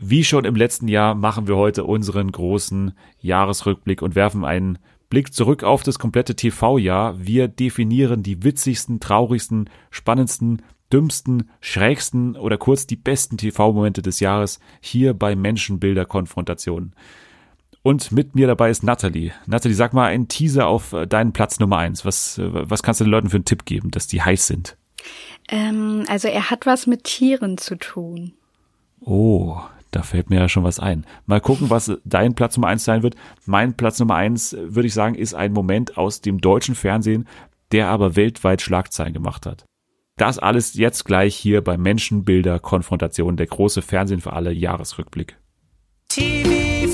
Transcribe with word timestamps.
Wie 0.00 0.22
schon 0.22 0.44
im 0.44 0.54
letzten 0.54 0.86
Jahr 0.86 1.16
machen 1.16 1.48
wir 1.48 1.56
heute 1.56 1.82
unseren 1.82 2.30
großen 2.30 2.92
Jahresrückblick 3.20 4.00
und 4.00 4.14
werfen 4.14 4.44
einen 4.44 4.78
Blick 5.10 5.34
zurück 5.34 5.64
auf 5.64 5.82
das 5.82 5.98
komplette 5.98 6.36
TV-Jahr. 6.36 7.18
Wir 7.18 7.48
definieren 7.48 8.22
die 8.22 8.44
witzigsten, 8.44 9.00
traurigsten, 9.00 9.68
spannendsten, 9.90 10.62
dümmsten, 10.92 11.50
schrägsten 11.60 12.36
oder 12.36 12.58
kurz 12.58 12.86
die 12.86 12.94
besten 12.94 13.38
TV-Momente 13.38 14.00
des 14.00 14.20
Jahres 14.20 14.60
hier 14.80 15.14
bei 15.14 15.34
Menschenbilder 15.34 16.04
Konfrontationen. 16.04 16.94
Und 17.82 18.12
mit 18.12 18.36
mir 18.36 18.46
dabei 18.46 18.70
ist 18.70 18.84
Natalie. 18.84 19.32
Natalie, 19.46 19.74
sag 19.74 19.94
mal 19.94 20.06
einen 20.06 20.28
Teaser 20.28 20.68
auf 20.68 20.92
äh, 20.92 21.06
deinen 21.08 21.32
Platz 21.32 21.58
Nummer 21.58 21.78
eins. 21.78 22.04
Was, 22.04 22.38
äh, 22.38 22.48
was 22.52 22.84
kannst 22.84 23.00
du 23.00 23.04
den 23.04 23.10
Leuten 23.10 23.30
für 23.30 23.38
einen 23.38 23.44
Tipp 23.44 23.64
geben, 23.64 23.90
dass 23.90 24.06
die 24.06 24.22
heiß 24.22 24.46
sind? 24.46 24.76
Ähm, 25.48 26.04
also 26.06 26.28
er 26.28 26.50
hat 26.50 26.66
was 26.66 26.86
mit 26.86 27.04
Tieren 27.04 27.58
zu 27.58 27.76
tun. 27.76 28.34
Oh, 29.00 29.60
da 29.90 30.02
fällt 30.02 30.30
mir 30.30 30.40
ja 30.40 30.48
schon 30.48 30.64
was 30.64 30.78
ein. 30.78 31.06
Mal 31.26 31.40
gucken, 31.40 31.70
was 31.70 31.92
dein 32.04 32.34
Platz 32.34 32.56
Nummer 32.56 32.68
eins 32.68 32.84
sein 32.84 33.02
wird. 33.02 33.16
Mein 33.46 33.74
Platz 33.74 33.98
Nummer 33.98 34.16
eins, 34.16 34.56
würde 34.58 34.86
ich 34.86 34.94
sagen, 34.94 35.14
ist 35.14 35.34
ein 35.34 35.52
Moment 35.52 35.96
aus 35.96 36.20
dem 36.20 36.40
deutschen 36.40 36.74
Fernsehen, 36.74 37.26
der 37.72 37.88
aber 37.88 38.16
weltweit 38.16 38.62
Schlagzeilen 38.62 39.12
gemacht 39.12 39.46
hat. 39.46 39.64
Das 40.16 40.38
alles 40.38 40.74
jetzt 40.74 41.04
gleich 41.04 41.36
hier 41.36 41.62
bei 41.62 41.76
Menschenbilder 41.76 42.58
Konfrontation, 42.58 43.36
der 43.36 43.46
große 43.46 43.82
Fernsehen 43.82 44.20
für 44.20 44.32
alle 44.32 44.52
Jahresrückblick. 44.52 45.36
TV 46.08 46.87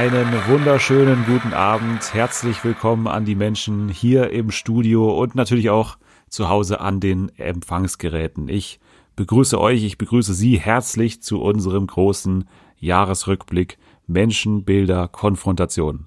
Einen 0.00 0.32
wunderschönen 0.48 1.26
guten 1.26 1.52
Abend. 1.52 2.14
Herzlich 2.14 2.64
willkommen 2.64 3.06
an 3.06 3.26
die 3.26 3.34
Menschen 3.34 3.90
hier 3.90 4.30
im 4.30 4.50
Studio 4.50 5.14
und 5.20 5.34
natürlich 5.34 5.68
auch 5.68 5.98
zu 6.30 6.48
Hause 6.48 6.80
an 6.80 7.00
den 7.00 7.28
Empfangsgeräten. 7.36 8.48
Ich 8.48 8.80
begrüße 9.14 9.60
euch, 9.60 9.84
ich 9.84 9.98
begrüße 9.98 10.32
Sie 10.32 10.58
herzlich 10.58 11.22
zu 11.22 11.42
unserem 11.42 11.86
großen 11.86 12.48
Jahresrückblick 12.78 13.76
Menschen, 14.06 14.64
Bilder, 14.64 15.06
Konfrontation. 15.06 16.06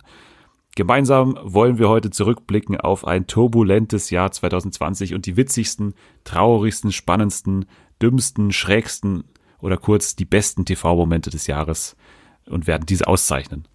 Gemeinsam 0.75 1.37
wollen 1.43 1.77
wir 1.77 1.87
heute 1.87 2.09
zurückblicken 2.09 2.81
auf 2.81 3.05
ein 3.05 3.27
turbulentes 3.27 4.09
Jahr 4.09 4.31
2020 4.31 5.13
und 5.13 5.27
die 5.27 5.37
witzigsten, 5.37 5.93
traurigsten, 6.23 6.91
spannendsten, 6.91 7.67
dümmsten, 8.01 8.53
schrägsten 8.53 9.25
oder 9.59 9.77
kurz 9.77 10.15
die 10.15 10.25
besten 10.25 10.65
TV-Momente 10.65 11.29
des 11.29 11.45
Jahres 11.45 11.95
und 12.47 12.65
werden 12.65 12.87
diese 12.87 13.05
auszeichnen. 13.05 13.67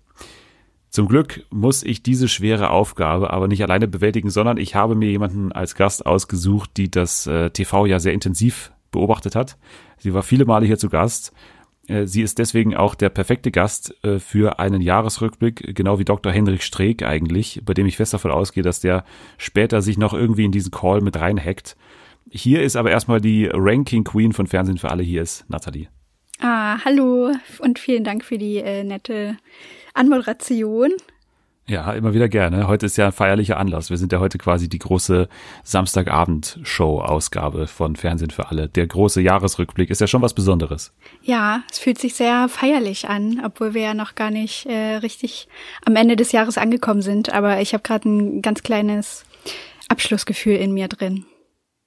Zum 0.91 1.07
Glück 1.07 1.45
muss 1.51 1.83
ich 1.83 2.03
diese 2.03 2.29
schwere 2.29 2.71
Aufgabe 2.71 3.31
aber 3.31 3.47
nicht 3.47 3.63
alleine 3.63 3.89
bewältigen, 3.89 4.31
sondern 4.31 4.57
ich 4.57 4.75
habe 4.75 4.95
mir 4.95 5.11
jemanden 5.11 5.53
als 5.53 5.75
Gast 5.75 6.07
ausgesucht, 6.07 6.71
die 6.77 6.91
das 6.91 7.27
äh, 7.27 7.51
TV 7.51 7.87
ja 7.87 7.99
sehr 7.99 8.15
intensiv 8.15 8.73
beobachtet 8.91 9.37
hat. 9.37 9.59
Sie 9.99 10.15
war 10.15 10.23
viele 10.23 10.47
Male 10.47 10.67
hier 10.67 10.79
zu 10.79 10.89
Gast. 10.89 11.33
Äh, 11.89 12.07
sie 12.07 12.23
ist 12.23 12.39
deswegen 12.39 12.75
auch 12.75 12.95
der 12.95 13.11
perfekte 13.11 13.51
Gast 13.51 13.95
äh, 14.03 14.19
für 14.19 14.59
einen 14.59 14.81
Jahresrückblick, 14.81 15.75
genau 15.75 15.99
wie 15.99 16.05
Dr. 16.07 16.33
Henrik 16.33 16.63
Streeck 16.63 17.03
eigentlich, 17.03 17.61
bei 17.65 17.75
dem 17.75 17.87
ich 17.87 17.97
fest 17.97 18.15
davon 18.15 18.31
ausgehe, 18.31 18.63
dass 18.63 18.81
der 18.81 19.05
später 19.37 19.83
sich 19.83 19.99
noch 19.99 20.15
irgendwie 20.15 20.45
in 20.47 20.53
diesen 20.53 20.71
Call 20.71 21.03
mit 21.03 21.21
reinhackt. 21.21 21.77
Hier 22.31 22.63
ist 22.63 22.77
aber 22.77 22.91
erstmal 22.91 23.21
die 23.21 23.47
Ranking 23.53 24.05
Queen 24.05 24.33
von 24.33 24.47
Fernsehen 24.47 24.79
für 24.79 24.91
alle. 24.91 25.03
Hier 25.03 25.23
ist 25.23 25.45
Nathalie. 25.49 25.89
Ah, 26.41 26.79
hallo 26.85 27.33
und 27.59 27.79
vielen 27.79 28.05
Dank 28.05 28.25
für 28.25 28.39
die 28.39 28.59
äh, 28.59 28.85
nette 28.85 29.37
Anmoderation. 29.95 30.93
Ja, 31.69 31.93
immer 31.93 32.13
wieder 32.15 32.31
gerne. 32.31 32.67
Heute 32.67 32.87
ist 32.87 32.97
ja 32.97 33.05
ein 33.07 33.13
feierlicher 33.13 33.59
Anlass. 33.59 33.91
Wir 33.91 33.99
sind 33.99 34.11
ja 34.11 34.21
heute 34.21 34.39
quasi 34.39 34.71
die 34.71 34.79
große 34.79 35.29
Samstagabend-Show-Ausgabe 35.65 37.67
von 37.67 37.95
Fernsehen 37.95 38.31
für 38.31 38.49
alle. 38.49 38.69
Der 38.69 38.87
große 38.87 39.21
Jahresrückblick 39.21 39.91
ist 39.91 40.01
ja 40.01 40.07
schon 40.07 40.23
was 40.23 40.33
Besonderes. 40.33 40.95
Ja, 41.21 41.63
es 41.71 41.79
fühlt 41.79 41.99
sich 41.99 42.15
sehr 42.15 42.49
feierlich 42.49 43.11
an, 43.11 43.43
obwohl 43.45 43.75
wir 43.75 43.83
ja 43.83 43.93
noch 43.93 44.15
gar 44.15 44.31
nicht 44.31 44.65
äh, 44.65 44.95
richtig 44.97 45.47
am 45.85 45.95
Ende 45.95 46.17
des 46.17 46.33
Jahres 46.33 46.57
angekommen 46.57 47.03
sind. 47.03 47.35
Aber 47.35 47.61
ich 47.61 47.75
habe 47.75 47.83
gerade 47.83 48.09
ein 48.09 48.41
ganz 48.41 48.63
kleines 48.63 49.27
Abschlussgefühl 49.89 50.57
in 50.57 50.73
mir 50.73 50.89
drin 50.89 51.27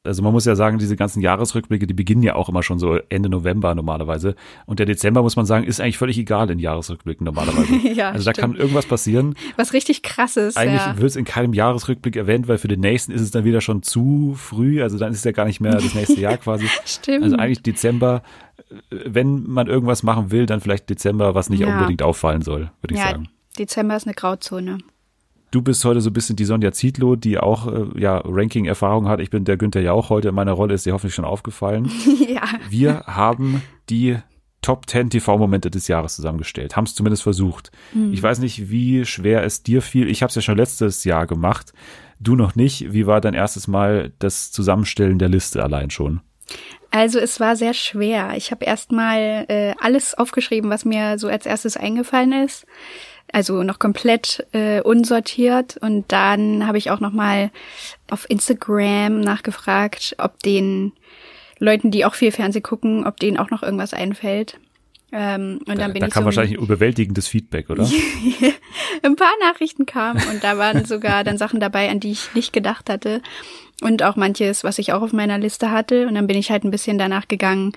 also 0.04 0.24
man 0.24 0.34
muss 0.34 0.46
ja 0.46 0.56
sagen, 0.56 0.80
diese 0.80 0.96
ganzen 0.96 1.22
Jahresrückblicke, 1.22 1.86
die 1.86 1.94
beginnen 1.94 2.24
ja 2.24 2.36
auch 2.36 2.50
immer 2.50 2.64
schon 2.64 2.80
so 2.80 2.96
Ende 3.10 3.30
November 3.30 3.76
normalerweise. 3.76 4.36
Und 4.66 4.80
der 4.80 4.88
Dezember, 4.88 5.22
muss 5.22 5.36
man 5.36 5.46
sagen, 5.46 5.64
ist 5.66 5.80
eigentlich 5.80 5.98
völlig 5.98 6.18
egal 6.18 6.50
in 6.50 6.58
Jahresrückblicken 6.58 7.24
normalerweise. 7.24 7.76
ja, 7.94 8.10
also 8.10 8.26
da 8.26 8.34
kann 8.34 8.56
irgendwas 8.56 8.88
passieren. 8.88 9.36
Was 9.58 9.74
richtig 9.74 10.02
krasses. 10.02 10.58
Eigentlich 10.58 10.82
ja. 10.82 10.98
wird 10.98 11.08
es 11.08 11.16
in 11.16 11.26
keinem 11.26 11.54
Jahresrückblick 11.54 12.16
erwähnt, 12.16 12.48
weil 12.48 12.58
für 12.58 12.68
den 12.68 12.80
nächsten 12.80 13.12
ist 13.12 13.22
es 13.22 13.32
dann 13.32 13.44
wieder 13.46 13.62
schon 13.62 13.84
zu 13.84 14.34
früh. 14.36 14.82
Also 14.82 14.98
dann 14.98 15.12
ist 15.12 15.20
es 15.20 15.24
ja 15.24 15.34
gar 15.34 15.46
nicht 15.46 15.62
mehr 15.62 15.74
das 15.74 15.94
nächste 15.94 16.20
Jahr 16.20 16.38
quasi. 16.38 16.68
Stimmt. 16.84 17.24
Also 17.24 17.36
eigentlich 17.36 17.62
Dezember, 17.62 18.24
wenn 18.90 19.44
man 19.44 19.68
irgendwas 19.68 20.02
machen 20.02 20.32
will, 20.32 20.48
dann 20.48 20.62
vielleicht 20.62 20.90
Dezember, 20.90 21.36
was 21.36 21.52
nicht 21.52 21.60
ja. 21.60 21.72
unbedingt 21.72 22.02
auffallen 22.02 22.42
soll, 22.42 22.72
würde 22.82 22.96
ich 22.96 23.00
ja, 23.00 23.12
sagen. 23.12 23.30
Dezember 23.60 23.96
ist 23.98 24.08
eine 24.08 24.16
Grauzone. 24.16 24.80
Du 25.52 25.62
bist 25.62 25.84
heute 25.84 26.00
so 26.00 26.10
ein 26.10 26.14
bisschen 26.14 26.38
die 26.38 26.46
Sonja 26.46 26.72
Zietlow, 26.72 27.18
die 27.18 27.38
auch 27.38 27.68
äh, 27.68 28.00
ja 28.00 28.22
Ranking-Erfahrung 28.24 29.10
hat. 29.10 29.20
Ich 29.20 29.30
bin 29.30 29.44
der 29.44 29.58
Günther 29.58 29.82
Jauch 29.82 30.10
heute 30.10 30.30
in 30.30 30.36
meiner 30.36 30.54
Rolle, 30.54 30.74
ist 30.74 30.86
dir 30.86 30.94
hoffentlich 30.94 31.14
schon 31.14 31.26
aufgefallen. 31.26 31.92
ja. 32.28 32.44
Wir 32.70 33.04
haben 33.06 33.62
die 33.90 34.18
Top 34.62 34.90
10 34.90 35.10
TV-Momente 35.10 35.70
des 35.70 35.90
Jahres 35.90 36.16
zusammengestellt, 36.16 36.78
haben 36.78 36.86
es 36.86 36.96
zumindest 36.96 37.24
versucht. 37.24 37.72
Mhm. 37.94 38.14
Ich 38.14 38.24
weiß 38.24 38.40
nicht, 38.40 38.70
wie 38.70 39.06
schwer 39.06 39.44
es 39.44 39.62
dir 39.62 39.82
fiel. 39.82 40.10
Ich 40.10 40.22
habe 40.22 40.30
es 40.30 40.36
ja 40.36 40.42
schon 40.42 40.58
letztes 40.58 41.04
Jahr 41.04 41.28
gemacht. 41.28 41.74
Du 42.20 42.36
noch 42.38 42.56
nicht. 42.56 42.94
Wie 42.94 43.06
war 43.06 43.20
dein 43.20 43.34
erstes 43.34 43.68
Mal 43.68 44.14
das 44.20 44.52
Zusammenstellen 44.52 45.20
der 45.20 45.30
Liste 45.30 45.62
allein 45.62 45.90
schon? 45.90 46.22
Also 46.92 47.20
es 47.20 47.40
war 47.40 47.58
sehr 47.58 47.74
schwer. 47.74 48.34
Ich 48.38 48.52
habe 48.52 48.64
erst 48.64 48.92
mal 48.92 49.46
äh, 49.50 49.74
alles 49.80 50.14
aufgeschrieben, 50.14 50.70
was 50.70 50.86
mir 50.86 51.18
so 51.18 51.28
als 51.28 51.46
erstes 51.46 51.76
eingefallen 51.76 52.32
ist 52.32 52.66
also 53.34 53.64
noch 53.64 53.80
komplett 53.80 54.46
äh, 54.54 54.82
unsortiert. 54.82 55.78
Und 55.78 56.12
dann 56.12 56.68
habe 56.68 56.78
ich 56.78 56.92
auch 56.92 57.00
noch 57.00 57.12
mal 57.12 57.52
auf 58.10 58.30
Instagram 58.30 59.22
nachgefragt, 59.22 60.16
ob 60.18 60.40
den 60.40 60.94
Leuten, 61.60 61.92
die 61.92 62.06
auch 62.06 62.16
viel 62.16 62.32
Fernsehen 62.32 62.64
gucken, 62.64 63.06
ob 63.06 63.20
denen 63.20 63.38
auch 63.38 63.50
noch 63.50 63.64
irgendwas 63.64 63.94
einfällt. 63.94 64.58
Ähm, 65.12 65.60
und 65.68 65.80
dann 65.80 65.94
bin 65.94 66.02
da 66.02 66.08
ich 66.08 66.14
kam 66.14 66.24
so 66.24 66.26
wahrscheinlich 66.26 66.58
ein 66.58 66.64
überwältigendes 66.64 67.28
Feedback, 67.28 67.70
oder? 67.70 67.84
ein 69.04 69.16
paar 69.16 69.34
Nachrichten 69.42 69.86
kamen 69.86 70.22
und 70.32 70.44
da 70.44 70.58
waren 70.58 70.86
sogar 70.86 71.24
dann 71.24 71.38
Sachen 71.38 71.60
dabei, 71.60 71.90
an 71.90 72.00
die 72.00 72.12
ich 72.12 72.34
nicht 72.34 72.54
gedacht 72.54 72.90
hatte 72.90 73.22
und 73.82 74.04
auch 74.04 74.16
manches, 74.16 74.64
was 74.64 74.80
ich 74.80 74.94
auch 74.94 75.02
auf 75.02 75.12
meiner 75.12 75.38
Liste 75.38 75.72
hatte. 75.72 76.08
Und 76.08 76.16
dann 76.16 76.28
bin 76.28 76.38
ich 76.38 76.52
halt 76.52 76.64
ein 76.64 76.72
bisschen 76.72 76.98
danach 76.98 77.28
gegangen, 77.28 77.74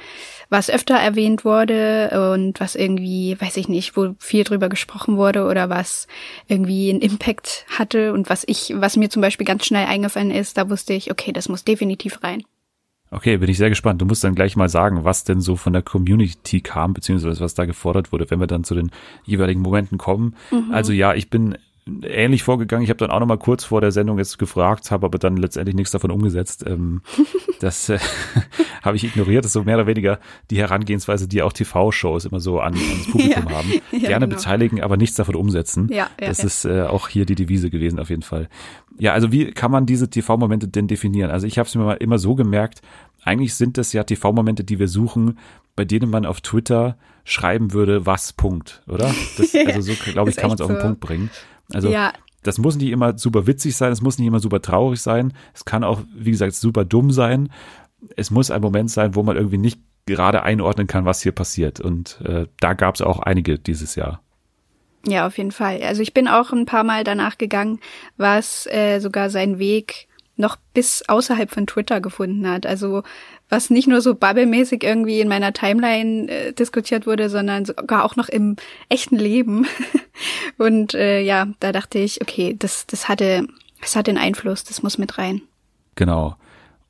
was 0.51 0.71
öfter 0.71 0.95
erwähnt 0.95 1.45
wurde 1.45 2.33
und 2.33 2.61
was 2.61 2.75
irgendwie, 2.77 3.37
weiß 3.41 3.57
ich 3.57 3.69
nicht, 3.69 3.97
wo 3.97 4.15
viel 4.19 4.45
drüber 4.45 4.69
gesprochen 4.69 5.17
wurde 5.17 5.45
oder 5.45 5.71
was 5.71 6.07
irgendwie 6.47 6.91
einen 6.91 7.01
Impact 7.01 7.65
hatte 7.69 8.13
und 8.13 8.29
was 8.29 8.45
ich, 8.47 8.75
was 8.77 8.97
mir 8.97 9.09
zum 9.09 9.23
Beispiel 9.23 9.47
ganz 9.47 9.65
schnell 9.65 9.87
eingefallen 9.87 10.31
ist, 10.31 10.59
da 10.59 10.69
wusste 10.71 10.93
ich, 10.93 11.11
okay, 11.11 11.33
das 11.33 11.49
muss 11.49 11.65
definitiv 11.65 12.23
rein. 12.23 12.45
Okay, 13.15 13.37
bin 13.37 13.49
ich 13.49 13.59
sehr 13.59 13.69
gespannt. 13.69 14.03
Du 14.03 14.07
musst 14.07 14.25
dann 14.25 14.35
gleich 14.35 14.57
mal 14.57 14.69
sagen, 14.69 15.05
was 15.05 15.23
denn 15.23 15.41
so 15.41 15.55
von 15.55 15.73
der 15.73 15.83
Community 15.83 16.61
kam, 16.61 16.95
beziehungsweise 16.95 17.41
was 17.41 17.55
da 17.55 17.65
gefordert 17.65 18.11
wurde, 18.11 18.29
wenn 18.29 18.41
wir 18.41 18.49
dann 18.49 18.65
zu 18.65 18.75
den 18.75 18.91
jeweiligen 19.25 19.61
Momenten 19.61 19.99
kommen. 19.99 20.35
Mhm. 20.51 20.73
Also 20.73 20.93
ja, 20.93 21.15
ich 21.15 21.31
bin 21.31 21.57
ähnlich 21.87 22.43
vorgegangen. 22.43 22.83
Ich 22.83 22.91
habe 22.91 22.99
dann 22.99 23.11
auch 23.11 23.21
noch 23.21 23.27
mal 23.27 23.39
kurz 23.39 23.65
vor 23.65 23.81
der 23.81 23.93
Sendung 23.93 24.19
jetzt 24.19 24.39
gefragt, 24.39 24.91
habe 24.91 25.07
aber 25.07 25.19
dann 25.19 25.37
letztendlich 25.37 25.77
nichts 25.77 25.91
davon 25.91 26.11
umgesetzt. 26.11 26.65
Ähm, 26.67 27.03
das 27.61 27.89
äh, 27.89 27.99
habe 28.83 28.97
ich 28.97 29.05
ignoriert. 29.05 29.45
Das 29.45 29.51
ist 29.51 29.53
so 29.55 29.65
mehr 29.65 29.77
oder 29.77 29.87
weniger 29.87 30.19
die 30.51 30.59
Herangehensweise, 30.59 31.29
die 31.29 31.43
auch 31.43 31.53
TV-Shows 31.53 32.25
immer 32.25 32.41
so 32.41 32.61
an, 32.61 32.75
ans 32.75 33.11
Publikum 33.11 33.45
ja, 33.49 33.51
haben. 33.51 33.73
Ja, 33.93 33.99
Gerne 33.99 34.27
genau. 34.27 34.37
beteiligen, 34.37 34.83
aber 34.83 34.97
nichts 34.97 35.17
davon 35.17 35.35
umsetzen. 35.35 35.89
Ja, 35.91 36.09
ja, 36.21 36.29
das 36.29 36.43
ist 36.43 36.65
äh, 36.65 36.83
auch 36.83 37.09
hier 37.09 37.27
die 37.27 37.35
Devise 37.35 37.71
gewesen 37.71 37.99
auf 37.99 38.11
jeden 38.11 38.23
Fall. 38.23 38.49
Ja, 38.99 39.13
also 39.13 39.33
wie 39.33 39.51
kann 39.53 39.71
man 39.71 39.87
diese 39.87 40.09
TV-Momente 40.09 40.69
denn 40.69 40.87
definieren? 40.87 41.31
Also 41.31 41.47
ich 41.47 41.59
habe 41.59 41.67
es 41.67 41.75
mir 41.75 41.85
mal 41.85 41.95
immer 41.95 42.19
so 42.19 42.35
gemerkt, 42.35 42.81
eigentlich 43.23 43.55
sind 43.55 43.79
das 43.79 43.93
ja 43.93 44.05
TV-Momente, 44.05 44.65
die 44.65 44.79
wir 44.79 44.89
suchen, 44.89 45.39
bei 45.77 45.85
denen 45.85 46.11
man 46.11 46.25
auf 46.25 46.41
Twitter 46.41 46.97
schreiben 47.25 47.73
würde, 47.73 48.07
was 48.07 48.33
Punkt, 48.33 48.83
oder? 48.87 49.13
Das, 49.39 49.55
also 49.55 49.81
so, 49.81 49.93
glaube 50.13 50.31
ich, 50.31 50.37
kann 50.37 50.49
man 50.49 50.57
es 50.57 50.61
auf 50.61 50.71
den 50.71 50.79
Punkt 50.79 51.01
bringen. 51.01 51.31
Also 51.73 51.89
ja. 51.89 52.13
das 52.43 52.59
muss 52.59 52.77
nicht 52.77 52.91
immer 52.91 53.17
super 53.19 53.47
witzig 53.47 53.77
sein, 53.77 53.93
es 53.93 54.03
muss 54.03 54.19
nicht 54.19 54.27
immer 54.27 54.41
super 54.41 54.61
traurig 54.61 55.01
sein, 55.01 55.33
es 55.55 55.65
kann 55.65 55.85
auch, 55.85 56.03
wie 56.15 56.31
gesagt, 56.31 56.55
super 56.55 56.85
dumm 56.85 57.11
sein. 57.11 57.51
es 58.17 58.31
muss 58.31 58.51
ein 58.51 58.61
Moment 58.61 58.91
sein, 58.91 59.15
wo 59.15 59.23
man 59.23 59.37
irgendwie 59.37 59.59
nicht 59.59 59.81
gerade 60.07 60.43
einordnen 60.43 60.87
kann, 60.87 61.05
was 61.05 61.23
hier 61.23 61.33
passiert. 61.33 61.81
Und 61.81 62.21
äh, 62.25 62.47
da 62.61 62.75
gab 62.75 62.95
es 62.95 63.03
auch 63.03 63.21
einige 63.21 63.59
dieses 63.59 63.95
Jahr. 63.95 64.23
Ja, 65.07 65.27
auf 65.27 65.39
jeden 65.39 65.53
Fall. 65.53 65.83
Also 65.83 66.03
ich 66.03 66.15
bin 66.15 66.29
auch 66.29 66.53
ein 66.53 66.67
paar 66.67 66.85
Mal 66.85 67.05
danach 67.05 67.39
gegangen, 67.39 67.81
was 68.17 68.67
äh, 68.67 69.01
sogar 69.01 69.31
seinen 69.31 69.59
Weg 69.59 70.09
noch 70.37 70.57
bis 70.73 71.05
außerhalb 71.09 71.51
von 71.51 71.67
Twitter 71.67 72.01
gefunden 72.01 72.49
hat. 72.49 72.67
Also 72.67 73.03
was 73.55 73.71
nicht 73.71 73.87
nur 73.87 74.01
so 74.01 74.17
bubblemäßig 74.17 74.83
irgendwie 74.83 75.21
in 75.21 75.29
meiner 75.29 75.53
Timeline 75.53 76.29
äh, 76.29 76.53
diskutiert 76.53 77.07
wurde, 77.07 77.31
sondern 77.31 77.65
sogar 77.65 78.05
auch 78.05 78.17
noch 78.17 78.29
im 78.29 78.57
echten 78.89 79.17
Leben. 79.17 79.67
Und 80.59 80.93
äh, 80.95 81.21
ja, 81.21 81.47
da 81.61 81.71
dachte 81.71 82.01
ich, 82.01 82.21
okay, 82.21 82.57
das, 82.59 82.87
das 82.89 83.09
hatte, 83.09 83.47
das 83.81 83.95
hat 83.95 84.09
den 84.09 84.19
Einfluss, 84.19 84.65
das 84.65 84.83
muss 84.83 84.99
mit 84.99 85.19
rein. 85.19 85.43
Genau. 85.95 86.37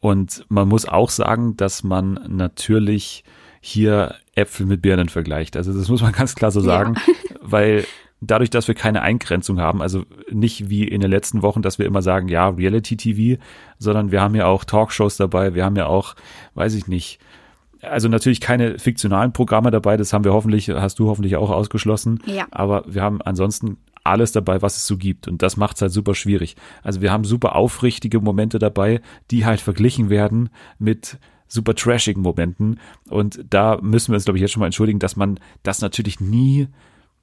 Und 0.01 0.47
man 0.49 0.67
muss 0.67 0.89
auch 0.89 1.11
sagen, 1.11 1.55
dass 1.59 1.85
man 1.85 2.19
natürlich 2.29 3.25
hier 3.61 4.15
Äpfel 4.35 4.65
mit 4.65 4.81
Birnen 4.81 5.11
vergleicht. 5.11 5.59
Also 5.59 5.73
das 5.73 5.89
muss 5.89 6.01
man 6.01 6.13
ganz 6.17 6.35
klar 6.35 6.51
so 6.51 6.61
sagen, 6.61 6.95
ja. 7.07 7.37
weil 7.43 7.85
dadurch, 8.27 8.51
dass 8.51 8.69
wir 8.69 8.75
keine 8.75 9.03
Eingrenzung 9.03 9.61
haben, 9.61 9.83
also 9.83 10.05
nicht 10.31 10.71
wie 10.71 10.87
in 10.87 11.01
den 11.01 11.11
letzten 11.11 11.43
Wochen, 11.43 11.63
dass 11.63 11.79
wir 11.79 11.87
immer 11.87 12.03
sagen, 12.03 12.29
ja, 12.29 12.49
Reality 12.49 12.97
TV, 12.97 13.41
sondern 13.79 14.13
wir 14.13 14.21
haben 14.21 14.35
ja 14.35 14.47
auch 14.47 14.65
Talkshows 14.65 15.17
dabei, 15.17 15.55
wir 15.55 15.65
haben 15.65 15.77
ja 15.77 15.87
auch, 15.87 16.15
weiß 16.55 16.75
ich 16.75 16.87
nicht, 16.87 17.19
also 17.81 18.09
natürlich 18.09 18.41
keine 18.41 18.79
fiktionalen 18.79 19.33
Programme 19.33 19.71
dabei, 19.71 19.97
das 19.97 20.13
haben 20.13 20.25
wir 20.25 20.33
hoffentlich, 20.33 20.71
hast 20.71 20.99
du 20.99 21.09
hoffentlich 21.09 21.37
auch 21.37 21.51
ausgeschlossen. 21.51 22.21
Ja. 22.27 22.47
Aber 22.51 22.85
wir 22.87 23.03
haben 23.03 23.21
ansonsten 23.23 23.77
alles 24.05 24.33
dabei, 24.33 24.63
was 24.63 24.77
es 24.77 24.87
so 24.87 24.97
gibt. 24.97 25.29
Und 25.29 25.43
das 25.43 25.57
macht 25.57 25.77
es 25.77 25.83
halt 25.83 25.93
super 25.93 26.15
schwierig. 26.15 26.57
Also 26.83 27.01
wir 27.01 27.11
haben 27.11 27.25
super 27.25 27.57
aufrichtige 27.57 28.21
Momente 28.21 28.59
dabei, 28.59 29.01
die 29.31 29.47
halt 29.47 29.61
verglichen 29.61 30.11
werden 30.11 30.51
mit 30.79 31.19
super 31.49 31.75
trashigen 31.75 32.23
Momenten. 32.23 32.81
Und 33.09 33.45
da 33.49 33.79
müssen 33.81 34.13
wir 34.13 34.17
uns, 34.17 34.25
glaube 34.25 34.39
ich, 34.39 34.43
jetzt 34.43 34.53
schon 34.53 34.61
mal 34.61 34.67
entschuldigen, 34.67 34.99
dass 34.99 35.17
man 35.17 35.41
das 35.63 35.81
natürlich 35.81 36.21
nie 36.21 36.69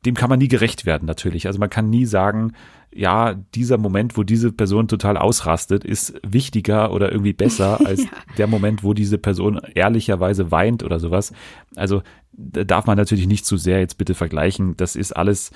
dem 0.06 0.16
kann 0.16 0.30
man 0.30 0.40
nie 0.40 0.48
gerecht 0.48 0.86
werden, 0.86 1.06
natürlich. 1.06 1.48
Also 1.48 1.60
man 1.60 1.70
kann 1.70 1.90
nie 1.90 2.06
sagen, 2.06 2.54
ja, 2.94 3.36
dieser 3.56 3.78
Moment, 3.78 4.18
wo 4.18 4.24
diese 4.24 4.52
Person 4.52 4.88
total 4.88 5.18
ausrastet, 5.18 5.86
ist 5.86 6.14
wichtiger 6.28 6.92
oder 6.92 7.12
irgendwie 7.12 7.34
besser 7.34 7.80
als 7.86 8.04
ja. 8.04 8.10
der 8.38 8.48
Moment, 8.48 8.84
wo 8.84 8.94
diese 8.94 9.18
Person 9.18 9.62
ehrlicherweise 9.76 10.52
weint 10.52 10.84
oder 10.84 11.00
sowas. 11.00 11.34
Also 11.76 12.02
da 12.34 12.64
darf 12.64 12.88
man 12.88 12.98
natürlich 12.98 13.28
nicht 13.28 13.46
zu 13.46 13.58
sehr 13.58 13.80
jetzt 13.80 13.98
bitte 13.98 14.16
vergleichen. 14.16 14.76
Das 14.76 14.96
ist 14.96 15.12
alles 15.12 15.52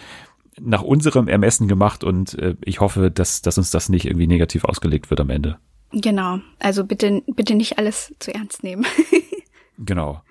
nach 0.62 0.84
unserem 0.84 1.28
Ermessen 1.28 1.68
gemacht 1.68 2.04
und 2.04 2.38
äh, 2.40 2.56
ich 2.64 2.80
hoffe, 2.80 3.12
dass, 3.12 3.42
dass 3.42 3.58
uns 3.58 3.72
das 3.72 3.90
nicht 3.90 4.06
irgendwie 4.06 4.28
negativ 4.28 4.64
ausgelegt 4.64 5.10
wird 5.10 5.20
am 5.20 5.30
Ende. 5.30 5.58
Genau. 5.92 6.40
Also 6.60 6.86
bitte, 6.86 7.24
bitte 7.28 7.56
nicht 7.56 7.78
alles 7.78 8.14
zu 8.20 8.34
ernst 8.34 8.64
nehmen. 8.64 8.86
genau. 9.78 10.22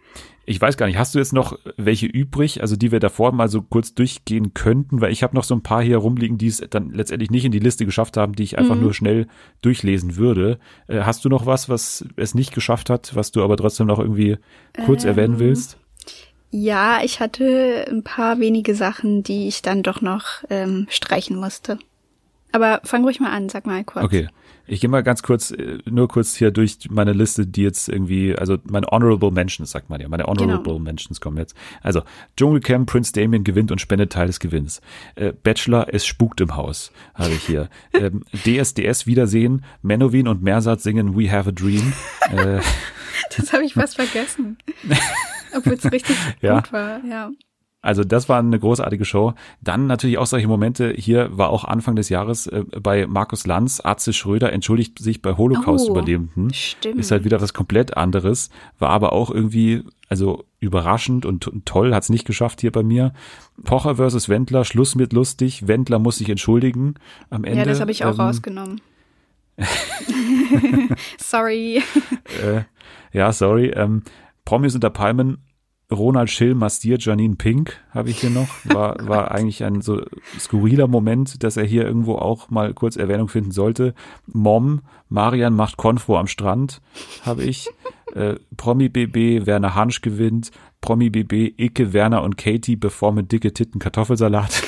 Ich 0.46 0.61
weiß 0.61 0.76
gar 0.76 0.87
nicht, 0.87 0.99
hast 0.99 1.14
du 1.14 1.19
jetzt 1.19 1.32
noch 1.32 1.58
welche 1.76 2.06
übrig, 2.06 2.61
also 2.61 2.76
die 2.76 2.93
wir 2.93 3.00
davor 3.00 3.32
mal 3.32 3.49
so 3.49 3.62
kurz 3.62 3.94
durchgehen 3.94 4.52
könnten, 4.55 5.00
weil 5.00 5.12
ich 5.12 5.23
habe 5.23 5.35
noch 5.35 5.44
so 5.44 5.55
ein 5.55 5.62
paar 5.62 5.82
hier 5.82 5.99
rumliegen, 5.99 6.37
die 6.37 6.49
es 6.49 6.62
dann 6.70 6.91
letztendlich 6.93 7.31
nicht 7.31 7.44
in 7.44 7.52
die 7.52 7.58
Liste 7.58 7.87
geschafft 7.87 8.17
haben, 8.17 8.35
die 8.35 8.43
ich 8.43 8.58
einfach 8.58 8.75
mhm. 8.75 8.82
nur 8.82 8.94
schnell 8.94 9.26
durchlesen 9.62 10.17
würde. 10.17 10.58
Äh, 10.87 11.00
hast 11.00 11.25
du 11.25 11.29
noch 11.29 11.46
was, 11.46 11.69
was 11.69 12.05
es 12.17 12.35
nicht 12.35 12.55
geschafft 12.55 12.91
hat, 12.91 13.14
was 13.14 13.32
du 13.32 13.43
aber 13.43 13.56
trotzdem 13.56 13.87
noch 13.87 13.99
irgendwie 13.99 14.37
kurz 14.85 15.05
ähm, 15.05 15.11
erwähnen 15.11 15.38
willst? 15.38 15.79
Ja, 16.50 17.00
ich 17.02 17.19
hatte 17.19 17.87
ein 17.90 18.05
paar 18.05 18.38
wenige 18.38 18.75
Sachen, 18.75 19.23
die 19.23 19.49
ich 19.49 19.62
dann 19.62 19.82
doch 19.82 20.02
noch 20.02 20.44
ähm, 20.50 20.87
streichen 20.88 21.37
musste. 21.37 21.79
Aber 22.54 22.80
fang 22.84 23.02
ruhig 23.02 23.18
mal 23.18 23.32
an, 23.32 23.48
sag 23.48 23.66
mal 23.66 23.82
kurz. 23.82 24.04
Okay. 24.04 24.28
Ich 24.68 24.80
gehe 24.80 24.88
mal 24.88 25.02
ganz 25.02 25.24
kurz, 25.24 25.50
äh, 25.50 25.78
nur 25.90 26.06
kurz 26.06 26.36
hier 26.36 26.52
durch 26.52 26.78
meine 26.88 27.12
Liste, 27.12 27.48
die 27.48 27.62
jetzt 27.62 27.88
irgendwie, 27.88 28.36
also 28.36 28.58
meine 28.62 28.86
Honorable 28.86 29.32
Mentions, 29.32 29.72
sagt 29.72 29.90
man 29.90 30.00
ja, 30.00 30.08
meine 30.08 30.26
Honorable 30.26 30.74
genau. 30.74 30.78
Mentions 30.78 31.20
kommen 31.20 31.36
jetzt. 31.36 31.56
Also, 31.82 32.02
Dschungelcamp, 32.36 32.88
Prince 32.88 33.12
Damien 33.12 33.42
gewinnt 33.42 33.72
und 33.72 33.80
spendet 33.80 34.12
Teil 34.12 34.28
des 34.28 34.38
Gewinns. 34.38 34.80
Äh, 35.16 35.32
Bachelor, 35.32 35.92
es 35.92 36.06
spukt 36.06 36.40
im 36.40 36.54
Haus, 36.54 36.92
habe 37.14 37.32
ich 37.32 37.42
hier. 37.42 37.68
ähm, 37.92 38.22
DSDS 38.32 39.08
Wiedersehen, 39.08 39.64
Menowin 39.82 40.28
und 40.28 40.44
Mersat 40.44 40.80
singen 40.80 41.18
We 41.18 41.32
Have 41.32 41.48
a 41.48 41.52
Dream. 41.52 41.92
Äh, 42.30 42.60
das 43.36 43.52
habe 43.52 43.64
ich 43.64 43.74
fast 43.74 43.96
vergessen. 43.96 44.58
Obwohl 45.56 45.74
es 45.74 45.90
richtig 45.90 46.16
ja. 46.40 46.60
gut 46.60 46.72
war, 46.72 47.04
ja. 47.04 47.32
Also 47.84 48.02
das 48.02 48.31
war 48.31 48.38
eine 48.38 48.58
großartige 48.58 49.04
Show. 49.04 49.34
Dann 49.60 49.86
natürlich 49.86 50.16
auch 50.16 50.25
solche 50.25 50.48
Momente. 50.48 50.94
Hier 50.96 51.36
war 51.36 51.50
auch 51.50 51.64
Anfang 51.64 51.96
des 51.96 52.08
Jahres 52.08 52.46
äh, 52.46 52.64
bei 52.81 53.06
Markus 53.06 53.46
Lanz, 53.46 53.82
Atze 53.84 54.14
Schröder 54.14 54.54
entschuldigt 54.54 54.98
sich 54.98 55.20
bei 55.20 55.36
Holocaust-Überlebenden. 55.36 56.46
Oh, 56.46 56.54
stimmt. 56.54 56.98
Ist 56.98 57.10
halt 57.10 57.25
wieder 57.25 57.42
was 57.42 57.52
komplett 57.52 57.94
anderes. 57.94 58.48
War 58.78 58.88
aber 58.88 59.12
auch 59.12 59.31
irgendwie, 59.31 59.84
also 60.08 60.46
überraschend 60.60 61.26
und 61.26 61.50
toll, 61.66 61.94
hat's 61.94 62.08
nicht 62.08 62.25
geschafft 62.25 62.62
hier 62.62 62.72
bei 62.72 62.82
mir. 62.82 63.12
Pocher 63.64 63.96
versus 63.96 64.30
Wendler, 64.30 64.64
Schluss 64.64 64.94
mit 64.94 65.12
lustig. 65.12 65.69
Wendler 65.69 65.98
muss 65.98 66.16
sich 66.16 66.30
entschuldigen 66.30 66.94
am 67.28 67.44
Ende. 67.44 67.58
Ja, 67.58 67.64
das 67.66 67.80
habe 67.80 67.90
ich 67.90 68.06
auch 68.06 68.14
ähm, 68.14 68.20
rausgenommen. 68.20 68.80
sorry. 71.19 71.82
Äh, 72.42 72.62
ja, 73.12 73.30
sorry. 73.30 73.66
Ähm, 73.76 74.04
Promis 74.46 74.75
unter 74.75 74.88
Palmen 74.88 75.37
Ronald 75.90 76.31
Schill 76.31 76.54
mastiert 76.54 77.04
Janine 77.04 77.36
Pink, 77.36 77.81
habe 77.90 78.10
ich 78.10 78.20
hier 78.20 78.31
noch. 78.31 78.48
War, 78.64 78.96
war 79.06 79.31
eigentlich 79.32 79.64
ein 79.64 79.82
so 79.82 80.02
skurriler 80.38 80.88
Moment, 80.88 81.42
dass 81.42 81.56
er 81.56 81.64
hier 81.64 81.84
irgendwo 81.84 82.16
auch 82.16 82.50
mal 82.50 82.72
kurz 82.75 82.96
Erwähnung 82.96 83.28
finden 83.28 83.50
sollte. 83.50 83.94
Mom, 84.26 84.82
Marian 85.08 85.54
macht 85.54 85.76
Konfo 85.76 86.16
am 86.16 86.26
Strand, 86.26 86.81
habe 87.22 87.44
ich. 87.44 87.69
Äh, 88.14 88.36
Promi 88.56 88.88
BB, 88.90 89.44
Werner 89.44 89.75
Hansch 89.75 90.00
gewinnt. 90.00 90.52
Promi 90.81 91.10
BB, 91.10 91.58
Icke, 91.58 91.92
Werner 91.92 92.22
und 92.22 92.37
Katie 92.37 92.76
bevor 92.76 93.10
mit 93.10 93.32
dicke 93.32 93.52
Titten 93.52 93.80
Kartoffelsalat. 93.80 94.62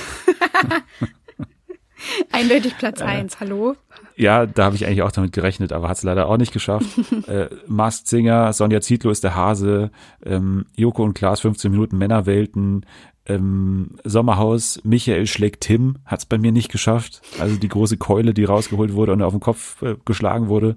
Eindeutig 2.33 2.77
Platz 2.77 3.01
äh, 3.01 3.05
eins, 3.05 3.39
hallo? 3.39 3.77
Ja, 4.17 4.47
da 4.47 4.65
habe 4.65 4.77
ich 4.77 4.87
eigentlich 4.87 5.03
auch 5.03 5.13
damit 5.13 5.33
gerechnet, 5.33 5.73
aber 5.73 5.89
hat 5.89 5.99
es 5.99 6.03
leider 6.03 6.27
auch 6.29 6.39
nicht 6.39 6.53
geschafft. 6.53 6.87
äh, 7.29 7.49
Masked 7.67 8.09
Singer, 8.09 8.53
Sonja 8.53 8.81
Zietlow 8.81 9.11
ist 9.11 9.23
der 9.23 9.35
Hase, 9.35 9.91
ähm, 10.25 10.65
Joko 10.75 11.05
und 11.05 11.15
Klaas 11.15 11.41
15 11.41 11.71
Minuten 11.71 11.99
Männerwelten, 11.99 12.87
ähm, 13.27 13.91
Sommerhaus, 14.05 14.81
Michael 14.85 15.27
schlägt 15.27 15.63
Tim, 15.63 15.97
hat 16.07 16.21
es 16.21 16.27
bei 16.27 16.39
mir 16.39 16.53
nicht 16.53 16.71
geschafft. 16.71 17.21
Also 17.39 17.57
die 17.57 17.69
große 17.69 17.99
Keule, 17.99 18.33
die 18.33 18.45
rausgeholt 18.45 18.95
wurde 18.95 19.13
und 19.13 19.23
auf 19.23 19.35
den 19.35 19.41
Kopf 19.41 19.83
äh, 19.83 19.97
geschlagen 20.05 20.49
wurde 20.49 20.77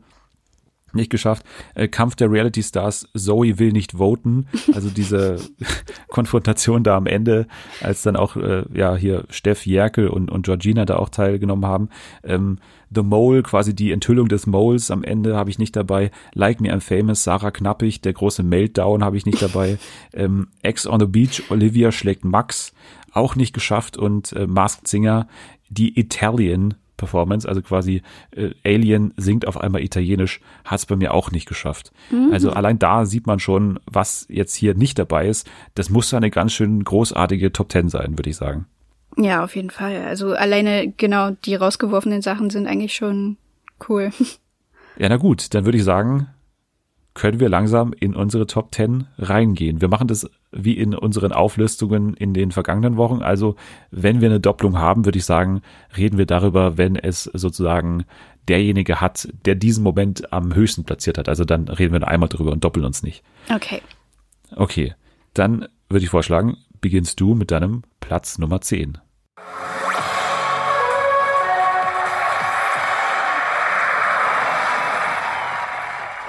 nicht 0.95 1.09
geschafft. 1.09 1.45
Äh, 1.75 1.87
Kampf 1.87 2.15
der 2.15 2.31
Reality 2.31 2.63
Stars, 2.63 3.07
Zoe 3.15 3.59
will 3.59 3.71
nicht 3.71 3.93
voten. 3.93 4.47
Also 4.73 4.89
diese 4.89 5.37
Konfrontation 6.09 6.83
da 6.83 6.97
am 6.97 7.05
Ende, 7.05 7.47
als 7.81 8.03
dann 8.03 8.15
auch 8.15 8.35
äh, 8.35 8.63
ja 8.73 8.95
hier 8.95 9.25
Steff 9.29 9.65
Jerkel 9.65 10.07
und, 10.07 10.31
und 10.31 10.45
Georgina 10.45 10.85
da 10.85 10.97
auch 10.97 11.09
teilgenommen 11.09 11.65
haben. 11.65 11.89
Ähm, 12.23 12.59
The 12.93 13.03
Mole, 13.03 13.43
quasi 13.43 13.75
die 13.75 13.91
Enthüllung 13.91 14.29
des 14.29 14.47
Moles 14.47 14.89
am 14.89 15.03
Ende 15.03 15.35
habe 15.35 15.49
ich 15.49 15.59
nicht 15.59 15.75
dabei. 15.75 16.09
Like 16.33 16.59
Me 16.59 16.73
I'm 16.73 16.81
Famous, 16.81 17.23
Sarah 17.23 17.51
Knappig, 17.51 18.01
der 18.01 18.13
große 18.13 18.41
Meltdown 18.41 19.03
habe 19.03 19.17
ich 19.17 19.25
nicht 19.25 19.41
dabei. 19.41 19.77
ähm, 20.13 20.47
Ex 20.63 20.87
on 20.87 20.99
the 20.99 21.05
Beach, 21.05 21.43
Olivia 21.49 21.91
schlägt 21.91 22.25
Max, 22.25 22.73
auch 23.11 23.35
nicht 23.35 23.53
geschafft. 23.53 23.97
Und 23.97 24.33
äh, 24.33 24.47
Masked 24.47 24.87
Singer, 24.87 25.27
die 25.69 25.99
Italian 25.99 26.75
Performance, 26.99 27.47
also 27.47 27.61
quasi 27.61 28.03
äh, 28.35 28.51
Alien 28.63 29.13
singt 29.17 29.47
auf 29.47 29.59
einmal 29.59 29.81
Italienisch, 29.81 30.41
hat 30.63 30.79
es 30.79 30.85
bei 30.85 30.95
mir 30.95 31.13
auch 31.13 31.31
nicht 31.31 31.47
geschafft. 31.47 31.91
Mhm. 32.11 32.29
Also 32.31 32.51
allein 32.51 32.77
da 32.77 33.05
sieht 33.05 33.25
man 33.25 33.39
schon, 33.39 33.79
was 33.85 34.27
jetzt 34.29 34.53
hier 34.53 34.75
nicht 34.75 34.99
dabei 34.99 35.27
ist. 35.27 35.49
Das 35.73 35.89
muss 35.89 36.13
eine 36.13 36.29
ganz 36.29 36.53
schön 36.53 36.83
großartige 36.83 37.51
Top 37.51 37.69
Ten 37.69 37.89
sein, 37.89 38.17
würde 38.17 38.29
ich 38.29 38.35
sagen. 38.35 38.65
Ja, 39.17 39.43
auf 39.43 39.55
jeden 39.55 39.71
Fall. 39.71 40.03
Also 40.03 40.33
alleine 40.33 40.93
genau 40.95 41.31
die 41.31 41.55
rausgeworfenen 41.55 42.21
Sachen 42.21 42.49
sind 42.49 42.67
eigentlich 42.67 42.93
schon 42.93 43.37
cool. 43.89 44.11
Ja, 44.97 45.07
na 45.07 45.15
gut, 45.15 45.53
dann 45.53 45.63
würde 45.63 45.77
ich 45.77 45.83
sagen, 45.85 46.27
können 47.13 47.39
wir 47.39 47.49
langsam 47.49 47.93
in 47.93 48.15
unsere 48.15 48.47
Top 48.47 48.75
10 48.75 49.07
reingehen. 49.17 49.81
Wir 49.81 49.87
machen 49.87 50.07
das 50.07 50.29
wie 50.51 50.77
in 50.77 50.95
unseren 50.95 51.31
Auflistungen 51.31 52.13
in 52.13 52.33
den 52.33 52.51
vergangenen 52.51 52.97
Wochen. 52.97 53.21
Also 53.21 53.55
wenn 53.91 54.21
wir 54.21 54.29
eine 54.29 54.39
Doppelung 54.39 54.77
haben, 54.77 55.05
würde 55.05 55.17
ich 55.17 55.25
sagen, 55.25 55.61
reden 55.95 56.17
wir 56.17 56.25
darüber, 56.25 56.77
wenn 56.77 56.95
es 56.95 57.23
sozusagen 57.23 58.05
derjenige 58.47 58.99
hat, 58.99 59.29
der 59.45 59.55
diesen 59.55 59.83
Moment 59.83 60.33
am 60.33 60.55
höchsten 60.55 60.83
platziert 60.83 61.17
hat. 61.17 61.29
Also 61.29 61.45
dann 61.45 61.67
reden 61.67 61.93
wir 61.93 61.99
nur 61.99 62.09
einmal 62.09 62.29
drüber 62.29 62.51
und 62.51 62.63
doppeln 62.63 62.85
uns 62.85 63.03
nicht. 63.03 63.23
Okay. 63.53 63.81
Okay, 64.55 64.95
dann 65.33 65.67
würde 65.89 66.03
ich 66.03 66.09
vorschlagen, 66.09 66.57
beginnst 66.81 67.19
du 67.19 67.35
mit 67.35 67.51
deinem 67.51 67.83
Platz 67.99 68.39
Nummer 68.39 68.61
10. 68.61 68.97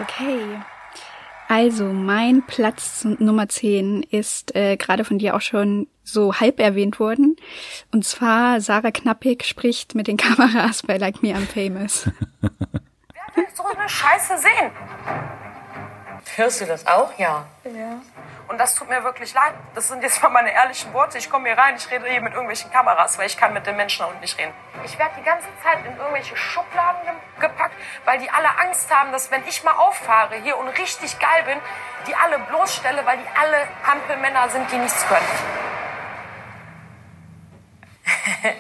Okay. 0.02 0.60
Also, 1.50 1.86
mein 1.86 2.46
Platz 2.46 3.04
Nummer 3.18 3.48
10 3.48 4.04
ist 4.04 4.54
äh, 4.54 4.76
gerade 4.76 5.04
von 5.04 5.18
dir 5.18 5.34
auch 5.34 5.40
schon 5.40 5.88
so 6.04 6.38
halb 6.38 6.60
erwähnt 6.60 7.00
worden. 7.00 7.34
Und 7.90 8.04
zwar 8.04 8.60
Sarah 8.60 8.92
Knappig 8.92 9.44
spricht 9.44 9.96
mit 9.96 10.06
den 10.06 10.16
Kameras 10.16 10.84
bei 10.84 10.96
Like 10.96 11.24
Me 11.24 11.34
I'm 11.34 11.48
Famous. 11.48 12.08
Wer 12.40 13.34
will 13.34 13.46
so 13.52 13.64
eine 13.64 13.88
Scheiße 13.88 14.38
sehen? 14.38 15.49
Hörst 16.36 16.60
du 16.60 16.66
das 16.66 16.86
auch? 16.86 17.16
Ja. 17.18 17.46
Ja. 17.64 18.00
Und 18.48 18.58
das 18.58 18.74
tut 18.74 18.88
mir 18.88 19.04
wirklich 19.04 19.32
leid. 19.32 19.54
Das 19.74 19.88
sind 19.88 20.02
jetzt 20.02 20.22
mal 20.22 20.28
meine 20.28 20.52
ehrlichen 20.52 20.92
Worte. 20.92 21.18
Ich 21.18 21.30
komme 21.30 21.48
hier 21.48 21.56
rein, 21.56 21.76
ich 21.76 21.90
rede 21.90 22.06
hier 22.08 22.20
mit 22.20 22.32
irgendwelchen 22.32 22.70
Kameras, 22.70 23.16
weil 23.18 23.26
ich 23.26 23.36
kann 23.36 23.52
mit 23.52 23.66
den 23.66 23.76
Menschen 23.76 24.00
da 24.00 24.06
unten 24.06 24.20
nicht 24.20 24.36
reden. 24.38 24.52
Ich 24.84 24.98
werde 24.98 25.12
die 25.18 25.22
ganze 25.22 25.46
Zeit 25.62 25.78
in 25.86 25.96
irgendwelche 25.96 26.36
Schubladen 26.36 27.00
ge 27.04 27.12
gepackt, 27.48 27.74
weil 28.04 28.18
die 28.18 28.28
alle 28.30 28.48
Angst 28.58 28.94
haben, 28.94 29.12
dass 29.12 29.30
wenn 29.30 29.46
ich 29.46 29.62
mal 29.64 29.74
auffahre 29.74 30.34
hier 30.36 30.56
und 30.58 30.68
richtig 30.68 31.18
geil 31.18 31.44
bin, 31.44 31.58
die 32.06 32.14
alle 32.14 32.38
bloßstelle, 32.40 33.06
weil 33.06 33.18
die 33.18 33.28
alle 33.38 33.68
Hampelmänner 33.86 34.48
sind, 34.48 34.70
die 34.70 34.78
nichts 34.78 35.06
können. 35.06 35.26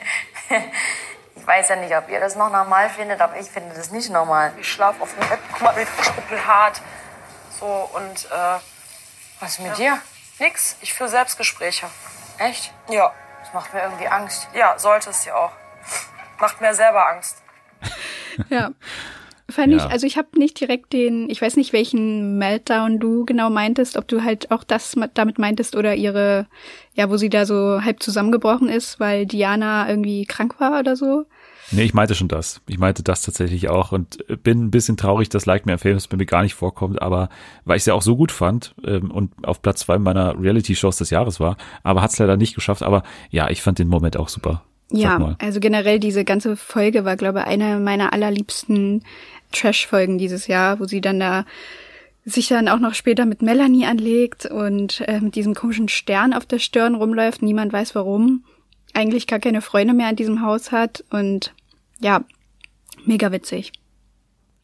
ich 1.34 1.46
weiß 1.46 1.68
ja 1.68 1.76
nicht, 1.76 1.96
ob 1.96 2.08
ihr 2.08 2.20
das 2.20 2.36
noch 2.36 2.50
normal 2.50 2.90
findet, 2.90 3.20
aber 3.20 3.36
ich 3.36 3.50
finde 3.50 3.74
das 3.74 3.90
nicht 3.90 4.10
normal. 4.10 4.52
Ich 4.58 4.70
schlafe 4.70 5.02
auf 5.02 5.12
dem 5.14 5.28
Bett, 5.28 5.40
guck 5.52 5.62
mal, 5.62 5.74
wie 5.76 6.40
hart. 6.40 6.80
So 7.60 7.90
und 7.94 8.24
äh, 8.30 8.58
was 9.40 9.58
mit 9.58 9.68
ja. 9.68 9.74
dir? 9.74 10.02
Nix. 10.38 10.76
Ich 10.80 10.94
führe 10.94 11.10
Selbstgespräche. 11.10 11.86
Echt? 12.38 12.72
Ja. 12.90 13.12
Das 13.40 13.52
macht 13.52 13.74
mir 13.74 13.82
irgendwie 13.82 14.08
Angst. 14.08 14.48
Ja, 14.54 14.78
sollte 14.78 15.10
es 15.10 15.24
ja 15.26 15.34
auch. 15.34 15.52
Macht 16.40 16.60
mir 16.60 16.74
selber 16.74 17.08
Angst. 17.08 17.42
ja. 18.48 18.70
Fand 19.50 19.72
ja. 19.72 19.78
ich, 19.78 19.84
also 19.84 20.06
ich 20.06 20.16
habe 20.16 20.38
nicht 20.38 20.60
direkt 20.60 20.92
den, 20.92 21.28
ich 21.28 21.42
weiß 21.42 21.56
nicht, 21.56 21.72
welchen 21.72 22.38
Meltdown 22.38 22.98
du 22.98 23.24
genau 23.24 23.50
meintest, 23.50 23.96
ob 23.96 24.06
du 24.08 24.22
halt 24.22 24.50
auch 24.50 24.64
das 24.64 24.96
damit 25.14 25.38
meintest 25.38 25.74
oder 25.76 25.94
ihre, 25.94 26.46
ja, 26.94 27.10
wo 27.10 27.16
sie 27.16 27.28
da 27.28 27.44
so 27.44 27.82
halb 27.82 28.02
zusammengebrochen 28.02 28.68
ist, 28.68 29.00
weil 29.00 29.26
Diana 29.26 29.88
irgendwie 29.88 30.24
krank 30.24 30.60
war 30.60 30.78
oder 30.78 30.96
so. 30.96 31.26
Nee, 31.72 31.82
ich 31.82 31.94
meinte 31.94 32.14
schon 32.14 32.28
das. 32.28 32.60
Ich 32.66 32.78
meinte 32.78 33.02
das 33.02 33.22
tatsächlich 33.22 33.68
auch 33.68 33.92
und 33.92 34.18
bin 34.42 34.64
ein 34.64 34.70
bisschen 34.70 34.96
traurig, 34.96 35.28
dass 35.28 35.46
Like 35.46 35.66
Me 35.66 35.78
Famous 35.78 36.08
bei 36.08 36.16
mir 36.16 36.26
gar 36.26 36.42
nicht 36.42 36.54
vorkommt, 36.54 37.00
aber 37.00 37.28
weil 37.64 37.76
ich 37.76 37.82
es 37.82 37.86
ja 37.86 37.94
auch 37.94 38.02
so 38.02 38.16
gut 38.16 38.32
fand 38.32 38.74
ähm, 38.84 39.10
und 39.10 39.32
auf 39.46 39.62
Platz 39.62 39.80
zwei 39.80 39.98
meiner 39.98 40.40
Reality-Shows 40.40 40.96
des 40.96 41.10
Jahres 41.10 41.38
war, 41.38 41.56
aber 41.82 42.02
hat 42.02 42.10
es 42.10 42.18
leider 42.18 42.36
nicht 42.36 42.54
geschafft. 42.54 42.82
Aber 42.82 43.02
ja, 43.30 43.48
ich 43.50 43.62
fand 43.62 43.78
den 43.78 43.88
Moment 43.88 44.16
auch 44.16 44.28
super. 44.28 44.64
Ja, 44.92 45.36
also 45.38 45.60
generell 45.60 46.00
diese 46.00 46.24
ganze 46.24 46.56
Folge 46.56 47.04
war, 47.04 47.16
glaube 47.16 47.40
ich, 47.40 47.44
eine 47.46 47.78
meiner 47.78 48.12
allerliebsten 48.12 49.04
Trash-Folgen 49.52 50.18
dieses 50.18 50.48
Jahr, 50.48 50.80
wo 50.80 50.84
sie 50.84 51.00
dann 51.00 51.20
da 51.20 51.44
sich 52.24 52.48
dann 52.48 52.68
auch 52.68 52.78
noch 52.78 52.94
später 52.94 53.24
mit 53.24 53.40
Melanie 53.40 53.86
anlegt 53.86 54.46
und 54.46 55.00
äh, 55.08 55.20
mit 55.20 55.36
diesem 55.36 55.54
komischen 55.54 55.88
Stern 55.88 56.32
auf 56.32 56.44
der 56.44 56.58
Stirn 56.58 56.94
rumläuft. 56.94 57.42
Niemand 57.42 57.72
weiß 57.72 57.94
warum. 57.94 58.44
Eigentlich 58.92 59.26
gar 59.26 59.38
keine 59.38 59.62
Freunde 59.62 59.94
mehr 59.94 60.10
in 60.10 60.16
diesem 60.16 60.42
Haus 60.42 60.72
hat 60.72 61.04
und 61.10 61.54
ja, 62.00 62.24
mega 63.04 63.32
witzig. 63.32 63.72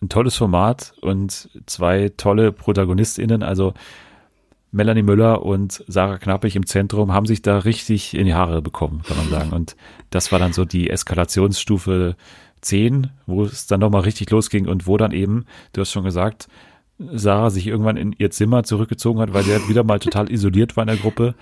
Ein 0.03 0.09
tolles 0.09 0.37
Format 0.37 0.93
und 1.01 1.49
zwei 1.67 2.11
tolle 2.17 2.53
ProtagonistInnen, 2.53 3.43
also 3.43 3.73
Melanie 4.73 5.03
Müller 5.03 5.43
und 5.43 5.83
Sarah 5.89 6.19
Knappig 6.19 6.55
im 6.55 6.67
Zentrum 6.67 7.13
haben 7.13 7.25
sich 7.25 7.41
da 7.41 7.59
richtig 7.59 8.15
in 8.15 8.27
die 8.27 8.35
Haare 8.35 8.61
bekommen, 8.61 9.03
kann 9.07 9.17
man 9.17 9.31
sagen. 9.31 9.53
Und 9.53 9.77
das 10.11 10.33
war 10.33 10.39
dann 10.39 10.53
so 10.53 10.67
die 10.67 10.91
Eskalationsstufe 10.91 12.17
10, 12.61 13.11
wo 13.27 13.45
es 13.45 13.67
dann 13.67 13.81
nochmal 13.81 14.03
richtig 14.03 14.31
losging 14.31 14.67
und 14.67 14.87
wo 14.87 14.99
dann 14.99 15.13
eben, 15.13 15.47
du 15.73 15.81
hast 15.81 15.93
schon 15.93 16.05
gesagt, 16.05 16.49
Sarah 16.99 17.51
sich 17.51 17.67
irgendwann 17.67 17.97
in 17.97 18.15
ihr 18.19 18.31
Zimmer 18.31 18.65
zurückgezogen 18.65 19.21
hat, 19.21 19.33
weil 19.33 19.45
sie 19.45 19.53
halt 19.53 19.69
wieder 19.69 19.85
mal 19.85 19.99
total 19.99 20.31
isoliert 20.31 20.77
war 20.77 20.83
in 20.83 20.89
der 20.89 20.97
Gruppe 20.97 21.35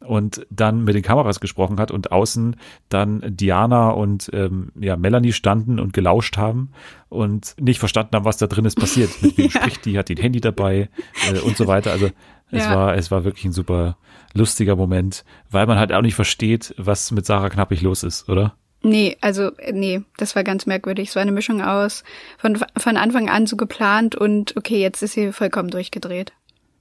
und 0.00 0.46
dann 0.50 0.84
mit 0.84 0.94
den 0.94 1.02
Kameras 1.02 1.40
gesprochen 1.40 1.80
hat 1.80 1.90
und 1.90 2.12
außen 2.12 2.56
dann 2.88 3.22
Diana 3.26 3.90
und 3.90 4.30
ähm, 4.32 4.70
ja, 4.78 4.96
Melanie 4.96 5.32
standen 5.32 5.80
und 5.80 5.92
gelauscht 5.92 6.36
haben 6.36 6.70
und 7.08 7.54
nicht 7.60 7.80
verstanden 7.80 8.14
haben, 8.14 8.24
was 8.24 8.36
da 8.36 8.46
drin 8.46 8.64
ist 8.64 8.78
passiert. 8.78 9.10
Mit 9.22 9.36
wem 9.36 9.46
ja. 9.52 9.60
spricht 9.60 9.84
die, 9.84 9.98
hat 9.98 10.08
die 10.08 10.14
ein 10.14 10.22
Handy 10.22 10.40
dabei 10.40 10.88
äh, 11.28 11.40
und 11.40 11.56
so 11.56 11.66
weiter. 11.66 11.90
Also 11.90 12.10
es 12.50 12.64
ja. 12.64 12.74
war, 12.74 12.96
es 12.96 13.10
war 13.10 13.24
wirklich 13.24 13.44
ein 13.44 13.52
super 13.52 13.96
lustiger 14.34 14.76
Moment, 14.76 15.24
weil 15.50 15.66
man 15.66 15.78
halt 15.78 15.92
auch 15.92 16.02
nicht 16.02 16.14
versteht, 16.14 16.74
was 16.78 17.10
mit 17.10 17.26
Sarah 17.26 17.50
Knappig 17.50 17.82
los 17.82 18.02
ist, 18.02 18.28
oder? 18.28 18.54
Nee, 18.82 19.16
also 19.20 19.50
nee, 19.72 20.02
das 20.16 20.36
war 20.36 20.44
ganz 20.44 20.66
merkwürdig. 20.66 21.08
Es 21.08 21.16
war 21.16 21.22
eine 21.22 21.32
Mischung 21.32 21.62
aus 21.62 22.04
von, 22.38 22.56
von 22.76 22.96
Anfang 22.96 23.28
an 23.28 23.46
so 23.46 23.56
geplant 23.56 24.14
und 24.14 24.56
okay, 24.56 24.80
jetzt 24.80 25.02
ist 25.02 25.14
sie 25.14 25.32
vollkommen 25.32 25.70
durchgedreht. 25.70 26.32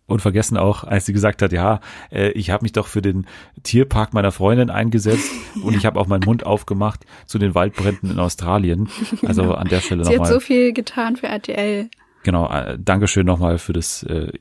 Und 0.08 0.22
vergessen 0.22 0.58
auch, 0.58 0.86
als 0.86 1.06
sie 1.06 1.12
gesagt 1.12 1.42
hat, 1.42 1.52
ja, 1.52 1.82
äh, 2.12 2.32
ich 2.32 2.50
habe 2.50 2.64
mich 2.64 2.72
doch 2.72 2.88
für 2.88 3.02
den 3.02 3.28
Tierpark 3.64 4.14
meiner 4.14 4.32
Freundin 4.32 4.70
eingesetzt 4.70 5.30
und 5.64 5.76
ich 5.76 5.86
habe 5.86 6.00
auch 6.00 6.08
meinen 6.08 6.24
Mund 6.24 6.46
aufgemacht 6.46 7.06
zu 7.26 7.38
den 7.38 7.54
Waldbränden 7.54 8.12
in 8.12 8.20
Australien. 8.20 8.90
Also 9.26 9.44
genau. 9.44 9.56
an 9.56 9.68
der 9.68 9.82
Stelle 9.82 10.04
nochmal. 10.04 10.16
Sie 10.16 10.22
hat 10.22 10.28
so 10.30 10.40
viel 10.40 10.72
getan 10.72 11.18
für 11.18 11.28
RTL. 11.28 11.90
Genau, 12.24 12.50
äh, 12.50 12.78
Dankeschön 12.80 13.26
nochmal 13.26 13.58
für 13.58 13.74
das 13.74 14.04
äh, 14.04 14.32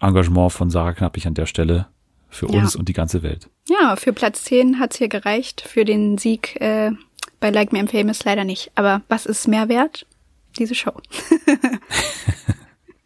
Engagement 0.00 0.52
von 0.52 0.68
Sarah 0.68 0.92
Knappig 0.92 1.26
an 1.26 1.34
der 1.34 1.46
Stelle. 1.46 1.86
Für 2.28 2.48
uns 2.48 2.74
ja. 2.74 2.80
und 2.80 2.88
die 2.88 2.92
ganze 2.92 3.22
Welt. 3.22 3.48
Ja, 3.68 3.96
für 3.96 4.12
Platz 4.12 4.44
10 4.44 4.78
hat's 4.78 4.98
hier 4.98 5.08
gereicht. 5.08 5.62
Für 5.62 5.86
den 5.86 6.18
Sieg 6.18 6.60
äh, 6.60 6.90
bei 7.40 7.50
Like 7.50 7.72
Me 7.72 7.78
I'm 7.78 7.88
Famous 7.88 8.24
leider 8.24 8.44
nicht. 8.44 8.72
Aber 8.74 9.02
was 9.08 9.24
ist 9.24 9.48
mehr 9.48 9.68
wert? 9.70 10.06
Diese 10.58 10.74
Show. 10.74 10.92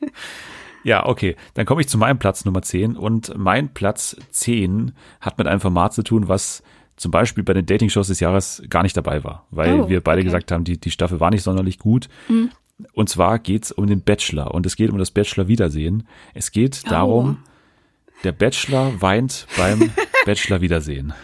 Ja, 0.83 1.07
okay. 1.07 1.37
Dann 1.55 1.67
komme 1.67 1.81
ich 1.81 1.89
zu 1.89 1.99
meinem 1.99 2.19
Platz 2.19 2.45
Nummer 2.45 2.63
10 2.63 2.97
und 2.97 3.37
mein 3.37 3.73
Platz 3.73 4.17
10 4.31 4.93
hat 5.21 5.39
mit 5.39 5.47
einem 5.47 5.61
Format 5.61 5.93
zu 5.93 6.03
tun, 6.03 6.29
was 6.29 6.63
zum 6.97 7.11
Beispiel 7.11 7.45
bei 7.45 7.55
den 7.55 7.67
Dating-Shows 7.67 8.09
des 8.09 8.21
Jahres 8.21 8.63
gar 8.69 8.83
nicht 8.83 8.97
dabei 8.97 9.25
war, 9.25 9.47
weil 9.51 9.81
oh, 9.81 9.89
wir 9.89 10.03
beide 10.03 10.19
okay. 10.19 10.27
gesagt 10.27 10.53
haben, 10.53 10.65
die, 10.65 10.79
die 10.79 10.91
Staffel 10.91 11.19
war 11.19 11.31
nicht 11.31 11.43
sonderlich 11.43 11.79
gut. 11.79 12.09
Mhm. 12.29 12.51
Und 12.93 13.09
zwar 13.09 13.39
geht's 13.39 13.73
um 13.73 13.87
den 13.87 14.03
Bachelor 14.03 14.55
und 14.55 14.67
es 14.67 14.77
geht 14.77 14.91
um 14.91 14.99
das 14.99 15.11
Bachelor-Wiedersehen. 15.11 16.07
Es 16.35 16.51
geht 16.51 16.83
oh. 16.87 16.91
darum, 16.91 17.43
der 18.25 18.33
Bachelor 18.33 19.01
weint 19.01 19.47
beim 19.57 19.91
Bachelor-Wiedersehen. 20.27 21.15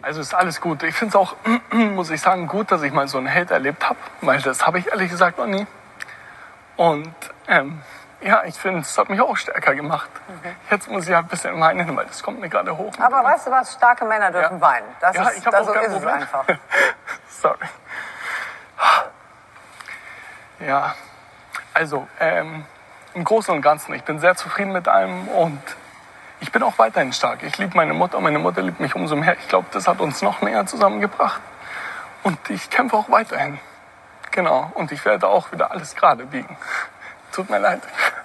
Also 0.00 0.20
ist 0.20 0.34
alles 0.34 0.60
gut. 0.60 0.82
Ich 0.82 0.94
finde 0.94 1.10
es 1.10 1.16
auch, 1.16 1.36
muss 1.72 2.10
ich 2.10 2.20
sagen, 2.20 2.46
gut, 2.46 2.70
dass 2.70 2.82
ich 2.82 2.92
mal 2.92 3.08
so 3.08 3.18
einen 3.18 3.26
Held 3.26 3.50
erlebt 3.50 3.88
habe, 3.88 3.98
weil 4.20 4.40
das 4.40 4.66
habe 4.66 4.78
ich 4.78 4.86
ehrlich 4.86 5.10
gesagt 5.10 5.38
noch 5.38 5.46
nie. 5.46 5.66
Und 6.76 7.14
ähm, 7.46 7.80
ja, 8.24 8.42
ich 8.44 8.54
finde, 8.54 8.80
es 8.80 8.96
hat 8.96 9.10
mich 9.10 9.20
auch 9.20 9.36
stärker 9.36 9.74
gemacht. 9.74 10.08
Okay. 10.38 10.54
Jetzt 10.70 10.88
muss 10.88 11.06
ich 11.06 11.14
halt 11.14 11.26
ein 11.26 11.28
bisschen 11.28 11.60
weinen, 11.60 11.94
weil 11.94 12.06
das 12.06 12.22
kommt 12.22 12.40
mir 12.40 12.48
gerade 12.48 12.76
hoch. 12.76 12.92
Aber 12.98 13.22
weißt 13.22 13.46
du 13.46 13.50
was? 13.50 13.74
Starke 13.74 14.06
Männer 14.06 14.30
dürfen 14.30 14.56
ja. 14.56 14.60
weinen. 14.60 14.86
Das 15.00 15.14
ja, 15.14 15.28
ist, 15.28 15.38
ich 15.38 15.44
das 15.44 15.66
so 15.66 15.74
ist 15.74 15.92
es 15.92 16.06
einfach. 16.06 16.44
Sorry. 17.28 17.58
Ja, 20.60 20.94
also 21.74 22.08
ähm, 22.18 22.64
im 23.12 23.24
Großen 23.24 23.54
und 23.54 23.60
Ganzen, 23.60 23.92
ich 23.94 24.04
bin 24.04 24.18
sehr 24.18 24.36
zufrieden 24.36 24.72
mit 24.72 24.88
allem 24.88 25.28
und 25.28 25.60
ich 26.40 26.50
bin 26.50 26.62
auch 26.62 26.78
weiterhin 26.78 27.12
stark. 27.12 27.42
Ich 27.42 27.58
liebe 27.58 27.76
meine 27.76 27.92
Mutter, 27.92 28.20
meine 28.20 28.38
Mutter 28.38 28.62
liebt 28.62 28.80
mich 28.80 28.94
umso 28.94 29.16
mehr. 29.16 29.36
Ich 29.38 29.48
glaube, 29.48 29.66
das 29.72 29.86
hat 29.86 30.00
uns 30.00 30.22
noch 30.22 30.40
näher 30.40 30.64
zusammengebracht. 30.64 31.42
Und 32.22 32.38
ich 32.48 32.70
kämpfe 32.70 32.96
auch 32.96 33.10
weiterhin. 33.10 33.60
Genau. 34.30 34.70
Und 34.74 34.92
ich 34.92 35.04
werde 35.04 35.28
auch 35.28 35.52
wieder 35.52 35.70
alles 35.70 35.94
gerade 35.94 36.24
biegen. 36.24 36.56
Tut 37.34 37.50
mir 37.50 37.58
leid. 37.58 37.82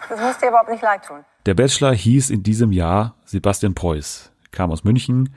Das 0.09 0.19
muss 0.19 0.37
dir 0.39 0.49
überhaupt 0.49 0.69
nicht 0.69 0.81
leid 0.81 1.05
tun. 1.05 1.19
Der 1.45 1.53
Bachelor 1.53 1.93
hieß 1.93 2.29
in 2.31 2.43
diesem 2.43 2.71
Jahr 2.71 3.15
Sebastian 3.25 3.75
Preuß, 3.75 4.31
kam 4.51 4.71
aus 4.71 4.83
München. 4.83 5.33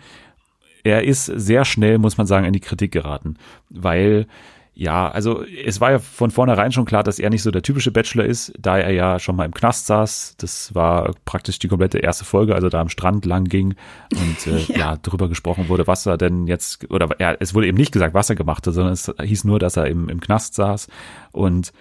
Er 0.83 1.05
ist 1.05 1.27
sehr 1.27 1.65
schnell, 1.65 1.99
muss 1.99 2.19
man 2.19 2.27
sagen, 2.27 2.45
in 2.45 2.53
die 2.53 2.61
Kritik 2.61 2.91
geraten, 2.91 3.37
weil 3.71 4.27
ja, 4.75 5.11
also 5.11 5.45
es 5.45 5.83
war 5.83 5.91
ja 5.91 5.99
von 5.99 6.31
vornherein 6.31 6.73
schon 6.73 6.87
klar, 6.87 7.03
dass 7.03 7.19
er 7.19 7.29
nicht 7.29 7.43
so 7.43 7.51
der 7.51 7.61
typische 7.61 7.91
Bachelor 7.91 8.25
ist, 8.25 8.55
da 8.59 8.79
er 8.79 8.91
ja 8.91 9.19
schon 9.19 9.37
mal 9.37 9.45
im 9.45 9.53
Knast 9.53 9.87
saß. 9.87 10.37
Das 10.39 10.75
war 10.75 11.15
praktisch 11.27 11.59
die 11.59 11.69
komplette 11.69 11.99
erste 11.99 12.25
Folge, 12.25 12.55
also 12.55 12.71
da 12.71 12.81
am 12.81 12.89
Strand 12.89 13.27
lang 13.27 13.45
ging 13.45 13.75
und 14.13 14.47
äh, 14.47 14.59
ja. 14.73 14.79
ja 14.79 14.99
darüber 15.03 15.29
gesprochen 15.29 15.69
wurde, 15.69 15.87
was 15.87 16.07
er 16.07 16.17
denn 16.17 16.47
jetzt, 16.47 16.91
oder 16.91 17.11
ja, 17.19 17.37
es 17.39 17.55
wurde 17.55 17.67
eben 17.67 17.77
nicht 17.77 17.93
gesagt, 17.93 18.15
was 18.15 18.31
er 18.31 18.37
gemacht 18.37 18.67
hat, 18.67 18.73
sondern 18.73 18.95
es 18.95 19.13
hieß 19.23 19.45
nur, 19.45 19.59
dass 19.59 19.77
er 19.77 19.89
im, 19.89 20.09
im 20.09 20.21
Knast 20.21 20.55
saß 20.55 20.89
und 21.33 21.73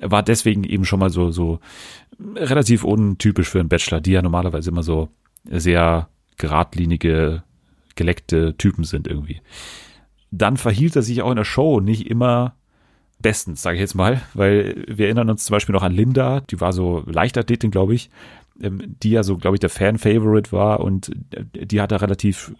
war 0.00 0.22
deswegen 0.22 0.64
eben 0.64 0.84
schon 0.84 1.00
mal 1.00 1.10
so, 1.10 1.30
so 1.30 1.60
relativ 2.36 2.84
untypisch 2.84 3.48
für 3.48 3.60
einen 3.60 3.68
Bachelor, 3.68 4.00
die 4.00 4.12
ja 4.12 4.22
normalerweise 4.22 4.70
immer 4.70 4.82
so 4.82 5.08
sehr 5.44 6.08
geradlinige, 6.36 7.42
geleckte 7.94 8.56
Typen 8.56 8.84
sind 8.84 9.06
irgendwie. 9.06 9.40
Dann 10.30 10.56
verhielt 10.56 10.96
er 10.96 11.02
sich 11.02 11.22
auch 11.22 11.30
in 11.30 11.36
der 11.36 11.44
Show 11.44 11.80
nicht 11.80 12.08
immer 12.10 12.54
bestens, 13.20 13.62
sage 13.62 13.76
ich 13.76 13.80
jetzt 13.80 13.94
mal, 13.94 14.20
weil 14.34 14.84
wir 14.88 15.06
erinnern 15.06 15.30
uns 15.30 15.44
zum 15.44 15.54
Beispiel 15.54 15.72
noch 15.72 15.82
an 15.82 15.94
Linda, 15.94 16.40
die 16.40 16.60
war 16.60 16.72
so 16.72 17.04
Leichtathletin, 17.06 17.70
glaube 17.70 17.94
ich, 17.94 18.10
ähm, 18.60 18.96
die 19.02 19.10
ja 19.10 19.22
so, 19.22 19.36
glaube 19.36 19.56
ich, 19.56 19.60
der 19.60 19.70
Fan-Favorite 19.70 20.52
war 20.52 20.80
und 20.80 21.10
äh, 21.32 21.66
die 21.66 21.80
hat 21.80 21.92
er 21.92 22.02
relativ 22.02 22.52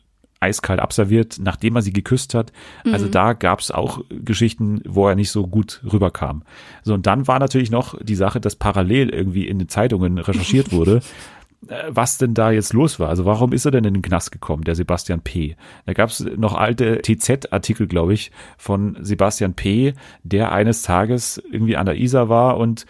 eiskalt 0.45 0.81
abserviert, 0.81 1.39
nachdem 1.41 1.77
er 1.77 1.83
sie 1.83 1.93
geküsst 1.93 2.35
hat. 2.35 2.53
Also 2.85 3.07
mhm. 3.07 3.11
da 3.11 3.33
gab 3.33 3.61
es 3.61 3.71
auch 3.71 4.01
Geschichten, 4.09 4.81
wo 4.87 5.09
er 5.09 5.15
nicht 5.15 5.31
so 5.31 5.47
gut 5.47 5.81
rüberkam. 5.91 6.43
So, 6.83 6.95
und 6.95 7.07
dann 7.07 7.27
war 7.27 7.39
natürlich 7.39 7.71
noch 7.71 7.99
die 8.03 8.15
Sache, 8.15 8.41
dass 8.41 8.57
parallel 8.57 9.11
irgendwie 9.11 9.49
in 9.49 9.59
den 9.59 9.69
Zeitungen 9.69 10.19
recherchiert 10.19 10.73
wurde, 10.73 11.01
äh, 11.69 11.75
was 11.89 12.19
denn 12.19 12.35
da 12.35 12.51
jetzt 12.51 12.73
los 12.73 13.01
war. 13.01 13.09
Also 13.09 13.25
warum 13.25 13.53
ist 13.53 13.65
er 13.65 13.71
denn 13.71 13.85
in 13.85 13.95
den 13.95 14.03
Knast 14.03 14.33
gekommen, 14.33 14.65
der 14.65 14.75
Sebastian 14.75 15.21
P. 15.21 15.57
Da 15.87 15.93
gab 15.93 16.11
es 16.11 16.21
noch 16.21 16.55
alte 16.55 17.01
TZ-Artikel, 17.03 17.87
glaube 17.87 18.15
ich, 18.15 18.31
von 18.59 18.97
Sebastian 19.01 19.55
P., 19.55 19.95
der 20.23 20.53
eines 20.53 20.83
Tages 20.83 21.43
irgendwie 21.51 21.77
an 21.77 21.87
der 21.87 21.97
Isar 21.97 22.29
war 22.29 22.59
und 22.59 22.87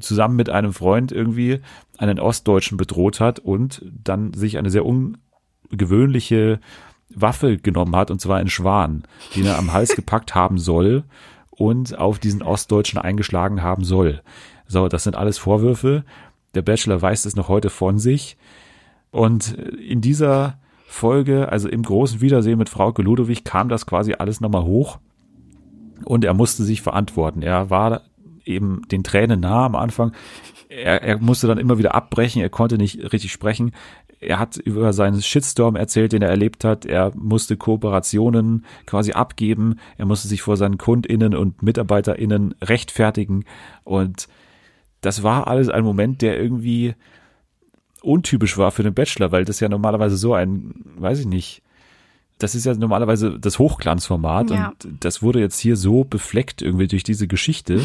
zusammen 0.00 0.36
mit 0.36 0.48
einem 0.48 0.72
Freund 0.72 1.12
irgendwie 1.12 1.60
einen 1.98 2.18
Ostdeutschen 2.18 2.78
bedroht 2.78 3.20
hat 3.20 3.38
und 3.38 3.84
dann 3.84 4.32
sich 4.32 4.56
eine 4.56 4.70
sehr 4.70 4.86
ungewöhnliche 5.70 6.60
Waffe 7.10 7.56
genommen 7.56 7.96
hat, 7.96 8.10
und 8.10 8.20
zwar 8.20 8.38
einen 8.38 8.50
Schwan, 8.50 9.04
den 9.34 9.46
er 9.46 9.58
am 9.58 9.72
Hals 9.72 9.94
gepackt 9.94 10.34
haben 10.34 10.58
soll 10.58 11.04
und 11.50 11.98
auf 11.98 12.18
diesen 12.18 12.42
Ostdeutschen 12.42 12.98
eingeschlagen 12.98 13.62
haben 13.62 13.84
soll. 13.84 14.22
So, 14.66 14.88
das 14.88 15.04
sind 15.04 15.16
alles 15.16 15.38
Vorwürfe. 15.38 16.04
Der 16.54 16.62
Bachelor 16.62 17.02
weist 17.02 17.26
es 17.26 17.36
noch 17.36 17.48
heute 17.48 17.70
von 17.70 17.98
sich. 17.98 18.36
Und 19.10 19.54
in 19.54 20.00
dieser 20.00 20.58
Folge, 20.86 21.50
also 21.50 21.68
im 21.68 21.82
großen 21.82 22.20
Wiedersehen 22.20 22.58
mit 22.58 22.68
Frau 22.68 22.92
Ludowig, 22.96 23.44
kam 23.44 23.68
das 23.68 23.86
quasi 23.86 24.14
alles 24.18 24.40
nochmal 24.40 24.64
hoch. 24.64 24.98
Und 26.04 26.24
er 26.24 26.34
musste 26.34 26.64
sich 26.64 26.82
verantworten. 26.82 27.42
Er 27.42 27.70
war 27.70 28.02
eben 28.44 28.82
den 28.90 29.04
Tränen 29.04 29.40
nah 29.40 29.66
am 29.66 29.74
Anfang. 29.74 30.12
Er, 30.68 31.02
er 31.02 31.18
musste 31.18 31.46
dann 31.46 31.58
immer 31.58 31.78
wieder 31.78 31.94
abbrechen, 31.94 32.42
er 32.42 32.50
konnte 32.50 32.76
nicht 32.76 33.12
richtig 33.12 33.32
sprechen. 33.32 33.72
Er 34.20 34.38
hat 34.38 34.56
über 34.56 34.92
seinen 34.92 35.22
Shitstorm 35.22 35.76
erzählt, 35.76 36.12
den 36.12 36.22
er 36.22 36.30
erlebt 36.30 36.64
hat. 36.64 36.84
Er 36.84 37.12
musste 37.14 37.56
Kooperationen 37.56 38.64
quasi 38.86 39.12
abgeben. 39.12 39.76
Er 39.96 40.06
musste 40.06 40.28
sich 40.28 40.42
vor 40.42 40.56
seinen 40.56 40.78
KundInnen 40.78 41.34
und 41.34 41.62
MitarbeiterInnen 41.62 42.54
rechtfertigen. 42.62 43.44
Und 43.84 44.28
das 45.00 45.22
war 45.22 45.46
alles 45.46 45.68
ein 45.68 45.84
Moment, 45.84 46.22
der 46.22 46.40
irgendwie 46.40 46.94
untypisch 48.02 48.58
war 48.58 48.70
für 48.70 48.82
den 48.82 48.94
Bachelor, 48.94 49.32
weil 49.32 49.44
das 49.44 49.60
ja 49.60 49.68
normalerweise 49.68 50.16
so 50.16 50.34
ein, 50.34 50.74
weiß 50.96 51.20
ich 51.20 51.26
nicht, 51.26 51.62
das 52.38 52.54
ist 52.54 52.64
ja 52.64 52.74
normalerweise 52.74 53.38
das 53.38 53.58
Hochglanzformat 53.58 54.50
ja. 54.50 54.68
und 54.68 55.04
das 55.04 55.22
wurde 55.22 55.40
jetzt 55.40 55.58
hier 55.58 55.76
so 55.76 56.04
befleckt 56.04 56.62
irgendwie 56.62 56.86
durch 56.86 57.02
diese 57.02 57.26
Geschichte, 57.26 57.80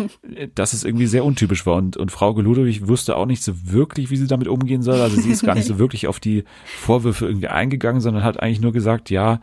dass 0.54 0.74
es 0.74 0.84
irgendwie 0.84 1.06
sehr 1.06 1.24
untypisch 1.24 1.64
war 1.64 1.76
und, 1.76 1.96
und 1.96 2.12
Frau 2.12 2.38
Ludwig 2.38 2.86
wusste 2.86 3.16
auch 3.16 3.26
nicht 3.26 3.42
so 3.42 3.52
wirklich, 3.72 4.10
wie 4.10 4.16
sie 4.16 4.26
damit 4.26 4.48
umgehen 4.48 4.82
soll. 4.82 5.00
Also 5.00 5.20
sie 5.20 5.30
ist 5.30 5.44
gar 5.44 5.54
nicht 5.54 5.66
so 5.66 5.78
wirklich 5.78 6.06
auf 6.06 6.20
die 6.20 6.44
Vorwürfe 6.64 7.26
irgendwie 7.26 7.48
eingegangen, 7.48 8.02
sondern 8.02 8.24
hat 8.24 8.40
eigentlich 8.40 8.60
nur 8.60 8.72
gesagt, 8.72 9.08
ja, 9.08 9.40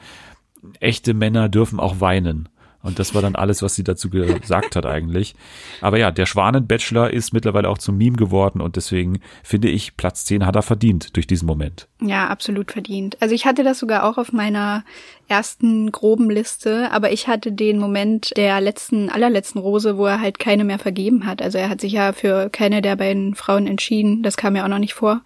echte 0.80 1.14
Männer 1.16 1.50
dürfen 1.50 1.80
auch 1.80 2.00
weinen. 2.00 2.48
Und 2.84 3.00
das 3.00 3.14
war 3.14 3.22
dann 3.22 3.36
alles, 3.36 3.62
was 3.62 3.76
sie 3.76 3.84
dazu 3.84 4.10
gesagt 4.10 4.76
hat 4.76 4.86
eigentlich. 4.86 5.36
Aber 5.82 5.98
ja, 5.98 6.12
der 6.12 6.26
Schwanen-Bachelor 6.26 7.12
ist 7.12 7.34
mittlerweile 7.34 7.70
auch 7.70 7.78
zum 7.78 7.98
Meme 7.98 8.18
geworden 8.18 8.62
und 8.62 8.76
deswegen 8.76 9.20
finde 9.44 9.70
ich, 9.70 9.98
Platz 9.98 10.26
10 10.26 10.46
hat 10.46 10.56
er 10.56 10.62
verdient 10.62 11.16
durch 11.16 11.28
diesen 11.28 11.46
Moment. 11.46 11.88
Ja, 12.02 12.28
absolut 12.28 12.72
verdient. 12.72 13.18
Also 13.22 13.36
ich 13.36 13.46
hatte 13.46 13.64
das 13.64 13.80
sogar 13.80 14.04
auch 14.04 14.18
auf 14.18 14.32
meiner 14.32 14.84
ersten 15.28 15.92
groben 15.92 16.30
Liste, 16.30 16.92
aber 16.92 17.12
ich 17.12 17.28
hatte 17.28 17.52
den 17.52 17.78
Moment 17.78 18.36
der 18.36 18.60
letzten, 18.62 19.10
allerletzten 19.10 19.62
Rose, 19.62 19.98
wo 19.98 20.06
er 20.06 20.20
halt 20.20 20.40
keine 20.40 20.64
mehr 20.64 20.80
vergeben 20.80 21.26
hat. 21.26 21.42
Also 21.42 21.58
er 21.58 21.70
hat 21.70 21.82
sich 21.82 21.94
ja 21.94 22.14
für 22.14 22.50
keine 22.50 22.82
der 22.82 22.96
beiden 22.96 23.36
Frauen 23.36 23.68
entschieden. 23.68 24.24
Das 24.24 24.38
kam 24.38 24.56
ja 24.56 24.64
auch 24.64 24.70
noch 24.70 24.80
nicht 24.80 24.94
vor. 24.94 25.22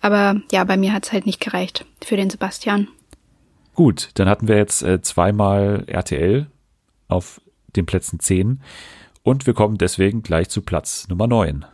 Aber 0.00 0.40
ja, 0.52 0.64
bei 0.64 0.76
mir 0.76 0.92
hat 0.92 1.06
es 1.06 1.12
halt 1.12 1.26
nicht 1.26 1.40
gereicht 1.40 1.84
für 2.02 2.16
den 2.16 2.30
Sebastian. 2.30 2.88
Gut, 3.74 4.10
dann 4.14 4.28
hatten 4.28 4.48
wir 4.48 4.56
jetzt 4.56 4.82
äh, 4.82 5.02
zweimal 5.02 5.84
RTL 5.88 6.46
auf 7.08 7.40
den 7.76 7.86
Plätzen 7.86 8.20
10 8.20 8.62
und 9.22 9.46
wir 9.46 9.54
kommen 9.54 9.78
deswegen 9.78 10.22
gleich 10.22 10.48
zu 10.48 10.62
Platz 10.62 11.08
Nummer 11.08 11.26
9. 11.26 11.64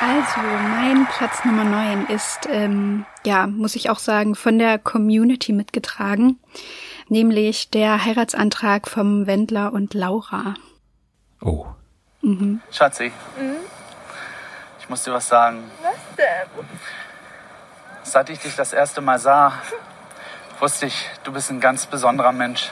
Also, 0.00 0.40
mein 0.40 1.06
Platz 1.08 1.44
Nummer 1.44 1.64
9 1.64 2.06
ist, 2.06 2.46
ähm, 2.48 3.04
ja, 3.24 3.46
muss 3.48 3.74
ich 3.74 3.90
auch 3.90 3.98
sagen, 3.98 4.34
von 4.36 4.58
der 4.58 4.78
Community 4.78 5.52
mitgetragen, 5.52 6.38
nämlich 7.08 7.70
der 7.70 8.04
Heiratsantrag 8.04 8.86
vom 8.86 9.26
Wendler 9.26 9.72
und 9.72 9.94
Laura. 9.94 10.54
Oh. 11.40 11.66
Mhm. 12.22 12.60
Schatzi, 12.70 13.12
mhm. 13.38 13.56
ich 14.78 14.88
muss 14.88 15.02
dir 15.02 15.12
was 15.12 15.26
sagen. 15.26 15.64
Was 15.82 16.16
denn? 16.16 16.66
Seit 18.16 18.30
ich 18.30 18.38
dich 18.38 18.56
das 18.56 18.72
erste 18.72 19.02
Mal 19.02 19.18
sah, 19.18 19.52
wusste 20.58 20.86
ich, 20.86 21.10
du 21.24 21.32
bist 21.32 21.50
ein 21.50 21.60
ganz 21.60 21.84
besonderer 21.84 22.32
Mensch. 22.32 22.70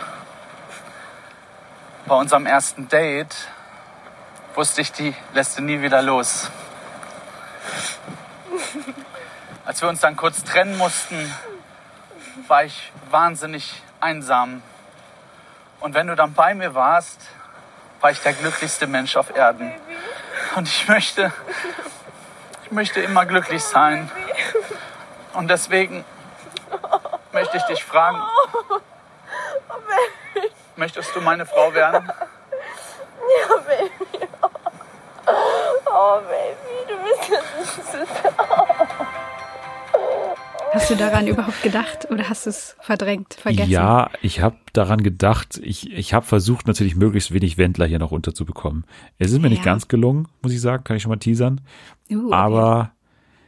Bei 2.06 2.14
unserem 2.14 2.46
ersten 2.46 2.88
Date 2.88 3.36
wusste 4.54 4.80
ich, 4.80 4.90
die 4.92 5.14
lässt 5.34 5.58
du 5.58 5.62
nie 5.62 5.82
wieder 5.82 6.00
los. 6.00 6.50
Als 9.66 9.82
wir 9.82 9.90
uns 9.90 10.00
dann 10.00 10.16
kurz 10.16 10.44
trennen 10.44 10.78
mussten, 10.78 11.30
war 12.48 12.64
ich 12.64 12.90
wahnsinnig 13.10 13.82
einsam. 14.00 14.62
Und 15.78 15.92
wenn 15.92 16.06
du 16.06 16.16
dann 16.16 16.32
bei 16.32 16.54
mir 16.54 16.74
warst, 16.74 17.20
war 18.00 18.10
ich 18.10 18.20
der 18.20 18.32
glücklichste 18.32 18.86
Mensch 18.86 19.14
auf 19.14 19.36
Erden. 19.36 19.74
Und 20.54 20.68
ich 20.68 20.88
möchte, 20.88 21.34
ich 22.64 22.70
möchte 22.70 23.02
immer 23.02 23.26
glücklich 23.26 23.62
sein. 23.62 24.10
Und 25.34 25.48
deswegen 25.48 26.04
möchte 27.32 27.56
ich 27.56 27.62
dich 27.64 27.84
fragen, 27.84 28.22
möchtest 30.76 31.14
du 31.14 31.20
meine 31.20 31.46
Frau 31.46 31.74
werden? 31.74 32.10
Ja, 33.40 33.56
Baby. 33.56 34.26
Oh, 35.26 36.18
Baby, 36.20 36.76
du 36.88 36.96
bist 37.02 37.32
das 37.32 37.76
Süßeste. 37.76 38.30
Hast 40.74 40.90
du 40.90 40.96
daran 40.96 41.28
überhaupt 41.28 41.62
gedacht 41.62 42.08
oder 42.10 42.28
hast 42.28 42.46
du 42.46 42.50
es 42.50 42.76
verdrängt, 42.80 43.34
vergessen? 43.34 43.70
Ja, 43.70 44.10
ich 44.22 44.40
habe 44.40 44.56
daran 44.72 45.04
gedacht. 45.04 45.60
Ich, 45.62 45.92
ich 45.92 46.12
habe 46.12 46.26
versucht, 46.26 46.66
natürlich 46.66 46.96
möglichst 46.96 47.32
wenig 47.32 47.58
Wendler 47.58 47.86
hier 47.86 48.00
noch 48.00 48.10
unterzubekommen. 48.10 48.84
Es 49.18 49.30
ist 49.30 49.38
mir 49.38 49.44
ja. 49.44 49.50
nicht 49.50 49.62
ganz 49.62 49.86
gelungen, 49.86 50.26
muss 50.42 50.52
ich 50.52 50.60
sagen, 50.60 50.82
kann 50.82 50.96
ich 50.96 51.02
schon 51.04 51.10
mal 51.10 51.16
teasern. 51.16 51.60
Uh, 52.10 52.26
okay. 52.26 52.34
Aber 52.34 52.90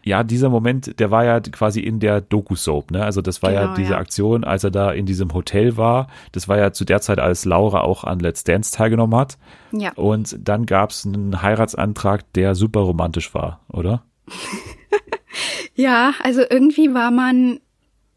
ja, 0.06 0.22
dieser 0.22 0.50
Moment, 0.50 1.00
der 1.00 1.10
war 1.10 1.24
ja 1.24 1.40
quasi 1.40 1.80
in 1.80 1.98
der 1.98 2.20
Doku-Soap, 2.20 2.92
ne? 2.92 3.04
Also 3.04 3.22
das 3.22 3.42
war 3.42 3.50
genau, 3.50 3.62
ja 3.64 3.74
diese 3.74 3.92
ja. 3.94 3.98
Aktion, 3.98 4.44
als 4.44 4.62
er 4.62 4.70
da 4.70 4.92
in 4.92 5.04
diesem 5.04 5.34
Hotel 5.34 5.76
war. 5.76 6.06
Das 6.30 6.46
war 6.46 6.56
ja 6.56 6.72
zu 6.72 6.84
der 6.84 7.00
Zeit, 7.00 7.18
als 7.18 7.44
Laura 7.44 7.80
auch 7.80 8.04
an 8.04 8.20
Let's 8.20 8.44
Dance 8.44 8.70
teilgenommen 8.70 9.18
hat. 9.18 9.36
Ja. 9.72 9.92
Und 9.96 10.36
dann 10.40 10.64
gab 10.64 10.90
es 10.90 11.04
einen 11.04 11.42
Heiratsantrag, 11.42 12.22
der 12.34 12.54
super 12.54 12.80
romantisch 12.80 13.34
war, 13.34 13.58
oder? 13.68 14.04
ja, 15.74 16.14
also 16.22 16.42
irgendwie 16.48 16.94
war 16.94 17.10
man 17.10 17.58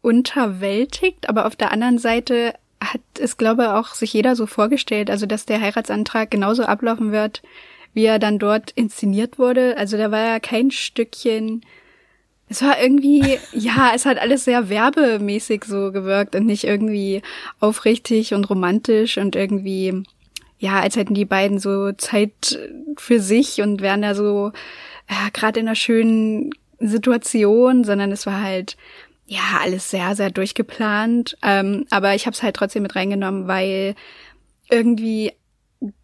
unterwältigt, 0.00 1.28
aber 1.28 1.44
auf 1.44 1.56
der 1.56 1.72
anderen 1.72 1.98
Seite 1.98 2.54
hat 2.80 3.00
es, 3.18 3.36
glaube 3.36 3.64
ich, 3.64 3.68
auch 3.68 3.94
sich 3.94 4.12
jeder 4.12 4.36
so 4.36 4.46
vorgestellt, 4.46 5.10
also 5.10 5.26
dass 5.26 5.44
der 5.44 5.60
Heiratsantrag 5.60 6.30
genauso 6.30 6.62
ablaufen 6.62 7.10
wird, 7.10 7.42
wie 7.94 8.04
er 8.04 8.20
dann 8.20 8.38
dort 8.38 8.70
inszeniert 8.70 9.40
wurde. 9.40 9.76
Also 9.76 9.96
da 9.96 10.12
war 10.12 10.20
ja 10.20 10.38
kein 10.38 10.70
Stückchen 10.70 11.62
es 12.50 12.62
war 12.62 12.82
irgendwie, 12.82 13.38
ja, 13.52 13.92
es 13.94 14.04
hat 14.06 14.18
alles 14.18 14.44
sehr 14.44 14.68
werbemäßig 14.68 15.64
so 15.64 15.92
gewirkt 15.92 16.34
und 16.34 16.46
nicht 16.46 16.64
irgendwie 16.64 17.22
aufrichtig 17.60 18.34
und 18.34 18.50
romantisch 18.50 19.18
und 19.18 19.36
irgendwie, 19.36 20.02
ja, 20.58 20.80
als 20.80 20.96
hätten 20.96 21.14
die 21.14 21.24
beiden 21.24 21.60
so 21.60 21.92
Zeit 21.92 22.58
für 22.98 23.20
sich 23.20 23.62
und 23.62 23.80
wären 23.80 24.02
da 24.02 24.16
so 24.16 24.50
ja, 25.08 25.28
gerade 25.32 25.60
in 25.60 25.68
einer 25.68 25.76
schönen 25.76 26.50
Situation, 26.80 27.84
sondern 27.84 28.10
es 28.10 28.26
war 28.26 28.42
halt 28.42 28.76
ja 29.26 29.60
alles 29.60 29.88
sehr, 29.88 30.16
sehr 30.16 30.30
durchgeplant. 30.30 31.36
Ähm, 31.42 31.86
aber 31.90 32.16
ich 32.16 32.26
habe 32.26 32.34
es 32.34 32.42
halt 32.42 32.56
trotzdem 32.56 32.82
mit 32.82 32.96
reingenommen, 32.96 33.46
weil 33.46 33.94
irgendwie 34.68 35.32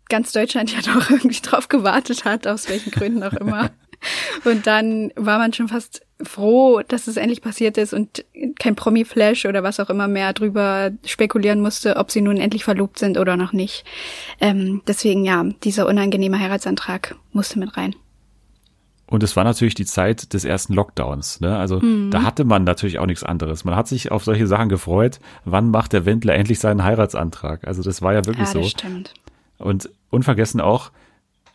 ganz 0.09 0.31
Deutschland 0.31 0.73
ja 0.77 0.93
doch 0.95 1.11
irgendwie 1.11 1.41
drauf 1.43 1.67
gewartet 1.67 2.25
hat, 2.25 2.47
aus 2.47 2.69
welchen 2.69 2.93
Gründen 2.93 3.25
auch 3.25 3.33
immer. 3.33 3.71
Und 4.45 4.69
dann 4.69 5.11
war 5.17 5.39
man 5.39 5.53
schon 5.53 5.67
fast 5.67 6.06
froh, 6.23 6.81
dass 6.87 7.09
es 7.09 7.17
endlich 7.17 7.43
passiert 7.43 7.77
ist 7.77 7.93
und 7.93 8.25
kein 8.59 8.75
Promi-Flash 8.75 9.45
oder 9.45 9.63
was 9.63 9.81
auch 9.81 9.91
immer 9.91 10.09
mehr 10.09 10.33
drüber 10.33 10.91
spekulieren 11.05 11.61
musste, 11.61 11.97
ob 11.97 12.11
sie 12.11 12.23
nun 12.23 12.39
endlich 12.39 12.65
verlobt 12.65 12.99
sind 12.99 13.19
oder 13.19 13.37
noch 13.37 13.53
nicht. 13.53 13.85
Ähm, 14.41 14.83
deswegen 14.87 15.25
ja, 15.25 15.45
dieser 15.63 15.87
unangenehme 15.87 16.41
Heiratsantrag 16.41 17.17
musste 17.33 17.59
mit 17.59 17.77
rein. 17.77 17.95
Und 19.09 19.23
es 19.23 19.37
war 19.37 19.45
natürlich 19.45 19.75
die 19.75 19.85
Zeit 19.85 20.33
des 20.33 20.45
ersten 20.45 20.75
Lockdowns. 20.75 21.41
Ne? 21.41 21.57
Also 21.57 21.81
mhm. 21.81 22.11
da 22.11 22.23
hatte 22.23 22.45
man 22.45 22.65
natürlich 22.65 22.99
auch 22.99 23.07
nichts 23.07 23.23
anderes. 23.23 23.65
Man 23.65 23.77
hat 23.77 23.87
sich 23.87 24.11
auf 24.11 24.25
solche 24.25 24.49
Sachen 24.49 24.69
gefreut. 24.69 25.21
Wann 25.45 25.71
macht 25.71 25.93
der 25.93 26.07
Wendler 26.07 26.35
endlich 26.35 26.59
seinen 26.59 26.83
Heiratsantrag? 26.83 27.67
Also 27.67 27.83
das 27.83 28.03
war 28.03 28.15
ja 28.15 28.25
wirklich 28.25 28.49
ja, 28.49 28.53
das 28.55 28.65
so. 28.65 28.69
Stimmt. 28.69 29.15
Und 29.59 29.91
unvergessen 30.11 30.61
auch, 30.61 30.91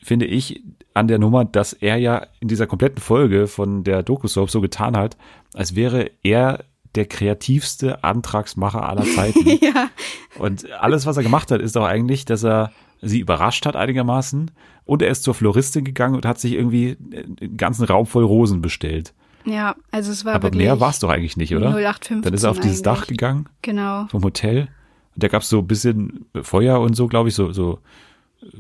finde 0.02 0.28
ich, 0.28 0.62
an 0.94 1.08
der 1.08 1.20
Nummer, 1.20 1.46
dass 1.46 1.74
er 1.74 1.98
ja 1.98 2.28
in 2.40 2.48
dieser 2.48 2.68
kompletten 2.68 3.02
Folge 3.02 3.48
von 3.48 3.84
der 3.84 4.04
Doku-Soap 4.04 4.50
so 4.50 4.62
getan 4.62 4.98
hat, 4.98 5.18
als 5.54 5.76
wäre 5.76 6.12
er 6.24 6.66
der 6.96 7.06
kreativste 7.06 8.04
Antragsmacher 8.04 8.88
aller 8.88 9.06
Zeiten. 9.06 9.48
ja. 9.62 9.90
Und 10.38 10.70
alles, 10.72 11.06
was 11.06 11.18
er 11.18 11.24
gemacht 11.24 11.52
hat, 11.52 11.62
ist 11.62 11.78
auch 11.78 11.86
eigentlich, 11.86 12.26
dass 12.26 12.44
er 12.44 12.72
sie 13.02 13.20
überrascht 13.20 13.66
hat 13.66 13.76
einigermaßen 13.76 14.52
und 14.86 15.02
er 15.02 15.10
ist 15.10 15.24
zur 15.24 15.34
Floristin 15.34 15.84
gegangen 15.86 16.16
und 16.16 16.26
hat 16.26 16.40
sich 16.40 16.54
irgendwie 16.54 16.98
einen 17.00 17.58
ganzen 17.58 17.86
Raum 17.86 18.06
voll 18.06 18.24
Rosen 18.24 18.62
bestellt. 18.62 19.14
Ja, 19.46 19.76
also 19.90 20.12
es 20.12 20.24
war 20.24 20.36
Aber 20.36 20.54
mehr 20.54 20.80
war 20.80 20.90
es 20.90 21.00
doch 21.00 21.10
eigentlich 21.10 21.38
nicht, 21.38 21.56
oder? 21.56 21.70
0815 21.70 22.22
Dann 22.22 22.34
ist 22.34 22.44
er 22.44 22.52
auf 22.52 22.60
dieses 22.60 22.84
eigentlich. 22.84 23.00
Dach 23.00 23.08
gegangen. 23.08 23.50
Genau. 23.62 24.06
Vom 24.08 24.24
Hotel. 24.24 24.68
Da 25.16 25.28
gab 25.30 25.42
es 25.42 25.50
so 25.50 25.60
ein 25.60 25.68
bisschen 25.68 26.26
Feuer 26.42 26.80
und 26.80 26.96
so, 26.96 27.08
glaube 27.08 27.30
ich, 27.30 27.36
so, 27.36 27.52
so 27.52 27.80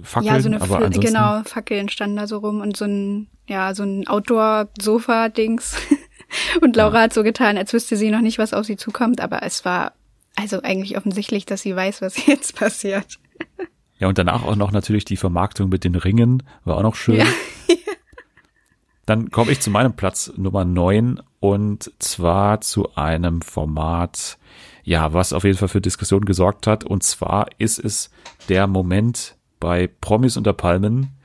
Fackeln. 0.04 0.34
ja, 0.34 0.40
so 0.40 0.48
eine 0.48 0.62
aber 0.62 0.66
Fl- 0.78 0.86
ansonsten, 0.86 1.02
genau, 1.02 1.42
Fackeln 1.44 1.90
standen 1.90 2.18
da 2.18 2.28
so 2.28 2.38
rum 2.38 2.62
und 2.62 2.78
so 2.78 2.86
ein, 2.86 3.28
ja, 3.48 3.74
so 3.74 3.84
ein 3.84 4.08
Outdoor-Sofa-Dings. 4.08 5.76
und 6.62 6.76
Laura 6.76 7.02
hat 7.02 7.14
so 7.14 7.24
getan, 7.24 7.58
als 7.58 7.74
wüsste 7.74 7.98
sie 7.98 8.12
noch 8.12 8.22
nicht, 8.22 8.38
was 8.38 8.54
auf 8.54 8.66
sie 8.66 8.78
zukommt, 8.78 9.22
aber 9.22 9.44
es 9.44 9.66
war 9.66 9.94
also 10.36 10.62
eigentlich 10.62 10.98
offensichtlich, 10.98 11.46
dass 11.46 11.62
sie 11.62 11.76
weiß, 11.76 12.02
was 12.02 12.26
jetzt 12.28 12.56
passiert. 12.56 13.20
Ja, 14.00 14.08
und 14.08 14.18
danach 14.18 14.44
auch 14.44 14.56
noch 14.56 14.72
natürlich 14.72 15.06
die 15.06 15.18
Vermarktung 15.18 15.70
mit 15.70 15.84
den 15.84 15.96
Ringen, 15.96 16.44
war 16.64 16.78
auch 16.78 16.84
noch 16.84 16.96
schön. 16.96 17.18
Ja. 17.18 17.26
Dann 19.06 19.30
komme 19.32 19.52
ich 19.52 19.60
zu 19.60 19.72
meinem 19.72 19.94
Platz 19.96 20.32
Nummer 20.38 20.64
9 20.64 21.22
und 21.40 21.92
zwar 22.00 22.62
zu 22.62 22.96
einem 22.96 23.42
Format, 23.42 24.38
ja, 24.84 25.14
was 25.14 25.34
auf 25.34 25.44
jeden 25.44 25.58
Fall 25.58 25.68
für 25.68 25.82
Diskussionen 25.82 26.26
gesorgt 26.26 26.68
hat. 26.68 26.84
Und 26.84 27.04
zwar 27.04 27.48
ist 27.58 27.80
es 27.80 28.12
der 28.48 28.68
Moment 28.68 29.36
bei 29.62 29.88
Promis 30.02 30.36
unter 30.36 30.52
Palmen, 30.52 31.18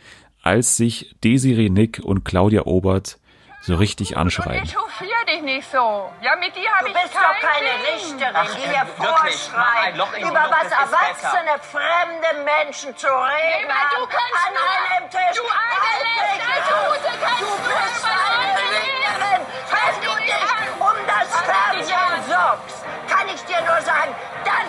als 0.45 0.77
sich 0.77 1.17
Desiree 1.25 1.71
Nick 1.71 1.99
und 2.05 2.25
Claudia 2.25 2.63
Obert 2.67 3.19
so 3.63 3.75
richtig 3.75 4.17
anschreien. 4.17 4.63
hofier 4.63 5.19
dich 5.27 5.43
nicht 5.43 5.69
so. 5.73 6.09
Ja, 6.23 6.37
mit 6.39 6.55
dir 6.55 6.71
habe 6.71 6.87
Du 6.87 6.95
ich 6.95 7.03
bist 7.03 7.15
doch 7.17 7.35
kein 7.43 7.51
keine 7.51 7.75
Ding. 7.83 8.15
Richterin, 8.15 8.37
Ach, 8.37 8.55
die 8.55 8.63
äh, 8.63 8.79
Loch 9.03 9.17
vorschreibt, 9.19 9.97
über 10.23 10.43
Luft, 10.47 10.55
was 10.55 10.71
erwachsene, 10.71 11.55
fremde 11.67 12.31
Menschen 12.47 12.97
zu 12.97 13.09
reden 13.09 13.67
du 13.67 13.75
haben. 13.75 14.07
kannst 14.07 14.39
An 14.47 14.55
einem 14.55 15.11
Tisch. 15.11 15.35
du 15.35 15.47
eine 15.51 15.99
kannst 16.07 17.41
Du 17.43 17.51
bist 17.67 18.07
eine 18.07 18.63
Lügnerin. 18.71 19.43
Wenn 19.67 19.97
du 20.07 20.13
dich 20.31 20.47
um 20.79 20.97
das 21.11 21.29
Fernsehen 21.43 22.23
sorgst, 22.31 22.79
kann 23.11 23.27
ich 23.35 23.41
dir 23.51 23.61
nur 23.67 23.81
sagen, 23.83 24.15
dann 24.47 24.67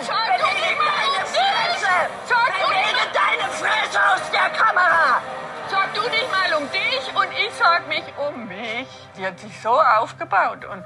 der 4.48 4.58
Kamera. 4.58 5.20
Sorg 5.68 5.94
du 5.94 6.02
dich 6.10 6.26
mal 6.30 6.56
um 6.56 6.68
dich 6.70 7.14
und 7.14 7.28
ich 7.32 7.54
sorg 7.54 7.86
mich 7.88 8.04
um 8.16 8.48
mich. 8.48 8.88
Die 9.16 9.26
hat 9.26 9.38
sich 9.38 9.60
so 9.60 9.70
aufgebaut 9.70 10.64
und 10.64 10.84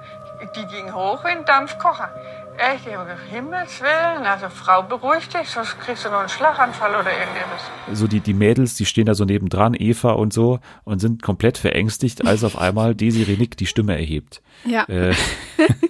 die 0.56 0.66
ging 0.66 0.92
hoch 0.92 1.24
wie 1.24 1.28
ein 1.28 1.44
Dampfkocher. 1.44 2.10
Echt, 2.58 2.86
um 2.86 3.06
Himmels 3.30 3.80
Willen. 3.80 4.26
Also 4.26 4.48
Frau, 4.48 4.82
beruhig 4.82 5.28
dich, 5.28 5.48
sonst 5.48 5.78
kriegst 5.80 6.04
du 6.04 6.10
noch 6.10 6.20
einen 6.20 6.28
Schlaganfall 6.28 6.90
oder 6.90 7.10
irgendetwas. 7.10 7.62
So 7.92 8.06
die, 8.06 8.20
die 8.20 8.34
Mädels, 8.34 8.74
die 8.74 8.84
stehen 8.84 9.06
da 9.06 9.14
so 9.14 9.24
nebendran, 9.24 9.74
Eva 9.74 10.12
und 10.12 10.32
so, 10.32 10.60
und 10.84 11.00
sind 11.00 11.22
komplett 11.22 11.58
verängstigt, 11.58 12.26
als 12.26 12.44
auf 12.44 12.58
einmal 12.60 12.94
Desiree 12.94 13.36
Nick 13.36 13.56
die 13.56 13.66
Stimme 13.66 13.96
erhebt. 13.96 14.42
Ja. 14.64 14.84
Äh, 14.88 15.14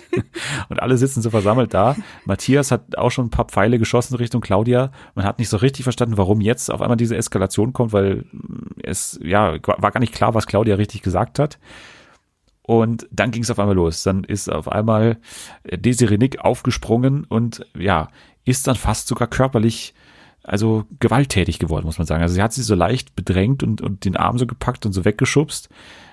und 0.68 0.80
alle 0.80 0.96
sitzen 0.96 1.22
so 1.22 1.30
versammelt 1.30 1.74
da. 1.74 1.96
Matthias 2.24 2.70
hat 2.70 2.96
auch 2.96 3.10
schon 3.10 3.26
ein 3.26 3.30
paar 3.30 3.46
Pfeile 3.46 3.78
geschossen 3.78 4.16
Richtung 4.16 4.40
Claudia. 4.40 4.92
Man 5.14 5.24
hat 5.24 5.38
nicht 5.38 5.48
so 5.48 5.56
richtig 5.56 5.82
verstanden, 5.82 6.16
warum 6.16 6.40
jetzt 6.40 6.70
auf 6.70 6.80
einmal 6.80 6.96
diese 6.96 7.16
Eskalation 7.16 7.72
kommt, 7.72 7.92
weil 7.92 8.24
es 8.82 9.18
ja 9.22 9.56
war 9.62 9.90
gar 9.90 10.00
nicht 10.00 10.14
klar, 10.14 10.34
was 10.34 10.46
Claudia 10.46 10.76
richtig 10.76 11.02
gesagt 11.02 11.38
hat. 11.38 11.58
Und 12.62 13.08
dann 13.10 13.32
ging 13.32 13.42
es 13.42 13.50
auf 13.50 13.58
einmal 13.58 13.74
los. 13.74 14.02
Dann 14.02 14.24
ist 14.24 14.50
auf 14.50 14.70
einmal 14.70 15.18
Desiree 15.64 16.18
Nick 16.18 16.40
aufgesprungen 16.40 17.24
und 17.24 17.66
ja, 17.76 18.08
ist 18.44 18.66
dann 18.66 18.76
fast 18.76 19.08
sogar 19.08 19.28
körperlich 19.28 19.94
also 20.44 20.84
gewalttätig 20.98 21.58
geworden, 21.58 21.86
muss 21.86 21.98
man 21.98 22.06
sagen. 22.06 22.22
Also 22.22 22.34
sie 22.34 22.42
hat 22.42 22.52
sie 22.52 22.62
so 22.62 22.74
leicht 22.74 23.14
bedrängt 23.14 23.62
und, 23.62 23.80
und 23.80 24.04
den 24.04 24.16
Arm 24.16 24.38
so 24.38 24.46
gepackt 24.46 24.84
und 24.86 24.92
so 24.92 25.04
weggeschubst. 25.04 25.68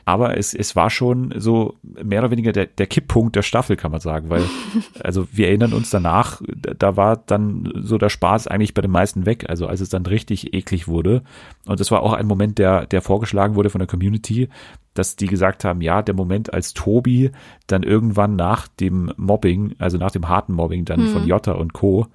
Aber 0.10 0.36
es, 0.36 0.56
es 0.56 0.76
war 0.76 0.90
schon 0.90 1.36
so 1.38 1.76
mehr 1.84 2.22
oder 2.22 2.32
weniger 2.32 2.52
der, 2.52 2.66
der 2.66 2.88
Kipppunkt 2.88 3.36
der 3.36 3.44
Staffel, 3.44 3.76
kann 3.76 3.92
man 3.92 4.02
sagen, 4.02 4.32
weil, 4.32 4.42
also 5.04 5.28
wir 5.32 5.50
erinnern 5.50 5.72
uns 5.72 5.92
danach, 5.92 6.42
da 6.48 6.98
war 6.98 7.18
dann 7.18 7.72
so 7.76 8.00
der 8.00 8.10
Spaß 8.10 8.48
eigentlich 8.48 8.74
bei 8.74 8.82
den 8.82 8.90
meisten 8.90 9.28
weg, 9.28 9.46
also 9.48 9.68
als 9.68 9.82
es 9.82 9.90
dann 9.90 10.08
richtig 10.08 10.56
eklig 10.56 10.88
wurde. 10.88 11.22
Und 11.68 11.80
das 11.80 11.92
war 11.92 12.02
auch 12.02 12.14
ein 12.14 12.26
Moment, 12.26 12.58
der, 12.58 12.88
der 12.88 13.04
vorgeschlagen 13.04 13.54
wurde 13.54 13.70
von 13.70 13.78
der 13.78 13.88
Community, 13.88 14.50
dass 14.96 15.16
die 15.16 15.28
gesagt 15.28 15.64
haben, 15.64 15.80
ja, 15.82 16.02
der 16.02 16.16
Moment, 16.16 16.52
als 16.56 16.74
Tobi 16.74 17.30
dann 17.68 17.84
irgendwann 17.84 18.36
nach 18.36 18.68
dem 18.68 19.14
Mobbing, 19.16 19.76
also 19.78 20.00
nach 20.00 20.10
dem 20.10 20.28
harten 20.28 20.54
Mobbing 20.54 20.86
dann 20.86 21.06
von 21.10 21.28
Jota 21.28 21.52
und 21.52 21.74
Co., 21.74 22.08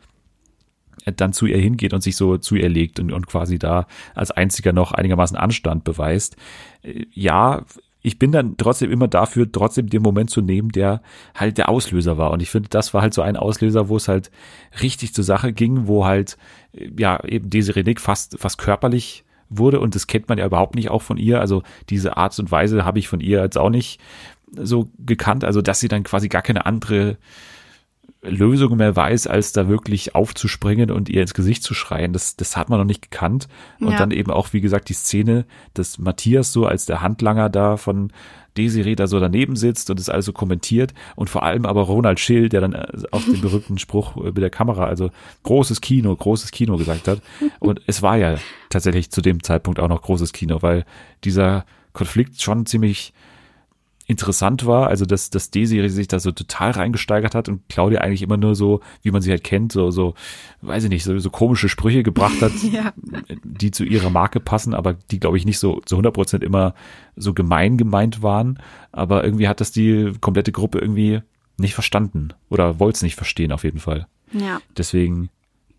dann 1.17 1.33
zu 1.33 1.47
ihr 1.47 1.59
hingeht 1.59 1.93
und 1.93 2.03
sich 2.03 2.17
so 2.17 2.39
zu 2.39 2.57
ihr 2.57 2.69
legt 2.69 3.01
und, 3.01 3.13
und 3.13 3.27
quasi 3.27 3.59
da 3.59 3.87
als 4.15 4.31
einziger 4.31 4.73
noch 4.73 4.93
einigermaßen 4.93 5.37
Anstand 5.37 5.85
beweist. 5.85 6.37
Äh, 6.83 7.07
Ja, 7.13 7.63
ich 8.07 8.19
bin 8.19 8.33
dann 8.33 8.59
trotzdem 8.59 8.91
immer 8.91 9.09
dafür, 9.09 9.51
trotzdem 9.51 9.89
den 9.89 10.03
Moment 10.03 10.29
zu 10.29 10.43
nehmen, 10.43 10.69
der 10.69 11.01
halt 11.35 11.57
der 11.57 11.71
Auslöser 11.71 12.19
war. 12.19 12.33
Und 12.33 12.43
ich 12.43 12.51
finde, 12.51 12.69
das 12.69 12.93
war 12.93 13.01
halt 13.01 13.15
so 13.15 13.23
ein 13.23 13.37
Auslöser, 13.39 13.89
wo 13.89 13.97
es 13.97 14.09
halt 14.09 14.31
richtig 14.83 15.15
zur 15.15 15.25
Sache 15.25 15.55
ging, 15.55 15.87
wo 15.87 16.05
halt, 16.05 16.37
äh, 16.75 16.91
ja, 16.99 17.25
eben 17.25 17.49
diese 17.49 17.73
Nick 17.81 18.01
fast, 18.01 18.39
fast 18.39 18.59
körperlich 18.59 19.25
wurde. 19.49 19.81
Und 19.81 19.95
das 19.95 20.07
kennt 20.07 20.29
man 20.29 20.37
ja 20.37 20.45
überhaupt 20.45 20.75
nicht 20.75 20.91
auch 20.91 21.01
von 21.01 21.17
ihr. 21.17 21.41
Also 21.41 21.63
diese 21.89 22.19
Art 22.19 22.39
und 22.39 22.51
Weise 22.53 22.85
habe 22.85 22.99
ich 22.99 23.09
von 23.09 23.21
ihr 23.21 23.41
jetzt 23.41 23.57
auch 23.57 23.71
nicht 23.71 24.01
so 24.55 24.91
gekannt. 24.99 25.43
Also, 25.43 25.63
dass 25.63 25.81
sie 25.81 25.89
dann 25.89 26.03
quasi 26.03 26.29
gar 26.29 26.43
keine 26.43 26.67
andere 26.67 27.17
Lösung 28.25 28.77
mehr 28.77 28.97
weiß, 28.97 29.27
als 29.27 29.53
da 29.53 29.69
wirklich 29.69 30.15
aufzuspringen 30.15 30.91
und 30.91 31.09
ihr 31.09 31.23
ins 31.23 31.35
Gesicht 31.35 31.63
zu 31.63 31.75
schreien. 31.75 32.13
Das, 32.13 32.37
das 32.37 32.57
hat 32.57 32.69
man 32.71 32.79
noch 32.79 32.87
nicht 32.87 33.11
gekannt. 33.11 33.49
Und 33.81 33.93
Ja. 33.93 33.99
dann 33.99 34.11
eben 34.11 34.31
auch, 34.31 34.53
wie 34.53 34.61
gesagt, 34.61 34.89
die 34.89 34.95
Szene, 34.95 35.45
dass 35.75 35.99
Matthias 35.99 36.53
so 36.53 36.67
als 36.67 36.87
der 36.87 37.01
Handlanger 37.03 37.49
da 37.51 37.77
von 37.77 38.13
Desiree 38.57 38.95
da 38.95 39.07
so 39.09 39.19
daneben 39.19 39.57
sitzt 39.57 39.91
und 39.91 39.99
es 39.99 40.09
also 40.09 40.33
kommentiert 40.33 40.95
und 41.17 41.29
vor 41.29 41.43
allem 41.43 41.67
aber 41.67 41.83
Ronald 41.83 42.21
Schill, 42.21 42.49
der 42.49 42.61
dann 42.61 42.73
äh, 42.73 42.87
auch 43.11 43.23
den 43.25 43.41
berühmten 43.41 43.79
Spruch 43.79 44.17
äh, 44.17 44.27
mit 44.27 44.39
der 44.39 44.51
Kamera, 44.51 44.87
also 44.87 45.11
großes 45.43 45.81
Kino, 45.81 46.15
großes 46.15 46.53
Kino 46.53 46.77
gesagt 46.77 47.09
hat. 47.09 47.21
Und 47.59 47.81
es 47.89 48.01
war 48.01 48.17
ja 48.17 48.37
tatsächlich 48.71 49.11
zu 49.11 49.23
dem 49.23 49.43
Zeitpunkt 49.43 49.81
auch 49.81 49.89
noch 49.89 50.03
großes 50.03 50.33
Kino, 50.33 50.59
weil 50.63 50.85
dieser 51.25 51.65
Konflikt 51.93 52.41
schon 52.43 52.65
ziemlich 52.65 53.13
interessant 54.07 54.67
war, 54.67 54.89
also 54.89 55.07
dass, 55.07 55.31
dass 55.31 55.51
Desiree 55.51 55.89
sich 55.89 56.09
da 56.09 56.19
so 56.19 56.31
total 56.31 56.73
reingesteigert 56.73 57.35
hat 57.35 57.49
und 57.49 57.69
Claudia 57.69 58.01
eigentlich 58.01 58.23
immer 58.23 58.37
nur 58.37 58.55
so, 58.55 58.81
wie 59.03 59.11
man 59.11 59.23
sie 59.23 59.31
halt 59.31 59.45
kennt, 59.45 59.73
so, 59.73 59.91
so, 59.91 60.15
weiß 60.61 60.85
ich 60.85 60.91
nicht, 60.91 61.05
so, 61.05 61.19
so 61.19 61.31
komische 61.31 61.69
Sprüche 61.69 62.03
gebracht 62.03 62.41
hat, 62.43 62.53
Ja. 62.73 62.93
die 63.45 63.71
zu 63.71 63.85
ihrer 63.85 64.11
Marke 64.11 64.41
passen, 64.41 64.75
aber 64.75 64.95
die, 64.95 65.21
glaube 65.21 65.39
ich, 65.39 65.47
nicht 65.47 65.59
so 65.59 65.81
zu 65.87 65.95
100 65.97 66.13
Prozent 66.15 66.45
immer 66.45 66.75
so 67.17 67.33
gemein 67.33 67.79
gemeint 67.79 68.23
waren. 68.23 68.59
Aber 68.93 69.25
irgendwie 69.25 69.49
hat 69.49 69.61
das 69.61 69.73
die 69.73 70.13
komplette 70.21 70.53
Gruppe 70.53 70.79
irgendwie 70.79 71.21
nicht 71.59 71.75
verstanden 71.75 72.31
oder 72.51 72.81
wollte 72.81 72.97
es 72.97 73.03
nicht 73.03 73.17
verstehen 73.17 73.53
auf 73.53 73.65
jeden 73.65 73.79
Fall. 73.79 74.07
Ja. 74.33 74.61
Deswegen 74.77 75.31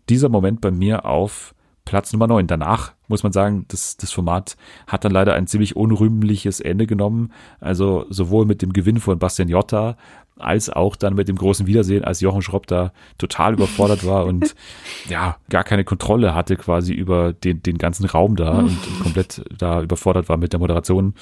dieser 0.08 0.28
Moment 0.28 0.60
bei 0.60 0.70
mir 0.70 1.04
auf 1.04 1.54
Platz 1.86 2.12
Nummer 2.12 2.26
9. 2.26 2.46
Danach 2.46 2.92
muss 3.08 3.22
man 3.22 3.32
sagen, 3.32 3.64
das, 3.68 3.96
das 3.96 4.12
Format 4.12 4.58
hat 4.86 5.04
dann 5.06 5.12
leider 5.12 5.32
ein 5.32 5.46
ziemlich 5.46 5.76
unrühmliches 5.76 6.60
Ende 6.60 6.86
genommen. 6.86 7.32
Also 7.60 8.04
sowohl 8.10 8.44
mit 8.44 8.60
dem 8.60 8.74
Gewinn 8.74 9.00
von 9.00 9.18
Bastian 9.18 9.48
Jotta 9.48 9.96
als 10.38 10.68
auch 10.68 10.96
dann 10.96 11.14
mit 11.14 11.28
dem 11.28 11.36
großen 11.36 11.66
Wiedersehen, 11.66 12.04
als 12.04 12.20
Jochen 12.20 12.42
Schropp 12.42 12.66
da 12.66 12.92
total 13.16 13.54
überfordert 13.54 14.06
war 14.06 14.26
und 14.26 14.54
ja, 15.08 15.36
gar 15.48 15.64
keine 15.64 15.84
Kontrolle 15.84 16.34
hatte 16.34 16.56
quasi 16.56 16.92
über 16.92 17.32
den, 17.32 17.62
den 17.62 17.78
ganzen 17.78 18.04
Raum 18.04 18.36
da 18.36 18.58
und 18.58 18.76
komplett 19.02 19.42
da 19.56 19.80
überfordert 19.80 20.28
war 20.28 20.36
mit 20.36 20.52
der 20.52 20.60
Moderation. 20.60 21.14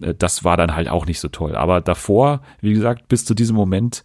Äh, 0.00 0.14
Das 0.14 0.44
war 0.44 0.56
dann 0.56 0.76
halt 0.76 0.88
auch 0.88 1.06
nicht 1.06 1.18
so 1.18 1.26
toll. 1.28 1.56
Aber 1.56 1.80
davor, 1.80 2.42
wie 2.60 2.72
gesagt, 2.72 3.08
bis 3.08 3.24
zu 3.24 3.34
diesem 3.34 3.56
Moment 3.56 4.04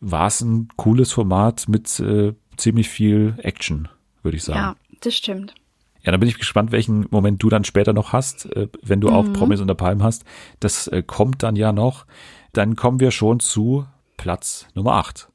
war 0.00 0.26
es 0.26 0.42
ein 0.42 0.68
cooles 0.76 1.12
Format 1.12 1.68
mit 1.68 1.98
äh, 2.00 2.34
ziemlich 2.56 2.90
viel 2.90 3.34
Action, 3.38 3.88
würde 4.22 4.36
ich 4.36 4.44
sagen. 4.44 4.58
Ja, 4.58 4.76
das 5.02 5.14
stimmt. 5.14 5.54
Ja, 6.02 6.10
dann 6.10 6.18
bin 6.18 6.28
ich 6.28 6.38
gespannt, 6.38 6.72
welchen 6.72 7.06
Moment 7.10 7.42
du 7.42 7.48
dann 7.48 7.64
später 7.64 7.92
noch 7.92 8.12
hast, 8.12 8.46
äh, 8.56 8.68
wenn 8.82 9.00
du 9.00 9.10
auch 9.10 9.32
Promis 9.32 9.60
unter 9.60 9.76
Palmen 9.76 10.02
hast. 10.02 10.24
Das 10.58 10.88
äh, 10.88 11.02
kommt 11.02 11.42
dann 11.44 11.54
ja 11.54 11.72
noch. 11.72 12.06
Dann 12.52 12.74
kommen 12.74 12.98
wir 12.98 13.12
schon 13.12 13.38
zu 13.38 13.86
Platz 14.16 14.66
Nummer 14.74 14.94
8. 14.94 15.28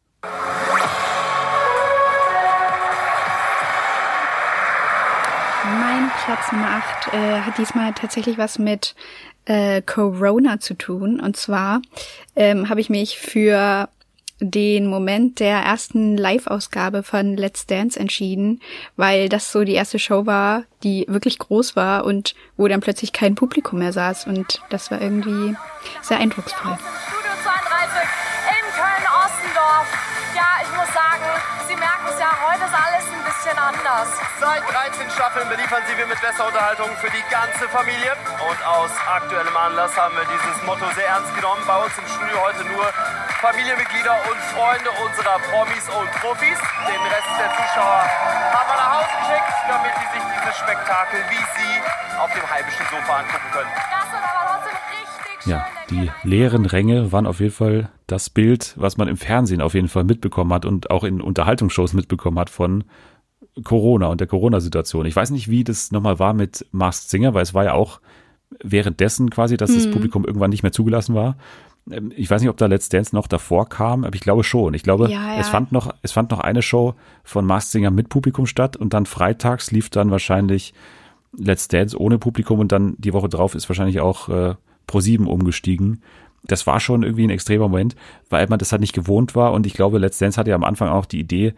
Mein 5.63 6.11
Platz 6.25 6.51
Nummer 6.51 6.81
8 7.07 7.13
äh, 7.13 7.41
hat 7.41 7.57
diesmal 7.57 7.93
tatsächlich 7.93 8.37
was 8.37 8.59
mit 8.59 8.93
äh, 9.45 9.81
Corona 9.81 10.59
zu 10.59 10.73
tun. 10.73 11.19
Und 11.19 11.37
zwar 11.37 11.81
ähm, 12.35 12.69
habe 12.69 12.81
ich 12.81 12.89
mich 12.89 13.17
für 13.17 13.89
den 14.39 14.87
Moment 14.87 15.39
der 15.39 15.57
ersten 15.57 16.15
Live-Ausgabe 16.17 17.03
von 17.03 17.35
Let's 17.35 17.65
Dance 17.65 17.99
entschieden, 17.99 18.61
weil 18.95 19.29
das 19.29 19.51
so 19.51 19.63
die 19.63 19.73
erste 19.73 19.99
Show 19.99 20.25
war, 20.25 20.63
die 20.83 21.05
wirklich 21.07 21.39
groß 21.39 21.75
war 21.75 22.05
und 22.05 22.35
wo 22.55 22.67
dann 22.67 22.81
plötzlich 22.81 23.13
kein 23.13 23.35
Publikum 23.35 23.79
mehr 23.79 23.93
saß. 23.93 24.27
Und 24.27 24.61
das 24.69 24.91
war 24.91 25.01
irgendwie 25.01 25.55
sehr 26.01 26.19
eindrucksvoll. 26.19 26.77
Studio 26.77 27.31
32 27.43 28.09
in 28.49 28.65
Köln-Ostendorf. 28.73 29.87
Ja, 30.35 30.61
ich 30.61 30.77
muss 30.77 30.93
sagen, 30.93 31.25
Sie 31.67 31.75
merken 31.75 32.07
es 32.07 32.19
ja, 32.19 32.31
heute 32.47 32.63
ist 32.63 32.77
alles 32.79 33.03
ein 33.11 33.23
bisschen 33.27 33.57
anders. 33.59 34.07
Seit 34.39 34.63
13 34.63 35.09
Staffeln 35.11 35.49
beliefern 35.49 35.83
sie 35.83 35.97
wir 35.97 36.07
mit 36.07 36.21
bester 36.21 36.47
Unterhaltung 36.47 36.87
für 37.03 37.11
die 37.11 37.23
ganze 37.29 37.67
Familie. 37.67 38.15
Und 38.39 38.59
aus 38.63 38.91
aktuellem 39.03 39.55
Anlass 39.57 39.91
haben 39.97 40.15
wir 40.15 40.23
dieses 40.31 40.63
Motto 40.63 40.87
sehr 40.95 41.07
ernst 41.07 41.35
genommen. 41.35 41.59
Bei 41.67 41.83
uns 41.83 41.91
im 41.97 42.07
Studio 42.07 42.39
heute 42.39 42.63
nur 42.71 42.87
Familienmitglieder 43.47 44.11
und 44.27 44.39
Freunde 44.51 44.91
unserer 44.91 45.39
Promis 45.39 45.87
und 45.87 46.11
Profis. 46.19 46.59
Den 46.83 46.99
Rest 46.99 47.31
der 47.39 47.47
Zuschauer 47.55 48.03
haben 48.51 48.67
wir 48.67 48.75
nach 48.75 48.91
Hause 48.99 49.13
geschickt, 49.23 49.53
damit 49.69 49.91
sie 49.95 50.19
sich 50.19 50.25
dieses 50.35 50.55
Spektakel 50.57 51.19
wie 51.31 51.43
sie 51.55 51.73
auf 52.19 52.29
dem 52.33 52.43
heimischen 52.43 52.85
Sofa 52.91 53.19
angucken 53.19 53.49
können. 53.53 53.71
Das 53.71 54.11
wird 54.11 54.23
aber 54.27 54.51
trotzdem 54.51 54.75
richtig 54.91 55.43
schön. 55.43 55.51
Ja, 55.51 55.67
die 55.89 56.11
leeren 56.27 56.65
Ränge 56.65 57.13
waren 57.13 57.25
auf 57.25 57.39
jeden 57.39 57.53
Fall 57.53 57.89
das 58.05 58.29
Bild, 58.29 58.73
was 58.75 58.97
man 58.97 59.07
im 59.07 59.15
Fernsehen 59.15 59.61
auf 59.61 59.75
jeden 59.75 59.87
Fall 59.87 60.03
mitbekommen 60.03 60.51
hat 60.51 60.65
und 60.65 60.91
auch 60.91 61.05
in 61.05 61.21
Unterhaltungsshows 61.21 61.93
mitbekommen 61.93 62.37
hat 62.39 62.49
von 62.49 62.83
Corona 63.63 64.07
und 64.07 64.19
der 64.19 64.27
Corona-Situation. 64.27 65.05
Ich 65.05 65.15
weiß 65.15 65.29
nicht, 65.29 65.49
wie 65.49 65.63
das 65.63 65.91
nochmal 65.91 66.19
war 66.19 66.33
mit 66.33 66.65
Masked 66.71 67.09
Singer, 67.09 67.33
weil 67.33 67.43
es 67.43 67.53
war 67.53 67.63
ja 67.63 67.73
auch 67.75 68.01
währenddessen 68.61 69.29
quasi, 69.29 69.55
dass 69.55 69.73
das 69.73 69.89
Publikum 69.89 70.25
irgendwann 70.25 70.49
nicht 70.49 70.63
mehr 70.63 70.73
zugelassen 70.73 71.15
war. 71.15 71.37
Ähm, 71.91 72.11
Ich 72.15 72.29
weiß 72.29 72.41
nicht, 72.41 72.49
ob 72.49 72.57
da 72.57 72.65
Let's 72.65 72.89
Dance 72.89 73.15
noch 73.15 73.27
davor 73.27 73.67
kam, 73.69 74.03
aber 74.03 74.15
ich 74.15 74.21
glaube 74.21 74.43
schon. 74.43 74.73
Ich 74.73 74.83
glaube, 74.83 75.09
Ja, 75.09 75.33
ja. 75.33 75.39
es 75.39 75.49
fand 75.49 75.71
noch, 75.71 75.93
es 76.01 76.11
fand 76.11 76.31
noch 76.31 76.39
eine 76.39 76.61
Show 76.61 76.95
von 77.23 77.45
Masked 77.45 77.71
Singer 77.71 77.91
mit 77.91 78.09
Publikum 78.09 78.45
statt 78.45 78.75
und 78.75 78.93
dann 78.93 79.05
freitags 79.05 79.71
lief 79.71 79.89
dann 79.89 80.11
wahrscheinlich 80.11 80.73
Let's 81.37 81.67
Dance 81.67 81.99
ohne 81.99 82.17
Publikum 82.17 82.59
und 82.59 82.71
dann 82.71 82.95
die 82.97 83.13
Woche 83.13 83.29
drauf 83.29 83.53
ist 83.55 83.69
wahrscheinlich 83.69 83.99
auch 83.99 84.29
äh, 84.29 84.55
Pro7 84.87 85.25
umgestiegen. 85.25 86.01
Das 86.43 86.65
war 86.65 86.79
schon 86.79 87.03
irgendwie 87.03 87.25
ein 87.25 87.29
extremer 87.29 87.67
Moment, 87.67 87.95
weil 88.29 88.47
man 88.47 88.59
das 88.59 88.71
halt 88.71 88.81
nicht 88.81 88.93
gewohnt 88.93 89.35
war 89.35 89.51
und 89.53 89.65
ich 89.65 89.73
glaube, 89.73 89.97
Let's 89.97 90.17
Dance 90.17 90.39
hatte 90.39 90.51
ja 90.51 90.55
am 90.55 90.63
Anfang 90.63 90.89
auch 90.89 91.05
die 91.05 91.19
Idee, 91.19 91.53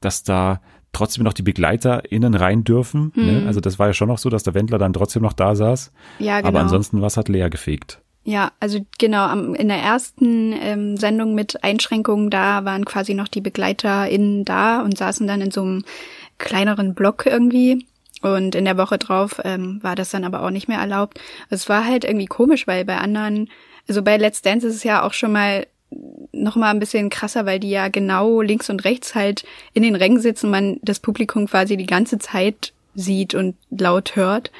dass 0.00 0.22
da 0.22 0.60
trotzdem 0.92 1.24
noch 1.24 1.32
die 1.32 1.42
BegleiterInnen 1.42 2.34
rein 2.34 2.62
dürfen. 2.62 3.12
Ne? 3.16 3.44
Also 3.46 3.60
das 3.60 3.78
war 3.78 3.88
ja 3.88 3.92
schon 3.94 4.08
noch 4.08 4.18
so, 4.18 4.30
dass 4.30 4.44
der 4.44 4.54
Wendler 4.54 4.78
dann 4.78 4.92
trotzdem 4.92 5.22
noch 5.22 5.32
da 5.32 5.56
saß. 5.56 5.92
Ja, 6.20 6.36
genau. 6.38 6.48
Aber 6.48 6.60
ansonsten 6.60 7.00
war 7.00 7.08
es 7.08 7.16
halt 7.16 7.28
leer 7.28 7.50
gefegt. 7.50 8.00
Ja, 8.24 8.52
also 8.58 8.80
genau, 8.98 9.30
in 9.52 9.68
der 9.68 9.78
ersten 9.78 10.54
ähm, 10.54 10.96
Sendung 10.96 11.34
mit 11.34 11.62
Einschränkungen, 11.62 12.30
da 12.30 12.64
waren 12.64 12.86
quasi 12.86 13.12
noch 13.12 13.28
die 13.28 13.42
BegleiterInnen 13.42 14.46
da 14.46 14.80
und 14.80 14.96
saßen 14.96 15.26
dann 15.26 15.42
in 15.42 15.50
so 15.50 15.62
einem 15.62 15.84
kleineren 16.38 16.94
Block 16.94 17.26
irgendwie. 17.26 17.86
Und 18.22 18.54
in 18.54 18.64
der 18.64 18.78
Woche 18.78 18.96
drauf 18.96 19.42
ähm, 19.44 19.78
war 19.82 19.94
das 19.94 20.08
dann 20.08 20.24
aber 20.24 20.42
auch 20.42 20.50
nicht 20.50 20.68
mehr 20.68 20.78
erlaubt. 20.78 21.20
Es 21.50 21.68
war 21.68 21.84
halt 21.84 22.04
irgendwie 22.04 22.24
komisch, 22.24 22.66
weil 22.66 22.86
bei 22.86 22.96
anderen, 22.96 23.50
also 23.86 24.02
bei 24.02 24.16
Let's 24.16 24.40
Dance 24.40 24.66
ist 24.66 24.76
es 24.76 24.84
ja 24.84 25.02
auch 25.02 25.12
schon 25.12 25.32
mal 25.32 25.66
noch 26.32 26.56
mal 26.56 26.70
ein 26.70 26.80
bisschen 26.80 27.10
krasser, 27.10 27.44
weil 27.44 27.60
die 27.60 27.70
ja 27.70 27.88
genau 27.88 28.40
links 28.40 28.70
und 28.70 28.84
rechts 28.84 29.14
halt 29.14 29.44
in 29.74 29.82
den 29.82 29.94
Rängen 29.94 30.20
sitzen, 30.20 30.50
man 30.50 30.78
das 30.82 30.98
Publikum 30.98 31.46
quasi 31.46 31.76
die 31.76 31.86
ganze 31.86 32.18
Zeit 32.18 32.72
sieht 32.94 33.34
und 33.34 33.56
laut 33.70 34.16
hört. 34.16 34.50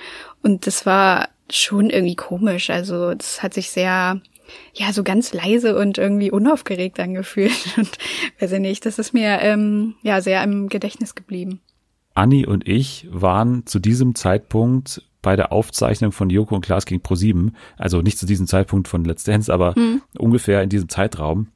Und 0.43 0.67
das 0.67 0.85
war 0.85 1.29
schon 1.51 1.91
irgendwie 1.91 2.17
komisch. 2.17 2.71
Also 2.71 3.15
das 3.15 3.43
hat 3.43 3.55
sich 3.55 3.71
sehr, 3.71 4.21
ja, 4.75 4.93
so 4.93 5.03
ganz 5.03 5.33
leise 5.33 5.77
und 5.77 5.99
irgendwie 5.99 6.31
unaufgeregt 6.31 7.01
angefühlt. 7.01 7.53
Und 7.77 7.99
weiß 8.41 8.53
ich 8.53 8.61
nicht, 8.61 8.87
das 8.87 8.99
ist 8.99 9.13
mir 9.13 9.41
ähm, 9.41 9.95
ja 10.03 10.21
sehr 10.21 10.43
im 10.43 10.69
Gedächtnis 10.69 11.15
geblieben. 11.15 11.61
Anni 12.15 12.47
und 12.47 12.69
ich 12.69 13.09
waren 13.11 13.67
zu 13.67 13.81
diesem 13.81 14.15
Zeitpunkt 14.15 15.03
bei 15.21 15.35
der 15.35 15.51
Aufzeichnung 15.51 16.13
von 16.13 16.31
Joko 16.31 16.55
und 16.55 16.65
Klaas 16.65 16.87
gegen 16.87 17.03
Pro7, 17.03 17.53
also 17.77 18.03
nicht 18.03 18.19
zu 18.19 18.27
diesem 18.27 18.47
Zeitpunkt 18.47 18.87
von 18.87 19.05
Let's 19.05 19.25
Dance, 19.25 19.53
aber 19.53 19.75
ungefähr 20.17 20.63
in 20.63 20.69
diesem 20.69 20.89
Zeitraum. 20.89 21.49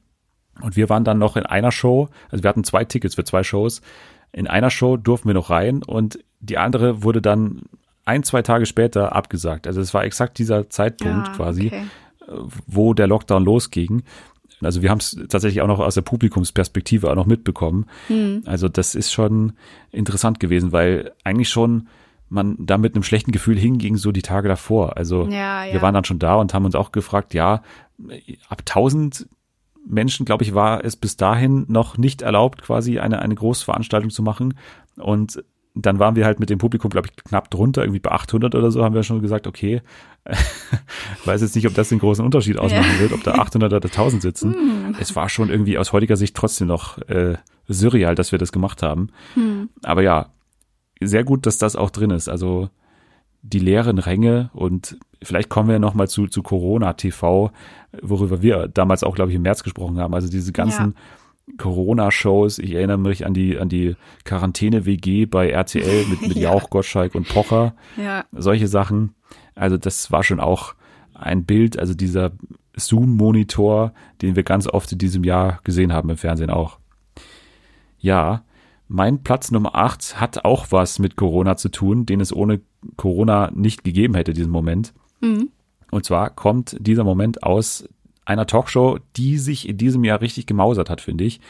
Und 0.61 0.75
wir 0.75 0.89
waren 0.89 1.05
dann 1.05 1.19
noch 1.19 1.37
in 1.37 1.45
einer 1.45 1.71
Show, 1.71 2.09
also 2.29 2.43
wir 2.43 2.49
hatten 2.49 2.65
zwei 2.65 2.83
Tickets 2.83 3.15
für 3.15 3.23
zwei 3.23 3.43
Shows. 3.43 3.81
In 4.33 4.47
einer 4.47 4.69
Show 4.69 4.97
durften 4.97 5.29
wir 5.29 5.33
noch 5.33 5.49
rein 5.49 5.83
und 5.83 6.19
die 6.41 6.57
andere 6.57 7.03
wurde 7.03 7.21
dann 7.21 7.61
ein, 8.09 8.23
zwei 8.23 8.41
Tage 8.41 8.65
später 8.65 9.15
abgesagt. 9.15 9.67
Also 9.67 9.79
es 9.81 9.93
war 9.93 10.03
exakt 10.03 10.37
dieser 10.39 10.69
Zeitpunkt 10.69 11.29
Ah, 11.29 11.33
quasi, 11.35 11.67
okay. 11.67 11.83
wo 12.67 12.93
der 12.93 13.07
Lockdown 13.07 13.43
losging. 13.45 14.03
Also 14.61 14.81
wir 14.81 14.89
haben 14.89 14.97
es 14.99 15.17
tatsächlich 15.29 15.61
auch 15.61 15.67
noch 15.67 15.79
aus 15.79 15.95
der 15.95 16.01
Publikumsperspektive 16.01 17.09
auch 17.09 17.15
noch 17.15 17.25
mitbekommen. 17.27 17.85
Also 18.45 18.67
das 18.67 18.93
ist 18.95 19.11
schon 19.13 19.53
interessant 19.91 20.39
gewesen, 20.39 20.71
weil 20.73 21.13
eigentlich 21.23 21.49
schon 21.49 21.87
man 22.27 22.57
da 22.59 22.77
mit 22.77 22.93
einem 22.93 23.03
schlechten 23.03 23.31
Gefühl 23.31 23.57
hinging 23.57 23.95
so 23.97 24.11
die 24.11 24.21
Tage 24.21 24.47
davor. 24.49 24.97
Also 24.97 25.27
Ja, 25.29 25.63
wir 25.63 25.75
ja. 25.75 25.81
waren 25.81 25.93
dann 25.93 26.03
schon 26.03 26.19
da 26.19 26.35
und 26.35 26.53
haben 26.53 26.65
uns 26.65 26.75
auch 26.75 26.91
gefragt, 26.91 27.33
ja, 27.33 27.63
ab 28.49 28.59
1000 28.59 29.27
Menschen, 29.87 30.25
glaube 30.25 30.43
ich, 30.43 30.53
war 30.53 30.83
es 30.83 30.95
bis 30.95 31.15
dahin 31.17 31.65
noch 31.69 31.97
nicht 31.97 32.21
erlaubt, 32.21 32.61
quasi 32.61 32.99
eine, 32.99 33.19
eine 33.19 33.33
Großveranstaltung 33.35 34.09
zu 34.11 34.21
machen. 34.21 34.55
Und 34.97 35.43
dann 35.85 35.99
waren 35.99 36.15
wir 36.15 36.25
halt 36.25 36.39
mit 36.39 36.49
dem 36.49 36.57
Publikum, 36.57 36.89
glaube 36.89 37.07
ich, 37.07 37.23
knapp 37.23 37.49
drunter, 37.51 37.83
irgendwie 37.83 37.99
bei 37.99 38.11
800 38.11 38.55
oder 38.55 38.71
so, 38.71 38.83
haben 38.83 38.95
wir 38.95 39.03
schon 39.03 39.21
gesagt, 39.21 39.47
okay, 39.47 39.81
weiß 41.25 41.41
jetzt 41.41 41.55
nicht, 41.55 41.67
ob 41.67 41.73
das 41.73 41.89
den 41.89 41.99
großen 41.99 42.23
Unterschied 42.23 42.57
ausmachen 42.57 42.99
wird, 42.99 43.13
ob 43.13 43.23
da 43.23 43.35
800 43.35 43.73
oder 43.73 43.85
1000 43.85 44.21
sitzen. 44.21 44.95
Es 44.99 45.15
war 45.15 45.29
schon 45.29 45.49
irgendwie 45.49 45.77
aus 45.77 45.93
heutiger 45.93 46.17
Sicht 46.17 46.35
trotzdem 46.35 46.67
noch 46.67 46.97
äh, 47.07 47.37
surreal, 47.67 48.15
dass 48.15 48.31
wir 48.31 48.39
das 48.39 48.51
gemacht 48.51 48.83
haben. 48.83 49.09
Aber 49.83 50.01
ja, 50.01 50.27
sehr 51.01 51.23
gut, 51.23 51.45
dass 51.45 51.57
das 51.57 51.75
auch 51.75 51.89
drin 51.89 52.11
ist. 52.11 52.29
Also 52.29 52.69
die 53.41 53.59
leeren 53.59 53.99
Ränge 53.99 54.49
und 54.53 54.97
vielleicht 55.23 55.49
kommen 55.49 55.69
wir 55.69 55.79
noch 55.79 55.93
mal 55.93 56.07
zu, 56.07 56.27
zu 56.27 56.43
Corona 56.43 56.93
TV, 56.93 57.51
worüber 58.01 58.41
wir 58.41 58.67
damals 58.67 59.03
auch, 59.03 59.15
glaube 59.15 59.31
ich, 59.31 59.35
im 59.35 59.43
März 59.43 59.63
gesprochen 59.63 59.99
haben. 59.99 60.13
Also 60.13 60.29
diese 60.29 60.51
ganzen 60.51 60.95
Corona-Shows. 61.57 62.59
Ich 62.59 62.73
erinnere 62.73 62.97
mich 62.97 63.25
an 63.25 63.33
die, 63.33 63.57
an 63.57 63.69
die 63.69 63.95
Quarantäne-WG 64.25 65.25
bei 65.25 65.49
RTL 65.49 66.05
mit, 66.09 66.21
mit 66.21 66.35
Ja. 66.37 66.51
Jauch, 66.53 66.69
Gottschalk 66.69 67.15
und 67.15 67.27
Pocher. 67.27 67.75
Ja. 67.97 68.25
Solche 68.31 68.67
Sachen. 68.67 69.15
Also 69.55 69.77
das 69.77 70.11
war 70.11 70.23
schon 70.23 70.39
auch 70.39 70.75
ein 71.13 71.45
Bild, 71.45 71.77
also 71.77 71.93
dieser 71.93 72.31
Zoom-Monitor, 72.75 73.93
den 74.21 74.35
wir 74.35 74.43
ganz 74.43 74.67
oft 74.67 74.91
in 74.91 74.97
diesem 74.97 75.23
Jahr 75.23 75.59
gesehen 75.63 75.91
haben 75.91 76.09
im 76.09 76.17
Fernsehen 76.17 76.49
auch. 76.49 76.79
Ja, 77.97 78.43
mein 78.87 79.21
Platz 79.23 79.51
Nummer 79.51 79.75
8 79.75 80.19
hat 80.19 80.45
auch 80.45 80.67
was 80.71 80.97
mit 80.97 81.15
Corona 81.15 81.57
zu 81.57 81.69
tun, 81.69 82.05
den 82.05 82.21
es 82.21 82.33
ohne 82.33 82.61
Corona 82.95 83.51
nicht 83.53 83.83
gegeben 83.83 84.15
hätte, 84.15 84.33
diesen 84.33 84.51
Moment. 84.51 84.93
Und 85.91 86.05
zwar 86.05 86.29
kommt 86.29 86.77
dieser 86.79 87.03
Moment 87.03 87.43
aus 87.43 87.87
einer 88.29 88.47
Talkshow, 88.47 88.99
die 89.17 89.37
sich 89.37 89.67
in 89.67 89.77
diesem 89.77 90.03
Jahr 90.03 90.21
richtig 90.21 90.45
gemausert 90.45 90.89
hat, 90.89 91.01
finde 91.01 91.25
ich. 91.25 91.41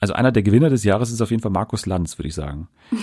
Also 0.00 0.14
einer 0.14 0.32
der 0.32 0.42
Gewinner 0.42 0.70
des 0.70 0.84
Jahres 0.84 1.10
ist 1.10 1.20
auf 1.20 1.30
jeden 1.30 1.42
Fall 1.42 1.50
Markus 1.50 1.86
Lanz, 1.86 2.18
würde 2.18 2.28
ich 2.28 2.34
sagen. 2.34 2.68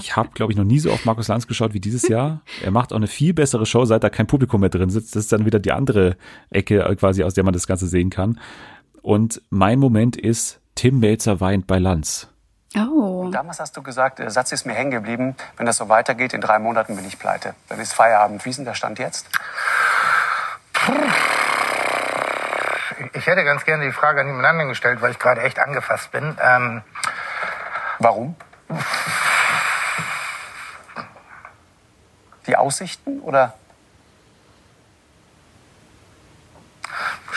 Ich 0.00 0.14
habe, 0.14 0.30
glaube 0.32 0.52
ich, 0.52 0.56
noch 0.56 0.64
nie 0.64 0.78
so 0.78 0.92
oft 0.92 1.06
Markus 1.06 1.26
Lanz 1.26 1.48
geschaut 1.48 1.74
wie 1.74 1.80
dieses 1.80 2.06
Jahr. 2.06 2.42
Er 2.62 2.70
macht 2.70 2.92
auch 2.92 2.96
eine 2.96 3.08
viel 3.08 3.34
bessere 3.34 3.66
Show, 3.66 3.84
seit 3.84 4.04
da 4.04 4.10
kein 4.10 4.28
Publikum 4.28 4.60
mehr 4.60 4.70
drin 4.70 4.90
sitzt. 4.90 5.16
Das 5.16 5.24
ist 5.24 5.32
dann 5.32 5.44
wieder 5.44 5.58
die 5.58 5.72
andere 5.72 6.16
Ecke 6.50 6.84
äh, 6.84 6.94
quasi, 6.94 7.24
aus 7.24 7.34
der 7.34 7.42
man 7.42 7.52
das 7.52 7.66
Ganze 7.66 7.88
sehen 7.88 8.08
kann. 8.08 8.38
Und 9.02 9.42
mein 9.50 9.80
Moment 9.80 10.16
ist, 10.16 10.60
Tim 10.76 11.00
Melzer 11.00 11.40
weint 11.40 11.66
bei 11.66 11.78
Lanz. 11.78 12.28
Oh. 12.76 13.28
Damals 13.32 13.58
hast 13.58 13.76
du 13.76 13.82
gesagt, 13.82 14.20
der 14.20 14.30
Satz 14.30 14.52
ist 14.52 14.66
mir 14.66 14.74
hängen 14.74 14.92
geblieben, 14.92 15.34
wenn 15.56 15.66
das 15.66 15.78
so 15.78 15.88
weitergeht, 15.88 16.32
in 16.32 16.40
drei 16.40 16.58
Monaten 16.58 16.94
bin 16.94 17.06
ich 17.06 17.18
pleite. 17.18 17.54
Dann 17.68 17.80
ist 17.80 17.92
Feierabend. 17.92 18.44
Wie 18.44 18.50
ist 18.50 18.56
denn 18.56 18.64
der 18.64 18.74
Stand 18.74 18.98
jetzt? 18.98 19.26
Ich 23.12 23.26
hätte 23.26 23.44
ganz 23.44 23.64
gerne 23.64 23.84
die 23.84 23.92
Frage 23.92 24.20
an 24.20 24.26
jemand 24.26 24.46
anderen 24.46 24.68
gestellt, 24.68 25.00
weil 25.00 25.10
ich 25.12 25.18
gerade 25.18 25.42
echt 25.42 25.58
angefasst 25.58 26.10
bin. 26.10 26.36
Ähm, 26.40 26.82
Warum? 27.98 28.36
Die 32.46 32.56
Aussichten 32.56 33.20
oder? 33.20 33.54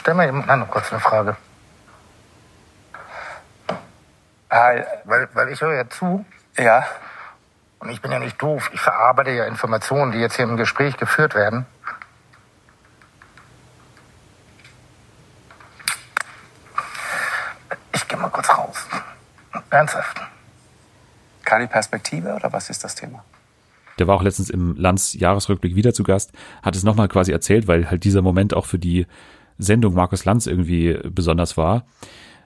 stell 0.02 0.16
mal 0.16 0.26
jemand 0.26 0.50
anderen 0.50 0.72
kurz 0.72 0.92
eine 0.92 1.00
Frage. 1.00 1.38
Äh, 4.50 4.84
Weil, 5.06 5.30
weil 5.34 5.50
ich 5.50 5.62
höre 5.62 5.76
ja 5.76 5.90
zu 5.90 6.26
ja. 6.58 6.86
und 7.80 7.90
ich 7.90 8.02
bin 8.02 8.12
ja 8.12 8.20
nicht 8.20 8.42
doof. 8.42 8.70
Ich 8.74 8.82
verarbeite 8.82 9.30
ja 9.30 9.46
Informationen, 9.46 10.12
die 10.12 10.20
jetzt 10.20 10.36
hier 10.36 10.46
im 10.46 10.58
Gespräch 10.58 10.98
geführt 10.98 11.36
werden. 11.36 11.66
Ich 17.94 18.08
gehe 18.08 18.11
mal 18.22 18.30
kurz 18.30 18.50
raus. 18.50 18.88
Ernsthaft. 19.70 20.22
Keine 21.44 21.68
Perspektive 21.68 22.34
oder 22.36 22.54
was 22.54 22.70
ist 22.70 22.84
das 22.84 22.96
Thema? 22.96 23.24
Der 24.00 24.08
war 24.08 24.16
auch 24.16 24.24
letztens 24.24 24.50
im 24.50 24.76
Lanz 24.78 25.14
Jahresrückblick 25.14 25.76
wieder 25.76 25.94
zu 25.94 26.04
Gast, 26.04 26.32
hat 26.64 26.76
es 26.76 26.84
nochmal 26.84 27.08
quasi 27.08 27.32
erzählt, 27.32 27.68
weil 27.68 27.90
halt 27.90 28.04
dieser 28.04 28.22
Moment 28.22 28.54
auch 28.54 28.66
für 28.66 28.80
die 28.80 29.06
Sendung 29.58 29.94
Markus 29.94 30.26
Lanz 30.26 30.48
irgendwie 30.48 30.98
besonders 31.04 31.58
war. 31.58 31.86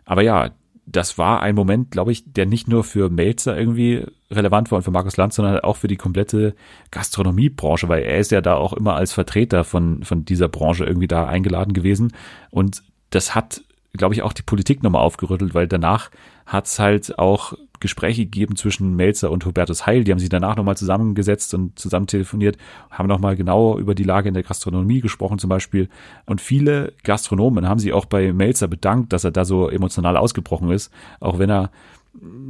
Aber 0.05 0.21
ja, 0.21 0.51
das 0.85 1.17
war 1.17 1.41
ein 1.41 1.55
Moment, 1.55 1.91
glaube 1.91 2.11
ich, 2.11 2.31
der 2.31 2.45
nicht 2.45 2.67
nur 2.67 2.83
für 2.83 3.09
Melzer 3.09 3.57
irgendwie 3.57 4.05
relevant 4.29 4.71
war 4.71 4.77
und 4.77 4.83
für 4.83 4.91
Markus 4.91 5.17
Lanz, 5.17 5.35
sondern 5.35 5.59
auch 5.59 5.77
für 5.77 5.87
die 5.87 5.97
komplette 5.97 6.55
Gastronomiebranche, 6.91 7.89
weil 7.89 8.03
er 8.03 8.19
ist 8.19 8.31
ja 8.31 8.41
da 8.41 8.55
auch 8.55 8.73
immer 8.73 8.95
als 8.95 9.13
Vertreter 9.13 9.63
von, 9.63 10.03
von 10.03 10.25
dieser 10.25 10.47
Branche 10.47 10.85
irgendwie 10.85 11.07
da 11.07 11.25
eingeladen 11.25 11.73
gewesen. 11.73 12.13
Und 12.51 12.83
das 13.09 13.33
hat 13.33 13.63
glaube 13.97 14.13
ich, 14.13 14.21
auch 14.21 14.33
die 14.33 14.43
Politik 14.43 14.83
nochmal 14.83 15.01
aufgerüttelt, 15.01 15.53
weil 15.53 15.67
danach 15.67 16.11
hat's 16.45 16.79
halt 16.79 17.17
auch 17.17 17.53
Gespräche 17.79 18.23
gegeben 18.25 18.55
zwischen 18.55 18.95
Melzer 18.95 19.31
und 19.31 19.45
Hubertus 19.45 19.85
Heil. 19.85 20.03
Die 20.03 20.11
haben 20.11 20.19
sich 20.19 20.29
danach 20.29 20.55
nochmal 20.55 20.77
zusammengesetzt 20.77 21.53
und 21.53 21.77
zusammen 21.77 22.07
telefoniert, 22.07 22.57
haben 22.89 23.07
nochmal 23.07 23.35
genau 23.35 23.77
über 23.77 23.95
die 23.95 24.03
Lage 24.03 24.27
in 24.27 24.33
der 24.33 24.43
Gastronomie 24.43 25.01
gesprochen 25.01 25.39
zum 25.39 25.49
Beispiel. 25.49 25.89
Und 26.25 26.41
viele 26.41 26.93
Gastronomen 27.03 27.67
haben 27.67 27.79
sich 27.79 27.93
auch 27.93 28.05
bei 28.05 28.31
Melzer 28.33 28.67
bedankt, 28.67 29.13
dass 29.13 29.23
er 29.23 29.31
da 29.31 29.45
so 29.45 29.69
emotional 29.69 30.17
ausgebrochen 30.17 30.71
ist, 30.71 30.91
auch 31.19 31.39
wenn 31.39 31.49
er 31.49 31.71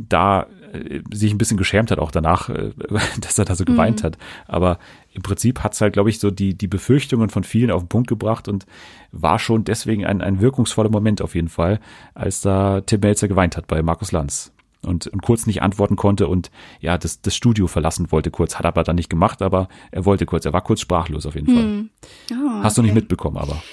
da 0.09 0.47
äh, 0.75 1.01
sich 1.13 1.31
ein 1.33 1.37
bisschen 1.37 1.57
geschämt 1.57 1.91
hat, 1.91 1.99
auch 1.99 2.11
danach, 2.11 2.49
äh, 2.49 2.71
dass 3.21 3.37
er 3.39 3.45
da 3.45 3.55
so 3.55 3.65
geweint 3.65 4.01
Mhm. 4.01 4.05
hat. 4.05 4.17
Aber 4.47 4.79
im 5.13 5.21
Prinzip 5.21 5.63
hat's 5.63 5.81
halt, 5.81 5.93
glaube 5.93 6.09
ich, 6.09 6.19
so 6.19 6.31
die, 6.31 6.53
die 6.55 6.67
Befürchtungen 6.67 7.29
von 7.29 7.43
vielen 7.43 7.71
auf 7.71 7.83
den 7.83 7.87
Punkt 7.89 8.07
gebracht 8.07 8.47
und 8.47 8.65
war 9.11 9.39
schon 9.39 9.63
deswegen 9.63 10.05
ein, 10.05 10.21
ein 10.21 10.41
wirkungsvoller 10.41 10.89
Moment 10.89 11.21
auf 11.21 11.35
jeden 11.35 11.49
Fall, 11.49 11.79
als 12.13 12.41
da 12.41 12.81
Tim 12.81 12.99
Melzer 13.01 13.27
geweint 13.27 13.57
hat 13.57 13.67
bei 13.67 13.81
Markus 13.81 14.11
Lanz. 14.11 14.51
Und, 14.81 15.07
und 15.07 15.23
kurz 15.23 15.47
nicht 15.47 15.63
antworten 15.63 15.95
konnte 15.95 16.27
und 16.27 16.51
ja, 16.79 16.95
das, 16.99 17.19
das 17.19 17.35
Studio 17.35 17.65
verlassen 17.65 18.11
wollte 18.11 18.29
kurz, 18.29 18.55
hat 18.59 18.65
er 18.65 18.67
aber 18.67 18.83
dann 18.83 18.97
nicht 18.97 19.09
gemacht, 19.09 19.41
aber 19.41 19.67
er 19.89 20.05
wollte 20.05 20.27
kurz, 20.27 20.45
er 20.45 20.53
war 20.53 20.61
kurz 20.61 20.79
sprachlos 20.81 21.25
auf 21.25 21.33
jeden 21.33 21.47
Fall. 21.47 21.63
Hm. 21.63 21.89
Oh, 22.33 22.61
Hast 22.63 22.77
du 22.77 22.83
nicht 22.83 22.91
okay. 22.91 22.99
mitbekommen, 22.99 23.37
aber. 23.37 23.63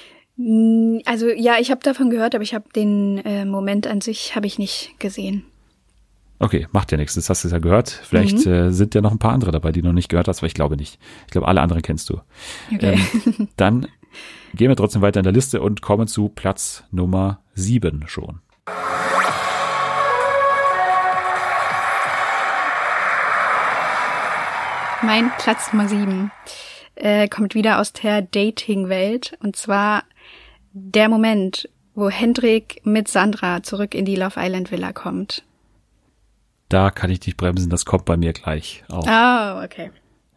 Also 1.05 1.29
ja, 1.29 1.57
ich 1.61 1.71
habe 1.71 1.83
davon 1.83 2.09
gehört, 2.09 2.35
aber 2.35 2.43
ich 2.43 2.55
habe 2.55 2.65
den 2.75 3.19
äh, 3.19 3.45
Moment 3.45 3.87
an 3.87 4.01
sich 4.01 4.35
habe 4.35 4.47
ich 4.47 4.59
nicht 4.59 4.95
gesehen. 4.99 5.45
Okay, 6.43 6.67
macht 6.73 6.91
ja 6.91 6.99
nichts, 6.99 7.15
das 7.15 7.31
hast 7.31 7.45
du 7.45 7.49
ja 7.49 7.61
gehört. 7.61 7.89
Vielleicht 7.89 8.45
Mhm. 8.47 8.53
äh, 8.53 8.71
sind 8.73 8.97
ja 8.97 9.01
noch 9.01 9.13
ein 9.13 9.21
paar 9.21 9.33
andere 9.33 9.53
dabei, 9.53 9.71
die 9.71 9.81
du 9.81 9.87
noch 9.87 9.95
nicht 9.95 10.09
gehört 10.09 10.27
hast, 10.27 10.39
aber 10.41 10.49
ich 10.49 10.55
glaube 10.55 10.77
nicht. 10.77 10.99
Ich 11.27 11.31
glaube, 11.31 11.47
alle 11.47 11.61
anderen 11.61 11.83
kennst 11.83 12.11
du. 12.11 12.21
Okay. 12.75 12.99
Ähm, 13.39 13.49
dann 13.57 13.87
gehen 14.53 14.69
wir 14.69 14.75
trotzdem 14.77 15.03
weiter 15.03 15.21
in 15.21 15.25
der 15.25 15.33
Liste 15.33 15.61
und 15.63 15.83
kommen 15.83 16.09
zu 16.09 16.29
Platz 16.29 16.83
Nummer 16.91 17.39
sieben 17.55 18.05
schon. 18.09 18.41
Mein 25.03 25.33
Platz 25.39 25.73
Nummer 25.73 25.89
sieben 25.89 26.31
äh, 26.95 27.29
kommt 27.29 27.55
wieder 27.55 27.81
aus 27.81 27.93
der 27.93 28.23
Dating-Welt 28.23 29.37
und 29.43 29.57
zwar 29.57 30.05
der 30.73 31.09
Moment, 31.09 31.69
wo 31.95 32.09
Hendrik 32.09 32.81
mit 32.85 33.09
Sandra 33.09 33.63
zurück 33.63 33.95
in 33.95 34.05
die 34.05 34.17
Love 34.17 34.39
Island 34.39 34.71
Villa 34.71 34.93
kommt. 34.93 35.43
Da 36.73 36.91
kann 36.91 37.11
ich 37.11 37.21
dich 37.21 37.37
bremsen, 37.37 37.69
das 37.71 37.85
kommt 37.85 38.05
bei 38.07 38.17
mir 38.17 38.33
gleich 38.33 38.83
auch. 38.89 39.07
Oh, 39.07 39.65
okay. 39.65 39.91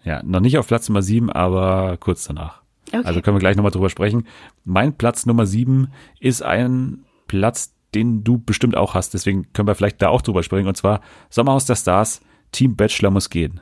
Ja, 0.03 0.21
noch 0.23 0.39
nicht 0.41 0.57
auf 0.57 0.67
Platz 0.67 0.89
Nummer 0.89 1.01
sieben, 1.01 1.31
aber 1.31 1.97
kurz 1.97 2.25
danach. 2.25 2.61
Okay. 2.89 3.01
Also 3.05 3.21
können 3.21 3.35
wir 3.37 3.39
gleich 3.39 3.55
nochmal 3.55 3.71
drüber 3.71 3.89
sprechen. 3.89 4.27
Mein 4.63 4.93
Platz 4.97 5.25
Nummer 5.25 5.45
sieben 5.45 5.91
ist 6.19 6.43
ein 6.43 7.05
Platz, 7.27 7.73
den 7.95 8.23
du 8.23 8.37
bestimmt 8.37 8.75
auch 8.75 8.93
hast, 8.93 9.13
deswegen 9.13 9.51
können 9.53 9.67
wir 9.67 9.75
vielleicht 9.75 10.01
da 10.01 10.09
auch 10.09 10.21
drüber 10.21 10.43
sprechen. 10.43 10.67
Und 10.67 10.75
zwar 10.75 10.99
Sommerhaus 11.29 11.65
der 11.65 11.75
Stars, 11.75 12.19
Team 12.51 12.75
Bachelor 12.75 13.11
muss 13.11 13.29
gehen. 13.29 13.61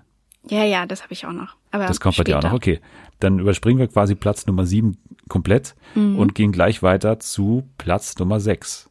Ja, 0.49 0.63
ja, 0.65 0.85
das 0.85 1.03
habe 1.03 1.13
ich 1.13 1.25
auch 1.25 1.31
noch. 1.31 1.55
Aber 1.71 1.85
Das 1.85 1.99
kommt 2.01 2.17
bei 2.17 2.23
dir 2.23 2.37
auch 2.37 2.41
später. 2.41 2.49
noch. 2.49 2.57
Okay. 2.57 2.81
Dann 3.19 3.39
überspringen 3.39 3.79
wir 3.79 3.87
quasi 3.87 4.15
Platz 4.15 4.45
Nummer 4.47 4.65
sieben 4.65 4.97
komplett 5.29 5.75
Mhm. 5.95 6.17
und 6.17 6.35
gehen 6.35 6.51
gleich 6.51 6.83
weiter 6.83 7.19
zu 7.19 7.69
Platz 7.77 8.17
Nummer 8.17 8.39
sechs. 8.41 8.89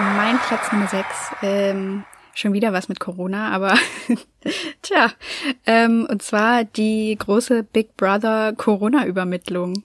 Mein 0.00 0.38
Platz 0.38 0.72
Nummer 0.72 0.88
sechs, 0.88 1.30
ähm, 1.42 2.04
schon 2.34 2.54
wieder 2.54 2.72
was 2.72 2.88
mit 2.88 3.00
Corona, 3.00 3.50
aber 3.50 3.74
tja, 4.82 5.10
ähm, 5.66 6.06
und 6.10 6.22
zwar 6.22 6.64
die 6.64 7.14
große 7.18 7.64
Big 7.64 7.98
Brother 7.98 8.54
Corona-Übermittlung. 8.56 9.84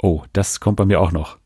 Oh, 0.00 0.22
das 0.32 0.60
kommt 0.60 0.76
bei 0.76 0.86
mir 0.86 1.00
auch 1.00 1.12
noch. 1.12 1.36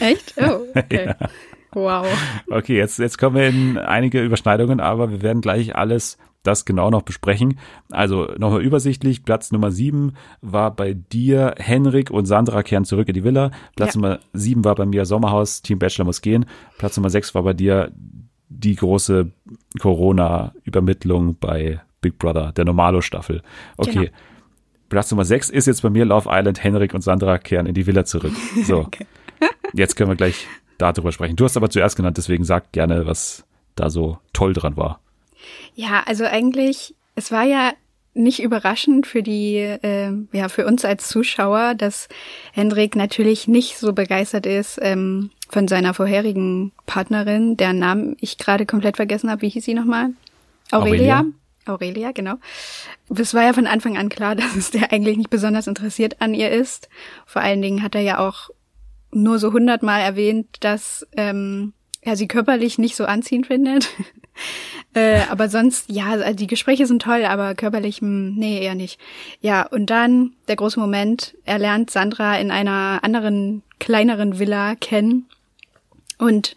Echt? 0.00 0.34
Oh, 0.36 0.66
okay. 0.74 1.14
Ja. 1.18 1.28
Wow. 1.72 2.06
Okay, 2.50 2.76
jetzt, 2.76 2.98
jetzt 2.98 3.16
kommen 3.16 3.36
wir 3.36 3.48
in 3.48 3.78
einige 3.78 4.22
Überschneidungen, 4.22 4.80
aber 4.80 5.10
wir 5.10 5.22
werden 5.22 5.40
gleich 5.40 5.76
alles 5.76 6.18
das 6.46 6.64
genau 6.64 6.90
noch 6.90 7.02
besprechen. 7.02 7.58
Also 7.90 8.28
nochmal 8.38 8.62
übersichtlich, 8.62 9.24
Platz 9.24 9.52
Nummer 9.52 9.70
sieben 9.70 10.14
war 10.40 10.74
bei 10.74 10.94
dir 10.94 11.54
Henrik 11.58 12.10
und 12.10 12.26
Sandra 12.26 12.62
kehren 12.62 12.84
zurück 12.84 13.08
in 13.08 13.14
die 13.14 13.24
Villa. 13.24 13.50
Platz 13.74 13.94
Ja. 13.94 14.00
Nummer 14.00 14.18
sieben 14.32 14.64
war 14.64 14.74
bei 14.74 14.86
mir 14.86 15.04
Sommerhaus, 15.06 15.62
Team 15.62 15.78
Bachelor 15.78 16.04
muss 16.04 16.20
gehen. 16.20 16.46
Platz 16.78 16.96
Nummer 16.96 17.10
sechs 17.10 17.34
war 17.34 17.42
bei 17.42 17.52
dir 17.52 17.92
die 18.48 18.76
große 18.76 19.30
Corona-Übermittlung 19.80 21.36
bei 21.38 21.80
Big 22.00 22.18
Brother, 22.18 22.52
der 22.52 22.64
Normalo-Staffel. 22.64 23.42
Okay. 23.76 23.92
Genau. 23.92 24.10
Platz 24.88 25.10
Nummer 25.10 25.24
sechs 25.24 25.50
ist 25.50 25.66
jetzt 25.66 25.82
bei 25.82 25.90
mir 25.90 26.04
Love 26.04 26.28
Island, 26.30 26.62
Henrik 26.62 26.94
und 26.94 27.00
Sandra 27.00 27.38
kehren 27.38 27.66
in 27.66 27.74
die 27.74 27.86
Villa 27.86 28.04
zurück. 28.04 28.32
So. 28.64 28.88
Jetzt 29.74 29.96
können 29.96 30.10
wir 30.10 30.16
gleich 30.16 30.46
darüber 30.78 31.12
sprechen. 31.12 31.36
Du 31.36 31.44
hast 31.44 31.56
aber 31.56 31.70
zuerst 31.70 31.96
genannt, 31.96 32.16
deswegen 32.16 32.44
sag 32.44 32.72
gerne, 32.72 33.06
was 33.06 33.44
da 33.74 33.90
so 33.90 34.18
toll 34.32 34.52
dran 34.52 34.76
war. 34.76 35.00
Ja, 35.74 36.02
also 36.06 36.24
eigentlich, 36.24 36.94
es 37.14 37.32
war 37.32 37.44
ja 37.44 37.72
nicht 38.14 38.42
überraschend 38.42 39.06
für 39.06 39.22
die, 39.22 39.56
äh, 39.56 40.12
ja, 40.32 40.48
für 40.48 40.66
uns 40.66 40.84
als 40.84 41.08
Zuschauer, 41.08 41.74
dass 41.74 42.08
Hendrik 42.52 42.96
natürlich 42.96 43.46
nicht 43.46 43.76
so 43.76 43.92
begeistert 43.92 44.46
ist 44.46 44.78
ähm, 44.80 45.30
von 45.50 45.68
seiner 45.68 45.92
vorherigen 45.92 46.72
Partnerin, 46.86 47.56
deren 47.56 47.78
Namen 47.78 48.16
ich 48.20 48.38
gerade 48.38 48.64
komplett 48.64 48.96
vergessen 48.96 49.30
habe. 49.30 49.42
Wie 49.42 49.50
hieß 49.50 49.64
sie 49.64 49.74
nochmal? 49.74 50.10
Aurelia. 50.70 51.18
Aurelia. 51.20 51.32
Aurelia, 51.66 52.12
genau. 52.12 52.36
Es 53.14 53.34
war 53.34 53.42
ja 53.42 53.52
von 53.52 53.66
Anfang 53.66 53.98
an 53.98 54.08
klar, 54.08 54.34
dass 54.36 54.56
es 54.56 54.70
der 54.70 54.92
eigentlich 54.92 55.16
nicht 55.16 55.30
besonders 55.30 55.66
interessiert 55.66 56.20
an 56.20 56.32
ihr 56.32 56.50
ist. 56.50 56.88
Vor 57.26 57.42
allen 57.42 57.62
Dingen 57.62 57.82
hat 57.82 57.94
er 57.94 58.02
ja 58.02 58.18
auch 58.18 58.50
nur 59.12 59.38
so 59.38 59.52
hundertmal 59.52 60.00
erwähnt, 60.00 60.46
dass 60.60 61.06
ähm, 61.16 61.72
er 62.00 62.16
sie 62.16 62.28
körperlich 62.28 62.78
nicht 62.78 62.96
so 62.96 63.04
anziehend 63.04 63.46
findet. 63.46 63.88
äh, 64.94 65.20
aber 65.30 65.48
sonst, 65.48 65.90
ja, 65.90 66.06
also 66.06 66.34
die 66.34 66.46
Gespräche 66.46 66.86
sind 66.86 67.02
toll, 67.02 67.24
aber 67.24 67.54
körperlich, 67.54 68.00
hm, 68.00 68.34
nee, 68.34 68.62
eher 68.62 68.74
nicht. 68.74 69.00
Ja, 69.40 69.66
und 69.66 69.90
dann 69.90 70.32
der 70.48 70.56
große 70.56 70.80
Moment, 70.80 71.34
er 71.44 71.58
lernt 71.58 71.90
Sandra 71.90 72.38
in 72.38 72.50
einer 72.50 73.00
anderen, 73.02 73.62
kleineren 73.78 74.38
Villa 74.38 74.74
kennen 74.74 75.26
und 76.18 76.54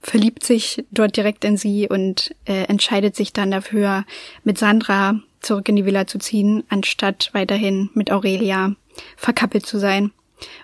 verliebt 0.00 0.44
sich 0.44 0.84
dort 0.90 1.16
direkt 1.16 1.44
in 1.44 1.56
sie 1.56 1.88
und 1.88 2.34
äh, 2.46 2.64
entscheidet 2.64 3.16
sich 3.16 3.32
dann 3.32 3.50
dafür, 3.50 4.04
mit 4.44 4.58
Sandra 4.58 5.20
zurück 5.40 5.68
in 5.68 5.76
die 5.76 5.84
Villa 5.84 6.06
zu 6.06 6.18
ziehen, 6.18 6.64
anstatt 6.68 7.30
weiterhin 7.32 7.90
mit 7.94 8.10
Aurelia 8.10 8.74
verkappelt 9.16 9.66
zu 9.66 9.78
sein. 9.78 10.12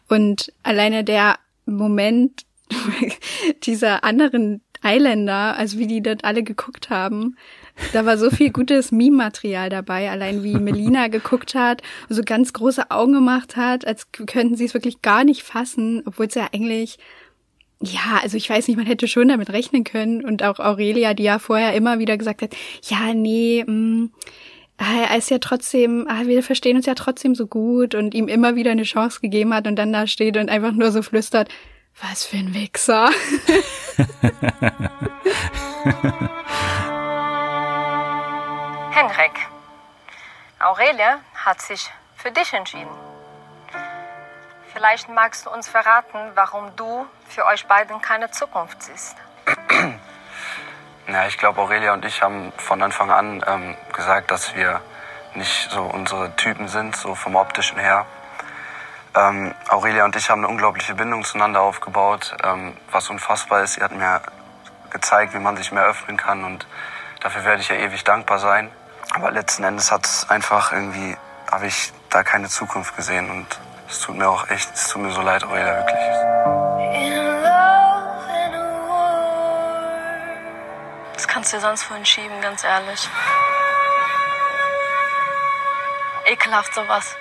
Und 0.08 0.52
alleine 0.62 1.04
der 1.04 1.38
Moment 1.66 2.44
dieser 3.64 4.04
anderen 4.04 4.62
Eiländer, 4.84 5.56
also 5.56 5.78
wie 5.78 5.86
die 5.86 6.02
dort 6.02 6.24
alle 6.24 6.42
geguckt 6.42 6.90
haben, 6.90 7.36
da 7.92 8.06
war 8.06 8.18
so 8.18 8.30
viel 8.30 8.50
gutes 8.50 8.92
Meme-Material 8.92 9.68
dabei, 9.68 10.10
allein 10.10 10.42
wie 10.42 10.54
Melina 10.54 11.08
geguckt 11.08 11.54
hat, 11.54 11.82
so 12.08 12.22
ganz 12.24 12.52
große 12.52 12.90
Augen 12.90 13.14
gemacht 13.14 13.56
hat, 13.56 13.86
als 13.86 14.12
könnten 14.12 14.56
sie 14.56 14.66
es 14.66 14.74
wirklich 14.74 15.02
gar 15.02 15.24
nicht 15.24 15.42
fassen, 15.42 16.02
obwohl 16.06 16.26
es 16.26 16.34
ja 16.34 16.48
eigentlich 16.52 16.98
ja, 17.80 18.20
also 18.22 18.36
ich 18.36 18.48
weiß 18.48 18.68
nicht, 18.68 18.76
man 18.76 18.86
hätte 18.86 19.08
schon 19.08 19.28
damit 19.28 19.50
rechnen 19.50 19.84
können. 19.84 20.24
Und 20.24 20.42
auch 20.42 20.58
Aurelia, 20.58 21.12
die 21.12 21.24
ja 21.24 21.38
vorher 21.38 21.74
immer 21.74 21.98
wieder 21.98 22.16
gesagt 22.16 22.40
hat, 22.40 22.54
ja, 22.82 23.12
nee, 23.12 23.64
mh, 23.66 24.08
er 24.78 25.16
ist 25.16 25.30
ja 25.30 25.38
trotzdem, 25.38 26.06
ah, 26.08 26.26
wir 26.26 26.42
verstehen 26.42 26.76
uns 26.76 26.86
ja 26.86 26.94
trotzdem 26.94 27.34
so 27.34 27.46
gut 27.46 27.94
und 27.94 28.14
ihm 28.14 28.28
immer 28.28 28.56
wieder 28.56 28.72
eine 28.72 28.82
Chance 28.82 29.20
gegeben 29.20 29.54
hat 29.54 29.66
und 29.66 29.76
dann 29.76 29.92
da 29.92 30.06
steht 30.06 30.36
und 30.36 30.50
einfach 30.50 30.72
nur 30.72 30.90
so 30.90 31.02
flüstert, 31.02 31.48
was 32.00 32.24
für 32.24 32.36
ein 32.36 32.54
Wichser. 32.54 33.10
Henrik, 38.90 39.32
Aurelie 40.58 41.18
hat 41.34 41.60
sich 41.60 41.90
für 42.16 42.30
dich 42.30 42.52
entschieden. 42.52 42.90
Vielleicht 44.72 45.08
magst 45.08 45.46
du 45.46 45.50
uns 45.50 45.68
verraten, 45.68 46.18
warum 46.34 46.74
du 46.76 47.06
für 47.28 47.44
euch 47.46 47.66
beiden 47.66 48.00
keine 48.00 48.30
Zukunft 48.30 48.82
siehst. 48.82 49.16
Ja, 51.06 51.26
ich 51.26 51.36
glaube, 51.36 51.60
Aurelia 51.60 51.92
und 51.92 52.02
ich 52.06 52.22
haben 52.22 52.50
von 52.56 52.80
Anfang 52.80 53.10
an 53.10 53.44
ähm, 53.46 53.76
gesagt, 53.92 54.30
dass 54.30 54.54
wir 54.56 54.80
nicht 55.34 55.70
so 55.70 55.82
unsere 55.82 56.34
Typen 56.36 56.66
sind, 56.66 56.96
so 56.96 57.14
vom 57.14 57.36
optischen 57.36 57.78
her. 57.78 58.06
Ähm, 59.16 59.54
Aurelia 59.68 60.04
und 60.04 60.16
ich 60.16 60.28
haben 60.28 60.40
eine 60.40 60.48
unglaubliche 60.48 60.94
Bindung 60.94 61.22
zueinander 61.24 61.60
aufgebaut, 61.60 62.36
ähm, 62.42 62.76
was 62.90 63.10
unfassbar 63.10 63.62
ist. 63.62 63.74
Sie 63.74 63.82
hat 63.82 63.92
mir 63.92 64.20
gezeigt, 64.90 65.34
wie 65.34 65.38
man 65.38 65.56
sich 65.56 65.70
mehr 65.70 65.84
öffnen 65.84 66.16
kann 66.16 66.42
und 66.44 66.66
dafür 67.20 67.44
werde 67.44 67.62
ich 67.62 67.68
ja 67.68 67.76
ewig 67.76 68.02
dankbar 68.02 68.40
sein. 68.40 68.70
Aber 69.12 69.30
letzten 69.30 69.62
Endes 69.62 69.92
hat 69.92 70.04
es 70.04 70.28
einfach 70.28 70.72
irgendwie, 70.72 71.16
habe 71.50 71.66
ich 71.66 71.92
da 72.10 72.24
keine 72.24 72.48
Zukunft 72.48 72.96
gesehen 72.96 73.30
und 73.30 73.46
es 73.88 74.00
tut 74.00 74.16
mir 74.16 74.28
auch 74.28 74.48
echt, 74.50 74.74
es 74.74 74.88
tut 74.88 75.02
mir 75.02 75.12
so 75.12 75.22
leid, 75.22 75.44
Aurelia, 75.44 75.76
wirklich. 75.76 76.34
Das 81.14 81.28
kannst 81.28 81.52
du 81.52 81.56
dir 81.58 81.60
sonst 81.60 81.84
vorhin 81.84 82.04
schieben, 82.04 82.40
ganz 82.40 82.64
ehrlich. 82.64 83.08
Ekelhaft 86.24 86.74
sowas. 86.74 87.16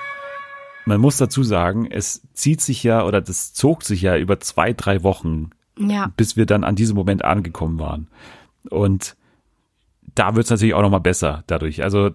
Man 0.86 1.00
muss 1.00 1.18
dazu 1.18 1.44
sagen, 1.44 1.88
es 1.90 2.22
zieht 2.34 2.62
sich 2.62 2.84
ja 2.84 3.06
oder 3.06 3.22
das 3.22 3.54
zog 3.54 3.84
sich 3.84 4.02
ja 4.02 4.18
über 4.18 4.40
zwei, 4.40 4.74
drei 4.74 5.04
Wochen, 5.04 5.52
Ja. 5.78 6.12
bis 6.18 6.36
wir 6.38 6.46
dann 6.46 6.64
an 6.64 6.76
diesem 6.76 6.96
Moment 6.96 7.24
angekommen 7.24 7.80
waren. 7.80 8.08
Und 8.70 9.16
da 10.16 10.36
wird 10.36 10.46
es 10.46 10.50
natürlich 10.52 10.74
auch 10.74 10.82
nochmal 10.82 11.00
besser 11.02 11.44
dadurch. 11.48 11.84
Also 11.84 12.12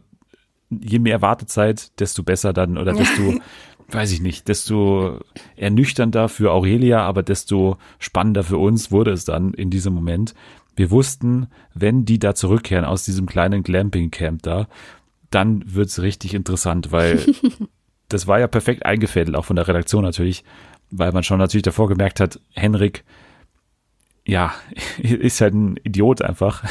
je 0.71 0.99
mehr 0.99 1.23
Wartezeit, 1.23 1.99
desto 1.99 2.23
besser 2.23 2.53
dann 2.53 2.77
oder 2.79 2.93
desto, 2.93 3.35
weiß 3.91 4.13
ich 4.13 4.21
nicht, 4.21 4.49
desto 4.49 5.19
ernüchternder 5.57 6.29
für 6.29 6.53
Aurelia, 6.53 7.01
aber 7.03 7.23
desto 7.23 7.79
spannender 7.99 8.45
für 8.45 8.59
uns 8.59 8.91
wurde 8.93 9.13
es 9.13 9.25
dann 9.25 9.55
in 9.55 9.71
diesem 9.71 9.95
Moment. 9.95 10.35
Wir 10.77 10.91
wussten, 10.91 11.49
wenn 11.75 12.05
die 12.05 12.19
da 12.19 12.35
zurückkehren 12.35 12.85
aus 12.85 13.05
diesem 13.05 13.27
kleinen 13.27 13.63
Glamping-Camp 13.63 14.43
da, 14.43 14.69
dann 15.31 15.63
wird's 15.75 16.01
richtig 16.01 16.35
interessant, 16.35 16.93
weil 16.93 17.25
das 18.09 18.27
war 18.27 18.39
ja 18.41 18.47
perfekt 18.47 18.85
eingefädelt, 18.87 19.37
auch 19.37 19.45
von 19.45 19.57
der 19.57 19.69
Redaktion 19.69 20.03
natürlich, 20.05 20.45
weil 20.91 21.13
man 21.13 21.23
schon 21.23 21.39
natürlich 21.39 21.63
davor 21.63 21.89
gemerkt 21.89 22.21
hat, 22.21 22.41
Henrik, 22.55 23.05
ja, 24.27 24.53
ist 24.99 25.41
halt 25.41 25.55
ein 25.55 25.77
Idiot 25.85 26.23
einfach. 26.23 26.63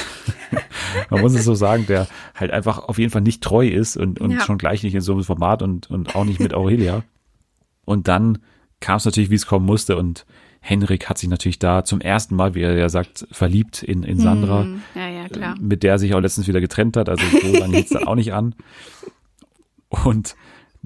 man 1.09 1.21
muss 1.21 1.33
es 1.33 1.43
so 1.45 1.53
sagen, 1.55 1.85
der 1.87 2.07
halt 2.35 2.51
einfach 2.51 2.79
auf 2.79 2.97
jeden 2.99 3.11
Fall 3.11 3.21
nicht 3.21 3.43
treu 3.43 3.67
ist 3.67 3.97
und, 3.97 4.19
und 4.19 4.31
Ja. 4.31 4.39
schon 4.41 4.57
gleich 4.57 4.83
nicht 4.83 4.95
in 4.95 5.01
so 5.01 5.13
einem 5.13 5.23
Format 5.23 5.61
und, 5.61 5.89
und 5.89 6.15
auch 6.15 6.25
nicht 6.25 6.39
mit 6.39 6.53
Aurelia. 6.53 7.03
Und 7.85 8.07
dann 8.07 8.39
kam 8.79 8.97
es 8.97 9.05
natürlich, 9.05 9.29
wie 9.29 9.35
es 9.35 9.45
kommen 9.47 9.65
musste 9.65 9.97
und 9.97 10.25
Henrik 10.59 11.07
hat 11.07 11.17
sich 11.17 11.29
natürlich 11.29 11.59
da 11.59 11.83
zum 11.83 12.01
ersten 12.01 12.35
Mal, 12.35 12.53
wie 12.53 12.61
er 12.61 12.75
ja 12.75 12.89
sagt, 12.89 13.27
verliebt 13.31 13.83
in, 13.83 14.03
in 14.03 14.19
Sandra 14.19 14.63
Hm, 14.63 14.81
ja, 14.95 15.07
ja, 15.07 15.27
klar. 15.29 15.55
mit 15.59 15.81
der 15.83 15.93
er 15.93 15.99
sich 15.99 16.13
auch 16.13 16.19
letztens 16.19 16.47
wieder 16.47 16.59
getrennt 16.59 16.97
hat. 16.97 17.09
Also 17.09 17.23
so 17.41 17.57
lange 17.57 17.75
hielt's 17.75 17.91
dann 17.91 18.03
auch 18.07 18.15
nicht 18.15 18.33
an. 18.33 18.53
Und 20.03 20.35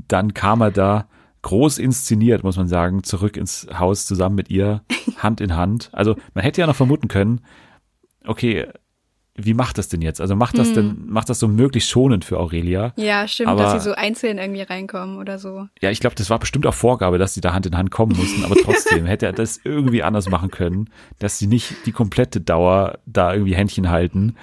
dann 0.07 0.33
kam 0.33 0.61
er 0.61 0.71
da 0.71 1.07
groß 1.43 1.79
inszeniert, 1.79 2.43
muss 2.43 2.57
man 2.57 2.67
sagen, 2.67 3.03
zurück 3.03 3.35
ins 3.37 3.67
Haus 3.77 4.05
zusammen 4.05 4.35
mit 4.35 4.49
ihr, 4.49 4.81
Hand 5.17 5.41
in 5.41 5.55
Hand. 5.55 5.89
Also 5.91 6.15
man 6.33 6.43
hätte 6.43 6.61
ja 6.61 6.67
noch 6.67 6.75
vermuten 6.75 7.07
können, 7.07 7.41
okay, 8.25 8.67
wie 9.35 9.53
macht 9.53 9.77
das 9.77 9.87
denn 9.87 10.01
jetzt? 10.01 10.19
Also 10.21 10.35
macht 10.35 10.57
das 10.57 10.67
Hm. 10.67 10.75
denn, 10.75 11.05
macht 11.07 11.29
das 11.29 11.39
so 11.39 11.47
möglichst 11.47 11.89
schonend 11.89 12.25
für 12.25 12.37
Aurelia? 12.37 12.93
Ja, 12.97 13.27
stimmt, 13.27 13.49
Aber- 13.49 13.63
dass 13.63 13.71
sie 13.83 13.89
so 13.89 13.95
einzeln 13.95 14.37
irgendwie 14.37 14.61
reinkommen 14.61 15.17
oder 15.17 15.39
so. 15.39 15.67
Ja, 15.81 15.89
ich 15.89 15.99
glaube, 16.01 16.15
das 16.15 16.29
war 16.29 16.37
bestimmt 16.37 16.67
auch 16.67 16.73
Vorgabe, 16.73 17.17
dass 17.17 17.33
sie 17.33 17.41
da 17.41 17.53
Hand 17.53 17.65
in 17.65 17.77
Hand 17.77 17.91
kommen 17.91 18.15
mussten, 18.15 18.43
aber 18.43 18.55
trotzdem 18.63 19.05
hätte 19.05 19.25
er 19.25 19.33
das 19.33 19.59
irgendwie 19.63 20.03
anders 20.03 20.29
machen 20.29 20.51
können, 20.51 20.89
dass 21.17 21.39
sie 21.39 21.47
nicht 21.47 21.73
die 21.85 21.91
komplette 21.93 22.41
Dauer 22.41 22.99
da 23.05 23.33
irgendwie 23.33 23.55
Händchen 23.55 23.89
halten. 23.89 24.35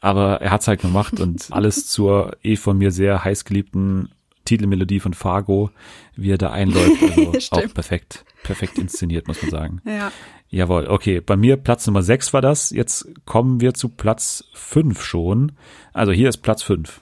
Aber 0.00 0.40
er 0.40 0.50
hat's 0.50 0.66
halt 0.66 0.80
gemacht 0.80 1.20
und 1.20 1.48
alles 1.52 1.86
zur 1.86 2.36
eh 2.42 2.56
von 2.56 2.78
mir 2.78 2.90
sehr 2.90 3.22
heißgeliebten 3.24 4.08
Titelmelodie 4.44 5.00
von 5.00 5.14
Fargo, 5.14 5.70
wie 6.16 6.32
er 6.32 6.38
da 6.38 6.50
einläuft. 6.50 7.02
Also 7.12 7.56
auch 7.56 7.74
perfekt, 7.74 8.24
perfekt 8.42 8.78
inszeniert, 8.78 9.28
muss 9.28 9.42
man 9.42 9.50
sagen. 9.50 9.80
Ja. 9.84 10.12
Jawohl, 10.48 10.86
okay. 10.86 11.20
Bei 11.20 11.36
mir 11.36 11.56
Platz 11.56 11.86
Nummer 11.86 12.02
6 12.02 12.32
war 12.34 12.42
das. 12.42 12.70
Jetzt 12.70 13.08
kommen 13.24 13.60
wir 13.60 13.74
zu 13.74 13.88
Platz 13.88 14.44
5 14.54 15.02
schon. 15.02 15.52
Also 15.92 16.12
hier 16.12 16.28
ist 16.28 16.38
Platz 16.38 16.62
5. 16.62 17.00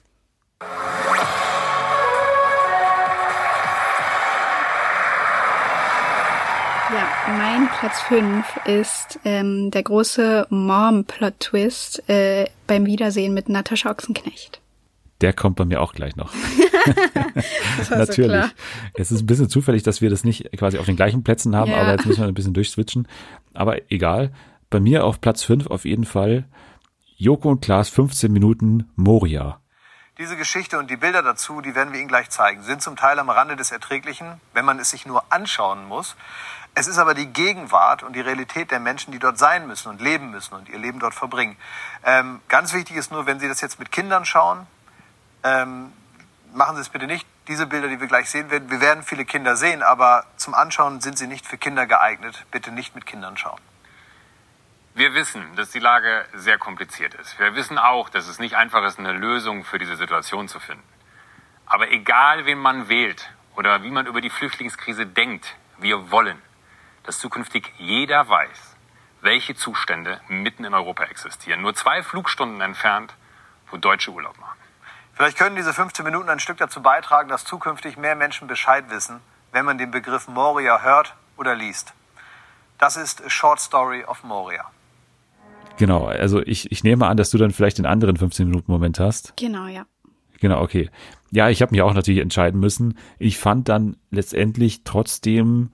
Ja, 6.92 7.08
mein 7.36 7.68
Platz 7.78 8.00
5 8.02 8.44
ist 8.66 9.20
ähm, 9.24 9.70
der 9.70 9.84
große 9.84 10.46
Mom-Plot-Twist 10.50 12.08
äh, 12.08 12.46
beim 12.66 12.86
Wiedersehen 12.86 13.32
mit 13.32 13.48
Natascha 13.48 13.90
Ochsenknecht. 13.90 14.60
Der 15.20 15.32
kommt 15.32 15.56
bei 15.56 15.64
mir 15.64 15.80
auch 15.82 15.92
gleich 15.92 16.16
noch. 16.16 16.32
Das 17.78 17.90
war 17.90 17.98
so 17.98 18.12
Natürlich. 18.12 18.30
klar. 18.30 18.50
Es 18.94 19.10
ist 19.12 19.20
ein 19.22 19.26
bisschen 19.26 19.48
zufällig, 19.48 19.82
dass 19.82 20.00
wir 20.00 20.10
das 20.10 20.24
nicht 20.24 20.50
quasi 20.58 20.78
auf 20.78 20.86
den 20.86 20.96
gleichen 20.96 21.22
Plätzen 21.24 21.54
haben, 21.56 21.70
Ja. 21.70 21.78
aber 21.82 21.92
jetzt 21.92 22.06
müssen 22.06 22.20
wir 22.22 22.28
ein 22.28 22.34
bisschen 22.34 22.54
durchswitchen. 22.54 23.08
Aber 23.54 23.90
egal. 23.92 24.32
Bei 24.70 24.78
mir 24.80 25.04
auf 25.04 25.20
Platz 25.20 25.42
5 25.42 25.66
auf 25.66 25.84
jeden 25.84 26.04
Fall 26.04 26.44
Joko 27.16 27.50
und 27.50 27.60
Klaas 27.60 27.88
15 27.88 28.32
Minuten 28.32 28.88
Moria. 28.94 29.60
Diese 30.18 30.36
Geschichte 30.36 30.78
und 30.78 30.90
die 30.90 30.96
Bilder 30.96 31.22
dazu, 31.22 31.60
die 31.60 31.74
werden 31.74 31.92
wir 31.92 31.98
Ihnen 31.98 32.08
gleich 32.08 32.30
zeigen, 32.30 32.62
sind 32.62 32.80
zum 32.82 32.94
Teil 32.94 33.18
am 33.18 33.30
Rande 33.30 33.56
des 33.56 33.72
Erträglichen, 33.72 34.40
wenn 34.54 34.64
man 34.64 34.78
es 34.78 34.90
sich 34.90 35.06
nur 35.06 35.24
anschauen 35.32 35.86
muss. 35.88 36.14
Es 36.74 36.86
ist 36.86 36.98
aber 36.98 37.14
die 37.14 37.26
Gegenwart 37.26 38.02
und 38.04 38.14
die 38.14 38.20
Realität 38.20 38.70
der 38.70 38.78
Menschen, 38.80 39.10
die 39.12 39.18
dort 39.18 39.38
sein 39.38 39.66
müssen 39.66 39.88
und 39.88 40.00
leben 40.00 40.30
müssen 40.30 40.54
und 40.54 40.68
ihr 40.68 40.78
Leben 40.78 41.00
dort 41.00 41.14
verbringen. 41.14 41.56
Ähm, 42.04 42.40
ganz 42.48 42.72
wichtig 42.74 42.96
ist 42.96 43.10
nur, 43.10 43.26
wenn 43.26 43.40
Sie 43.40 43.48
das 43.48 43.60
jetzt 43.60 43.78
mit 43.80 43.90
Kindern 43.90 44.24
schauen, 44.24 44.66
ähm, 45.42 45.86
machen 46.52 46.76
Sie 46.76 46.82
es 46.82 46.88
bitte 46.88 47.06
nicht. 47.06 47.26
Diese 47.48 47.66
Bilder, 47.66 47.88
die 47.88 48.00
wir 48.00 48.06
gleich 48.06 48.30
sehen 48.30 48.50
werden, 48.50 48.70
wir 48.70 48.80
werden 48.80 49.02
viele 49.02 49.24
Kinder 49.24 49.56
sehen, 49.56 49.82
aber 49.82 50.24
zum 50.36 50.54
Anschauen 50.54 51.00
sind 51.00 51.18
sie 51.18 51.26
nicht 51.26 51.46
für 51.46 51.58
Kinder 51.58 51.86
geeignet. 51.86 52.46
Bitte 52.50 52.70
nicht 52.70 52.94
mit 52.94 53.06
Kindern 53.06 53.36
schauen. 53.36 53.60
Wir 54.94 55.14
wissen, 55.14 55.44
dass 55.56 55.70
die 55.70 55.78
Lage 55.78 56.26
sehr 56.34 56.58
kompliziert 56.58 57.14
ist. 57.14 57.38
Wir 57.38 57.54
wissen 57.54 57.78
auch, 57.78 58.08
dass 58.08 58.28
es 58.28 58.38
nicht 58.38 58.56
einfach 58.56 58.84
ist, 58.84 58.98
eine 58.98 59.12
Lösung 59.12 59.64
für 59.64 59.78
diese 59.78 59.96
Situation 59.96 60.48
zu 60.48 60.60
finden. 60.60 60.84
Aber 61.66 61.90
egal, 61.90 62.46
wen 62.46 62.58
man 62.58 62.88
wählt 62.88 63.30
oder 63.56 63.82
wie 63.82 63.90
man 63.90 64.06
über 64.06 64.20
die 64.20 64.30
Flüchtlingskrise 64.30 65.06
denkt, 65.06 65.56
wir 65.78 66.10
wollen, 66.10 66.40
dass 67.04 67.18
zukünftig 67.18 67.72
jeder 67.78 68.28
weiß, 68.28 68.76
welche 69.20 69.54
Zustände 69.54 70.20
mitten 70.28 70.64
in 70.64 70.74
Europa 70.74 71.04
existieren. 71.04 71.62
Nur 71.62 71.74
zwei 71.74 72.02
Flugstunden 72.02 72.60
entfernt, 72.60 73.14
wo 73.70 73.76
Deutsche 73.76 74.10
Urlaub 74.10 74.38
machen. 74.38 74.59
Vielleicht 75.14 75.36
können 75.36 75.56
diese 75.56 75.72
15 75.72 76.04
Minuten 76.04 76.28
ein 76.28 76.40
Stück 76.40 76.56
dazu 76.58 76.80
beitragen, 76.82 77.28
dass 77.28 77.44
zukünftig 77.44 77.96
mehr 77.98 78.14
Menschen 78.16 78.48
Bescheid 78.48 78.84
wissen, 78.90 79.16
wenn 79.52 79.64
man 79.64 79.78
den 79.78 79.90
Begriff 79.90 80.28
Moria 80.28 80.80
hört 80.82 81.14
oder 81.36 81.54
liest. 81.54 81.92
Das 82.78 82.96
ist 82.96 83.22
A 83.24 83.28
Short 83.28 83.60
Story 83.60 84.04
of 84.04 84.22
Moria. 84.24 84.64
Genau, 85.76 86.06
also 86.06 86.40
ich, 86.42 86.70
ich 86.72 86.84
nehme 86.84 87.06
an, 87.06 87.16
dass 87.16 87.30
du 87.30 87.38
dann 87.38 87.50
vielleicht 87.52 87.78
den 87.78 87.86
anderen 87.86 88.16
15 88.16 88.46
Minuten 88.48 88.70
Moment 88.70 88.98
hast. 89.00 89.34
Genau, 89.36 89.66
ja. 89.66 89.84
Genau, 90.40 90.62
okay. 90.62 90.90
Ja, 91.30 91.48
ich 91.50 91.60
habe 91.62 91.72
mich 91.72 91.82
auch 91.82 91.92
natürlich 91.92 92.20
entscheiden 92.20 92.58
müssen. 92.60 92.96
Ich 93.18 93.38
fand 93.38 93.68
dann 93.68 93.96
letztendlich 94.10 94.84
trotzdem 94.84 95.70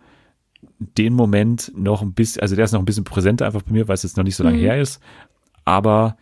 den 0.78 1.14
Moment 1.14 1.72
noch 1.76 2.02
ein 2.02 2.12
bisschen, 2.14 2.42
also 2.42 2.56
der 2.56 2.64
ist 2.64 2.72
noch 2.72 2.80
ein 2.80 2.84
bisschen 2.84 3.04
präsenter 3.04 3.46
einfach 3.46 3.62
bei 3.62 3.72
mir, 3.72 3.88
weil 3.88 3.94
es 3.94 4.02
jetzt 4.02 4.16
noch 4.16 4.24
nicht 4.24 4.36
so 4.36 4.42
lange 4.44 4.58
Mhm. 4.58 4.62
her 4.62 4.80
ist. 4.80 5.00
Aber 5.64 6.16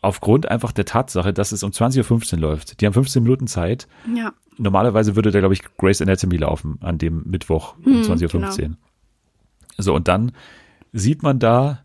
aufgrund 0.00 0.48
einfach 0.48 0.72
der 0.72 0.84
Tatsache, 0.84 1.32
dass 1.32 1.52
es 1.52 1.62
um 1.62 1.70
20.15 1.70 2.34
Uhr 2.34 2.38
läuft, 2.40 2.80
die 2.80 2.86
haben 2.86 2.92
15 2.94 3.22
Minuten 3.22 3.46
Zeit. 3.46 3.88
Ja. 4.14 4.32
Normalerweise 4.56 5.16
würde 5.16 5.30
da, 5.30 5.38
glaube 5.40 5.54
ich, 5.54 5.62
Grace 5.76 6.02
Anatomy 6.02 6.36
laufen 6.36 6.78
an 6.80 6.98
dem 6.98 7.22
Mittwoch 7.26 7.74
um 7.84 8.00
Mhm, 8.00 8.02
20.15 8.02 8.34
Uhr. 8.34 8.50
genau. 8.50 8.74
So, 9.76 9.94
und 9.94 10.08
dann 10.08 10.32
sieht 10.92 11.22
man 11.22 11.38
da 11.38 11.84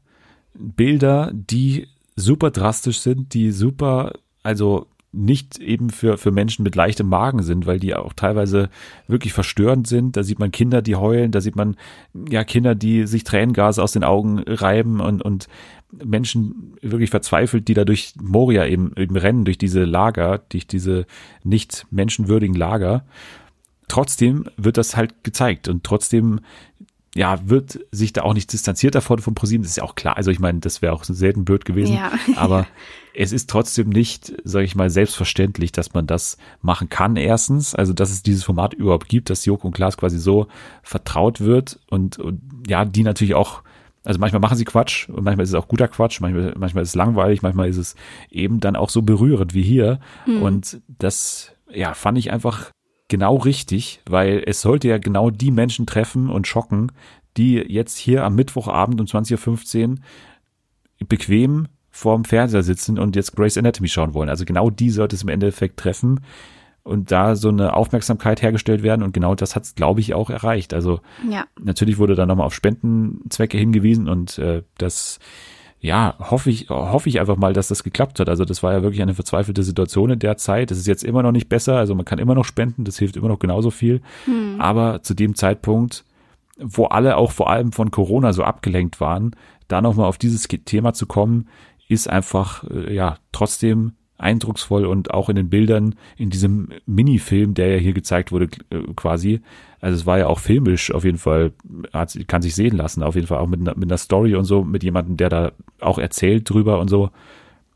Bilder, 0.53 1.31
die 1.33 1.87
super 2.15 2.51
drastisch 2.51 2.99
sind, 2.99 3.33
die 3.33 3.51
super, 3.51 4.13
also 4.43 4.87
nicht 5.13 5.59
eben 5.59 5.91
für, 5.91 6.17
für 6.17 6.31
Menschen 6.31 6.63
mit 6.63 6.75
leichtem 6.75 7.07
Magen 7.07 7.43
sind, 7.43 7.67
weil 7.67 7.79
die 7.79 7.95
auch 7.95 8.13
teilweise 8.13 8.69
wirklich 9.07 9.31
verstörend 9.31 9.87
sind. 9.87 10.17
Da 10.17 10.23
sieht 10.23 10.39
man 10.39 10.51
Kinder, 10.51 10.81
die 10.81 10.95
heulen, 10.95 11.31
da 11.31 11.39
sieht 11.39 11.55
man 11.55 11.77
ja 12.29 12.43
Kinder, 12.43 12.73
die 12.73 13.05
sich 13.05 13.23
Tränengase 13.23 13.81
aus 13.81 13.91
den 13.91 14.03
Augen 14.03 14.39
reiben 14.39 14.99
und, 14.99 15.21
und 15.21 15.47
Menschen 15.91 16.75
wirklich 16.81 17.11
verzweifelt, 17.11 17.67
die 17.67 17.75
da 17.75 17.85
durch 17.85 18.15
Moria 18.19 18.65
eben, 18.65 18.91
eben 18.97 19.15
rennen, 19.15 19.45
durch 19.45 19.59
diese 19.59 19.83
Lager, 19.83 20.39
durch 20.49 20.65
diese 20.65 21.05
nicht 21.43 21.85
menschenwürdigen 21.91 22.55
Lager. 22.55 23.05
Trotzdem 23.87 24.45
wird 24.57 24.77
das 24.77 24.97
halt 24.97 25.23
gezeigt 25.23 25.67
und 25.67 25.83
trotzdem 25.83 26.39
ja, 27.15 27.47
wird 27.47 27.79
sich 27.91 28.11
da 28.11 28.23
auch 28.23 28.33
nicht 28.33 28.51
distanziert 28.51 28.95
davon 28.95 29.19
vom 29.19 29.35
ProSieben, 29.35 29.63
das 29.63 29.71
ist 29.71 29.77
ja 29.77 29.83
auch 29.83 29.95
klar. 29.95 30.17
Also 30.17 30.31
ich 30.31 30.39
meine, 30.39 30.59
das 30.59 30.81
wäre 30.81 30.93
auch 30.93 31.03
selten 31.03 31.45
blöd 31.45 31.63
gewesen. 31.63 31.95
Ja. 31.95 32.11
Aber 32.35 32.65
es 33.13 33.31
ist 33.31 33.49
trotzdem 33.49 33.89
nicht, 33.89 34.33
sage 34.43 34.65
ich 34.65 34.75
mal, 34.75 34.89
selbstverständlich, 34.89 35.71
dass 35.71 35.93
man 35.93 36.07
das 36.07 36.37
machen 36.61 36.89
kann. 36.89 37.15
Erstens, 37.15 37.75
also 37.75 37.93
dass 37.93 38.09
es 38.09 38.23
dieses 38.23 38.43
Format 38.43 38.73
überhaupt 38.73 39.09
gibt, 39.09 39.29
dass 39.29 39.45
Joko 39.45 39.67
und 39.67 39.75
Klaas 39.75 39.97
quasi 39.97 40.17
so 40.17 40.47
vertraut 40.81 41.39
wird 41.39 41.79
und, 41.87 42.17
und 42.17 42.41
ja, 42.67 42.83
die 42.83 43.03
natürlich 43.03 43.35
auch, 43.35 43.61
also 44.03 44.19
manchmal 44.19 44.41
machen 44.41 44.57
sie 44.57 44.65
Quatsch 44.65 45.07
und 45.09 45.23
manchmal 45.23 45.43
ist 45.43 45.49
es 45.49 45.55
auch 45.55 45.67
guter 45.67 45.87
Quatsch, 45.87 46.19
manchmal, 46.19 46.55
manchmal 46.57 46.81
ist 46.81 46.89
es 46.89 46.95
langweilig, 46.95 47.43
manchmal 47.43 47.69
ist 47.69 47.77
es 47.77 47.95
eben 48.31 48.59
dann 48.59 48.75
auch 48.75 48.89
so 48.89 49.03
berührend 49.03 49.53
wie 49.53 49.61
hier. 49.61 49.99
Mhm. 50.25 50.41
Und 50.41 50.81
das, 50.87 51.51
ja, 51.71 51.93
fand 51.93 52.17
ich 52.17 52.31
einfach 52.31 52.71
genau 53.13 53.35
richtig, 53.35 54.01
weil 54.09 54.41
es 54.47 54.61
sollte 54.61 54.87
ja 54.87 54.97
genau 54.97 55.29
die 55.29 55.51
Menschen 55.51 55.85
treffen 55.85 56.31
und 56.31 56.47
schocken, 56.47 56.91
die 57.37 57.57
jetzt 57.57 57.95
hier 57.99 58.23
am 58.23 58.33
Mittwochabend 58.33 58.99
um 58.99 59.05
20.15 59.05 59.89
Uhr 59.91 59.95
bequem 61.07 61.67
vorm 61.91 62.25
Fernseher 62.25 62.63
sitzen 62.63 62.97
und 62.97 63.15
jetzt 63.15 63.35
Grey's 63.35 63.55
Anatomy 63.55 63.87
schauen 63.87 64.15
wollen. 64.15 64.29
Also 64.29 64.45
genau 64.45 64.71
die 64.71 64.89
sollte 64.89 65.15
es 65.15 65.21
im 65.21 65.29
Endeffekt 65.29 65.77
treffen 65.77 66.21
und 66.81 67.11
da 67.11 67.35
so 67.35 67.49
eine 67.49 67.75
Aufmerksamkeit 67.75 68.41
hergestellt 68.41 68.81
werden 68.81 69.03
und 69.03 69.13
genau 69.13 69.35
das 69.35 69.55
hat 69.55 69.61
es, 69.61 69.75
glaube 69.75 69.99
ich, 69.99 70.15
auch 70.15 70.31
erreicht. 70.31 70.73
Also 70.73 70.99
Ja. 71.29 71.45
natürlich 71.61 71.99
wurde 71.99 72.15
da 72.15 72.25
nochmal 72.25 72.47
auf 72.47 72.55
Spendenzwecke 72.55 73.59
hingewiesen 73.59 74.09
und 74.09 74.39
äh, 74.39 74.63
das 74.79 75.19
ja, 75.83 76.15
hoffe 76.17 76.49
ich, 76.49 76.69
hoffe 76.69 77.09
ich 77.09 77.19
einfach 77.19 77.35
mal, 77.35 77.51
dass 77.51 77.67
das 77.67 77.83
geklappt 77.83 78.21
hat. 78.21 78.29
Also 78.29 78.45
das 78.45 78.63
war 78.63 78.71
ja 78.71 78.83
wirklich 78.83 79.01
eine 79.01 79.13
verzweifelte 79.13 79.63
Situation 79.63 80.11
in 80.11 80.19
der 80.19 80.37
Zeit. 80.37 80.71
Das 80.71 80.77
ist 80.77 80.87
jetzt 80.87 81.03
immer 81.03 81.21
noch 81.23 81.33
nicht 81.33 81.49
besser. 81.49 81.75
Also 81.75 81.93
man 81.93 82.05
kann 82.05 82.19
immer 82.19 82.35
noch 82.35 82.45
spenden. 82.45 82.85
Das 82.85 82.97
hilft 82.97 83.17
immer 83.17 83.27
noch 83.27 83.39
genauso 83.39 83.69
viel. 83.69 84.01
Hm. 84.23 84.61
Aber 84.61 85.03
zu 85.03 85.13
dem 85.13 85.35
Zeitpunkt, 85.35 86.05
wo 86.57 86.85
alle 86.85 87.17
auch 87.17 87.31
vor 87.31 87.49
allem 87.49 87.73
von 87.73 87.91
Corona 87.91 88.31
so 88.31 88.43
abgelenkt 88.45 89.01
waren, 89.01 89.35
da 89.67 89.81
nochmal 89.81 90.07
auf 90.07 90.17
dieses 90.17 90.47
Thema 90.47 90.93
zu 90.93 91.05
kommen, 91.05 91.49
ist 91.89 92.09
einfach, 92.09 92.63
äh, 92.69 92.95
ja, 92.95 93.17
trotzdem 93.33 93.91
eindrucksvoll 94.23 94.85
und 94.85 95.13
auch 95.13 95.29
in 95.29 95.35
den 95.35 95.49
Bildern 95.49 95.95
in 96.17 96.29
diesem 96.31 96.69
Minifilm, 96.85 97.53
der 97.53 97.67
ja 97.73 97.77
hier 97.77 97.93
gezeigt 97.93 98.31
wurde, 98.31 98.45
äh, 98.71 98.79
quasi. 98.95 99.41
Also 99.81 99.97
es 99.97 100.05
war 100.05 100.17
ja 100.17 100.27
auch 100.27 100.39
filmisch 100.39 100.91
auf 100.91 101.03
jeden 101.03 101.17
Fall, 101.17 101.51
hat, 101.93 102.17
kann 102.27 102.41
sich 102.41 102.55
sehen 102.55 102.75
lassen, 102.75 103.03
auf 103.03 103.15
jeden 103.15 103.27
Fall 103.27 103.39
auch 103.39 103.47
mit, 103.47 103.59
einer- 103.59 103.75
mit 103.75 103.89
einer 103.89 103.97
Story 103.97 104.35
und 104.35 104.45
so, 104.45 104.63
mit 104.63 104.83
jemandem, 104.83 105.17
der 105.17 105.29
da 105.29 105.51
auch 105.81 105.99
erzählt 105.99 106.49
drüber 106.49 106.79
und 106.79 106.87
so. 106.89 107.09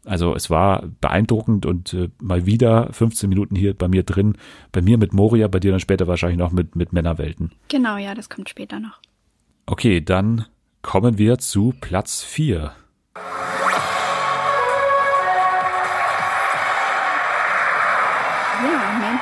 Also 0.05 0.33
es 0.35 0.49
war 0.49 0.83
beeindruckend 1.01 1.65
und 1.65 1.93
äh, 1.93 2.07
mal 2.21 2.45
wieder 2.45 2.87
15 2.93 3.27
Minuten 3.27 3.57
hier 3.57 3.73
bei 3.73 3.89
mir 3.89 4.03
drin, 4.03 4.37
bei 4.71 4.81
mir 4.81 4.97
mit 4.97 5.13
Moria, 5.13 5.49
bei 5.49 5.59
dir 5.59 5.71
dann 5.71 5.81
später 5.81 6.07
wahrscheinlich 6.07 6.39
noch 6.39 6.53
mit, 6.53 6.77
mit 6.77 6.93
Männerwelten. 6.93 7.51
Genau, 7.67 7.97
ja, 7.97 8.15
das 8.15 8.29
kommt 8.29 8.47
später 8.47 8.79
noch. 8.79 8.99
Okay, 9.65 9.99
dann 9.99 10.45
kommen 10.81 11.17
wir 11.17 11.39
zu 11.39 11.73
Platz 11.81 12.23
4. 12.23 12.71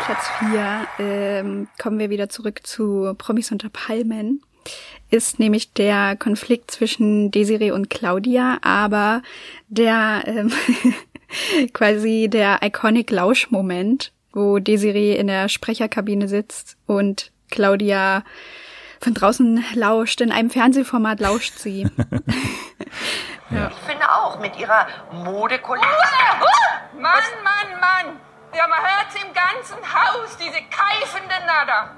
Platz 0.05 0.29
4, 0.37 0.87
ähm, 0.99 1.67
kommen 1.81 1.97
wir 1.97 2.11
wieder 2.11 2.29
zurück 2.29 2.59
zu 2.63 3.15
Promis 3.17 3.51
unter 3.51 3.69
Palmen, 3.69 4.43
ist 5.09 5.39
nämlich 5.39 5.73
der 5.73 6.15
Konflikt 6.15 6.69
zwischen 6.69 7.31
Desiree 7.31 7.71
und 7.71 7.89
Claudia, 7.89 8.59
aber 8.61 9.23
der 9.67 10.21
ähm, 10.27 10.53
quasi 11.73 12.27
der 12.29 12.59
iconic 12.61 13.09
Lauschmoment, 13.09 14.11
wo 14.31 14.59
Desiree 14.59 15.15
in 15.15 15.25
der 15.25 15.49
Sprecherkabine 15.49 16.27
sitzt 16.27 16.77
und 16.85 17.31
Claudia 17.49 18.23
von 19.01 19.15
draußen 19.15 19.65
lauscht, 19.73 20.21
in 20.21 20.31
einem 20.31 20.51
Fernsehformat 20.51 21.19
lauscht 21.19 21.57
sie. 21.57 21.87
Ich 23.51 23.87
finde 23.87 24.09
auch, 24.11 24.39
mit 24.39 24.57
ihrer 24.57 24.87
Modekollektion. 25.11 25.93
Mann, 26.93 27.23
Mann, 27.43 27.79
Mann! 27.79 28.19
Ja, 28.55 28.67
man 28.67 28.79
hört's 28.79 29.15
im 29.15 29.33
ganzen 29.33 29.83
Haus, 29.83 30.37
diese 30.37 30.61
keifende 30.71 31.35
Nada. 31.45 31.89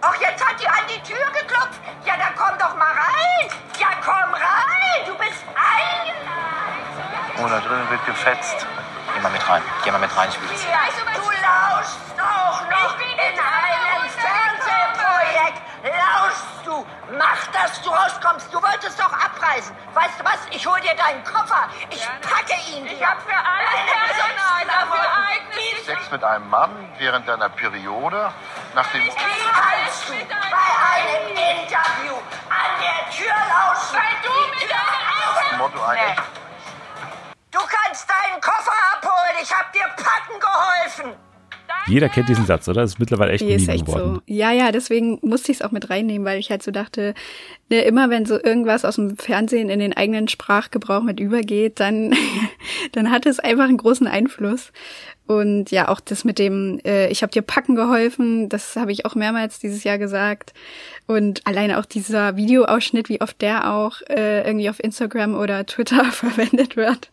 Ach, 0.00 0.14
jetzt 0.20 0.46
hat 0.46 0.60
die 0.60 0.68
an 0.68 0.86
die 0.88 1.02
Tür 1.02 1.26
geklopft. 1.32 1.80
Ja, 2.04 2.16
dann 2.16 2.32
komm 2.36 2.56
doch 2.60 2.76
mal 2.76 2.92
rein. 2.92 3.50
Ja, 3.76 3.88
komm 4.04 4.32
rein. 4.32 5.04
Du 5.04 5.18
bist 5.18 5.42
eingeladen. 5.50 6.30
Oh, 7.42 7.48
da 7.48 7.58
drinnen 7.58 7.90
wird 7.90 8.06
gefetzt. 8.06 8.64
Geh 9.14 9.20
mal 9.20 9.32
mit 9.32 9.48
rein. 9.48 9.62
Geh 9.82 9.90
mal 9.90 9.98
mit 9.98 10.16
rein, 10.16 10.28
ich 10.28 10.40
will 10.40 10.48
das. 10.48 10.64
Ja, 10.64 10.86
du 11.12 11.28
lauschst 11.28 11.98
auch 12.22 12.62
noch 12.70 12.96
in 13.00 13.18
einem 13.18 14.08
Fernsehprojekt. 14.10 14.49
Lauschst 16.30 16.66
du. 16.66 16.86
Mach, 17.18 17.46
dass 17.48 17.82
du 17.82 17.90
rauskommst. 17.90 18.52
Du 18.52 18.62
wolltest 18.62 18.98
doch 19.00 19.12
abreisen. 19.12 19.74
Weißt 19.94 20.20
du 20.20 20.24
was? 20.24 20.38
Ich 20.52 20.66
hol 20.66 20.80
dir 20.80 20.94
deinen 20.94 21.24
Koffer. 21.24 21.68
Ich 21.90 22.06
packe 22.20 22.54
ihn 22.70 22.84
dir. 22.84 22.92
Ich 22.92 23.04
hab 23.04 23.20
für 23.22 23.34
alles 23.34 23.70
Personal, 23.90 24.66
dafür 24.66 25.06
eigenes 25.26 25.86
Sex 25.86 26.10
mit 26.10 26.22
einem 26.22 26.48
Mann 26.48 26.70
während 26.98 27.28
deiner 27.28 27.48
Periode, 27.48 28.32
nach 28.74 28.86
dem 28.92 29.02
Wie 29.02 29.08
kannst 29.08 30.08
du 30.08 30.12
bei 30.12 30.36
einem 30.94 31.30
Interview 31.30 32.14
an 32.48 32.70
der 32.80 33.10
Tür 33.10 33.34
lauschen? 33.34 33.96
Weil 33.96 34.16
du 34.22 34.60
mit 34.60 34.70
deiner 34.70 35.58
Motto 35.58 35.92
echt 35.92 36.22
Du 37.50 37.58
kannst 37.58 38.08
deinen 38.08 38.40
Koffer 38.40 38.72
abholen. 38.94 39.36
Ich 39.42 39.52
hab 39.52 39.72
dir 39.72 39.88
packen 39.96 40.38
geholfen. 40.38 41.29
Jeder 41.90 42.08
kennt 42.08 42.28
diesen 42.28 42.46
Satz, 42.46 42.68
oder? 42.68 42.82
Das 42.82 42.92
ist 42.92 42.98
mittlerweile 43.00 43.32
echt 43.32 43.44
ist 43.44 43.68
echt 43.68 43.86
geworden. 43.86 44.16
so. 44.16 44.22
Ja, 44.26 44.52
ja, 44.52 44.70
deswegen 44.70 45.18
musste 45.22 45.50
ich 45.50 45.58
es 45.58 45.62
auch 45.62 45.72
mit 45.72 45.90
reinnehmen, 45.90 46.24
weil 46.24 46.38
ich 46.38 46.50
halt 46.50 46.62
so 46.62 46.70
dachte, 46.70 47.14
ne, 47.68 47.82
immer 47.82 48.10
wenn 48.10 48.26
so 48.26 48.34
irgendwas 48.34 48.84
aus 48.84 48.96
dem 48.96 49.16
Fernsehen 49.16 49.68
in 49.68 49.80
den 49.80 49.96
eigenen 49.96 50.28
Sprachgebrauch 50.28 51.02
mit 51.02 51.18
übergeht, 51.18 51.80
dann, 51.80 52.14
dann 52.92 53.10
hat 53.10 53.26
es 53.26 53.40
einfach 53.40 53.64
einen 53.64 53.76
großen 53.76 54.06
Einfluss. 54.06 54.72
Und 55.26 55.70
ja, 55.70 55.88
auch 55.88 56.00
das 56.00 56.24
mit 56.24 56.38
dem, 56.38 56.80
äh, 56.84 57.08
ich 57.08 57.22
habe 57.22 57.30
dir 57.30 57.42
packen 57.42 57.76
geholfen, 57.76 58.48
das 58.48 58.74
habe 58.74 58.90
ich 58.90 59.06
auch 59.06 59.14
mehrmals 59.14 59.60
dieses 59.60 59.84
Jahr 59.84 59.98
gesagt. 59.98 60.54
Und 61.06 61.46
alleine 61.46 61.78
auch 61.78 61.84
dieser 61.84 62.36
Videoausschnitt, 62.36 63.08
wie 63.08 63.20
oft 63.20 63.40
der 63.40 63.72
auch 63.72 64.00
äh, 64.08 64.44
irgendwie 64.46 64.70
auf 64.70 64.82
Instagram 64.82 65.34
oder 65.34 65.66
Twitter 65.66 66.04
verwendet 66.10 66.76
wird. 66.76 67.10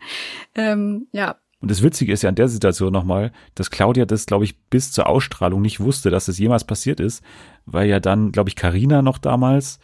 Ähm, 0.55 1.07
ja, 1.11 1.35
Und 1.59 1.71
das 1.71 1.81
Witzige 1.81 2.13
ist 2.13 2.21
ja 2.21 2.29
an 2.29 2.35
der 2.35 2.47
Situation 2.49 2.93
nochmal, 2.93 3.31
dass 3.55 3.71
Claudia 3.71 4.05
das, 4.05 4.25
glaube 4.27 4.45
ich, 4.45 4.59
bis 4.69 4.91
zur 4.91 5.07
Ausstrahlung 5.07 5.61
nicht 5.61 5.79
wusste, 5.79 6.09
dass 6.11 6.27
das 6.27 6.37
jemals 6.37 6.65
passiert 6.65 6.99
ist, 6.99 7.23
weil 7.65 7.87
ja 7.89 7.99
dann, 7.99 8.31
glaube 8.31 8.49
ich, 8.49 8.55
Karina 8.55 9.01
noch 9.01 9.17
damals 9.17 9.79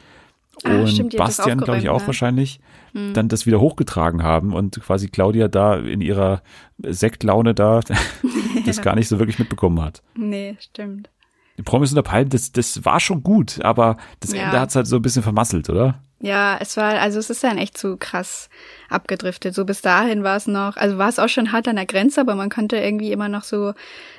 Ah, 0.63 0.82
und 0.82 0.88
stimmt, 0.88 1.17
Bastian, 1.17 1.57
glaube 1.57 1.80
ich, 1.80 1.89
auch 1.89 2.01
ne? 2.01 2.07
wahrscheinlich, 2.07 2.59
Hm. 2.93 3.13
dann 3.15 3.28
das 3.28 3.47
wieder 3.47 3.59
hochgetragen 3.59 4.21
haben 4.21 4.53
und 4.53 4.80
quasi 4.82 5.07
Claudia 5.07 5.47
da 5.47 5.76
in 5.78 5.99
ihrer 5.99 6.43
Sektlaune 6.78 7.55
da 7.55 7.80
das 8.65 8.82
gar 8.84 8.95
nicht 8.95 9.07
so 9.07 9.17
wirklich 9.17 9.39
mitbekommen 9.39 9.82
hat. 9.82 10.03
nee, 10.15 10.55
stimmt. 10.59 11.09
Die 11.58 11.64
Promis 11.64 11.91
unter 11.91 12.01
Palmen, 12.04 12.30
das, 12.30 12.51
das 12.51 12.84
war 12.84 12.99
schon 12.99 13.22
gut, 13.22 13.62
aber 13.64 13.97
das 14.20 14.34
Ja. 14.34 14.45
Ende 14.45 14.60
hat's 14.60 14.76
halt 14.76 14.88
so 14.88 14.95
ein 14.95 15.01
bisschen 15.01 15.24
vermasselt, 15.24 15.70
oder? 15.70 16.01
Ja, 16.20 16.58
es 16.60 16.78
war, 16.78 16.99
also 17.01 17.20
es 17.20 17.30
ist 17.30 17.43
dann 17.43 17.58
echt 17.58 17.78
zu 17.78 17.97
krass 17.97 18.49
abgedriftet. 18.89 19.54
So 19.54 19.66
bis 19.66 19.82
dahin 19.82 20.24
war 20.24 20.38
es 20.38 20.47
noch, 20.47 20.78
also 20.78 20.97
war 20.97 21.10
es 21.10 21.20
auch 21.20 21.28
schon 21.28 21.51
hart 21.51 21.68
an 21.68 21.76
der 21.76 21.86
Grenze, 21.86 22.22
aber 22.22 22.36
man 22.36 22.49
konnte 22.49 22.78
irgendwie 22.78 23.12
immer 23.12 23.28
noch 23.28 23.43
so 23.43 23.74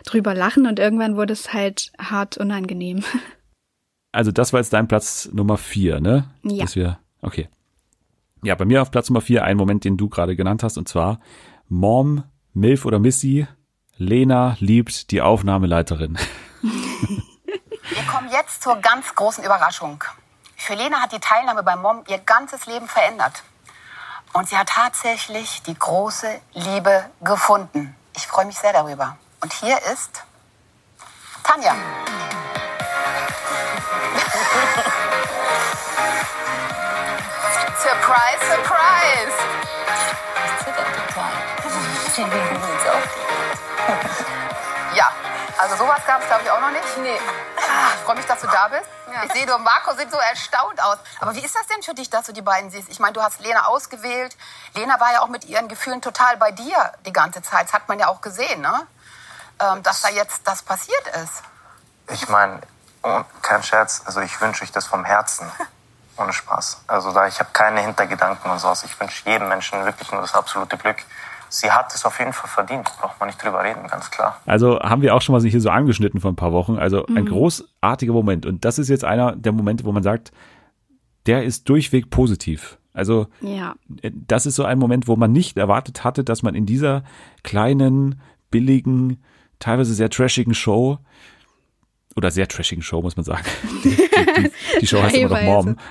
drüber 0.05 0.35
lachen 0.35 0.67
und 0.67 0.79
irgendwann 0.79 1.17
wurde 1.17 1.33
es 1.33 1.53
halt 1.53 1.93
hart 1.99 2.37
unangenehm. 2.37 3.03
Also 4.13 4.31
das 4.31 4.53
war 4.53 4.61
jetzt 4.61 4.73
dein 4.73 4.87
Platz 4.87 5.29
Nummer 5.33 5.59
vier, 5.59 5.99
ne? 5.99 6.31
Ja. 6.45 6.63
Dass 6.63 6.77
wir, 6.77 7.01
okay. 7.21 7.49
Ja, 8.45 8.55
bei 8.55 8.65
mir 8.65 8.81
auf 8.81 8.93
Platz 8.93 9.11
Nummer 9.11 9.21
vier 9.21 9.43
ein 9.43 9.57
Moment, 9.57 9.83
den 9.83 9.97
du 9.97 10.09
gerade 10.09 10.37
genannt 10.37 10.63
hast, 10.63 10.79
und 10.79 10.87
zwar 10.87 11.19
Mom, 11.69 12.23
Milf 12.53 12.85
oder 12.85 13.01
Missy, 13.01 13.49
Lena 13.97 14.57
liebt 14.61 15.11
die 15.11 15.21
Aufnahmeleiterin. 15.21 16.17
Wir 16.65 18.03
kommen 18.11 18.31
jetzt 18.31 18.63
zur 18.63 18.77
ganz 18.77 19.15
großen 19.15 19.45
Überraschung. 19.45 20.03
Für 20.57 20.73
Lena 20.75 21.03
hat 21.03 21.13
die 21.13 21.21
Teilnahme 21.21 21.63
bei 21.63 21.77
Mom 21.77 22.03
ihr 22.09 22.17
ganzes 22.19 22.65
Leben 22.65 22.89
verändert. 22.89 23.43
Und 24.33 24.49
sie 24.49 24.57
hat 24.57 24.71
tatsächlich 24.71 25.63
die 25.65 25.79
große 25.79 26.41
Liebe 26.55 27.11
gefunden. 27.21 27.95
Ich 28.17 28.27
freue 28.27 28.47
mich 28.47 28.59
sehr 28.59 28.73
darüber. 28.73 29.19
Und 29.43 29.53
hier 29.53 29.77
ist 29.93 30.25
Tanja. 31.43 31.75
surprise, 37.83 38.41
surprise. 38.49 39.35
Ja, 44.95 45.11
also 45.59 45.77
sowas 45.77 46.01
gab 46.07 46.21
es, 46.21 46.27
glaube 46.27 46.43
ich, 46.43 46.51
auch 46.51 46.61
noch 46.61 46.71
nicht. 46.71 46.99
Nee. 46.99 47.19
Ich 47.19 48.05
freue 48.05 48.17
mich, 48.17 48.27
dass 48.27 48.41
du 48.41 48.47
da 48.47 48.69
bist. 48.69 48.85
Ich 49.27 49.33
sehe, 49.33 49.47
du 49.47 49.55
und 49.55 49.63
Marco 49.63 49.95
sieht 49.95 50.11
so 50.11 50.19
erstaunt 50.19 50.83
aus. 50.83 50.99
Aber 51.21 51.35
wie 51.35 51.45
ist 51.45 51.55
das 51.55 51.67
denn 51.69 51.83
für 51.83 51.95
dich, 51.95 52.11
dass 52.11 52.27
du 52.27 52.33
die 52.33 52.43
beiden 52.43 52.71
siehst? 52.71 52.89
Ich 52.89 52.99
meine, 52.99 53.13
du 53.13 53.23
hast 53.23 53.41
Lena 53.41 53.67
ausgewählt. 53.67 54.37
Lena 54.75 54.99
war 54.99 55.13
ja 55.13 55.21
auch 55.23 55.29
mit 55.29 55.45
ihren 55.45 55.69
Gefühlen 55.69 56.03
total 56.03 56.37
bei 56.37 56.51
dir 56.51 56.93
die 57.07 57.13
ganze 57.13 57.43
Zeit. 57.43 57.67
Das 57.67 57.73
hat 57.73 57.89
man 57.89 57.99
ja 57.99 58.09
auch 58.09 58.21
gesehen, 58.21 58.61
ne? 58.61 58.87
Ähm, 59.61 59.83
dass 59.83 60.03
da 60.03 60.09
jetzt 60.09 60.41
das 60.45 60.63
passiert 60.63 61.07
ist. 61.23 61.43
Ich 62.09 62.29
meine, 62.29 62.61
oh, 63.03 63.23
kein 63.41 63.63
Scherz, 63.63 64.03
also 64.05 64.21
ich 64.21 64.41
wünsche 64.41 64.65
euch 64.65 64.73
das 64.73 64.87
vom 64.87 65.05
Herzen. 65.05 65.51
Ohne 66.17 66.33
Spaß. 66.33 66.83
Also 66.87 67.13
da 67.13 67.27
ich 67.27 67.41
habe 67.41 67.51
keine 67.53 67.81
Hintergedanken 67.81 68.51
und 68.51 68.59
sowas. 68.59 68.85
Ich 68.85 68.99
wünsche 69.01 69.29
jedem 69.29 69.49
Menschen 69.49 69.85
wirklich 69.85 70.11
nur 70.13 70.21
das 70.21 70.35
absolute 70.35 70.77
Glück. 70.77 70.99
Sie 71.61 71.71
hat 71.71 71.95
es 71.95 72.05
auf 72.05 72.19
jeden 72.19 72.33
Fall 72.33 72.49
verdient. 72.51 72.85
Braucht 73.01 73.19
man 73.21 73.29
nicht 73.29 73.43
drüber 73.43 73.63
reden, 73.63 73.87
ganz 73.87 74.11
klar. 74.11 74.41
Also 74.47 74.81
haben 74.81 75.03
wir 75.03 75.15
auch 75.15 75.23
schon 75.23 75.35
mal 75.35 75.43
hier 75.43 75.61
so 75.61 75.71
angeschnitten 75.71 76.21
vor 76.21 76.33
ein 76.33 76.37
paar 76.37 76.53
Wochen. 76.53 76.77
Also 76.79 77.07
ein 77.07 77.25
Mhm. 77.25 77.29
großartiger 77.29 78.13
Moment. 78.13 78.47
Und 78.47 78.65
das 78.65 78.79
ist 78.79 78.89
jetzt 78.89 79.05
einer 79.05 79.37
der 79.37 79.53
Momente, 79.53 79.85
wo 79.85 79.93
man 79.93 80.03
sagt, 80.03 80.33
der 81.27 81.45
ist 81.45 81.69
durchweg 81.69 82.11
positiv. 82.11 82.79
Also 82.93 83.29
Ja. 83.41 83.75
äh, 84.03 84.11
das 84.13 84.47
ist 84.47 84.57
so 84.57 84.65
ein 84.65 84.79
Moment, 84.79 85.09
wo 85.09 85.17
man 85.17 85.33
nicht 85.33 85.57
erwartet 85.57 86.05
hatte, 86.05 86.25
dass 86.25 86.43
man 86.43 86.55
in 86.55 86.67
dieser 86.67 87.05
kleinen, 87.43 88.21
billigen, 88.51 89.23
teilweise 89.59 89.95
sehr 89.95 90.11
trashigen 90.11 90.55
Show 90.55 90.99
oder 92.17 92.31
sehr 92.31 92.47
trashigen 92.49 92.83
Show, 92.83 93.03
muss 93.03 93.17
man 93.17 93.25
sagen. 93.25 93.45
Die, 93.85 93.97
die, 93.97 94.51
die, 94.81 94.87
Show 94.87 94.99
heißt 95.03 95.17
immer 95.17 95.43
noch. 95.43 95.65
Mom. 95.65 95.77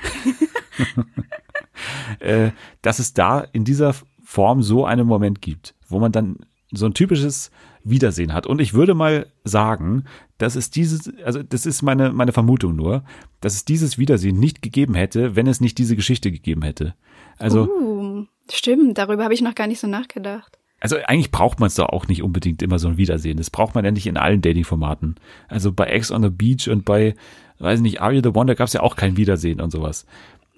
äh, 2.20 2.52
dass 2.82 3.00
es 3.00 3.14
da 3.14 3.42
in 3.52 3.66
dieser 3.66 3.94
Form 4.34 4.64
so 4.64 4.84
einen 4.84 5.06
Moment 5.06 5.44
gibt, 5.44 5.76
wo 5.88 6.00
man 6.00 6.12
dann 6.12 6.38
so 6.72 6.88
ein 6.88 6.96
typisches 6.96 7.52
Wiedersehen 7.84 8.34
hat. 8.34 8.48
Und 8.48 8.62
ich 8.62 8.74
würde 8.74 8.96
mal 8.96 9.28
sagen, 9.44 10.06
dass 10.40 10.56
es 10.56 10.72
dieses, 10.72 11.14
also 11.24 11.44
das 11.44 11.68
ist 11.68 11.84
meine, 11.84 12.12
meine 12.12 12.32
Vermutung 12.32 12.76
nur, 12.76 13.04
dass 13.42 13.54
es 13.54 13.64
dieses 13.64 14.00
Wiedersehen 14.00 14.40
nicht 14.40 14.64
gegeben 14.64 14.96
hätte, 14.96 15.36
wenn 15.36 15.46
es 15.46 15.62
nicht 15.62 15.78
diese 15.78 15.96
Geschichte 15.96 16.32
gegeben 16.32 16.64
hätte. 16.64 16.96
Also 17.38 17.70
Uh, 17.70 18.26
Stimmt, 18.52 18.98
darüber 18.98 19.24
habe 19.24 19.36
ich 19.36 19.44
noch 19.44 19.54
gar 19.54 19.68
nicht 19.68 19.80
so 19.80 19.86
nachgedacht. 19.86 20.58
Also 20.80 20.96
eigentlich 21.06 21.30
braucht 21.30 21.60
man 21.60 21.68
es 21.68 21.76
doch 21.76 21.90
auch 21.90 22.08
nicht 22.08 22.24
unbedingt 22.24 22.64
immer 22.64 22.80
so 22.80 22.88
ein 22.88 22.98
Wiedersehen. 22.98 23.38
Das 23.38 23.52
braucht 23.52 23.76
man 23.76 23.86
ja 23.86 23.92
nicht 23.92 24.08
in 24.08 24.18
allen 24.18 24.42
Dating-Formaten. 24.42 25.14
Also 25.48 25.72
bei 25.72 25.86
Ex 25.86 26.12
on 26.12 26.24
the 26.24 26.32
Beach 26.32 26.68
und 26.70 26.86
bei, 26.86 27.14
weiß 27.60 27.82
nicht, 27.82 28.02
Are 28.02 28.12
You 28.12 28.22
the 28.24 28.30
One, 28.30 28.48
da 28.48 28.56
gab 28.56 28.66
es 28.66 28.74
ja 28.74 28.82
auch 28.82 28.96
kein 28.96 29.16
Wiedersehen 29.16 29.62
und 29.62 29.70
sowas. 29.70 30.08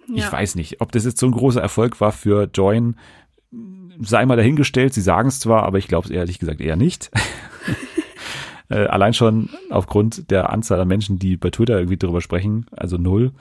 Ja. 0.07 0.15
Ich 0.15 0.32
weiß 0.32 0.55
nicht, 0.55 0.80
ob 0.80 0.93
das 0.93 1.03
jetzt 1.03 1.19
so 1.19 1.26
ein 1.26 1.34
großer 1.34 1.61
Erfolg 1.61 1.99
war 1.99 2.13
für 2.13 2.49
Join, 2.53 2.95
sei 3.99 4.26
mal 4.26 4.36
dahingestellt. 4.36 4.93
Sie 4.93 5.01
sagen 5.01 5.30
es 5.30 5.39
zwar, 5.39 5.64
aber 5.64 5.78
ich 5.78 5.88
glaube 5.88 6.06
es 6.06 6.12
ehrlich 6.12 6.39
gesagt 6.39 6.62
eher 6.62 6.76
nicht. 6.76 7.12
äh, 8.70 8.86
allein 8.86 9.14
schon 9.14 9.49
aufgrund 9.70 10.32
der 10.32 10.49
Anzahl 10.49 10.80
an 10.80 10.88
Menschen, 10.88 11.20
die 11.20 11.38
bei 11.38 11.49
Twitter 11.49 11.78
irgendwie 11.78 11.97
drüber 11.97 12.22
sprechen, 12.22 12.66
also 12.72 12.97
null. 12.97 13.32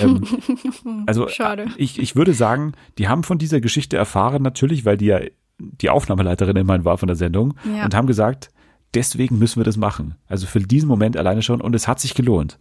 Ähm, 0.00 0.22
also 1.06 1.28
Schade. 1.28 1.66
Ich, 1.76 1.98
ich 1.98 2.16
würde 2.16 2.34
sagen, 2.34 2.72
die 2.98 3.08
haben 3.08 3.22
von 3.22 3.38
dieser 3.38 3.60
Geschichte 3.60 3.96
erfahren, 3.96 4.42
natürlich, 4.42 4.84
weil 4.84 4.96
die 4.96 5.06
ja 5.06 5.20
die 5.58 5.90
Aufnahmeleiterin 5.90 6.56
immerhin 6.56 6.84
war 6.84 6.98
von 6.98 7.08
der 7.08 7.16
Sendung 7.16 7.54
ja. 7.64 7.84
und 7.84 7.94
haben 7.94 8.06
gesagt, 8.06 8.50
deswegen 8.94 9.38
müssen 9.38 9.58
wir 9.58 9.64
das 9.64 9.76
machen. 9.76 10.14
Also 10.28 10.46
für 10.46 10.60
diesen 10.60 10.88
Moment 10.88 11.16
alleine 11.16 11.42
schon 11.42 11.60
und 11.60 11.74
es 11.74 11.88
hat 11.88 12.00
sich 12.00 12.14
gelohnt. 12.14 12.58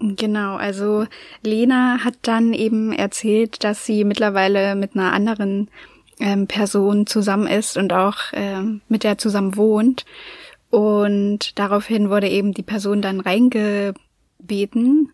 Genau, 0.00 0.54
also 0.54 1.06
Lena 1.42 2.04
hat 2.04 2.14
dann 2.22 2.52
eben 2.52 2.92
erzählt, 2.92 3.64
dass 3.64 3.84
sie 3.84 4.04
mittlerweile 4.04 4.76
mit 4.76 4.94
einer 4.94 5.12
anderen 5.12 5.68
ähm, 6.20 6.46
Person 6.46 7.06
zusammen 7.06 7.46
ist 7.46 7.76
und 7.76 7.92
auch 7.92 8.16
ähm, 8.32 8.80
mit 8.88 9.04
der 9.04 9.18
zusammen 9.18 9.56
wohnt. 9.56 10.04
Und 10.70 11.58
daraufhin 11.58 12.10
wurde 12.10 12.28
eben 12.28 12.52
die 12.52 12.62
Person 12.62 13.00
dann 13.00 13.20
reingebeten. 13.20 15.12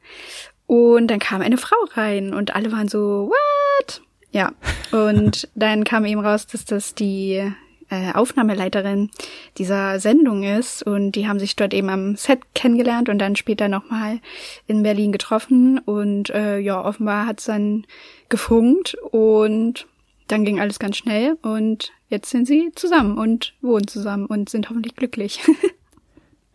Und 0.67 1.09
dann 1.09 1.19
kam 1.19 1.43
eine 1.43 1.59
Frau 1.59 1.77
rein 1.93 2.35
und 2.35 2.57
alle 2.57 2.73
waren 2.73 2.89
so, 2.89 3.31
what? 3.31 4.03
Ja, 4.33 4.53
und 4.91 5.49
dann 5.55 5.85
kam 5.85 6.05
eben 6.05 6.21
raus, 6.21 6.47
dass 6.47 6.65
das 6.65 6.95
die 6.95 7.53
äh, 7.91 8.13
Aufnahmeleiterin 8.15 9.11
dieser 9.59 10.01
Sendung 10.01 10.43
ist 10.43 10.83
und 10.83 11.13
die 11.13 11.29
haben 11.29 11.39
sich 11.39 11.55
dort 11.55 11.75
eben 11.75 11.91
am 11.91 12.17
Set 12.17 12.41
kennengelernt 12.55 13.09
und 13.09 13.19
dann 13.19 13.37
später 13.37 13.69
nochmal 13.69 14.21
in 14.67 14.83
Berlin 14.83 15.13
getroffen 15.13 15.79
und 15.79 16.31
äh, 16.31 16.59
ja, 16.59 16.83
offenbar 16.83 17.27
hat's 17.27 17.45
dann 17.45 17.87
gefunkt 18.31 18.97
und 19.11 19.87
dann 20.29 20.45
ging 20.45 20.61
alles 20.61 20.79
ganz 20.79 20.97
schnell 20.97 21.37
und 21.43 21.93
jetzt 22.09 22.31
sind 22.31 22.47
sie 22.47 22.71
zusammen 22.75 23.19
und 23.19 23.55
wohnen 23.61 23.87
zusammen 23.87 24.27
und 24.27 24.49
sind 24.49 24.69
hoffentlich 24.71 24.97
glücklich. 24.97 25.41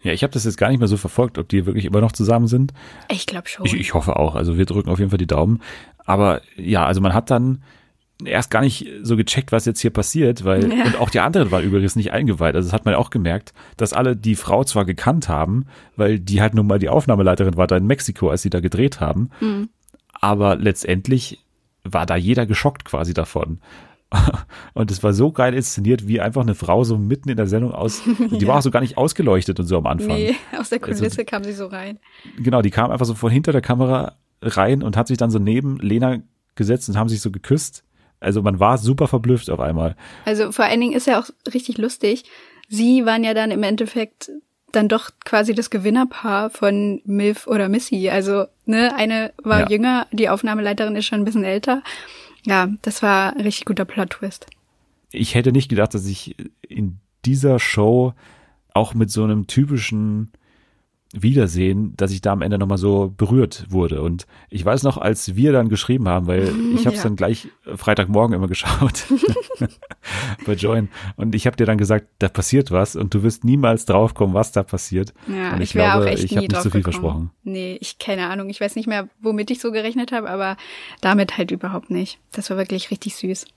Ja, 0.01 0.13
ich 0.13 0.23
habe 0.23 0.31
das 0.31 0.45
jetzt 0.45 0.57
gar 0.57 0.69
nicht 0.69 0.79
mehr 0.79 0.87
so 0.87 0.97
verfolgt, 0.97 1.37
ob 1.37 1.49
die 1.49 1.65
wirklich 1.65 1.85
immer 1.85 1.99
noch 1.99 2.13
zusammen 2.13 2.47
sind. 2.47 2.73
Ich 3.09 3.25
glaube 3.25 3.49
schon. 3.49 3.65
Ich, 3.65 3.73
ich 3.73 3.93
hoffe 3.93 4.15
auch. 4.15 4.35
Also 4.35 4.57
wir 4.57 4.65
drücken 4.65 4.89
auf 4.89 4.99
jeden 4.99 5.11
Fall 5.11 5.17
die 5.17 5.27
Daumen. 5.27 5.61
Aber 6.05 6.41
ja, 6.55 6.85
also 6.85 7.01
man 7.01 7.13
hat 7.13 7.29
dann 7.29 7.61
erst 8.23 8.51
gar 8.51 8.61
nicht 8.61 8.87
so 9.01 9.15
gecheckt, 9.15 9.51
was 9.51 9.65
jetzt 9.65 9.79
hier 9.79 9.91
passiert, 9.91 10.43
weil 10.43 10.71
ja. 10.71 10.85
und 10.85 10.99
auch 10.99 11.09
die 11.09 11.19
anderen 11.19 11.51
waren 11.51 11.63
übrigens 11.63 11.95
nicht 11.95 12.11
eingeweiht. 12.11 12.55
Also 12.55 12.67
das 12.67 12.73
hat 12.73 12.85
man 12.85 12.95
auch 12.95 13.09
gemerkt, 13.09 13.53
dass 13.77 13.93
alle 13.93 14.15
die 14.15 14.35
Frau 14.35 14.63
zwar 14.63 14.85
gekannt 14.85 15.29
haben, 15.29 15.65
weil 15.95 16.19
die 16.19 16.41
halt 16.41 16.53
nun 16.53 16.67
mal 16.67 16.79
die 16.79 16.89
Aufnahmeleiterin 16.89 17.57
war 17.57 17.67
da 17.67 17.77
in 17.77 17.87
Mexiko, 17.87 18.29
als 18.29 18.41
sie 18.41 18.49
da 18.49 18.59
gedreht 18.59 18.99
haben, 18.99 19.29
mhm. 19.39 19.69
aber 20.13 20.55
letztendlich 20.55 21.39
war 21.83 22.05
da 22.05 22.15
jeder 22.15 22.45
geschockt 22.45 22.85
quasi 22.85 23.13
davon. 23.13 23.59
Und 24.73 24.89
es 24.89 25.03
war 25.03 25.13
so 25.13 25.31
geil 25.31 25.53
inszeniert, 25.53 26.07
wie 26.07 26.19
einfach 26.19 26.41
eine 26.41 26.55
Frau 26.55 26.83
so 26.83 26.97
mitten 26.97 27.29
in 27.29 27.37
der 27.37 27.47
Sendung 27.47 27.71
aus, 27.73 28.01
die 28.31 28.37
ja. 28.37 28.47
war 28.47 28.57
auch 28.57 28.61
so 28.61 28.71
gar 28.71 28.81
nicht 28.81 28.97
ausgeleuchtet 28.97 29.59
und 29.59 29.67
so 29.67 29.77
am 29.77 29.85
Anfang. 29.85 30.17
Nee, 30.17 30.35
aus 30.57 30.69
der 30.69 30.79
Kulisse 30.79 31.03
also, 31.03 31.23
kam 31.25 31.43
sie 31.43 31.53
so 31.53 31.67
rein. 31.67 31.99
Genau, 32.37 32.61
die 32.61 32.71
kam 32.71 32.91
einfach 32.91 33.05
so 33.05 33.13
von 33.13 33.31
hinter 33.31 33.51
der 33.51 33.61
Kamera 33.61 34.15
rein 34.41 34.81
und 34.81 34.97
hat 34.97 35.07
sich 35.07 35.17
dann 35.17 35.29
so 35.29 35.37
neben 35.37 35.77
Lena 35.77 36.19
gesetzt 36.55 36.89
und 36.89 36.97
haben 36.97 37.09
sich 37.09 37.21
so 37.21 37.29
geküsst. 37.29 37.83
Also 38.19 38.41
man 38.41 38.59
war 38.59 38.77
super 38.77 39.07
verblüfft 39.07 39.49
auf 39.49 39.59
einmal. 39.59 39.95
Also 40.25 40.51
vor 40.51 40.65
allen 40.65 40.81
Dingen 40.81 40.93
ist 40.93 41.07
ja 41.07 41.19
auch 41.19 41.29
richtig 41.53 41.77
lustig. 41.77 42.23
Sie 42.67 43.05
waren 43.05 43.23
ja 43.23 43.33
dann 43.33 43.51
im 43.51 43.63
Endeffekt 43.63 44.31
dann 44.71 44.87
doch 44.87 45.11
quasi 45.25 45.53
das 45.53 45.69
Gewinnerpaar 45.69 46.49
von 46.49 47.01
Milf 47.05 47.47
oder 47.47 47.69
Missy. 47.69 48.09
Also, 48.09 48.45
ne, 48.65 48.95
eine 48.95 49.33
war 49.43 49.61
ja. 49.61 49.69
jünger, 49.69 50.07
die 50.11 50.29
Aufnahmeleiterin 50.29 50.95
ist 50.95 51.05
schon 51.05 51.21
ein 51.21 51.25
bisschen 51.25 51.43
älter. 51.43 51.83
Ja, 52.45 52.69
das 52.81 53.01
war 53.03 53.35
ein 53.35 53.41
richtig 53.41 53.65
guter 53.65 53.85
Plot-Twist. 53.85 54.47
Ich 55.11 55.35
hätte 55.35 55.51
nicht 55.51 55.69
gedacht, 55.69 55.93
dass 55.93 56.05
ich 56.05 56.35
in 56.61 56.99
dieser 57.25 57.59
Show 57.59 58.13
auch 58.73 58.93
mit 58.93 59.09
so 59.09 59.23
einem 59.23 59.47
typischen 59.47 60.31
Wiedersehen, 61.11 61.95
dass 61.97 62.11
ich 62.11 62.21
da 62.21 62.31
am 62.31 62.43
Ende 62.43 62.59
nochmal 62.59 62.77
so 62.77 63.11
berührt 63.17 63.65
wurde. 63.69 64.01
Und 64.03 64.27
ich 64.49 64.63
weiß 64.63 64.83
noch, 64.83 64.97
als 64.97 65.35
wir 65.35 65.51
dann 65.51 65.67
geschrieben 65.67 66.07
haben, 66.07 66.27
weil 66.27 66.43
ich 66.75 66.85
habe 66.85 66.95
es 66.95 67.01
ja. 67.01 67.09
dann 67.09 67.15
gleich 67.15 67.47
Freitagmorgen 67.75 68.35
immer 68.35 68.47
geschaut 68.47 69.05
bei 70.45 70.53
Join. 70.53 70.89
Und 71.15 71.33
ich 71.33 71.47
habe 71.47 71.57
dir 71.57 71.65
dann 71.65 71.79
gesagt, 71.79 72.07
da 72.19 72.29
passiert 72.29 72.69
was 72.69 72.95
und 72.95 73.13
du 73.13 73.23
wirst 73.23 73.43
niemals 73.43 73.85
draufkommen, 73.85 74.35
was 74.35 74.51
da 74.51 74.61
passiert. 74.61 75.13
Ja, 75.27 75.53
und 75.53 75.61
ich, 75.61 75.69
ich 75.69 75.71
glaube, 75.71 76.03
auch 76.03 76.07
echt 76.07 76.25
ich 76.25 76.37
habe 76.37 76.47
nicht 76.47 76.61
so 76.61 76.69
viel 76.69 76.83
versprochen. 76.83 77.31
Nee, 77.43 77.77
ich 77.81 77.97
keine 77.97 78.27
Ahnung. 78.27 78.49
Ich 78.49 78.61
weiß 78.61 78.75
nicht 78.75 78.87
mehr, 78.87 79.09
womit 79.19 79.49
ich 79.49 79.59
so 79.59 79.71
gerechnet 79.71 80.11
habe, 80.11 80.29
aber 80.29 80.57
damit 81.01 81.37
halt 81.37 81.49
überhaupt 81.49 81.89
nicht. 81.89 82.19
Das 82.31 82.51
war 82.51 82.57
wirklich 82.57 82.91
richtig 82.91 83.15
süß. 83.15 83.47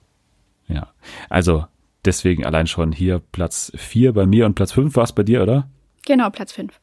Ja, 0.69 0.87
also 1.29 1.65
deswegen 2.03 2.45
allein 2.45 2.65
schon 2.65 2.91
hier 2.91 3.21
Platz 3.31 3.71
vier 3.75 4.13
bei 4.13 4.25
mir 4.25 4.47
und 4.47 4.55
Platz 4.55 4.71
fünf 4.71 4.95
war 4.95 5.03
es 5.03 5.13
bei 5.13 5.23
dir, 5.23 5.43
oder? 5.43 5.69
Genau, 6.05 6.31
Platz 6.31 6.51
fünf. 6.51 6.79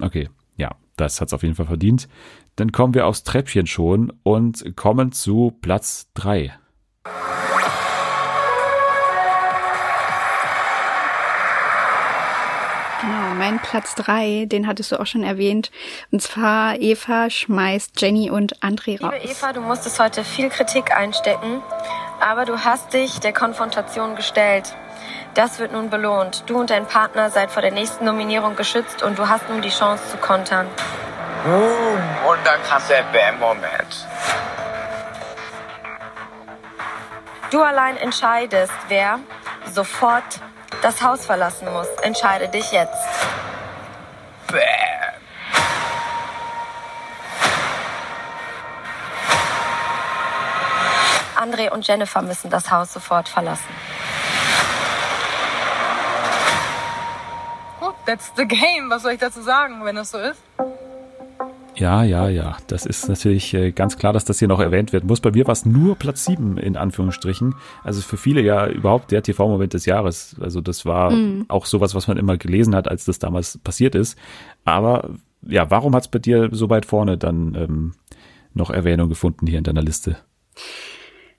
Okay, 0.00 0.28
ja, 0.56 0.70
das 0.96 1.20
hat's 1.20 1.32
auf 1.32 1.42
jeden 1.42 1.54
Fall 1.54 1.66
verdient. 1.66 2.08
Dann 2.56 2.72
kommen 2.72 2.94
wir 2.94 3.06
aufs 3.06 3.22
Treppchen 3.22 3.66
schon 3.66 4.12
und 4.22 4.76
kommen 4.76 5.12
zu 5.12 5.56
Platz 5.60 6.08
drei. 6.14 6.54
Genau, 13.00 13.34
mein 13.34 13.60
Platz 13.60 13.94
drei, 13.94 14.46
den 14.46 14.66
hattest 14.66 14.90
du 14.90 14.98
auch 14.98 15.06
schon 15.06 15.22
erwähnt. 15.22 15.70
Und 16.10 16.22
zwar 16.22 16.80
Eva 16.80 17.30
schmeißt 17.30 18.00
Jenny 18.00 18.30
und 18.30 18.58
André 18.62 19.00
raus. 19.00 19.12
Liebe 19.20 19.32
Eva, 19.32 19.52
du 19.52 19.60
musstest 19.60 20.00
heute 20.00 20.24
viel 20.24 20.48
Kritik 20.48 20.96
einstecken, 20.96 21.62
aber 22.20 22.46
du 22.46 22.64
hast 22.64 22.94
dich 22.94 23.20
der 23.20 23.32
Konfrontation 23.32 24.16
gestellt. 24.16 24.74
Das 25.36 25.58
wird 25.58 25.70
nun 25.70 25.90
belohnt. 25.90 26.44
Du 26.46 26.58
und 26.58 26.70
dein 26.70 26.86
Partner 26.86 27.28
seid 27.28 27.50
vor 27.50 27.60
der 27.60 27.70
nächsten 27.70 28.06
Nominierung 28.06 28.56
geschützt 28.56 29.02
und 29.02 29.18
du 29.18 29.28
hast 29.28 29.46
nun 29.50 29.60
die 29.60 29.68
Chance 29.68 30.02
zu 30.10 30.16
kontern. 30.16 30.66
Boom. 31.44 32.00
Und 32.26 32.38
dann 32.46 32.58
kam 32.62 32.80
der 32.88 33.02
Bam-Moment. 33.12 34.06
Du 37.50 37.62
allein 37.62 37.98
entscheidest, 37.98 38.72
wer 38.88 39.20
sofort 39.70 40.24
das 40.80 41.02
Haus 41.02 41.26
verlassen 41.26 41.70
muss. 41.70 41.88
Entscheide 42.00 42.48
dich 42.48 42.72
jetzt. 42.72 42.96
Bam. 44.46 44.60
André 51.36 51.70
und 51.70 51.86
Jennifer 51.86 52.22
müssen 52.22 52.48
das 52.48 52.70
Haus 52.70 52.94
sofort 52.94 53.28
verlassen. 53.28 53.68
That's 58.06 58.32
the 58.36 58.46
game. 58.46 58.88
Was 58.88 59.02
soll 59.02 59.12
ich 59.12 59.20
dazu 59.20 59.42
sagen, 59.42 59.84
wenn 59.84 59.96
das 59.96 60.10
so 60.10 60.18
ist? 60.18 60.40
Ja, 61.74 62.02
ja, 62.02 62.28
ja. 62.28 62.56
Das 62.68 62.86
ist 62.86 63.08
natürlich 63.08 63.52
äh, 63.52 63.70
ganz 63.70 63.98
klar, 63.98 64.14
dass 64.14 64.24
das 64.24 64.38
hier 64.38 64.48
noch 64.48 64.60
erwähnt 64.60 64.94
werden 64.94 65.06
muss. 65.06 65.20
Bei 65.20 65.30
mir 65.30 65.46
war 65.46 65.52
es 65.52 65.66
nur 65.66 65.96
Platz 65.96 66.24
7 66.24 66.56
in 66.56 66.76
Anführungsstrichen. 66.76 67.54
Also 67.84 68.00
für 68.00 68.16
viele 68.16 68.40
ja 68.40 68.66
überhaupt 68.66 69.10
der 69.10 69.22
TV-Moment 69.22 69.74
des 69.74 69.84
Jahres. 69.84 70.36
Also 70.40 70.62
das 70.62 70.86
war 70.86 71.10
mhm. 71.10 71.44
auch 71.48 71.66
sowas, 71.66 71.94
was 71.94 72.08
man 72.08 72.16
immer 72.16 72.38
gelesen 72.38 72.74
hat, 72.74 72.88
als 72.88 73.04
das 73.04 73.18
damals 73.18 73.58
passiert 73.58 73.94
ist. 73.94 74.18
Aber 74.64 75.10
ja, 75.42 75.70
warum 75.70 75.94
hat 75.94 76.04
es 76.04 76.08
bei 76.08 76.18
dir 76.18 76.48
so 76.50 76.70
weit 76.70 76.86
vorne 76.86 77.18
dann 77.18 77.54
ähm, 77.54 77.94
noch 78.54 78.70
Erwähnung 78.70 79.10
gefunden 79.10 79.46
hier 79.46 79.58
in 79.58 79.64
deiner 79.64 79.82
Liste? 79.82 80.16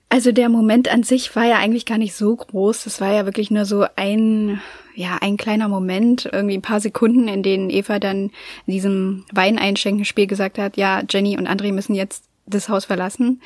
Also 0.08 0.32
der 0.32 0.48
Moment 0.48 0.90
an 0.90 1.02
sich 1.02 1.34
war 1.36 1.44
ja 1.44 1.58
eigentlich 1.58 1.84
gar 1.84 1.98
nicht 1.98 2.14
so 2.14 2.34
groß. 2.34 2.84
Das 2.84 3.00
war 3.00 3.12
ja 3.12 3.26
wirklich 3.26 3.50
nur 3.50 3.64
so 3.64 3.86
ein, 3.96 4.60
ja, 4.98 5.18
ein 5.20 5.36
kleiner 5.36 5.68
Moment, 5.68 6.28
irgendwie 6.32 6.56
ein 6.56 6.62
paar 6.62 6.80
Sekunden, 6.80 7.28
in 7.28 7.44
denen 7.44 7.70
Eva 7.70 8.00
dann 8.00 8.30
in 8.66 8.72
diesem 8.72 9.24
Weineinschenken-Spiel 9.32 10.26
gesagt 10.26 10.58
hat, 10.58 10.76
ja, 10.76 11.02
Jenny 11.08 11.38
und 11.38 11.48
André 11.48 11.72
müssen 11.72 11.94
jetzt 11.94 12.24
das 12.46 12.68
Haus 12.68 12.86
verlassen. 12.86 13.40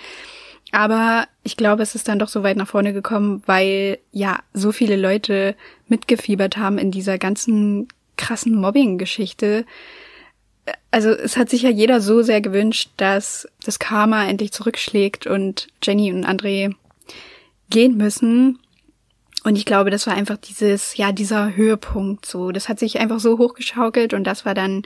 Aber 0.70 1.26
ich 1.42 1.59
glaube, 1.59 1.82
es 1.82 1.94
ist 1.94 2.09
dann 2.09 2.18
doch 2.18 2.28
so 2.28 2.42
weit 2.42 2.57
nach 2.57 2.68
vorne 2.68 2.94
gekommen, 2.94 3.42
weil 3.44 3.98
ja 4.12 4.38
so 4.55 4.72
viele 4.72 4.96
Leute 4.96 5.55
mitgefiebert 5.88 6.57
haben 6.57 6.78
in 6.78 6.90
dieser 6.90 7.18
ganzen 7.18 7.88
krassen 8.16 8.55
Mobbing-Geschichte, 8.55 9.66
also 10.90 11.11
es 11.11 11.36
hat 11.36 11.50
sich 11.50 11.62
ja 11.62 11.70
jeder 11.70 12.00
so 12.00 12.22
sehr 12.22 12.40
gewünscht, 12.40 12.90
dass 12.96 13.48
das 13.64 13.78
Karma 13.78 14.24
endlich 14.26 14.53
zurückschlägt 14.53 15.26
und 15.26 15.68
Jenny 15.82 16.12
und 16.12 16.24
André 16.24 16.74
gehen 17.68 17.96
müssen. 17.96 18.61
Und 19.45 19.57
ich 19.57 19.64
glaube, 19.64 19.90
das 19.90 20.07
war 20.07 20.14
einfach 20.14 20.36
dieses, 20.36 20.97
ja, 20.97 21.11
dieser 21.12 21.57
Höhepunkt 21.57 22.26
so. 22.26 22.53
Das 22.53 22.68
hat 22.68 22.78
sich 22.78 23.01
einfach 23.01 23.18
so 23.20 23.38
hochgeschaukelt 23.38 24.14
und 24.14 24.24
das 24.24 24.45
war 24.47 24.55
dann 24.55 24.82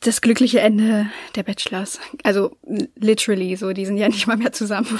das 0.00 0.20
glückliche 0.20 0.60
Ende 0.60 1.06
der 1.34 1.42
Bachelors. 1.42 1.98
Also 2.22 2.56
literally 2.96 3.56
so, 3.56 3.72
die 3.72 3.86
sind 3.86 3.96
ja 3.96 4.08
nicht 4.10 4.26
mal 4.26 4.36
mehr 4.36 4.52
zusammen. 4.52 4.98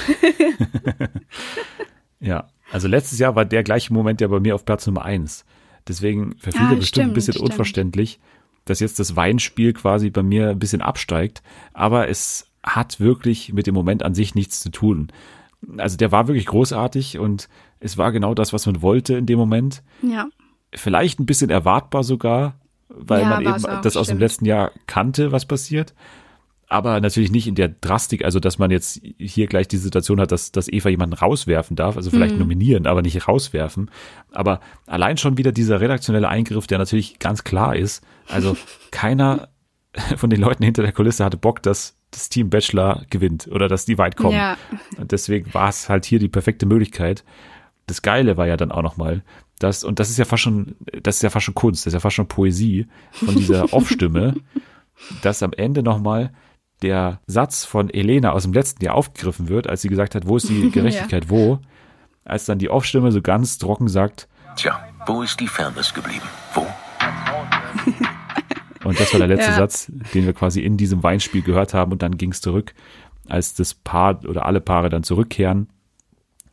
ja, 2.20 2.49
Also 2.72 2.89
letztes 2.89 3.18
Jahr 3.18 3.37
war 3.37 3.45
der 3.45 3.62
gleiche 3.62 3.93
Moment 3.93 4.20
ja 4.20 4.29
bei 4.29 4.41
mir 4.41 4.55
auf 4.55 4.64
Platz 4.64 4.87
Nummer 4.87 5.05
eins. 5.05 5.45
Deswegen 5.87 6.35
für 6.39 6.51
viele 6.53 6.64
Ah, 6.64 6.68
bestimmt 6.70 6.87
stimmt, 6.87 7.11
ein 7.11 7.14
bisschen 7.14 7.35
stimmt. 7.35 7.51
unverständlich, 7.51 8.18
dass 8.64 8.81
jetzt 8.81 8.99
das 8.99 9.16
Weinspiel 9.16 9.75
quasi 9.75 10.11
bei 10.11 10.22
mir 10.22 10.49
ein 10.51 10.59
bisschen 10.59 10.81
absteigt. 10.81 11.43
Aber 11.75 12.09
es 12.09 12.47
hat 12.62 12.99
wirklich 12.99 13.53
mit 13.53 13.66
dem 13.66 13.75
Moment 13.75 14.03
an 14.03 14.14
sich 14.14 14.35
nichts 14.35 14.61
zu 14.61 14.70
tun. 14.70 15.09
Also 15.79 15.97
der 15.97 16.12
war 16.12 16.27
wirklich 16.29 16.47
großartig 16.47 17.19
und 17.19 17.49
es 17.81 17.99
war 17.99 18.12
genau 18.12 18.35
das, 18.35 18.53
was 18.53 18.67
man 18.67 18.83
wollte 18.83 19.15
in 19.15 19.27
dem 19.27 19.39
Moment. 19.39 19.83
Ja. 20.03 20.27
Vielleicht 20.75 21.21
ein 21.21 21.27
bisschen 21.27 21.51
erwartbar 21.51 22.03
sogar, 22.05 22.55
weil 22.89 23.23
Ja, 23.23 23.29
man 23.31 23.41
eben 23.43 23.65
auch, 23.67 23.81
das 23.81 23.97
aus 23.97 24.07
dem 24.07 24.12
stimmt. 24.17 24.21
letzten 24.21 24.45
Jahr 24.47 24.71
kannte, 24.87 25.33
was 25.33 25.47
passiert. 25.47 25.95
Aber 26.67 26.99
natürlich 27.01 27.31
nicht 27.31 27.47
in 27.47 27.55
der 27.55 27.69
Drastik, 27.69 28.25
also 28.25 28.41
dass 28.41 28.59
man 28.59 28.71
jetzt 28.71 29.01
hier 29.19 29.47
gleich 29.47 29.69
die 29.69 29.77
Situation 29.77 30.19
hat, 30.21 30.33
dass, 30.33 30.51
dass 30.51 30.69
Eva 30.69 30.89
jemanden 30.89 31.15
rauswerfen 31.15 31.77
darf, 31.77 31.97
also 31.97 32.11
vielleicht 32.11 32.35
Mhm. 32.35 32.41
nominieren, 32.41 32.87
aber 32.87 33.03
nicht 33.03 33.29
rauswerfen. 33.29 33.91
Aber 34.33 34.61
allein 34.87 35.17
schon 35.19 35.37
wieder 35.37 35.53
dieser 35.53 35.81
redaktionelle 35.81 36.29
Eingriff, 36.29 36.67
der 36.67 36.79
natürlich 36.79 37.19
ganz 37.19 37.45
klar 37.45 37.77
ist. 37.77 38.03
Also 38.29 38.57
keiner 38.91 39.49
von 40.17 40.31
den 40.31 40.41
Leuten 40.41 40.65
hinter 40.65 40.83
der 40.83 40.93
Kulisse 40.93 41.25
hatte 41.25 41.37
Bock, 41.37 41.62
dass 41.62 41.97
das 42.15 42.29
Team 42.29 42.51
Bachelor 42.51 43.05
gewinnt 43.11 43.49
oder 43.51 43.69
dass 43.69 43.85
die 43.85 43.99
weit 43.99 44.17
kommen. 44.17 44.37
Ja. 44.37 44.57
Und 44.97 45.12
deswegen 45.12 45.53
war 45.53 45.69
es 45.69 45.89
halt 45.89 46.05
hier 46.05 46.19
die 46.19 46.29
perfekte 46.29 46.67
Möglichkeit. 46.67 47.25
Das 47.87 48.03
Geile 48.03 48.37
war 48.37 48.47
ja 48.47 48.57
dann 48.57 48.73
auch 48.73 48.83
nochmal, 48.83 49.23
dass, 49.59 49.85
und 49.85 49.99
das 49.99 50.11
ist 50.11 50.19
ja 50.19 50.25
fast 50.25 50.43
schon, 50.43 50.77
das 51.03 51.17
ist 51.17 51.23
ja 51.23 51.31
fast 51.31 51.45
schon 51.45 51.55
Kunst, 51.55 51.85
das 51.85 51.89
ist 51.89 51.95
ja 51.95 52.01
fast 52.01 52.17
schon 52.17 52.29
Poesie 52.29 52.87
von 53.12 53.35
dieser 53.35 53.73
Off-Stimme, 53.73 54.35
dass 55.23 55.43
am 55.43 55.53
Ende 55.53 55.83
nochmal 55.83 56.33
der 56.83 57.21
Satz 57.27 57.65
von 57.65 57.91
Elena 57.91 58.33
aus 58.33 58.43
dem 58.43 58.53
letzten 58.53 58.85
Jahr 58.85 58.95
aufgegriffen 58.95 59.49
wird, 59.49 59.69
als 59.69 59.83
sie 59.83 59.89
gesagt 59.89 60.15
hat, 60.15 60.27
wo 60.27 60.37
ist 60.37 60.49
die 60.49 60.71
Gerechtigkeit, 60.73 61.31
wo? 61.31 61.61
Als 62.25 62.47
dann 62.47 62.59
die 62.59 62.71
Off-Stimme 62.71 63.12
so 63.12 63.23
ganz 63.23 63.59
trocken 63.59 63.89
sagt, 63.89 64.29
Tja, 64.57 64.81
wo 65.07 65.23
ist 65.23 65.41
die 65.41 65.49
Fairness 65.49 65.93
geblieben? 65.93 66.27
Wo? 66.55 66.67
Und 68.85 68.99
das 69.01 69.12
war 69.12 69.18
der 69.18 69.28
letzte 69.28 69.51
Ja. 69.51 69.57
Satz, 69.57 69.91
den 70.14 70.26
wir 70.26 70.32
quasi 70.32 70.61
in 70.61 70.76
diesem 70.76 71.03
Weinspiel 71.03 71.43
gehört 71.43 71.74
haben. 71.74 71.93
Und 71.93 72.03
dann 72.03 72.16
ging 72.18 72.30
es 72.32 72.41
zurück, 72.41 72.74
als 73.28 73.55
das 73.55 73.74
Paar 73.74 74.24
oder 74.26 74.45
alle 74.47 74.61
Paare 74.61 74.91
dann 74.91 75.03
zurückkehren. 75.03 75.68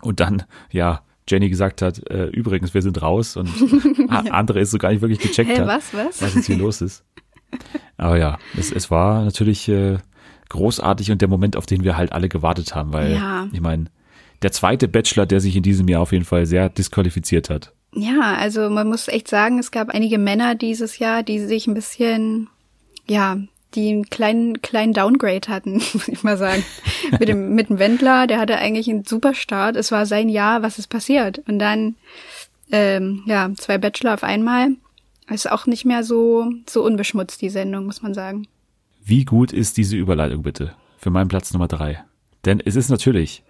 Und 0.01 0.19
dann, 0.19 0.43
ja, 0.71 1.01
Jenny 1.29 1.49
gesagt 1.49 1.82
hat, 1.82 2.09
äh, 2.09 2.25
übrigens, 2.27 2.73
wir 2.73 2.82
sind 2.82 3.01
raus. 3.01 3.38
Und 3.38 3.49
a- 4.09 4.23
andere 4.32 4.59
ist 4.59 4.71
so 4.71 4.77
gar 4.77 4.91
nicht 4.91 5.01
wirklich 5.01 5.19
gecheckt 5.19 5.49
Hä, 5.51 5.59
hat, 5.59 5.67
was, 5.67 5.93
was? 5.93 6.21
was 6.21 6.36
jetzt 6.36 6.45
hier 6.47 6.57
los 6.57 6.82
ist. 6.82 7.03
Aber 7.97 8.17
ja, 8.17 8.38
es, 8.57 8.71
es 8.71 8.89
war 8.89 9.23
natürlich 9.23 9.67
äh, 9.67 9.97
großartig 10.49 11.11
und 11.11 11.21
der 11.21 11.27
Moment, 11.29 11.55
auf 11.57 11.65
den 11.65 11.84
wir 11.84 11.97
halt 11.97 12.11
alle 12.13 12.29
gewartet 12.29 12.73
haben. 12.75 12.93
Weil, 12.93 13.13
Ja. 13.13 13.47
ich 13.51 13.61
meine, 13.61 13.86
der 14.41 14.51
zweite 14.51 14.88
Bachelor, 14.88 15.25
der 15.25 15.39
sich 15.39 15.55
in 15.55 15.63
diesem 15.63 15.88
Jahr 15.88 16.01
auf 16.01 16.11
jeden 16.13 16.25
Fall 16.25 16.45
sehr 16.45 16.69
disqualifiziert 16.69 17.49
hat. 17.49 17.73
Ja, 17.93 18.35
also 18.35 18.69
man 18.69 18.87
muss 18.87 19.07
echt 19.07 19.27
sagen, 19.27 19.59
es 19.59 19.71
gab 19.71 19.89
einige 19.89 20.17
Männer 20.17 20.55
dieses 20.55 20.99
Jahr, 20.99 21.23
die 21.23 21.39
sich 21.39 21.67
ein 21.67 21.73
bisschen, 21.73 22.47
ja, 23.07 23.37
die 23.75 23.89
einen 23.89 24.09
kleinen, 24.09 24.61
kleinen 24.61 24.93
Downgrade 24.93 25.47
hatten, 25.47 25.73
muss 25.93 26.07
ich 26.07 26.23
mal 26.23 26.37
sagen. 26.37 26.63
mit 27.19 27.27
dem, 27.27 27.53
mit 27.55 27.69
dem 27.69 27.79
Wendler, 27.79 28.27
der 28.27 28.39
hatte 28.39 28.57
eigentlich 28.57 28.89
einen 28.89 29.05
super 29.05 29.33
Start. 29.33 29.75
Es 29.75 29.91
war 29.91 30.05
sein 30.05 30.29
Jahr, 30.29 30.61
was 30.61 30.79
ist 30.79 30.87
passiert? 30.87 31.39
Und 31.47 31.59
dann, 31.59 31.95
ähm, 32.71 33.23
ja, 33.25 33.51
zwei 33.55 33.77
Bachelor 33.77 34.13
auf 34.13 34.23
einmal. 34.23 34.69
Ist 35.29 35.49
auch 35.49 35.65
nicht 35.65 35.85
mehr 35.85 36.03
so, 36.03 36.51
so 36.67 36.83
unbeschmutzt, 36.83 37.41
die 37.41 37.49
Sendung, 37.49 37.85
muss 37.85 38.01
man 38.01 38.13
sagen. 38.13 38.47
Wie 39.03 39.23
gut 39.23 39.53
ist 39.53 39.77
diese 39.77 39.95
Überleitung 39.95 40.43
bitte 40.43 40.75
für 40.97 41.09
meinen 41.09 41.29
Platz 41.29 41.53
Nummer 41.53 41.69
drei? 41.69 42.03
Denn 42.43 42.59
es 42.59 42.75
ist 42.75 42.89
natürlich 42.89 43.43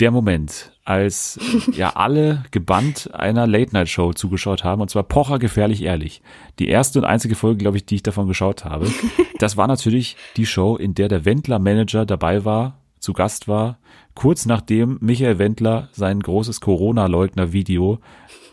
der 0.00 0.10
Moment, 0.10 0.72
als 0.84 1.38
ja 1.72 1.90
alle 1.90 2.42
gebannt 2.50 3.10
einer 3.12 3.46
Late-Night-Show 3.46 4.14
zugeschaut 4.14 4.64
haben, 4.64 4.80
und 4.80 4.90
zwar 4.90 5.02
Pocher 5.02 5.38
gefährlich 5.38 5.82
ehrlich. 5.82 6.22
Die 6.58 6.68
erste 6.68 6.98
und 6.98 7.04
einzige 7.04 7.34
Folge, 7.34 7.58
glaube 7.58 7.76
ich, 7.76 7.86
die 7.86 7.96
ich 7.96 8.02
davon 8.02 8.26
geschaut 8.26 8.64
habe. 8.64 8.90
Das 9.38 9.56
war 9.56 9.66
natürlich 9.66 10.16
die 10.36 10.46
Show, 10.46 10.76
in 10.76 10.94
der 10.94 11.08
der 11.08 11.24
Wendler-Manager 11.24 12.06
dabei 12.06 12.44
war, 12.44 12.78
zu 12.98 13.12
Gast 13.12 13.48
war, 13.48 13.78
kurz 14.14 14.44
nachdem 14.46 14.98
Michael 15.00 15.38
Wendler 15.38 15.88
sein 15.92 16.20
großes 16.20 16.60
Corona-Leugner-Video 16.60 17.98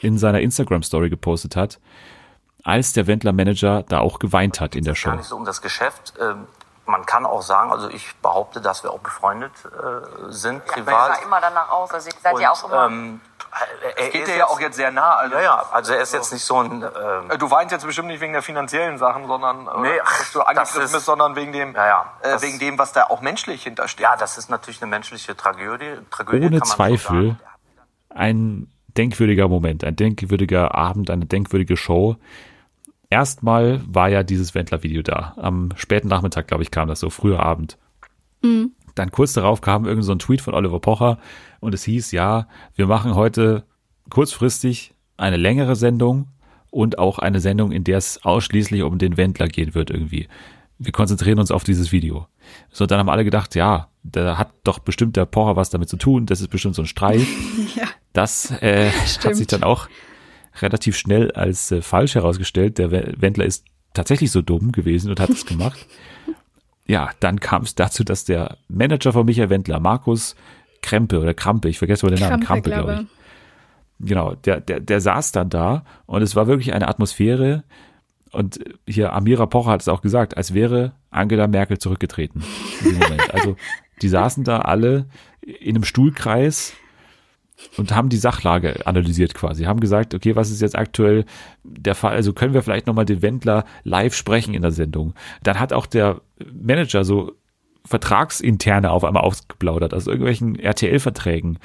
in 0.01 0.17
seiner 0.17 0.41
Instagram-Story 0.41 1.09
gepostet 1.09 1.55
hat, 1.55 1.79
als 2.63 2.93
der 2.93 3.07
Wendler-Manager 3.07 3.83
da 3.83 3.99
auch 3.99 4.19
geweint 4.19 4.61
hat 4.61 4.75
in 4.75 4.83
der 4.83 4.95
Show. 4.95 5.09
gar 5.09 5.17
nicht 5.17 5.27
so 5.27 5.35
um 5.35 5.45
das 5.45 5.61
Geschäft. 5.61 6.13
Man 6.88 7.05
kann 7.05 7.25
auch 7.25 7.41
sagen, 7.41 7.71
also 7.71 7.89
ich 7.89 8.15
behaupte, 8.21 8.61
dass 8.61 8.81
wir 8.83 8.91
auch 8.91 8.99
befreundet 8.99 9.51
äh, 9.65 10.31
sind, 10.31 10.63
Ja, 10.65 10.73
privat. 10.73 11.09
er 11.09 11.15
sah 11.15 11.21
immer 11.21 11.41
danach 11.41 11.69
aus. 11.69 11.91
Also 11.91 12.09
ihr 12.09 12.15
seid 12.23 12.39
ja 12.39 12.51
auch 12.51 12.63
Und, 12.63 12.71
immer. 12.71 12.85
ähm, 12.88 13.21
er 13.95 14.05
Es 14.07 14.11
geht 14.13 14.27
dir 14.27 14.38
ja 14.38 14.45
auch 14.47 14.59
jetzt 14.59 14.75
sehr 14.77 14.91
nah. 14.91 15.15
Also, 15.15 15.35
ja, 15.35 15.41
ja, 15.41 15.65
also 15.71 15.93
er 15.93 16.01
ist 16.01 16.13
jetzt 16.13 16.31
nicht 16.31 16.45
so 16.45 16.61
ein... 16.61 16.83
Ähm, 16.83 17.38
Du 17.39 17.51
weinst 17.51 17.71
jetzt 17.73 17.85
bestimmt 17.85 18.07
nicht 18.07 18.21
wegen 18.21 18.33
der 18.33 18.41
finanziellen 18.41 18.97
Sachen, 18.97 19.27
sondern 19.27 19.67
äh, 19.67 19.79
Nee, 19.81 19.97
dass 19.99 20.31
du 20.31 20.39
das 20.39 20.47
angegriffen 20.47 20.81
ist- 20.83 20.91
bist, 20.93 21.05
sondern 21.05 21.35
wegen 21.35 21.51
dem, 21.51 21.73
ja, 21.75 21.88
ja, 21.88 22.13
äh, 22.21 22.31
das- 22.31 22.41
wegen 22.41 22.57
dem, 22.59 22.77
was 22.79 22.93
da 22.93 23.03
auch 23.05 23.19
menschlich 23.21 23.63
hintersteht. 23.63 24.03
Ja, 24.03 24.15
das 24.15 24.38
ist 24.38 24.49
natürlich 24.49 24.81
eine 24.81 24.89
menschliche 24.89 25.35
Tragödie. 25.35 25.97
Tragödie 26.09 26.45
ohne 26.47 26.59
kann 26.59 26.59
man 26.59 26.67
so 26.69 26.73
Zweifel 26.75 27.35
ein 28.09 28.71
denkwürdiger 28.97 29.47
Moment, 29.47 29.83
ein 29.83 29.95
denkwürdiger 29.95 30.73
Abend, 30.75 31.09
eine 31.09 31.25
denkwürdige 31.25 31.75
Show. 31.77 32.15
Erstmal 33.10 33.82
war 33.88 34.10
ja 34.10 34.24
dieses 34.24 34.53
Wendler-Video 34.53 35.01
da. 35.01 35.34
Am 35.38 35.70
späten 35.76 36.08
Nachmittag, 36.08 36.47
glaube 36.47 36.64
ich, 36.64 36.72
kam 36.72 36.88
das 36.89 36.99
so, 36.99 37.10
früher 37.10 37.39
Abend. 37.41 37.78
Mhm. 38.41 38.72
Dann 38.95 39.12
kurz 39.12 39.34
darauf 39.34 39.62
kam 39.62 39.86
irgend 39.86 40.03
so 40.03 40.12
ein 40.12 40.20
Tweet 40.20 40.41
von 40.41 40.53
Oliver 40.53 40.80
Pocher 40.80 41.20
und 41.60 41.74
es 41.74 41.84
hieß, 41.84 42.12
ja, 42.12 42.47
wir 42.76 42.88
machen 42.88 43.16
heute 43.16 43.64
kurzfristig 44.10 44.93
eine 45.18 45.38
längere 45.38 45.76
Sendung 45.76 46.28
und 46.70 46.99
auch 46.99 47.20
eine 47.20 47.39
Sendung, 47.39 47.72
in 47.72 47.84
der 47.84 47.97
es 47.97 48.24
ausschließlich 48.26 48.84
um 48.84 48.97
den 48.97 49.18
Wendler 49.18 49.47
gehen 49.47 49.74
wird 49.74 49.89
irgendwie. 49.89 50.28
Wir 50.80 50.91
konzentrieren 50.91 51.39
uns 51.39 51.51
auf 51.51 51.64
dieses 51.64 51.91
Video. 51.91 52.28
So, 52.72 52.86
dann 52.86 52.99
haben 52.99 53.10
alle 53.10 53.24
gedacht, 53.24 53.55
ja, 53.55 53.89
da 54.03 54.38
hat 54.38 54.51
doch 54.64 54.80
bestimmt 54.80 55.16
der 55.16 55.26
Pocher 55.26 55.55
was 55.55 55.70
damit 55.70 55.89
zu 55.89 55.97
tun, 55.97 56.26
das 56.26 56.41
ist 56.41 56.49
bestimmt 56.49 56.76
so 56.76 56.84
ein 56.84 56.88
Streit. 56.88 57.22
Ja. 57.76 57.84
Das 58.14 58.49
äh, 58.64 58.89
hat 59.24 59.36
sich 59.36 59.45
dann 59.45 59.62
auch 59.62 59.88
relativ 60.62 60.97
schnell 60.97 61.32
als 61.32 61.72
äh, 61.72 61.82
falsch 61.82 62.16
herausgestellt. 62.16 62.78
Der 62.78 62.91
We- 62.91 63.14
Wendler 63.18 63.45
ist 63.45 63.66
tatsächlich 63.93 64.32
so 64.32 64.41
dumm 64.41 64.72
gewesen 64.72 65.10
und 65.10 65.20
hat 65.20 65.30
es 65.30 65.45
gemacht. 65.45 65.86
ja, 66.86 67.10
dann 67.20 67.39
kam 67.39 67.64
es 67.64 67.76
dazu, 67.76 68.03
dass 68.03 68.26
der 68.26 68.58
Manager 68.68 69.14
von 69.14 69.26
Michael 69.26 69.49
Wendler, 69.49 69.80
Markus 69.80 70.36
Krempe 70.82 71.20
oder 71.20 71.34
Krampe, 71.34 71.70
ich 71.70 71.80
vergesse 71.80 72.05
mal 72.05 72.16
den 72.16 72.28
Namen, 72.28 72.43
Krampe, 72.43 72.70
glaube 72.70 73.01
ich. 73.01 74.08
Genau, 74.08 74.36
der, 74.36 74.62
der, 74.62 74.80
der 74.80 75.01
saß 75.01 75.32
dann 75.32 75.49
da 75.49 75.84
und 76.05 76.22
es 76.22 76.36
war 76.36 76.45
wirklich 76.47 76.74
eine 76.74 76.88
Atmosphäre. 76.88 77.64
Und 78.32 78.60
hier 78.86 79.14
Amira 79.14 79.47
Pocher 79.47 79.72
hat 79.72 79.82
es 79.82 79.88
auch 79.88 80.01
gesagt, 80.01 80.38
als 80.38 80.53
wäre 80.53 80.91
Angela 81.10 81.47
Merkel 81.47 81.80
zurückgetreten. 81.80 82.43
In 82.86 82.93
Moment. 82.99 83.34
Also 83.34 83.55
die 84.01 84.10
saßen 84.10 84.43
da 84.43 84.60
alle 84.60 85.05
in 85.41 85.76
einem 85.76 85.84
Stuhlkreis 85.84 86.74
und 87.78 87.95
haben 87.95 88.10
die 88.10 88.18
Sachlage 88.18 88.86
analysiert 88.86 89.34
quasi, 89.34 89.64
haben 89.64 89.80
gesagt, 89.80 90.14
okay, 90.14 90.36
was 90.36 90.51
ist 90.51 90.62
jetzt 90.62 90.78
aktuell 90.78 91.26
der 91.64 91.95
Fall? 91.95 92.14
Also 92.14 92.34
können 92.34 92.53
wir 92.53 92.62
vielleicht 92.62 92.88
nochmal 92.88 93.05
den 93.05 93.22
Wendler 93.22 93.66
live 93.84 94.14
sprechen 94.14 94.53
in 94.53 94.62
der 94.62 94.72
Sendung. 94.72 95.14
Dann 95.43 95.60
hat 95.60 95.74
auch 95.74 95.86
der 95.86 96.22
Manager 96.53 97.03
so 97.03 97.34
Vertragsinterne 97.86 98.91
auf 98.91 99.03
einmal 99.03 99.24
ausgeplaudert, 99.24 99.93
aus 99.93 100.08
irgendwelchen 100.08 100.60
RTL-Verträgen. 100.60 101.60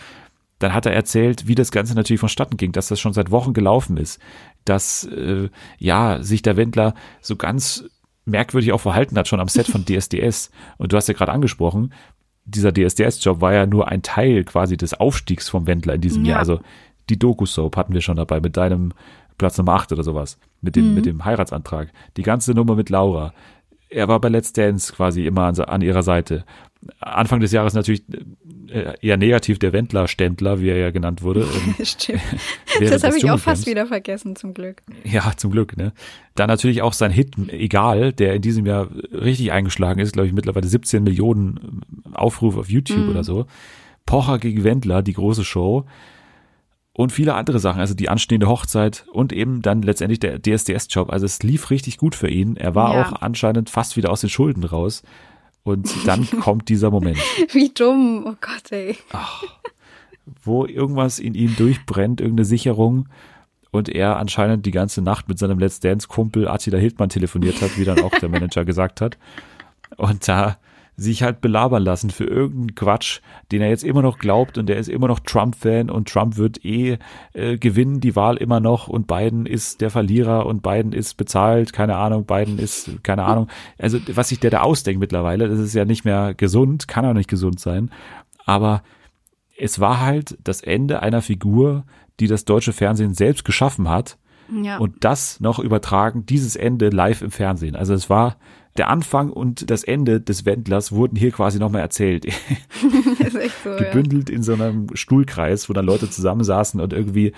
Dann 0.60 0.72
hat 0.72 0.86
er 0.86 0.92
erzählt, 0.92 1.48
wie 1.48 1.56
das 1.56 1.72
Ganze 1.72 1.94
natürlich 1.94 2.20
vonstatten 2.20 2.56
ging, 2.56 2.72
dass 2.72 2.88
das 2.88 3.00
schon 3.00 3.12
seit 3.12 3.32
Wochen 3.32 3.52
gelaufen 3.52 3.96
ist, 3.96 4.20
dass 4.64 5.04
äh, 5.04 5.48
ja 5.78 6.22
sich 6.22 6.42
der 6.42 6.56
Wendler 6.56 6.94
so 7.20 7.34
ganz 7.34 7.84
merkwürdig 8.24 8.72
auch 8.72 8.80
verhalten 8.80 9.18
hat, 9.18 9.26
schon 9.26 9.40
am 9.40 9.48
Set 9.48 9.66
von 9.66 9.84
DSDS. 9.84 10.50
Und 10.78 10.92
du 10.92 10.96
hast 10.96 11.08
ja 11.08 11.14
gerade 11.14 11.32
angesprochen, 11.32 11.92
dieser 12.44 12.72
DSDS-Job 12.72 13.40
war 13.40 13.52
ja 13.52 13.66
nur 13.66 13.88
ein 13.88 14.02
Teil 14.02 14.44
quasi 14.44 14.76
des 14.76 14.94
Aufstiegs 14.94 15.48
vom 15.48 15.66
Wendler 15.66 15.94
in 15.94 16.00
diesem 16.00 16.24
Ja. 16.24 16.30
Jahr. 16.32 16.38
Also 16.40 16.60
die 17.08 17.18
Doku-Soap 17.18 17.76
hatten 17.76 17.94
wir 17.94 18.00
schon 18.00 18.16
dabei 18.16 18.40
mit 18.40 18.56
deinem 18.56 18.92
Platz 19.38 19.58
Nummer 19.58 19.74
8 19.74 19.92
oder 19.92 20.02
sowas, 20.04 20.38
mit 20.60 20.76
dem, 20.76 20.88
Mhm. 20.90 20.94
mit 20.94 21.06
dem 21.06 21.24
Heiratsantrag. 21.24 21.88
Die 22.16 22.22
ganze 22.22 22.52
Nummer 22.52 22.74
mit 22.76 22.90
Laura. 22.90 23.32
Er 23.88 24.08
war 24.08 24.20
bei 24.20 24.28
Let's 24.28 24.52
Dance 24.52 24.92
quasi 24.92 25.26
immer 25.26 25.42
an, 25.44 25.58
an 25.58 25.82
ihrer 25.82 26.02
Seite. 26.02 26.44
Anfang 27.00 27.40
des 27.40 27.52
Jahres 27.52 27.74
natürlich 27.74 28.02
äh, 28.68 28.94
eher 29.00 29.16
negativ 29.16 29.58
der 29.58 29.72
Wendler-Ständler, 29.72 30.60
wie 30.60 30.68
er 30.70 30.78
ja 30.78 30.90
genannt 30.90 31.22
wurde. 31.22 31.46
ähm, 31.78 31.84
Stimmt. 31.84 32.20
Das 32.80 33.04
habe 33.04 33.16
ich 33.18 33.30
auch 33.30 33.38
fast 33.38 33.66
wieder 33.66 33.86
vergessen, 33.86 34.34
zum 34.34 34.54
Glück. 34.54 34.82
Ja, 35.04 35.32
zum 35.36 35.50
Glück, 35.52 35.76
ne? 35.76 35.92
Dann 36.34 36.48
natürlich 36.48 36.80
auch 36.82 36.94
sein 36.94 37.10
Hit, 37.12 37.34
egal, 37.48 38.12
der 38.12 38.34
in 38.34 38.42
diesem 38.42 38.64
Jahr 38.66 38.88
richtig 39.12 39.52
eingeschlagen 39.52 40.00
ist, 40.00 40.12
glaube 40.14 40.26
ich, 40.26 40.32
mittlerweile 40.32 40.66
17 40.66 41.02
Millionen 41.04 41.82
Aufrufe 42.14 42.58
auf 42.60 42.70
YouTube 42.70 42.98
Mhm. 42.98 43.10
oder 43.10 43.24
so. 43.24 43.46
Pocher 44.06 44.38
gegen 44.38 44.64
Wendler, 44.64 45.02
die 45.02 45.12
große 45.12 45.44
Show. 45.44 45.84
Und 46.94 47.10
viele 47.12 47.34
andere 47.34 47.58
Sachen, 47.58 47.80
also 47.80 47.94
die 47.94 48.08
anstehende 48.10 48.48
Hochzeit 48.48 49.06
und 49.12 49.32
eben 49.32 49.62
dann 49.62 49.80
letztendlich 49.82 50.20
der 50.20 50.40
DSDS-Job. 50.42 51.10
Also 51.10 51.24
es 51.24 51.42
lief 51.42 51.70
richtig 51.70 51.96
gut 51.96 52.14
für 52.14 52.28
ihn. 52.28 52.56
Er 52.56 52.74
war 52.74 52.94
Ja. 52.94 53.02
auch 53.06 53.22
anscheinend 53.22 53.70
fast 53.70 53.96
wieder 53.96 54.10
aus 54.10 54.20
den 54.22 54.28
Schulden 54.30 54.64
raus. 54.64 55.02
Und 55.64 55.88
dann 56.06 56.28
kommt 56.40 56.68
dieser 56.68 56.90
Moment. 56.90 57.18
Wie 57.52 57.68
dumm. 57.68 58.24
Oh 58.26 58.34
Gott, 58.40 58.72
ey. 58.72 58.96
wo 60.42 60.66
irgendwas 60.66 61.18
in 61.18 61.34
ihm 61.34 61.54
durchbrennt, 61.56 62.20
irgendeine 62.20 62.44
Sicherung 62.44 63.08
und 63.70 63.88
er 63.88 64.18
anscheinend 64.18 64.66
die 64.66 64.70
ganze 64.70 65.02
Nacht 65.02 65.28
mit 65.28 65.38
seinem 65.38 65.58
Let's 65.58 65.80
Dance 65.80 66.06
Kumpel 66.06 66.46
Attila 66.46 66.78
Hildmann 66.78 67.08
telefoniert 67.08 67.60
hat, 67.60 67.78
wie 67.78 67.84
dann 67.84 68.00
auch 68.00 68.10
der 68.10 68.28
Manager 68.28 68.64
gesagt 68.64 69.00
hat. 69.00 69.18
Und 69.96 70.28
da 70.28 70.58
sich 70.96 71.22
halt 71.22 71.40
belabern 71.40 71.82
lassen 71.82 72.10
für 72.10 72.24
irgendeinen 72.24 72.74
Quatsch, 72.74 73.20
den 73.50 73.62
er 73.62 73.70
jetzt 73.70 73.84
immer 73.84 74.02
noch 74.02 74.18
glaubt 74.18 74.58
und 74.58 74.68
der 74.68 74.76
ist 74.76 74.88
immer 74.88 75.08
noch 75.08 75.20
Trump-Fan 75.20 75.90
und 75.90 76.08
Trump 76.08 76.36
wird 76.36 76.64
eh 76.64 76.98
äh, 77.32 77.56
gewinnen 77.56 78.00
die 78.00 78.14
Wahl 78.14 78.36
immer 78.36 78.60
noch 78.60 78.88
und 78.88 79.06
Biden 79.06 79.46
ist 79.46 79.80
der 79.80 79.90
Verlierer 79.90 80.46
und 80.46 80.62
Biden 80.62 80.92
ist 80.92 81.14
bezahlt, 81.16 81.72
keine 81.72 81.96
Ahnung, 81.96 82.26
Biden 82.26 82.58
ist, 82.58 83.02
keine 83.02 83.24
Ahnung. 83.24 83.48
Also 83.78 83.98
was 84.08 84.28
sich 84.28 84.40
der 84.40 84.50
da 84.50 84.60
ausdenkt 84.60 85.00
mittlerweile, 85.00 85.48
das 85.48 85.58
ist 85.58 85.74
ja 85.74 85.84
nicht 85.84 86.04
mehr 86.04 86.34
gesund, 86.34 86.88
kann 86.88 87.06
auch 87.06 87.14
nicht 87.14 87.30
gesund 87.30 87.58
sein, 87.58 87.90
aber 88.44 88.82
es 89.58 89.80
war 89.80 90.00
halt 90.00 90.36
das 90.44 90.60
Ende 90.60 91.02
einer 91.02 91.22
Figur, 91.22 91.84
die 92.20 92.26
das 92.26 92.44
deutsche 92.44 92.72
Fernsehen 92.72 93.14
selbst 93.14 93.44
geschaffen 93.44 93.88
hat 93.88 94.18
Ja. 94.50 94.78
und 94.78 95.04
das 95.04 95.40
noch 95.40 95.58
übertragen, 95.58 96.26
dieses 96.26 96.56
Ende 96.56 96.88
live 96.90 97.22
im 97.22 97.30
Fernsehen. 97.30 97.76
Also 97.76 97.94
es 97.94 98.10
war 98.10 98.36
der 98.76 98.88
Anfang 98.88 99.30
und 99.30 99.70
das 99.70 99.84
Ende 99.84 100.20
des 100.20 100.46
Wendlers 100.46 100.92
wurden 100.92 101.16
hier 101.16 101.30
quasi 101.30 101.58
nochmal 101.58 101.82
erzählt. 101.82 102.26
so, 103.62 103.70
ja. 103.70 103.76
Gebündelt 103.76 104.30
in 104.30 104.42
so 104.42 104.54
einem 104.54 104.88
Stuhlkreis, 104.94 105.68
wo 105.68 105.72
dann 105.72 105.84
Leute 105.86 106.08
zusammensaßen 106.08 106.80
und 106.80 106.92
irgendwie 106.92 107.32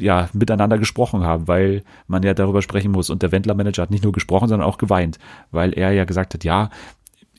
ja, 0.00 0.28
miteinander 0.32 0.78
gesprochen 0.78 1.22
haben, 1.22 1.46
weil 1.48 1.82
man 2.08 2.22
ja 2.22 2.34
darüber 2.34 2.60
sprechen 2.60 2.90
muss. 2.90 3.08
Und 3.08 3.22
der 3.22 3.32
Wendler-Manager 3.32 3.82
hat 3.82 3.90
nicht 3.90 4.02
nur 4.04 4.12
gesprochen, 4.12 4.48
sondern 4.48 4.68
auch 4.68 4.78
geweint, 4.78 5.18
weil 5.50 5.72
er 5.72 5.92
ja 5.92 6.04
gesagt 6.04 6.34
hat, 6.34 6.44
ja, 6.44 6.70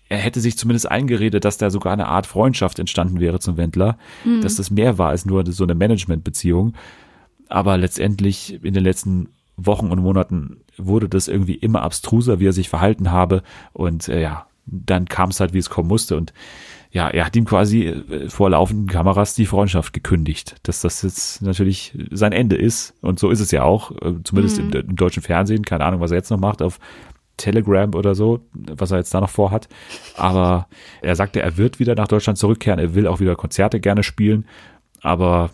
er 0.10 0.18
hätte 0.18 0.39
sich 0.42 0.58
zumindest 0.58 0.89
eingeredet, 0.89 1.46
dass 1.46 1.58
da 1.58 1.70
sogar 1.70 1.94
eine 1.94 2.08
Art 2.08 2.26
Freundschaft 2.28 2.80
entstanden 2.80 3.20
wäre 3.20 3.39
zum 3.39 3.58
Wendler, 3.58 3.98
Mhm. 4.26 4.42
dass 4.42 4.56
das 4.56 4.72
mehr 4.72 4.98
war 4.98 5.10
als 5.10 5.26
nur 5.26 5.46
so 5.52 5.64
eine 5.64 5.76
Managementbeziehung. 5.76 6.74
Aber 7.52 7.78
letztendlich 7.78 8.64
in 8.64 8.74
den 8.74 8.84
letzten 8.84 9.30
Wochen 9.58 9.91
und 9.91 9.99
Monaten 9.99 10.62
wurde 10.78 11.10
das 11.10 11.28
irgendwie 11.28 11.56
immer 11.56 11.84
abstruser, 11.84 12.39
wie 12.39 12.47
er 12.47 12.54
sich 12.54 12.70
verhalten 12.70 13.12
habe. 13.12 13.43
Und 13.74 14.08
äh, 14.08 14.22
ja, 14.22 14.45
dann 14.66 15.06
kam 15.06 15.30
es 15.30 15.39
halt, 15.39 15.54
wie 15.54 15.58
es 15.60 15.70
kommen 15.70 15.89
musste. 15.89 16.16
Und 16.18 16.34
ja, 16.91 17.10
er 17.10 17.26
hat 17.26 17.36
ihm 17.36 17.45
quasi 17.45 17.88
äh, 17.88 18.30
vor 18.30 18.49
laufenden 18.49 18.88
Kameras 18.88 19.36
die 19.36 19.45
Freundschaft 19.45 19.93
gekündigt, 19.93 20.56
dass 20.64 20.82
das 20.82 21.02
jetzt 21.02 21.41
natürlich 21.41 21.97
sein 22.12 22.32
Ende 22.32 22.56
ist. 22.56 22.93
Und 23.02 23.20
so 23.20 23.30
ist 23.30 23.41
es 23.41 23.52
ja 23.52 23.64
auch, 23.64 23.91
äh, 24.02 24.14
zumindest 24.24 24.58
Mhm. 24.62 24.72
im, 24.72 24.89
im 24.89 24.95
deutschen 24.95 25.22
Fernsehen. 25.24 25.64
Keine 25.66 25.86
Ahnung, 25.86 25.99
was 25.99 26.12
er 26.12 26.18
jetzt 26.18 26.32
noch 26.32 26.39
macht 26.39 26.62
auf 26.62 26.80
Telegram 27.38 27.93
oder 27.95 28.16
so, 28.16 28.39
was 28.54 28.91
er 28.91 28.97
jetzt 28.99 29.14
da 29.14 29.20
noch 29.20 29.30
vorhat. 29.30 29.68
Aber 30.16 30.68
er 31.02 31.16
sagte, 31.16 31.41
er 31.41 31.58
wird 31.58 31.80
wieder 31.80 31.95
nach 31.95 32.08
Deutschland 32.08 32.38
zurückkehren. 32.38 32.80
Er 32.80 32.95
will 32.95 33.08
auch 33.08 33.20
wieder 33.20 33.36
Konzerte 33.36 33.80
gerne 33.80 34.04
spielen. 34.04 34.45
Aber 35.02 35.49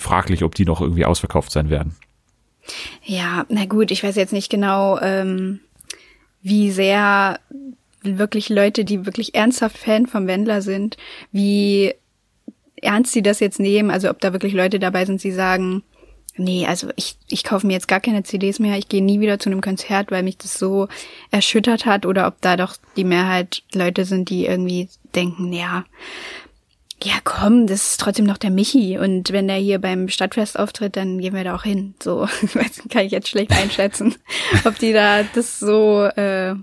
fraglich, 0.00 0.42
ob 0.44 0.54
die 0.54 0.64
noch 0.64 0.80
irgendwie 0.80 1.04
ausverkauft 1.04 1.52
sein 1.52 1.70
werden. 1.70 1.96
Ja, 3.04 3.46
na 3.48 3.64
gut, 3.64 3.90
ich 3.90 4.02
weiß 4.02 4.16
jetzt 4.16 4.32
nicht 4.32 4.50
genau, 4.50 4.98
ähm, 5.00 5.60
wie 6.42 6.70
sehr 6.70 7.40
wirklich 8.02 8.48
Leute, 8.48 8.84
die 8.84 9.06
wirklich 9.06 9.34
ernsthaft 9.34 9.78
Fan 9.78 10.06
vom 10.06 10.26
Wendler 10.26 10.62
sind, 10.62 10.96
wie 11.32 11.94
ernst 12.76 13.12
sie 13.12 13.22
das 13.22 13.40
jetzt 13.40 13.60
nehmen. 13.60 13.90
Also 13.90 14.10
ob 14.10 14.20
da 14.20 14.32
wirklich 14.32 14.54
Leute 14.54 14.78
dabei 14.78 15.04
sind, 15.04 15.22
die 15.22 15.32
sagen, 15.32 15.82
nee, 16.36 16.66
also 16.66 16.88
ich, 16.96 17.16
ich 17.28 17.44
kaufe 17.44 17.66
mir 17.66 17.74
jetzt 17.74 17.88
gar 17.88 18.00
keine 18.00 18.22
CDs 18.22 18.58
mehr, 18.58 18.78
ich 18.78 18.88
gehe 18.88 19.02
nie 19.02 19.20
wieder 19.20 19.38
zu 19.38 19.50
einem 19.50 19.60
Konzert, 19.60 20.10
weil 20.10 20.22
mich 20.22 20.38
das 20.38 20.58
so 20.58 20.88
erschüttert 21.30 21.86
hat. 21.86 22.06
Oder 22.06 22.26
ob 22.26 22.40
da 22.40 22.56
doch 22.56 22.76
die 22.96 23.04
Mehrheit 23.04 23.62
Leute 23.74 24.04
sind, 24.04 24.30
die 24.30 24.46
irgendwie 24.46 24.88
denken, 25.14 25.52
ja, 25.52 25.84
ja, 27.02 27.14
komm, 27.24 27.66
das 27.66 27.90
ist 27.90 28.00
trotzdem 28.00 28.26
noch 28.26 28.38
der 28.38 28.50
Michi. 28.50 28.98
Und 28.98 29.32
wenn 29.32 29.48
der 29.48 29.56
hier 29.56 29.78
beim 29.78 30.08
Stadtfest 30.08 30.58
auftritt, 30.58 30.96
dann 30.96 31.18
gehen 31.18 31.34
wir 31.34 31.44
da 31.44 31.54
auch 31.54 31.62
hin. 31.62 31.94
So, 32.02 32.28
kann 32.90 33.06
ich 33.06 33.12
jetzt 33.12 33.28
schlecht 33.28 33.52
einschätzen, 33.52 34.14
ob 34.64 34.78
die 34.78 34.92
da 34.92 35.22
das 35.22 35.58
so, 35.58 36.04
äh, 36.04 36.54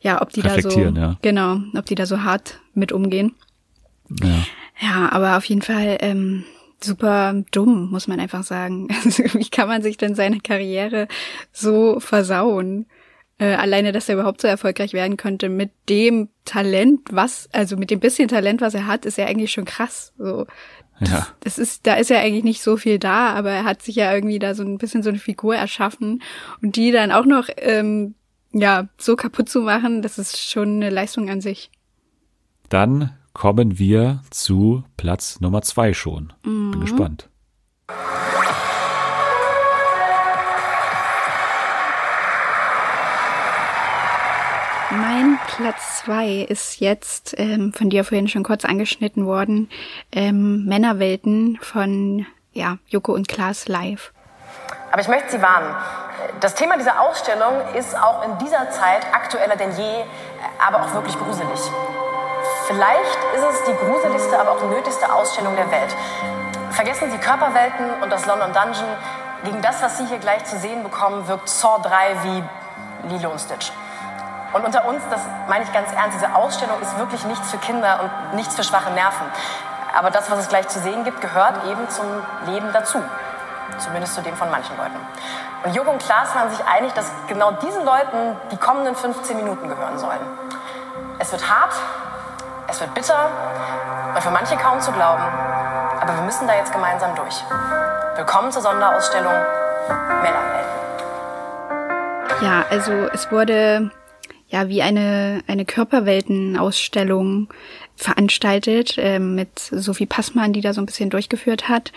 ja, 0.00 0.22
ob 0.22 0.30
die 0.30 0.42
da 0.42 0.60
so, 0.60 0.80
ja. 0.80 1.16
genau, 1.22 1.60
ob 1.76 1.86
die 1.86 1.94
da 1.94 2.06
so 2.06 2.22
hart 2.22 2.60
mit 2.74 2.92
umgehen. 2.92 3.34
Ja. 4.22 4.44
Ja, 4.80 5.12
aber 5.12 5.36
auf 5.36 5.44
jeden 5.44 5.62
Fall 5.62 5.98
ähm, 6.00 6.44
super 6.80 7.42
dumm, 7.52 7.90
muss 7.90 8.08
man 8.08 8.20
einfach 8.20 8.42
sagen. 8.42 8.88
Also, 9.04 9.22
wie 9.34 9.48
kann 9.48 9.68
man 9.68 9.82
sich 9.82 9.96
denn 9.96 10.14
seine 10.14 10.40
Karriere 10.40 11.08
so 11.52 12.00
versauen? 12.00 12.86
Äh, 13.38 13.54
alleine, 13.54 13.90
dass 13.90 14.08
er 14.08 14.14
überhaupt 14.14 14.40
so 14.40 14.46
erfolgreich 14.48 14.92
werden 14.92 15.16
konnte 15.16 15.48
mit 15.48 15.72
dem 15.88 16.28
Talent, 16.44 17.00
was, 17.10 17.48
also 17.52 17.76
mit 17.76 17.90
dem 17.90 17.98
bisschen 17.98 18.28
Talent, 18.28 18.60
was 18.60 18.74
er 18.74 18.86
hat, 18.86 19.04
ist 19.06 19.18
ja 19.18 19.26
eigentlich 19.26 19.50
schon 19.50 19.64
krass. 19.64 20.12
So, 20.18 20.46
Ja. 21.00 21.26
das 21.40 21.58
ist, 21.58 21.84
da 21.88 21.94
ist 21.94 22.10
ja 22.10 22.20
eigentlich 22.20 22.44
nicht 22.44 22.62
so 22.62 22.76
viel 22.76 23.00
da, 23.00 23.30
aber 23.30 23.50
er 23.50 23.64
hat 23.64 23.82
sich 23.82 23.96
ja 23.96 24.14
irgendwie 24.14 24.38
da 24.38 24.54
so 24.54 24.62
ein 24.62 24.78
bisschen 24.78 25.02
so 25.02 25.08
eine 25.10 25.18
Figur 25.18 25.56
erschaffen 25.56 26.22
und 26.62 26.76
die 26.76 26.92
dann 26.92 27.10
auch 27.10 27.24
noch 27.24 27.48
ähm, 27.56 28.14
ja 28.52 28.86
so 28.98 29.16
kaputt 29.16 29.48
zu 29.48 29.62
machen, 29.62 30.00
das 30.00 30.16
ist 30.18 30.38
schon 30.38 30.76
eine 30.76 30.90
Leistung 30.90 31.28
an 31.28 31.40
sich. 31.40 31.72
Dann 32.68 33.10
kommen 33.32 33.80
wir 33.80 34.22
zu 34.30 34.84
Platz 34.96 35.40
Nummer 35.40 35.62
zwei 35.62 35.92
schon. 35.92 36.32
Bin 36.44 36.70
Mhm. 36.70 36.80
gespannt. 36.82 37.28
Mein 44.96 45.40
Platz 45.48 46.04
zwei 46.04 46.46
ist 46.48 46.78
jetzt 46.78 47.34
ähm, 47.36 47.72
von 47.72 47.90
dir 47.90 48.04
vorhin 48.04 48.28
schon 48.28 48.44
kurz 48.44 48.64
angeschnitten 48.64 49.26
worden. 49.26 49.68
Ähm, 50.12 50.66
Männerwelten 50.66 51.58
von 51.60 52.26
ja, 52.52 52.78
Joko 52.86 53.12
und 53.12 53.26
Klaas 53.26 53.66
live. 53.66 54.12
Aber 54.92 55.00
ich 55.00 55.08
möchte 55.08 55.32
Sie 55.32 55.42
warnen. 55.42 55.74
Das 56.38 56.54
Thema 56.54 56.76
dieser 56.76 57.00
Ausstellung 57.00 57.54
ist 57.76 58.00
auch 58.00 58.24
in 58.24 58.38
dieser 58.38 58.70
Zeit 58.70 59.04
aktueller 59.12 59.56
denn 59.56 59.72
je, 59.76 60.04
aber 60.64 60.84
auch 60.84 60.94
wirklich 60.94 61.18
gruselig. 61.18 61.60
Vielleicht 62.68 63.18
ist 63.34 63.44
es 63.50 63.64
die 63.64 63.74
gruseligste, 63.84 64.38
aber 64.38 64.52
auch 64.52 64.70
nötigste 64.70 65.12
Ausstellung 65.12 65.56
der 65.56 65.70
Welt. 65.72 65.94
Vergessen 66.70 67.10
Sie 67.10 67.18
Körperwelten 67.18 67.90
und 68.00 68.10
das 68.10 68.26
London 68.26 68.52
Dungeon. 68.52 68.96
Gegen 69.44 69.60
das, 69.60 69.82
was 69.82 69.98
Sie 69.98 70.06
hier 70.06 70.18
gleich 70.18 70.44
zu 70.44 70.56
sehen 70.58 70.84
bekommen, 70.84 71.26
wirkt 71.26 71.48
Saw 71.48 71.82
3 71.82 72.16
wie 72.22 73.12
Lilo 73.12 73.30
und 73.30 73.40
Stitch. 73.40 73.72
Und 74.54 74.64
unter 74.64 74.84
uns, 74.86 75.02
das 75.10 75.20
meine 75.48 75.64
ich 75.64 75.72
ganz 75.72 75.92
ernst, 75.92 76.16
diese 76.16 76.32
Ausstellung 76.32 76.80
ist 76.80 76.96
wirklich 76.96 77.24
nichts 77.24 77.50
für 77.50 77.58
Kinder 77.58 77.98
und 78.00 78.36
nichts 78.36 78.54
für 78.54 78.62
schwache 78.62 78.92
Nerven. 78.92 79.26
Aber 79.98 80.10
das, 80.10 80.30
was 80.30 80.38
es 80.38 80.48
gleich 80.48 80.68
zu 80.68 80.78
sehen 80.78 81.02
gibt, 81.02 81.20
gehört 81.20 81.64
eben 81.66 81.88
zum 81.88 82.06
Leben 82.46 82.68
dazu. 82.72 83.02
Zumindest 83.78 84.14
zu 84.14 84.22
dem 84.22 84.36
von 84.36 84.48
manchen 84.52 84.76
Leuten. 84.76 84.96
Und 85.64 85.74
Joko 85.74 85.90
und 85.90 86.00
Klaas 86.00 86.32
waren 86.36 86.50
sich 86.50 86.64
einig, 86.66 86.92
dass 86.92 87.10
genau 87.26 87.50
diesen 87.50 87.84
Leuten 87.84 88.36
die 88.52 88.56
kommenden 88.56 88.94
15 88.94 89.36
Minuten 89.36 89.68
gehören 89.68 89.98
sollen. 89.98 90.20
Es 91.18 91.32
wird 91.32 91.42
hart, 91.50 91.72
es 92.68 92.80
wird 92.80 92.94
bitter 92.94 93.28
und 94.14 94.22
für 94.22 94.30
manche 94.30 94.56
kaum 94.56 94.80
zu 94.80 94.92
glauben. 94.92 95.22
Aber 96.00 96.14
wir 96.14 96.22
müssen 96.22 96.46
da 96.46 96.54
jetzt 96.54 96.72
gemeinsam 96.72 97.16
durch. 97.16 97.42
Willkommen 98.14 98.52
zur 98.52 98.62
Sonderausstellung 98.62 99.32
Männerwelten. 100.22 100.74
Ja, 102.40 102.64
also 102.70 102.92
es 103.12 103.32
wurde 103.32 103.90
ja 104.48 104.68
wie 104.68 104.82
eine, 104.82 105.42
eine 105.46 105.64
Körperweltenausstellung 105.64 107.48
veranstaltet 107.96 108.96
ähm, 108.98 109.34
mit 109.34 109.58
Sophie 109.58 110.06
Passmann, 110.06 110.52
die 110.52 110.60
da 110.60 110.72
so 110.72 110.80
ein 110.80 110.86
bisschen 110.86 111.10
durchgeführt 111.10 111.68
hat. 111.68 111.92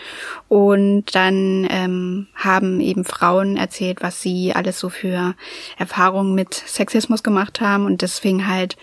Und 0.48 1.16
dann 1.16 1.68
ähm, 1.70 2.28
haben 2.36 2.80
eben 2.80 3.04
Frauen 3.04 3.58
erzählt, 3.58 4.02
was 4.02 4.22
sie 4.22 4.54
alles 4.54 4.80
so 4.80 4.90
für 4.90 5.36
Erfahrungen 5.78 6.36
mit 6.36 6.54
Sexismus 6.54 7.24
gemacht 7.24 7.62
haben. 7.62 7.86
Und 7.86 8.04
das 8.04 8.20
fing 8.20 8.48
halt 8.48 8.78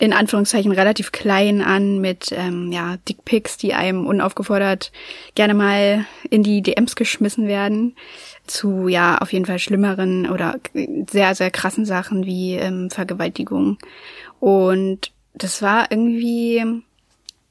in 0.00 0.14
Anführungszeichen 0.14 0.72
relativ 0.72 1.12
klein 1.12 1.60
an 1.60 2.00
mit 2.00 2.32
ähm, 2.32 2.72
ja, 2.72 2.96
Dickpics, 3.08 3.58
die 3.58 3.74
einem 3.74 4.06
unaufgefordert 4.06 4.92
gerne 5.34 5.52
mal 5.52 6.06
in 6.30 6.42
die 6.42 6.62
DMs 6.62 6.96
geschmissen 6.96 7.46
werden, 7.46 7.94
zu 8.50 8.88
ja 8.88 9.18
auf 9.18 9.32
jeden 9.32 9.46
Fall 9.46 9.58
schlimmeren 9.58 10.28
oder 10.28 10.56
sehr, 11.10 11.34
sehr 11.34 11.50
krassen 11.50 11.84
Sachen 11.84 12.26
wie 12.26 12.54
ähm, 12.54 12.90
Vergewaltigung. 12.90 13.78
Und 14.40 15.12
das 15.34 15.62
war 15.62 15.90
irgendwie, 15.90 16.64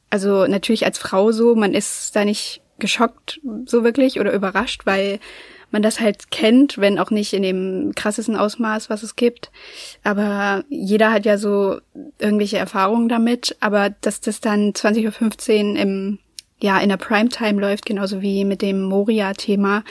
also 0.10 0.46
natürlich 0.48 0.86
als 0.86 0.98
Frau 0.98 1.32
so, 1.32 1.56
man 1.56 1.74
ist 1.74 2.16
da 2.16 2.26
nicht 2.26 2.62
geschockt 2.80 3.42
so 3.66 3.84
wirklich 3.84 4.20
oder 4.20 4.34
überrascht, 4.34 4.86
weil 4.86 5.20
man 5.72 5.82
das 5.82 6.00
halt 6.00 6.32
kennt, 6.32 6.78
wenn 6.78 7.00
auch 7.00 7.12
nicht 7.12 7.34
in 7.34 7.44
dem 7.44 7.94
krassesten 7.96 8.36
Ausmaß, 8.36 8.90
was 8.90 9.04
es 9.04 9.16
gibt. 9.16 9.52
Aber 10.04 10.64
jeder 10.70 11.12
hat 11.12 11.26
ja 11.26 11.38
so 11.38 11.80
irgendwelche 12.18 12.58
Erfahrungen 12.58 13.08
damit. 13.08 13.56
Aber 13.60 13.90
dass 13.90 14.22
das 14.22 14.40
dann 14.40 14.72
20.15 14.72 15.74
Uhr 15.74 15.80
im, 15.80 16.20
ja, 16.62 16.80
in 16.80 16.90
der 16.90 16.98
Primetime 16.98 17.60
läuft, 17.60 17.86
genauso 17.86 18.22
wie 18.22 18.46
mit 18.46 18.62
dem 18.62 18.84
Moria-Thema, 18.84 19.84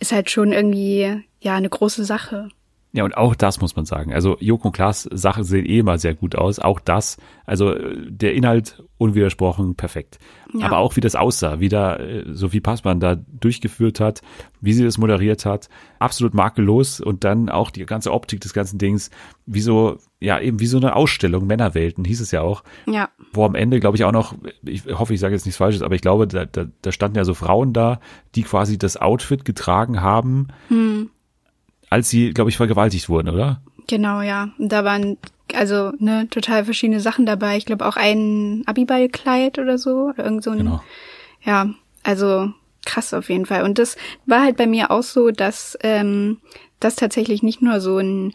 ist 0.00 0.12
halt 0.12 0.30
schon 0.30 0.52
irgendwie, 0.52 1.22
ja, 1.40 1.54
eine 1.56 1.68
große 1.68 2.04
Sache. 2.04 2.48
Ja, 2.94 3.02
und 3.02 3.16
auch 3.16 3.34
das 3.34 3.60
muss 3.60 3.74
man 3.74 3.86
sagen. 3.86 4.12
Also 4.12 4.36
Joko 4.38 4.68
und 4.68 4.72
Klaas 4.72 5.08
Sachen 5.12 5.42
sehen 5.42 5.66
eh 5.66 5.80
immer 5.80 5.98
sehr 5.98 6.14
gut 6.14 6.36
aus. 6.36 6.60
Auch 6.60 6.78
das, 6.78 7.16
also 7.44 7.72
äh, 7.74 7.96
der 8.08 8.34
Inhalt 8.34 8.84
unwidersprochen 8.98 9.74
perfekt. 9.74 10.20
Ja. 10.56 10.66
Aber 10.66 10.78
auch 10.78 10.94
wie 10.94 11.00
das 11.00 11.16
aussah, 11.16 11.58
wie 11.58 11.68
da 11.68 11.96
äh, 11.96 12.22
Sophie 12.32 12.60
Passmann 12.60 13.00
da 13.00 13.16
durchgeführt 13.16 13.98
hat, 13.98 14.22
wie 14.60 14.72
sie 14.72 14.84
das 14.84 14.96
moderiert 14.96 15.44
hat, 15.44 15.68
absolut 15.98 16.34
makellos 16.34 17.00
und 17.00 17.24
dann 17.24 17.48
auch 17.48 17.70
die 17.70 17.84
ganze 17.84 18.12
Optik 18.12 18.40
des 18.42 18.54
ganzen 18.54 18.78
Dings, 18.78 19.10
wie 19.44 19.60
so, 19.60 19.98
ja, 20.20 20.38
eben 20.38 20.60
wie 20.60 20.66
so 20.66 20.76
eine 20.76 20.94
Ausstellung 20.94 21.48
Männerwelten, 21.48 22.04
hieß 22.04 22.20
es 22.20 22.30
ja 22.30 22.42
auch. 22.42 22.62
Ja. 22.86 23.08
Wo 23.32 23.44
am 23.44 23.56
Ende, 23.56 23.80
glaube 23.80 23.96
ich, 23.96 24.04
auch 24.04 24.12
noch, 24.12 24.36
ich 24.64 24.86
hoffe, 24.86 25.14
ich 25.14 25.20
sage 25.20 25.34
jetzt 25.34 25.46
nichts 25.46 25.58
Falsches, 25.58 25.82
aber 25.82 25.96
ich 25.96 26.00
glaube, 26.00 26.28
da, 26.28 26.44
da, 26.44 26.66
da 26.80 26.92
standen 26.92 27.16
ja 27.16 27.24
so 27.24 27.34
Frauen 27.34 27.72
da, 27.72 27.98
die 28.36 28.44
quasi 28.44 28.78
das 28.78 28.96
Outfit 28.96 29.44
getragen 29.44 30.00
haben, 30.00 30.46
Hm. 30.68 31.10
Als 31.94 32.10
sie, 32.10 32.34
glaube 32.34 32.50
ich, 32.50 32.56
vergewaltigt 32.56 33.08
wurden, 33.08 33.28
oder? 33.28 33.60
Genau, 33.86 34.20
ja. 34.20 34.48
Und 34.58 34.72
da 34.72 34.84
waren 34.84 35.16
also 35.54 35.92
ne 35.98 36.28
total 36.28 36.64
verschiedene 36.64 37.00
Sachen 37.00 37.24
dabei. 37.24 37.56
Ich 37.56 37.66
glaube 37.66 37.86
auch 37.86 37.96
ein 37.96 38.62
Abiballkleid 38.66 39.58
oder 39.58 39.78
so 39.78 40.10
oder 40.10 40.24
irgend 40.24 40.42
so 40.42 40.50
ein 40.50 40.58
Genau. 40.58 40.82
ja, 41.44 41.70
also 42.02 42.50
krass 42.84 43.14
auf 43.14 43.30
jeden 43.30 43.46
Fall. 43.46 43.62
Und 43.62 43.78
das 43.78 43.96
war 44.26 44.42
halt 44.42 44.56
bei 44.56 44.66
mir 44.66 44.90
auch 44.90 45.04
so, 45.04 45.30
dass 45.30 45.78
ähm, 45.82 46.38
das 46.80 46.96
tatsächlich 46.96 47.42
nicht 47.42 47.62
nur 47.62 47.80
so 47.80 47.98
ein 47.98 48.32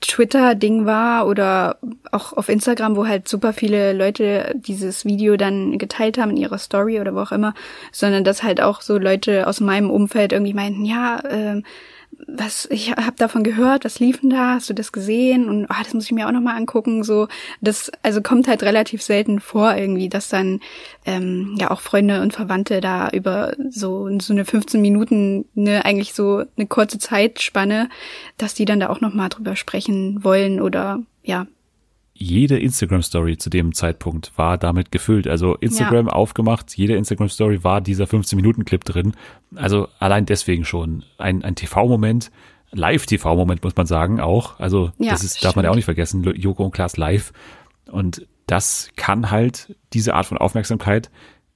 Twitter-Ding 0.00 0.84
war 0.84 1.26
oder 1.26 1.78
auch 2.12 2.34
auf 2.34 2.48
Instagram, 2.48 2.96
wo 2.96 3.06
halt 3.06 3.26
super 3.26 3.52
viele 3.52 3.92
Leute 3.92 4.54
dieses 4.54 5.04
Video 5.04 5.36
dann 5.36 5.78
geteilt 5.78 6.18
haben 6.18 6.30
in 6.32 6.36
ihrer 6.36 6.58
Story 6.58 7.00
oder 7.00 7.14
wo 7.14 7.20
auch 7.20 7.32
immer, 7.32 7.54
sondern 7.90 8.22
dass 8.22 8.42
halt 8.42 8.60
auch 8.60 8.82
so 8.82 8.98
Leute 8.98 9.46
aus 9.46 9.60
meinem 9.60 9.90
Umfeld 9.90 10.32
irgendwie 10.32 10.54
meinten, 10.54 10.84
ja, 10.84 11.22
ähm, 11.28 11.64
was 12.26 12.66
ich 12.70 12.92
habe 12.92 13.16
davon 13.16 13.44
gehört, 13.44 13.84
was 13.84 14.00
lief 14.00 14.20
denn 14.20 14.30
da? 14.30 14.54
Hast 14.54 14.70
du 14.70 14.74
das 14.74 14.92
gesehen? 14.92 15.48
Und 15.48 15.66
ah, 15.70 15.82
das 15.82 15.94
muss 15.94 16.04
ich 16.04 16.12
mir 16.12 16.26
auch 16.26 16.32
noch 16.32 16.40
mal 16.40 16.56
angucken. 16.56 17.04
So, 17.04 17.28
das 17.60 17.90
also 18.02 18.22
kommt 18.22 18.48
halt 18.48 18.62
relativ 18.62 19.02
selten 19.02 19.40
vor 19.40 19.74
irgendwie, 19.76 20.08
dass 20.08 20.28
dann 20.28 20.60
ähm, 21.06 21.56
ja 21.58 21.70
auch 21.70 21.80
Freunde 21.80 22.22
und 22.22 22.32
Verwandte 22.32 22.80
da 22.80 23.08
über 23.10 23.54
so 23.70 24.08
so 24.20 24.32
eine 24.32 24.44
15 24.44 24.80
Minuten 24.80 25.44
ne 25.54 25.84
eigentlich 25.84 26.14
so 26.14 26.44
eine 26.56 26.66
kurze 26.66 26.98
Zeitspanne, 26.98 27.88
dass 28.38 28.54
die 28.54 28.64
dann 28.64 28.80
da 28.80 28.90
auch 28.90 29.00
noch 29.00 29.14
mal 29.14 29.28
drüber 29.28 29.56
sprechen 29.56 30.22
wollen 30.24 30.60
oder 30.60 31.02
ja 31.22 31.46
jede 32.20 32.58
Instagram-Story 32.58 33.38
zu 33.38 33.48
dem 33.48 33.72
Zeitpunkt 33.74 34.32
war 34.36 34.58
damit 34.58 34.92
gefüllt. 34.92 35.26
Also 35.26 35.54
Instagram 35.56 36.06
Ja. 36.06 36.12
aufgemacht, 36.12 36.76
jede 36.76 36.94
Instagram-Story 36.96 37.64
war 37.64 37.80
dieser 37.80 38.04
15-Minuten-Clip 38.04 38.84
drin. 38.84 39.14
Also 39.56 39.88
allein 39.98 40.26
deswegen 40.26 40.64
schon 40.66 41.02
ein, 41.16 41.42
ein 41.42 41.54
TV-Moment, 41.54 42.30
Live-TV-Moment 42.72 43.64
muss 43.64 43.74
man 43.74 43.86
sagen 43.86 44.20
auch. 44.20 44.60
Also 44.60 44.92
Ja, 44.98 45.12
das 45.12 45.24
ist, 45.24 45.42
darf 45.44 45.56
man 45.56 45.64
ja 45.64 45.70
auch 45.70 45.76
nicht 45.76 45.86
vergessen, 45.86 46.22
Joko 46.36 46.64
und 46.64 46.72
Klaas 46.72 46.98
live. 46.98 47.32
Und 47.90 48.26
das 48.46 48.90
kann 48.96 49.30
halt 49.30 49.74
diese 49.94 50.14
Art 50.14 50.26
von 50.26 50.36
Aufmerksamkeit 50.38 51.10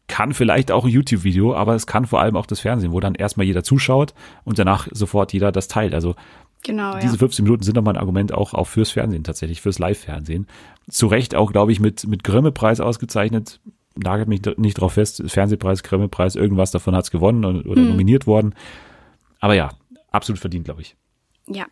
kann 0.07 0.35
vielleicht 0.35 0.71
auch 0.71 0.85
ein 0.85 0.91
YouTube-Video, 0.91 1.55
aber 1.55 1.75
es 1.75 1.87
kann 1.87 2.05
vor 2.05 2.21
allem 2.21 2.37
auch 2.37 2.45
das 2.45 2.61
Fernsehen, 2.61 2.93
wo 2.93 3.01
dann 3.01 3.15
erstmal 3.15 3.47
jeder 3.47 3.65
zuschaut 3.65 4.13
und 4.45 4.59
danach 4.59 4.87
sofort 4.91 5.33
jeder 5.33 5.51
das 5.51 5.67
teilt. 5.67 5.95
Also 5.95 6.15
genau 6.65 6.99
diese 6.99 7.15
ja. 7.15 7.19
15 7.19 7.45
Minuten 7.45 7.63
sind 7.63 7.77
nochmal 7.77 7.95
ein 7.95 8.01
Argument 8.01 8.33
auch, 8.33 8.55
auch 8.55 8.67
fürs 8.67 8.91
Fernsehen 8.91 9.23
tatsächlich, 9.23 9.61
fürs 9.61 9.79
Live-Fernsehen. 9.79 10.47
Zu 10.91 11.07
Recht 11.07 11.35
auch, 11.37 11.53
glaube 11.53 11.71
ich, 11.71 11.79
mit, 11.79 12.07
mit 12.09 12.25
Grimme-Preis 12.25 12.81
ausgezeichnet. 12.81 13.61
Nagelt 13.97 14.29
mich 14.29 14.43
nicht 14.57 14.75
drauf 14.81 14.95
fest. 14.95 15.23
Fernsehpreis, 15.27 15.83
Grimme-Preis, 15.85 16.35
irgendwas 16.35 16.73
davon 16.73 16.97
hat's 16.97 17.13
gewonnen 17.13 17.45
oder, 17.45 17.65
oder 17.71 17.81
Mhm. 17.83 17.89
nominiert 17.91 18.27
worden. 18.27 18.55
Aber 19.41 19.55
ja, 19.55 19.71
absolut 20.11 20.41
verdient, 20.41 20.65
glaube 20.65 20.81
ich. 20.83 20.97
Ja. 21.49 21.67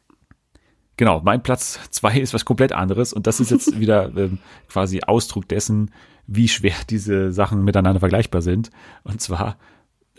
Genau, 0.96 1.20
mein 1.24 1.42
Platz 1.42 1.80
zwei 1.90 2.18
ist 2.18 2.34
was 2.34 2.44
komplett 2.44 2.72
anderes 2.72 3.12
und 3.12 3.26
das 3.26 3.40
ist 3.40 3.50
jetzt 3.50 3.80
wieder 3.80 4.12
ähm, 4.16 4.38
quasi 4.68 5.00
Ausdruck 5.00 5.48
dessen, 5.48 5.90
wie 6.26 6.48
schwer 6.48 6.74
diese 6.88 7.32
Sachen 7.32 7.64
miteinander 7.64 7.98
vergleichbar 8.00 8.42
sind. 8.42 8.70
Und 9.02 9.20
zwar 9.20 9.56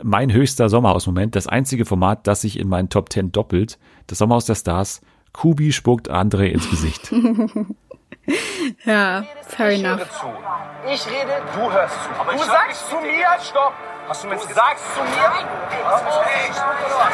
mein 0.01 0.31
höchster 0.31 0.69
Sommerhausmoment, 0.69 1.35
das 1.35 1.47
einzige 1.47 1.85
Format, 1.85 2.25
das 2.27 2.41
sich 2.41 2.59
in 2.59 2.67
meinen 2.67 2.89
Top 2.89 3.11
10 3.11 3.31
doppelt, 3.31 3.77
das 4.07 4.17
Sommerhaus 4.17 4.45
der 4.45 4.55
Stars. 4.55 5.01
Kubi 5.33 5.71
spuckt 5.71 6.09
André 6.09 6.45
ins 6.47 6.69
Gesicht. 6.69 7.11
ja, 8.85 9.25
fair 9.41 9.69
enough. 9.71 10.01
Ich 10.85 11.05
rede, 11.07 11.41
du 11.55 11.71
hörst 11.71 11.95
zu. 12.03 12.09
Aber 12.19 12.33
du 12.33 12.39
sagst 12.39 12.89
zu 12.89 12.95
mir, 12.97 13.25
stopp. 13.41 13.73
Hast 14.07 14.23
du 14.23 14.27
mir 14.27 14.35
du 14.35 14.41
sagst 14.41 14.83
zu 14.95 15.01
mir? 15.01 15.31
Hey, 16.23 16.49
ich 16.49 16.55
spuck 16.55 16.75
oder 16.85 16.97
was? 16.99 17.13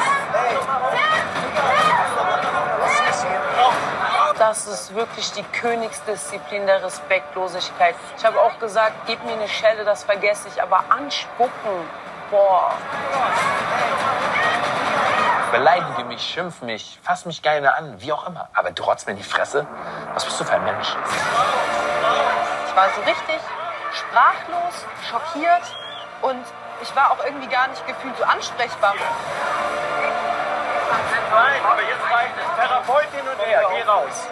Das 4.40 4.68
ist 4.68 4.96
wirklich 4.96 5.32
die 5.34 5.44
Königsdisziplin 5.44 6.66
der 6.66 6.84
Respektlosigkeit. 6.84 7.96
Ich 8.18 8.26
habe 8.26 8.40
auch 8.40 8.58
gesagt, 8.60 8.94
gib 9.06 9.24
mir 9.26 9.34
eine 9.34 9.48
Schelle, 9.48 9.84
das 9.84 10.04
vergesse 10.04 10.48
ich, 10.48 10.62
aber 10.62 10.84
anspucken, 10.90 11.72
boah. 12.30 12.72
Beleidige 15.52 16.04
mich, 16.04 16.22
schimpf 16.22 16.62
mich, 16.62 17.00
fass 17.02 17.26
mich 17.26 17.42
gerne 17.42 17.76
an, 17.76 18.00
wie 18.02 18.14
auch 18.14 18.28
immer. 18.28 18.50
Aber 18.54 18.72
du 18.72 18.84
rotzt 18.84 19.08
mir 19.08 19.14
in 19.14 19.18
die 19.18 19.24
Fresse? 19.24 19.66
Was 20.14 20.26
bist 20.26 20.40
du 20.40 20.44
für 20.44 20.54
ein 20.54 20.64
Mensch? 20.64 20.96
Ich 22.68 22.76
war 22.76 22.90
so 22.96 23.02
richtig 23.02 23.40
sprachlos, 23.94 24.86
schockiert 25.10 25.64
und 26.22 26.46
ich 26.82 26.96
war 26.96 27.12
auch 27.12 27.24
irgendwie 27.26 27.48
gar 27.48 27.68
nicht 27.68 27.86
gefühlt 27.88 28.16
so 28.18 28.24
ansprechbar. 28.24 28.94
Nein, 31.32 31.62
aber 31.66 31.82
jetzt 31.82 32.12
reicht 32.12 32.34
es. 32.38 32.56
Therapeutin 32.56 33.28
und 33.28 33.40
er, 33.48 33.62
geh 33.70 33.82
raus. 33.84 34.28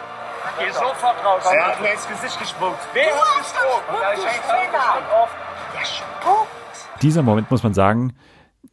Geh 0.59 0.71
sofort 0.71 1.25
raus. 1.25 1.43
Er 1.51 1.67
hat 1.67 1.81
mir 1.81 1.91
ins 1.91 2.07
Gesicht 2.07 2.39
gespuckt. 2.39 2.79
Wer 2.93 3.07
hat 3.07 3.37
gespuckt? 3.37 3.83
Ja. 3.93 5.27
Der 5.73 5.85
spuckt. 5.85 6.56
Dieser 7.01 7.23
Moment 7.23 7.51
muss 7.51 7.63
man 7.63 7.73
sagen, 7.73 8.13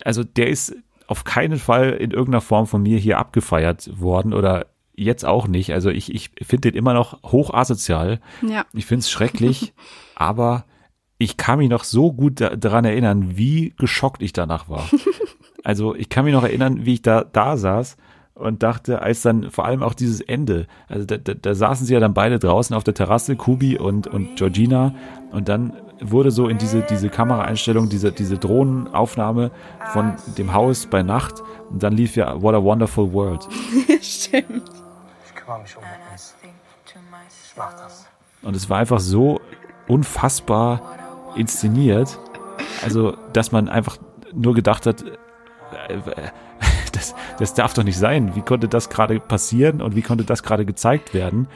also 0.04 0.24
der 0.24 0.48
ist 0.48 0.74
auf 1.06 1.24
keinen 1.24 1.58
Fall 1.58 1.90
in 1.90 2.10
irgendeiner 2.10 2.40
Form 2.40 2.66
von 2.66 2.82
mir 2.82 2.98
hier 2.98 3.18
abgefeiert 3.18 4.00
worden 4.00 4.32
oder 4.32 4.66
jetzt 4.94 5.24
auch 5.24 5.46
nicht. 5.46 5.72
Also 5.72 5.90
ich, 5.90 6.14
ich 6.14 6.30
finde 6.42 6.70
den 6.70 6.78
immer 6.78 6.94
noch 6.94 7.22
hoch 7.24 7.52
asozial. 7.52 8.20
Ja. 8.42 8.64
Ich 8.72 8.86
finde 8.86 9.00
es 9.00 9.10
schrecklich, 9.10 9.74
aber 10.14 10.64
ich 11.18 11.36
kann 11.36 11.58
mich 11.58 11.68
noch 11.68 11.84
so 11.84 12.12
gut 12.12 12.40
da, 12.40 12.56
daran 12.56 12.84
erinnern, 12.84 13.36
wie 13.36 13.74
geschockt 13.76 14.22
ich 14.22 14.32
danach 14.32 14.68
war. 14.68 14.88
Also 15.66 15.94
ich 15.94 16.10
kann 16.10 16.26
mich 16.26 16.34
noch 16.34 16.42
erinnern, 16.44 16.84
wie 16.84 16.92
ich 16.92 17.00
da, 17.00 17.24
da 17.24 17.56
saß 17.56 17.96
und 18.34 18.62
dachte, 18.62 19.00
als 19.00 19.22
dann 19.22 19.50
vor 19.50 19.64
allem 19.64 19.82
auch 19.82 19.94
dieses 19.94 20.20
Ende, 20.20 20.66
also 20.88 21.06
da, 21.06 21.16
da, 21.16 21.32
da 21.32 21.54
saßen 21.54 21.86
sie 21.86 21.94
ja 21.94 22.00
dann 22.00 22.12
beide 22.12 22.38
draußen 22.38 22.76
auf 22.76 22.84
der 22.84 22.92
Terrasse, 22.92 23.34
Kubi 23.34 23.78
und, 23.78 24.06
und 24.06 24.36
Georgina 24.36 24.94
und 25.32 25.48
dann 25.48 25.72
wurde 26.11 26.30
so 26.30 26.48
in 26.48 26.59
diese, 26.59 26.82
diese 26.82 27.09
Kameraeinstellung, 27.09 27.88
diese, 27.88 28.12
diese 28.12 28.38
Drohnenaufnahme 28.38 29.50
von 29.92 30.14
dem 30.38 30.52
Haus 30.52 30.86
bei 30.86 31.02
Nacht 31.02 31.42
und 31.70 31.82
dann 31.82 31.94
lief 31.94 32.16
ja 32.16 32.40
What 32.40 32.55
a 32.55 32.62
Wonderful 32.62 33.12
World. 33.12 33.46
Stimmt. 34.00 34.70
Ich 35.26 35.34
kümmere 35.34 35.61
mich 35.61 35.76
um 35.76 35.82
uns. 36.12 36.34
Ich 37.55 37.57
mach 37.57 37.72
das. 37.74 38.07
Und 38.42 38.57
es 38.57 38.68
war 38.68 38.78
einfach 38.78 39.00
so 39.00 39.40
unfassbar 39.88 40.80
inszeniert, 41.36 42.18
also 42.82 43.16
dass 43.32 43.52
man 43.52 43.68
einfach 43.68 43.96
nur 44.32 44.55
gedacht 44.55 44.86
hat, 44.86 45.02
äh, 45.02 45.98
das, 46.92 47.14
das 47.38 47.55
darf 47.55 47.74
doch 47.74 47.84
nicht 47.84 47.98
sein. 47.98 48.34
Wie 48.34 48.42
konnte 48.42 48.68
das 48.68 48.88
gerade 48.88 49.18
passieren 49.20 49.80
und 49.80 49.96
wie 49.96 50.02
konnte 50.02 50.24
das 50.24 50.42
gerade 50.42 50.64
gezeigt 50.64 51.14
werden? 51.14 51.48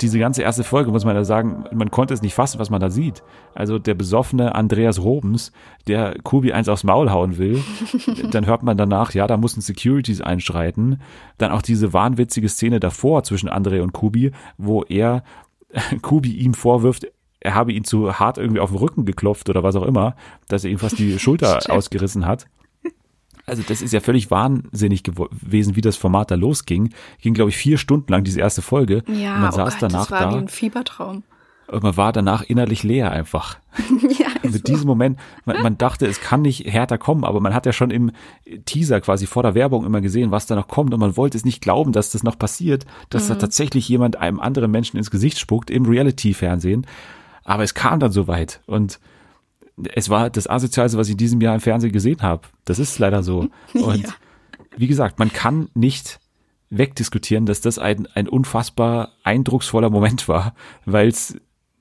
Diese 0.00 0.18
ganze 0.18 0.42
erste 0.42 0.64
Folge, 0.64 0.90
muss 0.90 1.04
man 1.04 1.16
ja 1.16 1.24
sagen, 1.24 1.64
man 1.72 1.90
konnte 1.90 2.12
es 2.12 2.22
nicht 2.22 2.34
fassen, 2.34 2.58
was 2.58 2.70
man 2.70 2.80
da 2.80 2.90
sieht. 2.90 3.22
Also 3.54 3.78
der 3.78 3.94
besoffene 3.94 4.54
Andreas 4.54 5.02
Robens, 5.02 5.52
der 5.86 6.16
Kubi 6.22 6.52
eins 6.52 6.68
aufs 6.68 6.84
Maul 6.84 7.10
hauen 7.10 7.38
will. 7.38 7.62
Dann 8.30 8.46
hört 8.46 8.62
man 8.62 8.76
danach, 8.76 9.14
ja, 9.14 9.26
da 9.26 9.36
mussten 9.36 9.60
Securities 9.60 10.20
einschreiten. 10.20 11.00
Dann 11.38 11.52
auch 11.52 11.62
diese 11.62 11.92
wahnwitzige 11.92 12.48
Szene 12.48 12.80
davor 12.80 13.22
zwischen 13.22 13.48
André 13.48 13.80
und 13.80 13.92
Kubi, 13.92 14.32
wo 14.58 14.82
er 14.82 15.22
Kubi 16.02 16.32
ihm 16.32 16.54
vorwirft, 16.54 17.06
er 17.40 17.54
habe 17.54 17.72
ihn 17.72 17.84
zu 17.84 18.18
hart 18.18 18.38
irgendwie 18.38 18.60
auf 18.60 18.70
den 18.70 18.78
Rücken 18.78 19.04
geklopft 19.04 19.48
oder 19.48 19.62
was 19.62 19.76
auch 19.76 19.84
immer, 19.84 20.16
dass 20.48 20.64
er 20.64 20.70
ihm 20.70 20.78
fast 20.78 20.98
die 20.98 21.18
Schulter 21.18 21.60
ausgerissen 21.70 22.26
hat. 22.26 22.46
Also 23.46 23.62
das 23.66 23.80
ist 23.80 23.92
ja 23.92 24.00
völlig 24.00 24.30
wahnsinnig 24.30 25.04
gewesen, 25.04 25.76
wie 25.76 25.80
das 25.80 25.96
Format 25.96 26.30
da 26.30 26.34
losging. 26.34 26.90
Ging, 27.20 27.32
glaube 27.34 27.50
ich, 27.50 27.56
vier 27.56 27.78
Stunden 27.78 28.10
lang 28.12 28.24
diese 28.24 28.40
erste 28.40 28.60
Folge. 28.62 29.04
Ja, 29.06 29.34
und 29.36 29.40
man 29.42 29.50
oh 29.52 29.56
saß 29.56 29.74
Gott, 29.74 29.82
danach 29.82 30.08
das 30.08 30.10
war 30.10 30.28
wie 30.30 30.34
da 30.34 30.38
ein 30.40 30.48
Fiebertraum. 30.48 31.22
und 31.68 31.82
man 31.84 31.96
war 31.96 32.12
danach 32.12 32.42
innerlich 32.42 32.82
leer 32.82 33.12
einfach. 33.12 33.58
ja, 34.18 34.26
Und 34.42 34.52
mit 34.52 34.66
diesem 34.66 34.86
Moment, 34.88 35.18
man, 35.44 35.62
man 35.62 35.78
dachte, 35.78 36.06
es 36.06 36.20
kann 36.20 36.42
nicht 36.42 36.66
härter 36.66 36.98
kommen, 36.98 37.22
aber 37.24 37.40
man 37.40 37.54
hat 37.54 37.66
ja 37.66 37.72
schon 37.72 37.90
im 37.90 38.10
Teaser 38.64 39.00
quasi 39.00 39.26
vor 39.26 39.42
der 39.44 39.54
Werbung 39.54 39.84
immer 39.86 40.00
gesehen, 40.00 40.32
was 40.32 40.46
da 40.46 40.56
noch 40.56 40.66
kommt 40.68 40.92
und 40.92 40.98
man 41.00 41.16
wollte 41.16 41.38
es 41.38 41.44
nicht 41.44 41.62
glauben, 41.62 41.92
dass 41.92 42.10
das 42.10 42.24
noch 42.24 42.38
passiert, 42.38 42.84
dass 43.10 43.28
da 43.28 43.34
Mhm. 43.34 43.38
tatsächlich 43.38 43.88
jemand 43.88 44.16
einem 44.16 44.40
anderen 44.40 44.70
Menschen 44.72 44.96
ins 44.96 45.10
Gesicht 45.12 45.38
spuckt 45.38 45.70
im 45.70 45.86
Reality-Fernsehen. 45.86 46.84
Aber 47.44 47.62
es 47.62 47.74
kam 47.74 48.00
dann 48.00 48.10
so 48.10 48.26
weit 48.26 48.60
und 48.66 48.98
es 49.92 50.08
war 50.08 50.30
das 50.30 50.48
Asozialste, 50.48 50.98
was 50.98 51.08
ich 51.08 51.12
in 51.12 51.18
diesem 51.18 51.40
Jahr 51.40 51.54
im 51.54 51.60
Fernsehen 51.60 51.92
gesehen 51.92 52.22
habe. 52.22 52.42
Das 52.64 52.78
ist 52.78 52.98
leider 52.98 53.22
so. 53.22 53.48
Und 53.74 54.06
wie 54.76 54.86
gesagt, 54.86 55.18
man 55.18 55.32
kann 55.32 55.68
nicht 55.74 56.20
wegdiskutieren, 56.70 57.46
dass 57.46 57.60
das 57.60 57.78
ein, 57.78 58.06
ein 58.14 58.28
unfassbar 58.28 59.12
eindrucksvoller 59.22 59.90
Moment 59.90 60.28
war, 60.28 60.54
weil 60.84 61.08
es 61.08 61.36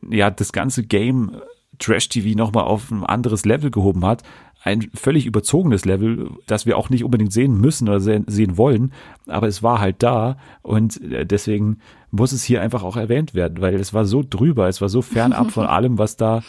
ja 0.10 0.30
das 0.30 0.52
ganze 0.52 0.84
Game 0.84 1.41
Trash 1.80 2.10
TV 2.10 2.38
nochmal 2.38 2.66
auf 2.66 2.91
ein 2.91 3.04
anderes 3.04 3.46
Level 3.46 3.72
gehoben 3.72 4.06
hat. 4.06 4.24
Ein 4.64 4.89
völlig 4.93 5.26
überzogenes 5.26 5.86
Level, 5.86 6.32
das 6.48 6.66
wir 6.66 6.78
auch 6.78 6.89
nicht 6.89 7.04
unbedingt 7.04 7.34
sehen 7.34 7.60
müssen 7.60 7.88
oder 7.88 8.00
sehen, 8.00 8.26
sehen 8.28 8.58
wollen, 8.58 8.93
aber 9.28 9.48
es 9.48 9.62
war 9.62 9.80
halt 9.80 10.02
da 10.02 10.38
und 10.64 11.02
äh, 11.04 11.26
deswegen 11.26 11.80
muss 12.10 12.32
es 12.32 12.43
hier 12.43 12.62
einfach 12.62 12.82
auch 12.82 12.98
erwähnt 12.98 13.36
werden, 13.36 13.62
weil 13.62 13.76
es 13.76 13.93
war 13.93 14.06
so 14.06 14.24
drüber, 14.28 14.68
es 14.68 14.82
war 14.82 14.89
so 14.89 15.02
fernab 15.04 15.52
von 15.52 15.68
allem, 15.68 16.00
was 16.00 16.18
da 16.18 16.41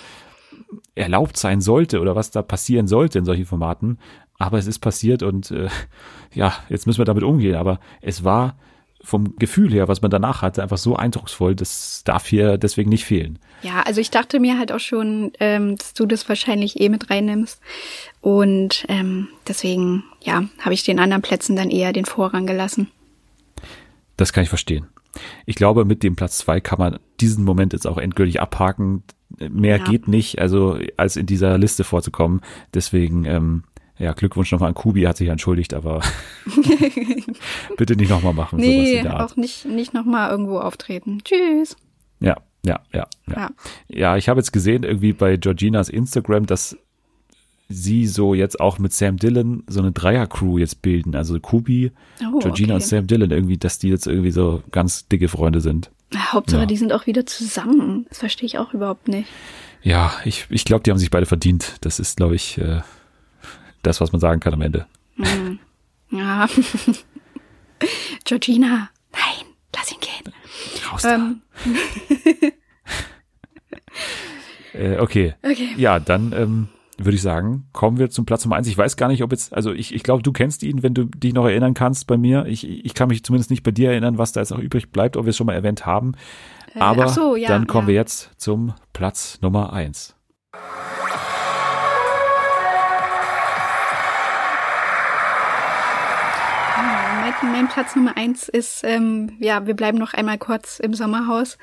erlaubt 0.95 1.37
sein 1.37 1.61
sollte 1.61 2.01
oder 2.01 2.17
was 2.17 2.31
da 2.31 2.43
passieren 2.43 2.87
sollte 2.87 3.19
in 3.19 3.25
solchen 3.25 3.47
Formaten. 3.47 3.99
Aber 4.39 4.59
es 4.59 4.67
ist 4.67 4.81
passiert 4.81 5.23
und 5.23 5.51
äh, 5.51 5.69
ja, 6.35 6.55
jetzt 6.69 6.87
müssen 6.87 6.99
wir 6.99 7.05
damit 7.05 7.23
umgehen. 7.23 7.55
Aber 7.55 7.81
es 8.01 8.25
war 8.25 8.57
vom 9.07 9.37
Gefühl 9.37 9.73
her, 9.73 9.87
was 9.89 10.03
man 10.03 10.11
danach 10.11 10.43
hatte, 10.43 10.63
einfach 10.63 10.79
so 10.79 10.97
eindrucksvoll, 10.97 11.55
das 11.55 12.03
darf 12.05 12.27
hier 12.27 12.59
deswegen 12.59 12.91
nicht 12.91 13.05
fehlen. 13.05 13.39
Ja, 13.63 13.83
also 13.83 14.01
ich 14.01 14.11
dachte 14.11 14.41
mir 14.41 14.59
halt 14.59 14.73
auch 14.73 14.81
schon, 14.81 15.33
ähm, 15.39 15.77
dass 15.77 15.95
du 15.95 16.07
das 16.07 16.29
wahrscheinlich 16.29 16.81
eh 16.81 16.89
mit 16.89 17.09
reinnimmst. 17.09 17.61
Und 18.21 18.85
ähm, 18.89 19.29
deswegen, 19.47 20.05
ja, 20.23 20.45
habe 20.61 20.75
ich 20.75 20.83
den 20.83 20.99
anderen 20.99 21.23
Plätzen 21.23 21.55
dann 21.55 21.71
eher 21.71 21.93
den 21.93 22.05
Vorrang 22.05 22.47
gelassen. 22.47 22.91
Das 24.17 24.33
kann 24.33 24.43
ich 24.43 24.49
verstehen. 24.49 24.89
Ich 25.47 25.55
glaube, 25.55 25.85
mit 25.85 26.03
dem 26.03 26.17
Platz 26.17 26.39
zwei 26.39 26.61
kann 26.61 26.79
man 26.79 26.99
diesen 27.21 27.45
Moment 27.45 27.73
jetzt 27.73 27.87
auch 27.87 27.99
endgültig 27.99 28.41
abhaken. 28.41 29.05
Mehr 29.51 29.79
Ja. 29.79 29.85
geht 29.85 30.09
nicht, 30.09 30.39
also 30.41 30.79
als 30.97 31.17
in 31.17 31.27
dieser 31.27 31.59
Liste 31.59 31.85
vorzukommen. 31.85 32.41
Deswegen, 32.75 33.25
ähm, 33.25 33.65
ja, 33.99 34.13
Glückwunsch 34.13 34.53
nochmal 34.53 34.69
an 34.69 34.75
Kubi, 34.75 35.03
hat 35.03 35.17
sich 35.17 35.29
entschuldigt, 35.29 35.75
aber 35.75 36.01
bitte 37.77 37.97
nicht 37.97 38.11
nochmal 38.11 38.35
machen. 38.35 38.59
nee, 38.61 39.07
auch 39.09 39.37
nicht, 39.37 39.65
nicht 39.67 39.95
nochmal 39.95 40.31
irgendwo 40.31 40.59
auftreten. 40.59 41.19
Tschüss. 41.25 41.77
Ja, 42.21 42.37
ja, 42.65 42.81
ja, 42.93 43.07
ja. 43.29 43.35
Ja. 43.37 43.51
Ja, 43.89 44.17
ich 44.17 44.29
habe 44.29 44.41
jetzt 44.41 44.53
gesehen, 44.53 44.83
irgendwie 44.83 45.13
bei 45.13 45.37
Georginas 45.37 45.89
Instagram, 45.89 46.47
dass 46.47 46.77
sie 47.69 48.07
so 48.07 48.35
jetzt 48.35 48.61
auch 48.61 48.79
mit 48.79 48.93
Sam 48.93 49.17
Dillon 49.17 49.65
so 49.67 49.81
eine 49.81 49.91
Dreier-Crew 49.93 50.59
jetzt 50.59 50.83
bilden. 50.83 51.17
Also 51.17 51.39
Kubi, 51.41 51.91
Oh, 52.21 52.39
Georgina 52.39 52.75
okay. 52.75 52.83
und 52.85 52.89
Sam 52.89 53.07
Dillon 53.07 53.31
irgendwie, 53.31 53.57
dass 53.59 53.79
die 53.79 53.89
jetzt 53.89 54.07
irgendwie 54.07 54.31
so 54.31 54.63
ganz 54.71 55.09
dicke 55.09 55.29
Freunde 55.29 55.61
sind. 55.61 55.91
Hauptsache, 56.15 56.61
Ja. 56.61 56.67
die 56.67 56.77
sind 56.77 56.93
auch 56.93 57.07
wieder 57.07 57.27
zusammen. 57.27 58.07
Das 58.09 58.19
verstehe 58.19 58.47
ich 58.47 58.59
auch 58.59 58.73
überhaupt 58.75 59.09
nicht. 59.09 59.29
Ja, 59.83 60.13
ich, 60.25 60.47
ich 60.51 60.65
glaube, 60.65 60.83
die 60.83 60.91
haben 60.91 60.99
sich 60.99 61.11
beide 61.11 61.27
verdient. 61.27 61.77
Das 61.83 61.99
ist, 61.99 62.17
glaube 62.17 62.35
ich, 62.35 62.59
äh, 62.59 62.81
das, 63.83 64.01
was 64.01 64.13
man 64.13 64.21
sagen 64.21 64.41
kann 64.41 64.55
am 64.55 64.63
Ende. 64.63 64.87
Hm. 65.17 65.59
Ja. 66.11 66.49
Georgina, 68.25 68.89
nein, 69.13 69.47
lass 69.75 69.93
ihn 69.93 69.99
gehen. 70.01 70.33
Raus 70.91 71.03
da. 71.03 71.15
Ähm, 71.15 71.43
Äh, 74.75 74.99
okay. 74.99 75.35
Okay. 75.43 75.71
Ja, 75.79 75.99
dann 75.99 76.33
ähm, 76.33 76.69
würde 76.99 77.17
ich 77.17 77.23
sagen, 77.23 77.69
kommen 77.73 77.99
wir 77.99 78.09
zum 78.09 78.25
Platz 78.25 78.45
Nummer 78.45 78.57
eins. 78.57 78.69
Ich 78.69 78.79
weiß 78.79 78.97
gar 78.97 79.09
nicht, 79.09 79.23
ob 79.23 79.31
jetzt, 79.31 79.53
also 79.53 79.73
ich, 79.73 79.95
ich 79.95 80.03
glaube, 80.03 80.23
du 80.23 80.33
kennst 80.33 80.63
ihn, 80.63 80.83
wenn 80.83 80.95
du 80.95 81.05
dich 81.05 81.35
noch 81.35 81.45
erinnern 81.45 81.75
kannst 81.75 82.07
bei 82.07 82.17
mir. 82.17 82.47
Ich, 82.47 82.67
ich 82.67 82.95
kann 82.95 83.09
mich 83.09 83.23
zumindest 83.23 83.51
nicht 83.51 83.63
bei 83.63 83.71
dir 83.71 83.91
erinnern, 83.91 84.19
was 84.19 84.33
da 84.33 84.41
jetzt 84.41 84.51
noch 84.51 84.59
übrig 84.59 84.91
bleibt, 84.91 85.17
ob 85.17 85.27
wir 85.27 85.31
es 85.31 85.37
schon 85.37 85.47
mal 85.47 85.55
erwähnt 85.55 85.85
haben. 85.85 86.13
Äh, 86.75 86.81
Aber 86.81 87.09
so, 87.09 87.37
ja, 87.37 87.49
dann 87.49 87.67
kommen 87.67 87.87
ja. 87.87 87.89
wir 87.89 87.95
jetzt 87.97 88.31
zum 88.39 88.73
Platz 88.93 89.39
Nummer 89.43 89.73
eins. 89.73 90.15
Mein, 97.21 97.53
mein 97.53 97.69
Platz 97.69 97.95
Nummer 97.95 98.17
eins 98.17 98.49
ist, 98.49 98.85
ähm, 98.85 99.33
ja, 99.39 99.67
wir 99.67 99.75
bleiben 99.75 99.99
noch 99.99 100.15
einmal 100.15 100.39
kurz 100.39 100.79
im 100.79 100.95
Sommerhaus. 100.95 101.59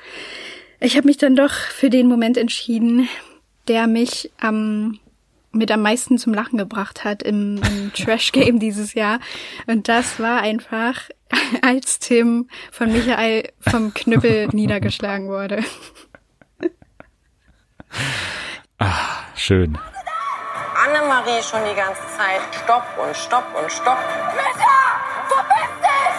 Ich 0.78 0.96
habe 0.96 1.06
mich 1.06 1.16
dann 1.16 1.34
doch 1.34 1.50
für 1.50 1.90
den 1.90 2.06
Moment 2.06 2.36
entschieden, 2.36 3.08
der 3.66 3.86
mich 3.86 4.30
am 4.38 4.98
mit 5.54 5.70
am 5.70 5.82
meisten 5.82 6.18
zum 6.18 6.34
Lachen 6.34 6.58
gebracht 6.58 7.04
hat 7.04 7.22
im, 7.22 7.60
im 7.62 7.92
Trash 7.94 8.32
Game 8.32 8.58
dieses 8.58 8.94
Jahr. 8.94 9.20
Und 9.66 9.88
das 9.88 10.20
war 10.20 10.40
einfach, 10.40 11.08
als 11.62 11.98
Tim 11.98 12.48
von 12.70 12.92
Michael 12.92 13.50
vom 13.60 13.94
Knüppel 13.94 14.48
niedergeschlagen 14.52 15.28
wurde. 15.28 15.64
Schön. 19.36 19.78
Annemarie 20.84 21.42
schon 21.42 21.60
die 21.64 21.74
ganze 21.74 22.02
Zeit. 22.16 22.40
Stopp 22.62 22.84
und 22.98 23.16
stopp 23.16 23.44
und 23.56 23.70
stopp. 23.70 23.98
Mütter, 24.34 24.80
verpiss 25.28 25.74
dich! 25.80 26.18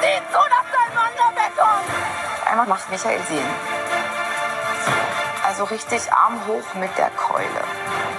Sieh 0.00 0.20
zu, 0.30 0.38
dass 0.38 0.66
dein 0.74 0.94
Mann 0.94 1.12
da 1.16 1.28
wegkommt! 1.34 2.50
Einmal 2.50 2.66
macht 2.66 2.90
Michael 2.90 3.20
sehen. 3.28 3.77
Also 5.58 5.74
richtig 5.74 6.12
Arm 6.12 6.46
hoch 6.46 6.74
mit 6.74 6.96
der 6.96 7.10
Keule. 7.10 7.64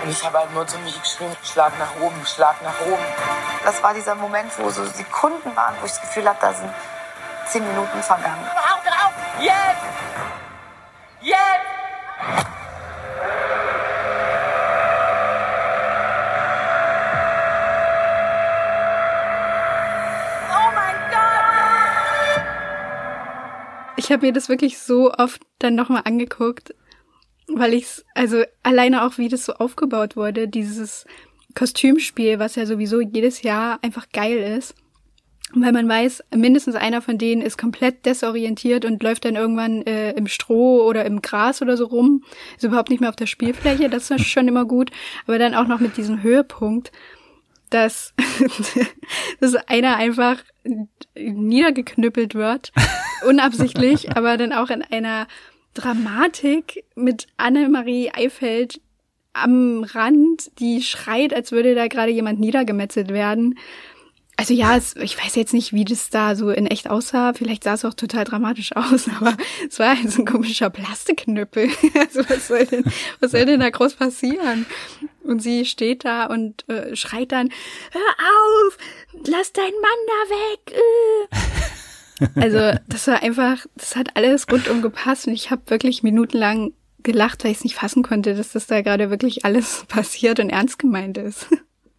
Und 0.04 0.10
ich 0.10 0.26
habe 0.26 0.40
halt 0.40 0.54
nur 0.54 0.68
zu 0.68 0.78
mir 0.80 0.92
geschrien, 0.92 1.34
Schlag 1.42 1.72
nach 1.80 1.96
oben, 2.02 2.26
Schlag 2.26 2.62
nach 2.62 2.82
oben. 2.82 3.02
Das 3.64 3.82
war 3.82 3.94
dieser 3.94 4.14
Moment, 4.16 4.52
wo 4.60 4.70
so 4.70 4.84
Sekunden 4.84 5.56
waren, 5.56 5.74
wo 5.80 5.86
ich 5.86 5.94
das 5.94 6.02
Gefühl 6.02 6.28
habe, 6.28 6.38
da 6.42 6.52
sind 6.54 6.70
zehn 7.48 7.66
Minuten 7.66 8.04
vergangen. 8.04 8.46
Auf, 8.46 8.86
auf! 8.86 9.14
Jetzt! 9.40 9.56
Jetzt! 11.22 11.38
Oh 20.50 20.72
mein 20.76 20.96
Gott! 21.10 22.44
Ich 23.96 24.12
habe 24.12 24.26
mir 24.26 24.34
das 24.34 24.50
wirklich 24.50 24.78
so 24.78 25.14
oft 25.14 25.42
dann 25.60 25.76
nochmal 25.76 26.02
angeguckt, 26.04 26.74
weil 27.54 27.74
ich 27.74 27.84
es, 27.84 28.06
also 28.14 28.44
alleine 28.64 29.04
auch, 29.04 29.18
wie 29.18 29.30
das 29.30 29.46
so 29.46 29.54
aufgebaut 29.54 30.16
wurde, 30.16 30.48
dieses 30.48 31.06
Kostümspiel, 31.56 32.40
was 32.40 32.56
ja 32.56 32.66
sowieso 32.66 33.02
jedes 33.02 33.42
Jahr 33.42 33.80
einfach 33.82 34.08
geil 34.12 34.38
ist. 34.58 34.76
Weil 35.52 35.72
man 35.72 35.90
weiß, 35.90 36.26
mindestens 36.36 36.76
einer 36.76 37.02
von 37.02 37.18
denen 37.18 37.42
ist 37.42 37.58
komplett 37.58 38.06
desorientiert 38.06 38.86
und 38.86 39.02
läuft 39.02 39.26
dann 39.26 39.36
irgendwann 39.36 39.82
äh, 39.82 40.12
im 40.12 40.28
Stroh 40.28 40.84
oder 40.84 41.06
im 41.06 41.24
Gras 41.24 41.64
oder 41.64 41.76
so 41.76 41.86
rum. 41.86 42.24
Ist 42.56 42.66
überhaupt 42.66 42.92
nicht 42.92 43.00
mehr 43.00 43.10
auf 43.10 43.16
der 43.16 43.26
Spielfläche, 43.26 43.90
das 43.90 44.12
ist 44.12 44.28
schon 44.28 44.48
immer 44.48 44.66
gut. 44.66 44.92
Aber 45.26 45.40
dann 45.40 45.56
auch 45.56 45.68
noch 45.68 45.80
mit 45.80 45.98
diesem 45.98 46.22
Höhepunkt, 46.22 46.92
dass, 47.72 48.14
dass 49.40 49.56
einer 49.56 49.96
einfach 49.96 50.38
niedergeknüppelt 51.16 52.36
wird, 52.36 52.72
unabsichtlich, 53.28 54.16
aber 54.16 54.38
dann 54.38 54.54
auch 54.54 54.70
in 54.70 54.84
einer 54.84 55.28
Dramatik 55.80 56.84
mit 56.96 57.28
Annemarie 57.38 58.12
Eifeld 58.14 58.82
am 59.34 59.84
Rand, 59.84 60.52
die 60.60 60.82
schreit, 60.82 61.34
als 61.34 61.52
würde 61.52 61.74
da 61.76 61.88
gerade 61.88 62.12
jemand 62.12 62.40
niedergemetzelt 62.40 63.10
werden. 63.10 63.58
Also 64.36 64.54
ja, 64.54 64.76
es, 64.76 64.96
ich 64.96 65.22
weiß 65.22 65.36
jetzt 65.36 65.54
nicht, 65.54 65.74
wie 65.74 65.84
das 65.86 66.10
da 66.10 66.36
so 66.36 66.50
in 66.50 66.66
echt 66.66 66.90
aussah. 66.90 67.34
Vielleicht 67.34 67.64
sah 67.64 67.74
es 67.74 67.86
auch 67.86 67.94
total 67.94 68.24
dramatisch 68.24 68.76
aus, 68.76 69.08
aber 69.20 69.38
es 69.70 69.80
war 69.80 69.98
halt 69.98 70.12
so 70.12 70.22
ein 70.22 70.26
komischer 70.26 70.70
Plastikknüppel. 70.70 71.70
Also 71.94 72.22
was 72.30 72.48
soll 72.48 72.66
denn, 72.66 72.84
was 73.20 73.32
soll 73.32 73.46
denn 73.46 73.60
da 73.60 73.70
groß 73.70 73.96
passieren? 73.96 74.66
Und 75.24 75.42
sie 75.42 75.66
steht 75.66 76.06
da 76.06 76.26
und 76.26 76.68
äh, 76.70 76.96
schreit 76.96 77.32
dann, 77.32 77.50
hör 77.92 78.02
auf, 78.02 78.78
lass 79.26 79.54
deinen 79.54 79.80
Mann 79.82 80.00
da 80.08 80.36
weg. 80.36 80.74
Äh. 80.74 81.79
Also 82.36 82.78
das 82.88 83.08
war 83.08 83.22
einfach, 83.24 83.66
das 83.76 83.96
hat 83.96 84.16
alles 84.16 84.46
rundum 84.52 84.82
gepasst 84.82 85.28
und 85.28 85.34
ich 85.34 85.52
habe 85.52 85.62
wirklich 85.68 86.04
minutenlang 86.04 86.72
gelacht, 87.04 87.44
weil 87.44 87.52
ich 87.52 87.58
es 87.60 87.64
nicht 87.64 87.76
fassen 87.76 88.04
konnte, 88.04 88.36
dass 88.36 88.52
das 88.52 88.68
da 88.68 88.82
gerade 88.82 89.10
wirklich 89.10 89.46
alles 89.46 89.86
passiert 89.88 90.40
und 90.40 90.50
ernst 90.50 90.80
gemeint 90.80 91.18
ist. 91.18 91.48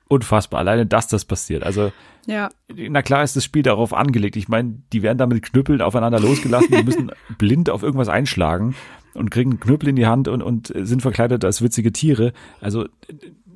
Unfassbar, 0.08 0.60
alleine, 0.60 0.86
dass 0.86 1.06
das 1.08 1.24
passiert. 1.24 1.62
Also, 1.62 1.92
Ja. 2.26 2.50
na 2.74 3.00
klar 3.00 3.22
ist 3.22 3.36
das 3.36 3.44
Spiel 3.44 3.62
darauf 3.62 3.94
angelegt. 3.94 4.36
Ich 4.36 4.48
meine, 4.48 4.82
die 4.92 5.02
werden 5.02 5.18
da 5.18 5.26
mit 5.26 5.42
Knüppeln 5.42 5.80
aufeinander 5.80 6.18
losgelassen, 6.20 6.74
die 6.76 6.82
müssen 6.82 7.12
blind 7.38 7.70
auf 7.70 7.82
irgendwas 7.82 8.08
einschlagen 8.08 8.74
und 9.14 9.30
kriegen 9.30 9.52
einen 9.52 9.60
Knüppel 9.60 9.88
in 9.88 9.96
die 9.96 10.06
Hand 10.06 10.26
und, 10.28 10.42
und 10.42 10.72
sind 10.74 11.00
verkleidet 11.02 11.44
als 11.44 11.62
witzige 11.62 11.92
Tiere. 11.92 12.32
Also, 12.60 12.86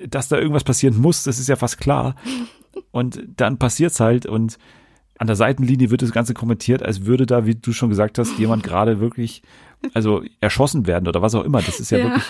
dass 0.07 0.29
da 0.29 0.39
irgendwas 0.39 0.65
passieren 0.65 0.97
muss, 1.01 1.25
das 1.25 1.39
ist 1.39 1.49
ja 1.49 1.57
fast 1.57 1.79
klar. 1.79 2.15
Und 2.91 3.23
dann 3.37 3.59
passiert's 3.59 3.99
halt 4.01 4.25
und 4.27 4.57
an 5.19 5.27
der 5.27 5.37
Seitenlinie 5.37 5.91
wird 5.91 6.03
das 6.03 6.13
Ganze 6.13 6.35
kommentiert, 6.35 6.83
als 6.83 7.05
würde 7.07 7.27
da, 7.27 7.47
wie 7.47 7.55
du 7.55 7.73
schon 7.73 7.89
gesagt 7.89 8.19
hast, 8.19 8.39
jemand 8.39 8.63
gerade 8.65 9.01
wirklich, 9.01 9.43
also 9.95 10.23
erschossen 10.41 10.87
werden 10.87 11.07
oder 11.09 11.23
was 11.23 11.35
auch 11.35 11.45
immer. 11.45 11.63
Das 11.63 11.79
ist 11.81 11.91
ja, 11.91 11.99
Ja. 11.99 12.05
wirklich, 12.05 12.25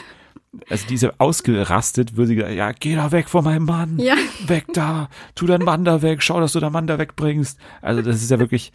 also 0.69 0.87
diese 0.89 1.19
ausgerastet, 1.19 2.17
würde 2.17 2.29
sie 2.29 2.35
gesagt, 2.37 2.55
ja, 2.55 2.73
geh 2.73 2.95
da 2.95 3.11
weg 3.13 3.29
von 3.29 3.45
meinem 3.45 3.65
Mann. 3.65 3.99
Ja. 3.99 4.15
Weg 4.47 4.67
da, 4.75 5.09
tu 5.35 5.47
deinen 5.47 5.65
Mann 5.65 5.85
da 5.85 6.03
weg, 6.03 6.23
schau, 6.23 6.41
dass 6.41 6.53
du 6.53 6.61
deinen 6.61 6.73
Mann 6.73 6.87
da 6.87 6.99
wegbringst. 6.99 7.59
Also 7.83 8.03
das 8.03 8.17
ist 8.17 8.31
ja 8.31 8.39
wirklich, 8.39 8.73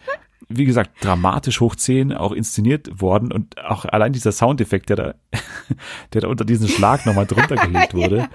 wie 0.48 0.66
gesagt, 0.66 0.92
dramatisch 1.04 1.60
hoch 1.62 1.76
10 1.76 2.12
auch 2.14 2.32
inszeniert 2.32 3.02
worden 3.02 3.32
und 3.32 3.58
auch 3.64 3.86
allein 3.86 4.12
dieser 4.14 4.32
Soundeffekt, 4.32 4.90
der 4.90 4.96
da, 4.96 5.14
der 6.14 6.22
da 6.22 6.28
unter 6.28 6.46
diesen 6.46 6.68
Schlag 6.68 7.06
nochmal 7.06 7.28
drunter 7.28 7.56
gelegt 7.56 7.94
wurde. 7.94 8.28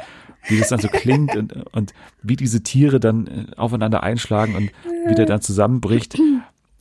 Wie 0.48 0.58
das 0.58 0.68
dann 0.68 0.80
so 0.80 0.88
klingt 0.88 1.36
und, 1.36 1.54
und 1.72 1.94
wie 2.22 2.36
diese 2.36 2.62
Tiere 2.62 3.00
dann 3.00 3.26
äh, 3.26 3.56
aufeinander 3.56 4.02
einschlagen 4.02 4.56
und 4.56 4.70
wie 5.06 5.14
der 5.14 5.26
dann 5.26 5.40
zusammenbricht. 5.40 6.16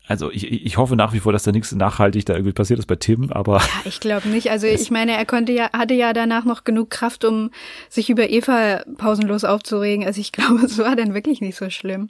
Also 0.06 0.30
ich, 0.32 0.52
ich 0.52 0.78
hoffe 0.78 0.98
nach 0.98 1.14
wie 1.14 1.22
vor, 1.22 1.32
dass 1.32 1.44
da 1.44 1.52
nichts 1.52 1.72
nachhaltig 1.72 2.26
da 2.26 2.34
irgendwie 2.34 2.52
passiert 2.52 2.78
ist 2.80 2.88
bei 2.88 2.98
Tim, 2.98 3.32
aber. 3.32 3.60
Ja, 3.60 3.68
ich 3.86 4.02
glaube 4.02 4.28
nicht. 4.28 4.52
Also 4.52 4.68
ich 4.68 4.92
meine, 4.92 5.14
er 5.14 5.26
konnte 5.26 5.54
ja, 5.54 5.72
hatte 5.72 5.94
ja 5.94 6.12
danach 6.12 6.44
noch 6.44 6.66
genug 6.66 6.90
Kraft, 6.90 7.24
um 7.24 7.52
sich 7.90 8.10
über 8.10 8.30
Eva 8.30 8.84
pausenlos 8.98 9.46
aufzuregen. 9.46 10.06
Also 10.06 10.20
ich 10.20 10.32
glaube, 10.34 10.66
es 10.66 10.78
war 10.78 10.96
dann 10.96 11.14
wirklich 11.14 11.40
nicht 11.40 11.58
so 11.58 11.70
schlimm. 11.70 12.10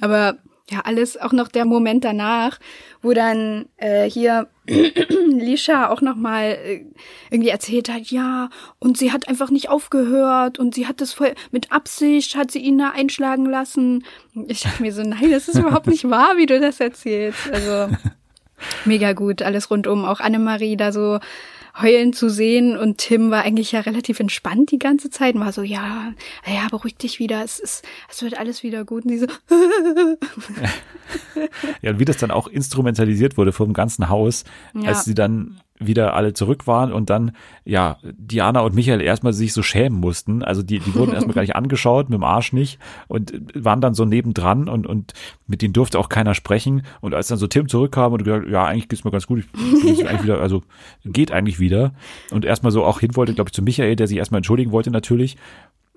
Aber 0.00 0.36
ja, 0.70 0.80
alles, 0.84 1.18
auch 1.18 1.32
noch 1.32 1.48
der 1.48 1.66
Moment 1.66 2.04
danach, 2.04 2.58
wo 3.02 3.12
dann 3.12 3.66
äh, 3.76 4.08
hier 4.08 4.48
Lisha 4.66 5.90
auch 5.90 6.00
nochmal 6.00 6.58
äh, 6.64 6.86
irgendwie 7.30 7.50
erzählt 7.50 7.90
hat, 7.90 8.10
ja, 8.10 8.48
und 8.78 8.96
sie 8.96 9.12
hat 9.12 9.28
einfach 9.28 9.50
nicht 9.50 9.68
aufgehört 9.68 10.58
und 10.58 10.74
sie 10.74 10.86
hat 10.86 11.02
das 11.02 11.12
voll 11.12 11.34
mit 11.50 11.70
Absicht, 11.70 12.34
hat 12.34 12.50
sie 12.50 12.60
ihn 12.60 12.78
da 12.78 12.90
einschlagen 12.90 13.44
lassen. 13.44 14.04
Ich 14.46 14.62
dachte 14.62 14.82
mir 14.82 14.92
so, 14.92 15.02
nein, 15.02 15.30
das 15.30 15.48
ist 15.48 15.58
überhaupt 15.58 15.86
nicht 15.86 16.08
wahr, 16.08 16.38
wie 16.38 16.46
du 16.46 16.58
das 16.58 16.80
erzählst. 16.80 17.50
Also 17.52 17.94
mega 18.86 19.12
gut, 19.12 19.42
alles 19.42 19.70
rundum. 19.70 20.06
Auch 20.06 20.20
Annemarie 20.20 20.78
da 20.78 20.92
so 20.92 21.18
heulen 21.80 22.12
zu 22.12 22.28
sehen. 22.28 22.76
Und 22.76 22.98
Tim 22.98 23.30
war 23.30 23.42
eigentlich 23.42 23.72
ja 23.72 23.80
relativ 23.80 24.20
entspannt 24.20 24.70
die 24.70 24.78
ganze 24.78 25.10
Zeit. 25.10 25.34
Und 25.34 25.40
war 25.40 25.52
so, 25.52 25.62
ja, 25.62 26.12
ja, 26.46 26.68
beruhig 26.70 26.96
dich 26.96 27.18
wieder, 27.18 27.42
es 27.44 27.58
ist, 27.58 27.84
es 28.10 28.22
wird 28.22 28.38
alles 28.38 28.62
wieder 28.62 28.84
gut. 28.84 29.04
Und 29.04 29.10
die 29.10 29.18
so, 29.18 29.26
ja, 31.82 31.90
und 31.90 31.98
wie 31.98 32.04
das 32.04 32.16
dann 32.16 32.30
auch 32.30 32.48
instrumentalisiert 32.48 33.36
wurde 33.36 33.52
vom 33.52 33.72
ganzen 33.72 34.08
Haus, 34.08 34.44
Ja. 34.74 34.90
als 34.90 35.04
sie 35.04 35.14
dann 35.14 35.60
wieder 35.80 36.14
alle 36.14 36.34
zurück 36.34 36.66
waren 36.66 36.92
und 36.92 37.10
dann, 37.10 37.32
ja, 37.64 37.98
Diana 38.02 38.60
und 38.60 38.74
Michael 38.74 39.00
erstmal 39.00 39.32
sich 39.32 39.52
so 39.52 39.62
schämen 39.62 39.98
mussten. 39.98 40.44
Also 40.44 40.62
die, 40.62 40.78
die 40.78 40.94
wurden 40.94 41.12
erstmal 41.12 41.34
gar 41.34 41.42
nicht 41.42 41.56
angeschaut, 41.56 42.08
mit 42.08 42.18
dem 42.18 42.24
Arsch 42.24 42.52
nicht 42.52 42.78
und 43.08 43.32
waren 43.54 43.80
dann 43.80 43.94
so 43.94 44.04
nebendran 44.04 44.68
und, 44.68 44.86
und 44.86 45.14
mit 45.46 45.62
denen 45.62 45.72
durfte 45.72 45.98
auch 45.98 46.08
keiner 46.08 46.34
sprechen. 46.34 46.82
Und 47.00 47.14
als 47.14 47.26
dann 47.26 47.38
so 47.38 47.48
Tim 47.48 47.68
zurückkam 47.68 48.12
und 48.12 48.22
gesagt, 48.22 48.48
ja, 48.48 48.64
eigentlich 48.64 48.88
geht's 48.88 49.04
mir 49.04 49.10
ganz 49.10 49.26
gut, 49.26 49.44
ich 49.84 49.98
jetzt 49.98 50.06
eigentlich 50.06 50.22
wieder, 50.24 50.40
also 50.40 50.62
geht 51.04 51.32
eigentlich 51.32 51.58
wieder. 51.58 51.92
Und 52.30 52.44
erstmal 52.44 52.72
so 52.72 52.84
auch 52.84 53.00
hin 53.00 53.16
wollte, 53.16 53.34
glaube 53.34 53.48
ich, 53.48 53.54
zu 53.54 53.62
Michael, 53.62 53.96
der 53.96 54.06
sich 54.06 54.18
erstmal 54.18 54.38
entschuldigen 54.38 54.70
wollte 54.70 54.92
natürlich. 54.92 55.36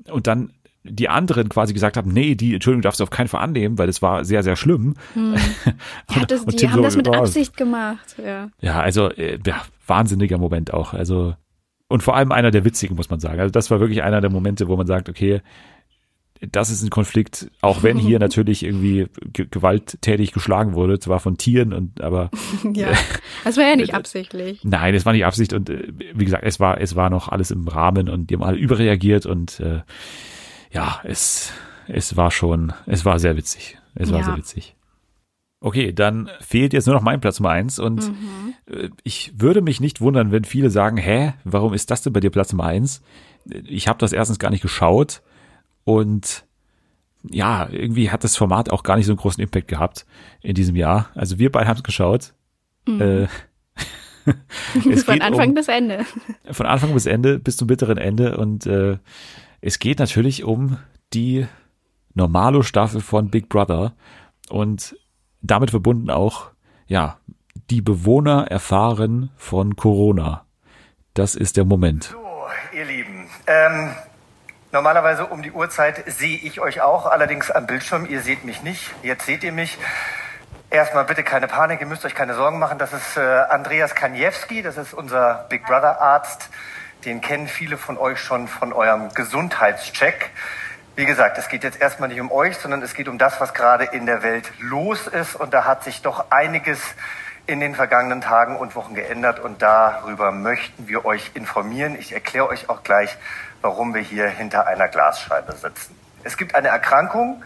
Und 0.10 0.26
dann 0.26 0.52
die 0.90 1.10
anderen 1.10 1.50
quasi 1.50 1.74
gesagt 1.74 1.98
haben, 1.98 2.12
nee, 2.12 2.36
die 2.36 2.54
Entschuldigung 2.54 2.82
darfst 2.82 3.00
du 3.00 3.04
auf 3.04 3.10
keinen 3.10 3.28
Fall 3.28 3.42
annehmen, 3.42 3.78
weil 3.78 3.88
das 3.88 4.02
war 4.02 4.26
sehr, 4.26 4.44
sehr 4.44 4.56
schlimm. 4.56 4.96
hm. 5.14 5.36
ja, 6.16 6.26
das, 6.26 6.42
Und 6.42 6.62
die 6.62 6.70
haben 6.70 6.78
so, 6.78 6.84
das 6.84 6.96
mit 6.96 7.08
ja, 7.08 7.14
Absicht 7.14 7.58
gemacht, 7.58 8.16
ja. 8.24 8.50
Ja, 8.62 8.80
also 8.80 9.10
äh, 9.10 9.40
ja, 9.46 9.62
wahnsinniger 9.86 10.38
Moment 10.38 10.74
auch. 10.74 10.94
Also 10.94 11.36
und 11.90 12.04
vor 12.04 12.16
allem 12.16 12.32
einer 12.32 12.52
der 12.52 12.66
witzigen, 12.66 12.96
muss 12.96 13.10
man 13.10 13.20
sagen. 13.20 13.40
Also 13.40 13.52
das 13.52 13.72
war 13.72 13.80
wirklich 13.80 14.04
einer 14.04 14.20
der 14.20 14.30
Momente, 14.30 14.68
wo 14.68 14.76
man 14.76 14.88
sagt, 14.88 15.08
okay, 15.08 15.42
das 16.52 16.70
ist 16.70 16.84
ein 16.84 16.90
Konflikt, 16.90 17.50
auch 17.62 17.84
wenn 17.84 17.98
hier 17.98 18.20
natürlich 18.20 18.64
irgendwie 18.64 19.08
ge 19.34 19.48
gewalttätig 19.50 20.34
geschlagen 20.34 20.74
wurde, 20.74 21.00
zwar 21.00 21.20
von 21.20 21.38
Tieren 21.38 21.74
und 21.74 22.02
aber 22.02 22.30
ja, 22.74 22.90
das 23.44 23.58
war 23.58 23.64
ja 23.64 23.76
nicht 23.76 23.94
absichtlich. 23.94 24.64
nein, 24.64 24.94
es 24.94 25.06
war 25.06 25.14
nicht 25.14 25.26
Absicht 25.26 25.54
und 25.54 25.70
äh, 25.70 25.88
wie 26.14 26.26
gesagt, 26.26 26.44
es 26.46 26.60
war 26.60 26.80
es 26.80 26.96
war 26.96 27.10
noch 27.10 27.30
alles 27.30 27.52
im 27.52 27.68
Rahmen 27.68 28.10
und 28.10 28.30
die 28.30 28.36
haben 28.36 28.44
alle 28.44 28.58
überreagiert 28.58 29.26
und 29.26 29.60
äh, 29.60 29.82
ja, 30.78 31.02
es 31.04 31.52
es 31.88 32.16
war 32.18 32.32
schon, 32.32 32.74
es 32.86 33.06
war 33.06 33.18
sehr 33.20 33.36
witzig. 33.38 33.78
Es 33.95 34.12
war 34.12 34.20
Ja. 34.20 34.26
sehr 34.26 34.38
witzig. 34.38 34.76
Okay, 35.60 35.91
dann 35.91 36.30
fehlt 36.40 36.74
jetzt 36.74 36.86
nur 36.86 36.95
noch 36.95 37.02
mein 37.02 37.20
Platz 37.22 37.40
Nummer 37.40 37.52
eins 37.52 37.80
und 37.80 38.08
Mhm. 38.10 38.54
äh, 38.70 38.90
ich 39.04 39.32
würde 39.38 39.62
mich 39.62 39.80
nicht 39.80 40.02
wundern, 40.02 40.32
wenn 40.32 40.44
viele 40.44 40.70
sagen, 40.70 40.98
hä, 40.98 41.34
warum 41.45 41.74
ist 41.74 41.90
das 41.90 42.02
denn 42.04 42.14
bei 42.14 42.20
dir 42.20 42.30
Platz 42.30 42.52
Nummer 42.52 42.66
eins? 42.66 43.02
Ich 43.66 43.88
habe 43.88 43.98
das 43.99 44.14
erstens 44.14 44.38
gar 44.40 44.52
nicht 44.52 44.62
geschaut 44.62 45.22
und 45.84 46.45
ja, 47.30 47.68
irgendwie 47.72 48.12
hat 48.12 48.24
das 48.24 48.36
Format 48.38 48.70
auch 48.70 48.84
gar 48.84 48.98
nicht 48.98 49.06
so 49.08 49.14
einen 49.14 49.20
großen 49.20 49.41
Impact 49.41 49.68
gehabt 49.68 50.06
in 50.41 50.54
diesem 50.54 50.76
Jahr. 50.76 51.10
Also 51.16 51.40
wir 51.40 51.52
beide 51.52 51.68
haben 51.68 51.78
es 51.78 51.84
geschaut. 51.84 52.34
Mhm. 52.88 53.02
Äh, 53.02 53.28
es 54.91 55.06
Von 55.06 55.22
Anfang 55.22 55.49
um, 55.49 55.54
bis 55.56 55.68
Ende. 55.70 56.06
von 56.52 56.66
Anfang 56.66 56.94
bis 56.94 57.06
Ende, 57.06 57.40
bis 57.40 57.58
zum 57.58 57.68
bitteren 57.68 57.98
Ende. 57.98 58.38
Und 58.38 58.66
äh, 58.68 58.98
es 59.68 59.80
geht 59.80 59.99
natürlich 59.99 60.45
um 60.45 60.77
die 61.14 61.45
Normalo-Staffel 62.14 63.02
von 63.02 63.30
Big 63.30 63.49
Brother 63.49 63.91
und 64.48 64.95
damit 65.41 65.72
verbunden 65.72 66.10
auch, 66.10 66.52
ja, 66.85 67.18
die 67.69 67.81
Bewohner 67.81 68.48
erfahren 68.49 69.30
von 69.35 69.76
Corona. 69.76 70.45
Das 71.15 71.35
ist 71.35 71.57
der 71.57 71.65
Moment. 71.65 72.15
Ihr 72.72 72.85
Lieben, 72.85 73.27
ähm, 73.45 73.94
normalerweise 74.72 75.26
um 75.26 75.44
die 75.44 75.52
Uhrzeit 75.52 76.02
sehe 76.06 76.38
ich 76.38 76.61
euch 76.61 76.80
auch, 76.80 77.06
allerdings 77.06 77.52
am 77.52 77.68
Bildschirm. 77.68 78.06
Ihr 78.06 78.22
seht 78.22 78.45
mich 78.45 78.64
nicht. 78.64 78.94
Jetzt 79.03 79.26
seht 79.26 79.44
ihr 79.44 79.52
mich. 79.52 79.77
Erstmal 80.69 81.03
bitte 81.03 81.23
keine 81.23 81.48
Panik, 81.48 81.81
ihr 81.81 81.88
müsst 81.88 82.06
euch 82.06 82.15
keine 82.15 82.35
Sorgen 82.35 82.57
machen. 82.57 82.77
Das 82.77 82.94
ist 82.94 83.18
äh, 83.18 83.19
Andreas 83.19 83.95
Kaniewski, 83.95 84.61
das 84.61 84.77
ist 84.77 84.94
unser 84.94 85.45
Big 85.49 85.65
Brother 85.65 85.99
Arzt. 85.99 86.49
Den 87.06 87.22
kennen 87.22 87.48
viele 87.48 87.78
von 87.78 87.98
euch 87.98 88.19
schon 88.19 88.48
von 88.48 88.74
eurem 88.74 89.14
Gesundheitscheck. 89.14 90.32
Wie 90.95 91.06
gesagt, 91.06 91.38
es 91.38 91.48
geht 91.48 91.64
jetzt 91.64 91.80
erstmal 91.80 92.10
nicht 92.10 92.19
um 92.19 92.32
euch, 92.32 92.57
sondern 92.57 92.82
es 92.82 92.94
geht 92.94 93.07
um 93.07 93.18
das, 93.18 93.40
was 93.40 93.53
gerade 93.53 93.86
in 93.86 94.06
der 94.06 94.24
Welt 94.24 94.52
los 94.60 95.07
ist. 95.07 95.36
Und 95.36 95.53
da 95.53 95.65
hat 95.65 95.84
sich 95.84 96.02
doch 96.02 96.32
einiges 96.32 96.82
in 97.48 97.61
den 97.61 97.76
vergangenen 97.76 98.19
Tagen 98.22 98.57
und 98.57 98.76
Wochen 98.76 98.94
geändert 98.94 99.40
und 99.40 99.61
darüber 99.61 100.32
möchten 100.32 100.88
wir 100.90 101.06
euch 101.06 101.32
informieren. 101.34 101.95
Ich 101.98 102.11
erkläre 102.11 102.49
euch 102.49 102.69
auch 102.69 102.84
gleich, 102.84 103.18
warum 103.61 103.94
wir 103.94 104.02
hier 104.02 104.28
hinter 104.28 104.68
einer 104.68 104.90
Glasscheibe 104.90 105.53
sitzen. 105.53 105.98
Es 106.24 106.36
gibt 106.36 106.56
eine 106.56 106.68
Erkrankung, 106.68 107.41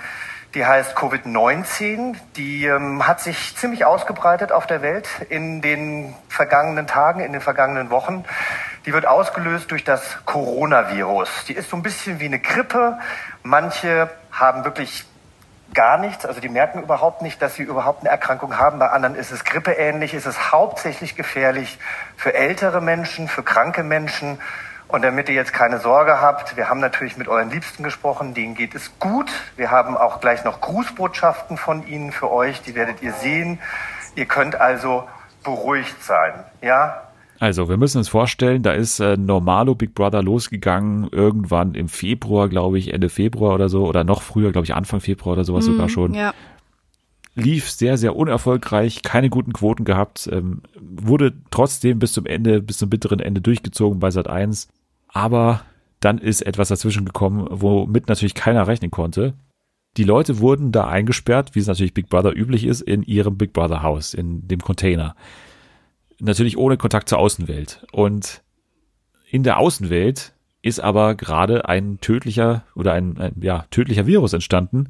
die 0.54 0.66
heißt 0.66 0.98
Covid-19. 0.98 2.16
Die 2.36 2.66
ähm, 2.66 3.08
hat 3.08 3.22
sich 3.22 3.56
ziemlich 3.56 3.86
ausgebreitet 3.86 4.52
auf 4.52 4.68
der 4.68 4.82
Welt 4.82 5.08
in 5.30 5.62
den 5.62 6.14
vergangenen 6.28 6.88
Tagen, 6.88 7.22
in 7.22 7.32
den 7.32 7.42
vergangenen 7.42 7.90
Wochen. 7.90 8.26
Die 8.86 8.94
wird 8.94 9.06
ausgelöst 9.06 9.72
durch 9.72 9.84
das 9.84 10.18
Coronavirus. 10.26 11.46
Die 11.48 11.54
ist 11.54 11.70
so 11.70 11.78
ein 11.78 11.84
bisschen 11.84 12.20
wie 12.20 12.26
eine 12.26 12.40
Grippe. 12.40 12.98
Manche 13.44 14.10
haben 14.32 14.66
wirklich 14.66 15.06
gar 15.74 15.98
nichts, 15.98 16.26
also 16.26 16.42
die 16.42 16.50
merken 16.50 16.84
überhaupt 16.84 17.22
nicht, 17.22 17.42
dass 17.42 17.56
sie 17.56 17.64
überhaupt 17.64 18.02
eine 18.02 18.10
Erkrankung 18.10 18.58
haben. 18.58 18.80
Bei 18.80 18.90
anderen 18.90 19.16
ist 19.16 19.32
es 19.32 19.46
grippeähnlich, 19.46 20.14
ist 20.14 20.26
es 20.26 20.52
hauptsächlich 20.52 21.16
gefährlich 21.16 21.80
für 22.18 22.34
ältere 22.34 22.82
Menschen, 22.82 23.28
für 23.28 23.44
kranke 23.44 23.84
Menschen. 23.84 24.40
Und 24.92 25.04
damit 25.04 25.30
ihr 25.30 25.36
jetzt 25.36 25.54
keine 25.54 25.80
Sorge 25.80 26.20
habt, 26.20 26.58
wir 26.58 26.68
haben 26.68 26.82
natürlich 26.82 27.16
mit 27.16 27.30
euren 27.30 27.50
Liebsten 27.50 27.82
gesprochen, 27.82 28.34
denen 28.34 28.56
geht 28.56 28.76
es 28.76 28.92
gut. 29.00 29.32
Wir 29.56 29.72
haben 29.72 29.96
auch 29.96 30.20
gleich 30.20 30.44
noch 30.44 30.60
Grußbotschaften 30.60 31.56
von 31.56 31.88
ihnen 31.88 32.12
für 32.12 32.30
euch, 32.30 32.62
die 32.62 32.76
werdet 32.76 33.02
ihr 33.02 33.14
sehen. 33.14 33.60
Ihr 34.16 34.26
könnt 34.26 34.56
also 34.56 35.06
beruhigt 35.46 36.04
sein, 36.04 36.34
ja? 36.62 37.04
Also, 37.40 37.70
wir 37.70 37.78
müssen 37.78 37.98
uns 38.00 38.10
vorstellen, 38.10 38.62
da 38.62 38.74
ist 38.74 39.00
äh, 39.00 39.18
Normalo 39.18 39.74
Big 39.74 39.96
Brother 39.96 40.22
losgegangen, 40.22 41.08
irgendwann 41.12 41.74
im 41.74 41.88
Februar, 41.88 42.50
glaube 42.50 42.78
ich, 42.78 42.94
Ende 42.94 43.10
Februar 43.10 43.56
oder 43.56 43.68
so, 43.70 43.88
oder 43.88 44.04
noch 44.04 44.22
früher, 44.22 44.52
glaube 44.52 44.66
ich, 44.66 44.76
Anfang 44.76 45.00
Februar 45.00 45.34
oder 45.34 45.46
sowas 45.46 45.66
sogar 45.66 45.86
Mhm, 45.86 45.90
schon. 45.90 46.14
Ja. 46.14 46.34
Lief 47.34 47.72
sehr, 47.72 47.98
sehr 47.98 48.16
unerfolgreich, 48.18 49.02
keine 49.04 49.30
guten 49.30 49.54
Quoten 49.54 49.86
gehabt, 49.86 50.30
ähm, 50.32 50.62
wurde 50.80 51.34
trotzdem 51.50 51.98
bis 51.98 52.12
zum 52.12 52.26
Ende, 52.26 52.62
bis 52.62 52.78
zum 52.78 52.90
bitteren 52.90 53.22
Ende 53.22 53.40
durchgezogen 53.42 54.00
bei 54.00 54.12
Sat 54.12 54.28
1. 54.28 54.68
Aber 55.14 55.62
dann 56.00 56.18
ist 56.18 56.42
etwas 56.42 56.70
dazwischen 56.70 57.06
gekommen, 57.06 57.48
womit 57.50 58.08
natürlich 58.08 58.34
keiner 58.34 58.68
rechnen 58.68 58.92
konnte. 58.92 59.34
Die 59.98 60.04
Leute 60.04 60.40
wurden 60.40 60.72
da 60.72 60.88
eingesperrt, 60.88 61.54
wie 61.54 61.60
es 61.60 61.68
natürlich 61.68 61.94
Big 61.94 62.10
Brother 62.10 62.36
üblich 62.36 62.66
ist, 62.66 62.82
in 62.82 63.04
ihrem 63.04 63.38
Big 63.38 63.54
Brother 63.54 63.84
Haus, 63.84 64.14
in 64.14 64.48
dem 64.48 64.62
Container. 64.62 65.16
Natürlich 66.20 66.58
ohne 66.58 66.78
Kontakt 66.78 67.10
zur 67.10 67.20
Außenwelt. 67.20 67.86
Und 67.92 68.42
in 69.30 69.44
der 69.44 69.58
Außenwelt 69.58 70.34
ist 70.62 70.80
aber 70.80 71.16
gerade 71.16 71.68
ein 71.68 72.00
tödlicher 72.00 72.64
oder 72.76 72.94
ein, 72.94 73.18
ein 73.18 73.34
ja, 73.42 73.66
tödlicher 73.72 74.08
Virus 74.08 74.34
entstanden, 74.34 74.90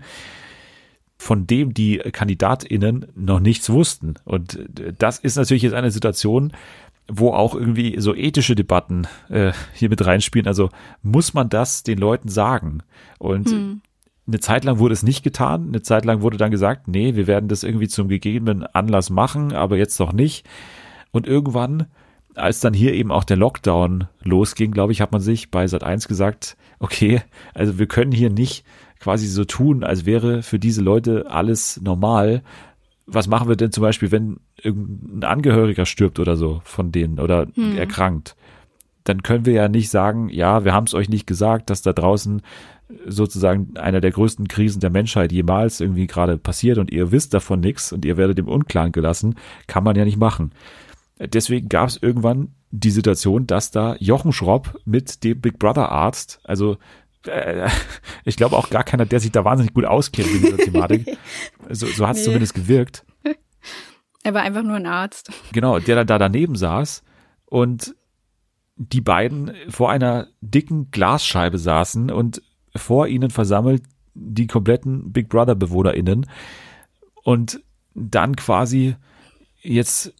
von 1.18 1.48
dem 1.48 1.74
die 1.74 1.98
KandidatInnen 1.98 3.08
noch 3.16 3.40
nichts 3.40 3.70
wussten. 3.70 4.16
Und 4.26 4.60
das 4.98 5.20
ist 5.20 5.36
natürlich 5.36 5.64
jetzt 5.64 5.74
eine 5.74 5.92
Situation, 5.92 6.54
wo 7.08 7.32
auch 7.32 7.56
irgendwie 7.56 8.00
so 8.00 8.16
ethische 8.16 8.56
Debatten 8.56 9.08
äh, 9.30 9.52
hier 9.74 9.90
mit 9.90 10.06
reinspielen. 10.06 10.48
Also 10.48 10.70
muss 11.02 11.34
man 11.34 11.50
das 11.50 11.84
den 11.84 11.98
Leuten 11.98 12.30
sagen? 12.30 12.84
Und 13.20 13.50
Hm. 13.50 13.82
eine 14.28 14.40
Zeit 14.40 14.64
lang 14.64 14.80
wurde 14.80 14.94
es 14.94 15.04
nicht 15.04 15.24
getan. 15.24 15.68
Eine 15.68 15.82
Zeit 15.82 16.06
lang 16.06 16.22
wurde 16.22 16.38
dann 16.38 16.52
gesagt, 16.52 16.88
nee, 16.88 17.16
wir 17.16 17.28
werden 17.28 17.50
das 17.50 17.64
irgendwie 17.64 17.88
zum 17.88 18.08
gegebenen 18.08 18.64
Anlass 18.64 19.10
machen, 19.10 19.54
aber 19.54 19.78
jetzt 19.78 20.00
noch 20.00 20.14
nicht. 20.14 20.48
Und 21.12 21.28
irgendwann, 21.28 21.88
als 22.36 22.62
dann 22.62 22.74
hier 22.74 22.94
eben 22.94 23.12
auch 23.12 23.26
der 23.26 23.38
Lockdown 23.38 24.08
losging, 24.22 24.72
glaube 24.72 24.94
ich, 24.94 25.02
hat 25.02 25.12
man 25.12 25.22
sich 25.22 25.52
bei 25.52 25.66
Sat1 25.66 26.08
gesagt, 26.08 26.56
okay, 26.80 27.22
also 27.54 27.78
wir 27.78 27.88
können 27.88 28.12
hier 28.14 28.30
nicht 28.30 28.64
quasi 29.00 29.28
so 29.28 29.44
tun, 29.44 29.84
als 29.84 30.06
wäre 30.06 30.44
für 30.44 30.60
diese 30.60 30.82
Leute 30.82 31.26
alles 31.30 31.82
normal. 31.82 32.44
Was 33.12 33.28
machen 33.28 33.50
wir 33.50 33.56
denn 33.56 33.72
zum 33.72 33.82
Beispiel, 33.82 34.12
wenn 34.12 34.40
irgendein 34.62 35.30
Angehöriger 35.30 35.86
stirbt 35.86 36.20
oder 36.20 36.38
so 36.38 36.62
von 36.64 36.92
denen 36.92 37.20
oder 37.20 37.48
Hm. 37.56 37.78
erkrankt? 37.78 38.36
dann 39.04 39.24
können 39.24 39.46
wir 39.46 39.54
ja 39.54 39.68
nicht 39.68 39.90
sagen, 39.90 40.30
ja, 40.30 40.64
wir 40.64 40.74
haben 40.74 40.86
es 40.86 40.94
euch 40.94 41.10
nicht 41.10 41.26
gesagt, 41.26 41.70
dass 41.70 41.82
da 41.82 41.92
draußen 41.92 42.42
sozusagen 43.08 43.76
einer 43.78 44.02
der 44.02 44.12
größten 44.12 44.48
Krisen 44.48 44.80
der 44.80 44.90
Menschheit 44.90 45.32
jemals 45.32 45.80
irgendwie 45.80 46.08
gerade 46.08 46.38
passiert 46.38 46.78
und 46.78 46.92
ihr 46.92 47.12
wisst 47.12 47.34
davon 47.34 47.62
nichts 47.62 47.92
und 47.94 48.06
ihr 48.06 48.18
werdet 48.18 48.38
im 48.38 48.48
Unklaren 48.48 48.92
gelassen, 48.92 49.36
kann 49.68 49.84
man 49.84 49.96
ja 49.96 50.06
nicht 50.06 50.18
machen. 50.18 50.52
Deswegen 51.18 51.70
gab 51.70 51.90
es 51.90 51.98
irgendwann 52.02 52.50
die 52.72 52.92
Situation, 52.92 53.48
dass 53.48 53.72
da 53.72 53.96
Jochen 54.00 54.34
Schropp 54.34 54.80
mit 54.86 55.24
dem 55.24 55.40
Big 55.40 55.60
Brother 55.60 55.90
Arzt, 55.92 56.40
also 56.44 56.78
äh, 57.28 57.70
ich 58.26 58.38
glaube 58.38 58.58
auch 58.58 58.70
gar 58.70 58.84
keiner, 58.84 59.06
der 59.06 59.20
sich 59.20 59.32
da 59.32 59.46
wahnsinnig 59.46 59.74
gut 59.74 59.86
auskennt 59.86 60.30
in 60.30 60.42
dieser 60.42 60.58
Thematik. 60.58 61.18
So, 61.70 61.86
so 61.86 62.06
hat 62.06 62.16
es 62.16 62.22
nee. 62.22 62.26
zumindest 62.26 62.54
gewirkt. 62.54 63.06
Er 64.24 64.36
war 64.36 64.44
einfach 64.44 64.62
nur 64.62 64.76
ein 64.76 64.86
Arzt. 64.86 65.32
Genau, 65.52 65.80
der 65.80 66.06
da 66.06 66.20
daneben 66.20 66.56
saß 66.56 67.02
und 67.46 67.96
die 68.76 69.02
beiden 69.02 69.52
vor 69.70 69.90
einer 69.90 70.28
dicken 70.42 70.92
Glasscheibe 70.92 71.58
saßen 71.58 72.12
und 72.12 72.44
vor 72.76 73.08
ihnen 73.08 73.32
versammelt 73.32 73.82
die 74.14 74.46
kompletten 74.46 75.12
Big 75.12 75.30
Brother 75.30 75.56
BewohnerInnen 75.56 76.28
und 77.24 77.64
dann 77.96 78.36
quasi 78.36 78.96
jetzt 79.62 80.14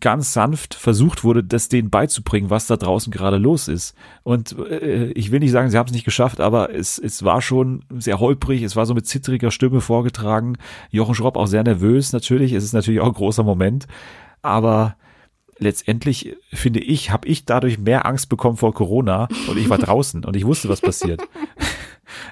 ganz 0.00 0.34
sanft 0.34 0.74
versucht 0.74 1.24
wurde, 1.24 1.42
das 1.42 1.68
denen 1.68 1.88
beizubringen, 1.88 2.50
was 2.50 2.66
da 2.66 2.76
draußen 2.76 3.10
gerade 3.10 3.38
los 3.38 3.68
ist. 3.68 3.94
Und 4.22 4.56
äh, 4.58 5.10
ich 5.12 5.30
will 5.30 5.40
nicht 5.40 5.50
sagen, 5.50 5.70
sie 5.70 5.78
haben 5.78 5.86
es 5.86 5.94
nicht 5.94 6.04
geschafft, 6.04 6.40
aber 6.40 6.74
es, 6.74 6.98
es 6.98 7.24
war 7.24 7.40
schon 7.40 7.84
sehr 7.96 8.20
holprig, 8.20 8.62
es 8.62 8.76
war 8.76 8.84
so 8.84 8.94
mit 8.94 9.06
zittriger 9.06 9.50
Stimme 9.50 9.80
vorgetragen. 9.80 10.56
Jochen 10.90 11.14
Schropp 11.14 11.36
auch 11.36 11.46
sehr 11.46 11.62
nervös 11.62 12.12
natürlich, 12.12 12.52
es 12.52 12.64
ist 12.64 12.74
natürlich 12.74 13.00
auch 13.00 13.06
ein 13.06 13.14
großer 13.14 13.44
Moment, 13.44 13.86
aber 14.42 14.96
letztendlich 15.58 16.36
finde 16.52 16.80
ich, 16.80 17.10
habe 17.10 17.26
ich 17.26 17.46
dadurch 17.46 17.78
mehr 17.78 18.04
Angst 18.04 18.28
bekommen 18.28 18.58
vor 18.58 18.74
Corona 18.74 19.28
und 19.48 19.56
ich 19.56 19.70
war 19.70 19.78
draußen 19.78 20.24
und 20.24 20.36
ich 20.36 20.44
wusste, 20.44 20.68
was 20.68 20.82
passiert. 20.82 21.22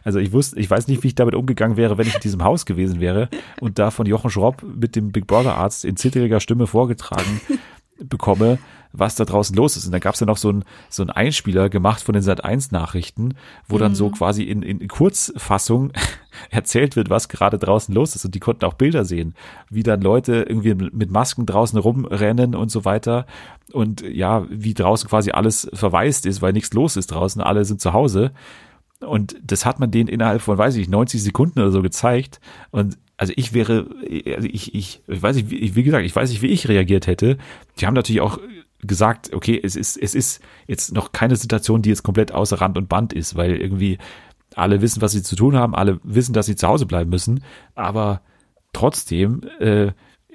Also 0.05 0.19
ich 0.19 0.33
wusste, 0.33 0.59
ich 0.59 0.71
weiß 0.71 0.89
nicht, 0.89 1.03
wie 1.03 1.09
ich 1.09 1.15
damit 1.15 1.35
umgegangen 1.35 1.77
wäre, 1.77 1.99
wenn 1.99 2.07
ich 2.07 2.15
in 2.15 2.21
diesem 2.21 2.45
Haus 2.45 2.67
gewesen 2.67 3.01
wäre 3.01 3.29
und 3.61 3.79
da 3.79 3.91
von 3.91 4.07
Jochen 4.07 4.31
Schropp 4.31 4.63
mit 4.63 4.97
dem 4.97 5.13
Big 5.13 5.27
Brother 5.27 5.57
Arzt 5.57 5.85
in 5.85 5.97
zittriger 5.97 6.41
Stimme 6.41 6.67
vorgetragen 6.67 7.41
bekomme, 7.99 8.59
was 8.93 9.15
da 9.15 9.25
draußen 9.25 9.55
los 9.57 9.77
ist. 9.77 9.87
Und 9.87 9.93
da 9.93 9.99
gab 9.99 10.15
es 10.15 10.21
ja 10.21 10.27
noch 10.27 10.37
so 10.37 10.51
ein, 10.51 10.65
so 10.89 11.03
ein 11.03 11.11
Einspieler 11.11 11.69
gemacht 11.69 12.03
von 12.03 12.15
den 12.15 12.23
Sat1-Nachrichten, 12.23 13.35
wo 13.69 13.79
dann 13.79 13.95
so 13.95 14.09
mhm. 14.09 14.13
quasi 14.13 14.43
in, 14.45 14.63
in 14.63 14.87
Kurzfassung 14.89 15.93
erzählt 16.51 16.97
wird, 16.97 17.11
was 17.11 17.29
gerade 17.29 17.59
draußen 17.59 17.95
los 17.95 18.17
ist. 18.17 18.25
Und 18.25 18.35
die 18.35 18.41
konnten 18.41 18.65
auch 18.65 18.75
Bilder 18.75 19.05
sehen, 19.05 19.35
wie 19.71 19.83
dann 19.83 20.01
Leute 20.01 20.47
irgendwie 20.49 20.75
mit 20.75 21.11
Masken 21.11 21.47
draußen 21.47 21.79
rumrennen 21.79 22.55
und 22.55 22.71
so 22.71 22.85
weiter. 22.85 23.27
Und 23.73 24.03
ja, 24.03 24.47
wie 24.49 24.75
draußen 24.75 25.09
quasi 25.09 25.31
alles 25.31 25.69
verwaist 25.73 26.27
ist, 26.27 26.41
weil 26.43 26.53
nichts 26.53 26.73
los 26.73 26.97
ist 26.97 27.09
draußen. 27.09 27.43
Alle 27.43 27.65
sind 27.65 27.81
zu 27.81 27.93
Hause. 27.93 28.33
Und 29.01 29.37
das 29.43 29.67
hat 29.67 29.79
man 29.79 29.91
denen 29.91 30.09
innerhalb 30.09 30.41
von, 30.41 30.57
weiß 30.57 30.77
ich, 30.77 30.89
90 30.89 31.23
Sekunden 31.23 31.61
oder 31.61 31.71
so 31.71 31.83
gezeigt. 31.83 32.41
Und 32.71 32.99
also 33.17 33.33
ich 33.37 33.53
wäre, 33.53 33.89
also 34.35 34.49
ich, 34.49 34.75
ich, 34.75 35.03
ich 35.07 35.23
weiß 35.23 35.37
nicht, 35.37 35.51
wie, 35.51 35.75
wie 35.75 35.83
gesagt, 35.83 36.05
ich 36.05 36.15
weiß 36.15 36.31
nicht, 36.31 36.43
wie 36.43 36.49
ich 36.49 36.69
reagiert 36.69 37.07
hätte. 37.07 37.39
Die 37.79 37.87
haben 37.87 37.95
natürlich 37.95 38.21
auch 38.21 38.39
gesagt, 38.81 39.33
okay, 39.33 39.59
es 39.63 39.77
ist, 39.77 39.97
es 39.97 40.15
ist 40.15 40.43
jetzt 40.67 40.93
noch 40.93 41.13
keine 41.13 41.37
Situation, 41.37 41.83
die 41.83 41.89
jetzt 41.89 42.03
komplett 42.03 42.33
außer 42.33 42.61
Rand 42.61 42.77
und 42.79 42.89
Band 42.89 43.13
ist, 43.13 43.37
weil 43.37 43.57
irgendwie 43.57 43.99
alle 44.55 44.81
wissen, 44.81 45.03
was 45.03 45.13
sie 45.13 45.23
zu 45.23 45.37
tun 45.37 45.57
haben, 45.57 45.75
alle 45.75 45.99
wissen, 46.03 46.33
dass 46.33 46.47
sie 46.47 46.57
zu 46.57 46.69
Hause 46.69 46.87
bleiben 46.87 47.11
müssen, 47.11 47.43
aber 47.75 48.23
trotzdem 48.73 49.43
äh, 49.59 49.93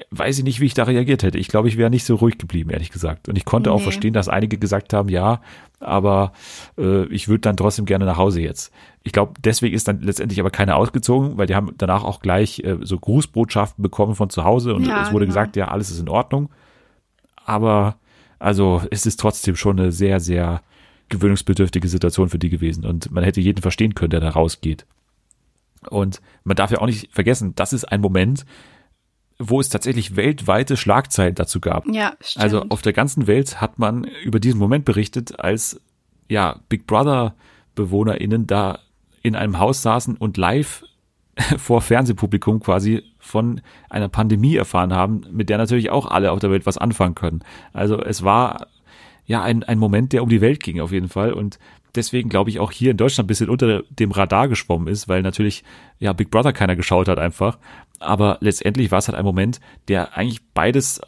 weiß 0.09 0.39
ich 0.39 0.43
nicht, 0.43 0.59
wie 0.59 0.65
ich 0.65 0.73
da 0.73 0.83
reagiert 0.83 1.23
hätte. 1.23 1.37
Ich 1.37 1.47
glaube, 1.47 1.67
ich 1.67 1.77
wäre 1.77 1.89
nicht 1.89 2.05
so 2.05 2.15
ruhig 2.15 2.37
geblieben, 2.37 2.69
ehrlich 2.69 2.89
gesagt. 2.89 3.29
Und 3.29 3.37
ich 3.37 3.45
konnte 3.45 3.69
nee. 3.69 3.75
auch 3.75 3.81
verstehen, 3.81 4.13
dass 4.13 4.29
einige 4.29 4.57
gesagt 4.57 4.93
haben, 4.93 5.09
ja, 5.09 5.41
aber 5.79 6.33
äh, 6.77 7.05
ich 7.05 7.27
würde 7.27 7.41
dann 7.41 7.57
trotzdem 7.57 7.85
gerne 7.85 8.05
nach 8.05 8.17
Hause 8.17 8.41
jetzt. 8.41 8.73
Ich 9.03 9.11
glaube, 9.11 9.33
deswegen 9.43 9.75
ist 9.75 9.87
dann 9.87 10.01
letztendlich 10.01 10.39
aber 10.39 10.51
keiner 10.51 10.75
ausgezogen, 10.75 11.37
weil 11.37 11.47
die 11.47 11.55
haben 11.55 11.73
danach 11.77 12.03
auch 12.03 12.19
gleich 12.19 12.59
äh, 12.59 12.77
so 12.81 12.97
Grußbotschaften 12.97 13.81
bekommen 13.81 14.15
von 14.15 14.29
zu 14.29 14.43
Hause 14.43 14.75
und 14.75 14.85
ja, 14.85 15.03
es 15.03 15.11
wurde 15.11 15.25
genau. 15.25 15.35
gesagt, 15.35 15.55
ja, 15.55 15.67
alles 15.67 15.91
ist 15.91 15.99
in 15.99 16.09
Ordnung. 16.09 16.49
Aber 17.43 17.95
also 18.39 18.81
es 18.91 19.05
ist 19.05 19.19
trotzdem 19.19 19.55
schon 19.55 19.79
eine 19.79 19.91
sehr, 19.91 20.19
sehr 20.19 20.61
gewöhnungsbedürftige 21.09 21.87
Situation 21.87 22.29
für 22.29 22.39
die 22.39 22.49
gewesen 22.49 22.85
und 22.85 23.11
man 23.11 23.23
hätte 23.23 23.41
jeden 23.41 23.61
verstehen 23.61 23.95
können, 23.95 24.11
der 24.11 24.19
da 24.19 24.29
rausgeht. 24.29 24.85
Und 25.89 26.21
man 26.43 26.55
darf 26.55 26.71
ja 26.71 26.79
auch 26.79 26.85
nicht 26.85 27.11
vergessen, 27.11 27.53
das 27.55 27.73
ist 27.73 27.85
ein 27.85 28.01
Moment, 28.01 28.45
wo 29.49 29.59
es 29.59 29.69
tatsächlich 29.69 30.15
weltweite 30.15 30.77
Schlagzeilen 30.77 31.35
dazu 31.35 31.59
gab. 31.59 31.87
Ja, 31.87 32.13
stimmt. 32.21 32.43
Also 32.43 32.61
auf 32.69 32.81
der 32.81 32.93
ganzen 32.93 33.27
Welt 33.27 33.59
hat 33.59 33.79
man 33.79 34.05
über 34.23 34.39
diesen 34.39 34.59
Moment 34.59 34.85
berichtet, 34.85 35.39
als 35.39 35.81
ja 36.29 36.59
Big 36.69 36.87
Brother 36.87 37.35
BewohnerInnen 37.75 38.47
da 38.47 38.79
in 39.23 39.35
einem 39.35 39.59
Haus 39.59 39.81
saßen 39.81 40.15
und 40.15 40.37
live 40.37 40.83
vor 41.57 41.81
Fernsehpublikum 41.81 42.59
quasi 42.59 43.03
von 43.19 43.61
einer 43.89 44.09
Pandemie 44.09 44.55
erfahren 44.55 44.93
haben, 44.93 45.25
mit 45.31 45.49
der 45.49 45.57
natürlich 45.57 45.89
auch 45.89 46.05
alle 46.05 46.31
auf 46.31 46.39
der 46.39 46.51
Welt 46.51 46.65
was 46.65 46.77
anfangen 46.77 47.15
können. 47.15 47.43
Also 47.73 47.99
es 48.01 48.23
war 48.23 48.67
ja 49.25 49.41
ein, 49.41 49.63
ein 49.63 49.79
Moment, 49.79 50.13
der 50.13 50.23
um 50.23 50.29
die 50.29 50.41
Welt 50.41 50.61
ging 50.61 50.79
auf 50.81 50.91
jeden 50.91 51.09
Fall 51.09 51.33
und 51.33 51.59
deswegen 51.95 52.29
glaube 52.29 52.49
ich 52.49 52.59
auch 52.59 52.71
hier 52.71 52.91
in 52.91 52.97
Deutschland 52.97 53.25
ein 53.25 53.27
bisschen 53.27 53.49
unter 53.49 53.83
dem 53.89 54.11
Radar 54.11 54.47
geschwommen 54.47 54.87
ist, 54.87 55.07
weil 55.07 55.21
natürlich 55.21 55.63
ja 55.99 56.13
Big 56.13 56.31
Brother 56.31 56.53
keiner 56.53 56.75
geschaut 56.75 57.07
hat 57.07 57.19
einfach. 57.19 57.57
Aber 57.99 58.37
letztendlich 58.41 58.91
war 58.91 58.99
es 58.99 59.07
halt 59.07 59.17
ein 59.17 59.25
Moment, 59.25 59.59
der 59.87 60.17
eigentlich 60.17 60.41
beides 60.53 61.01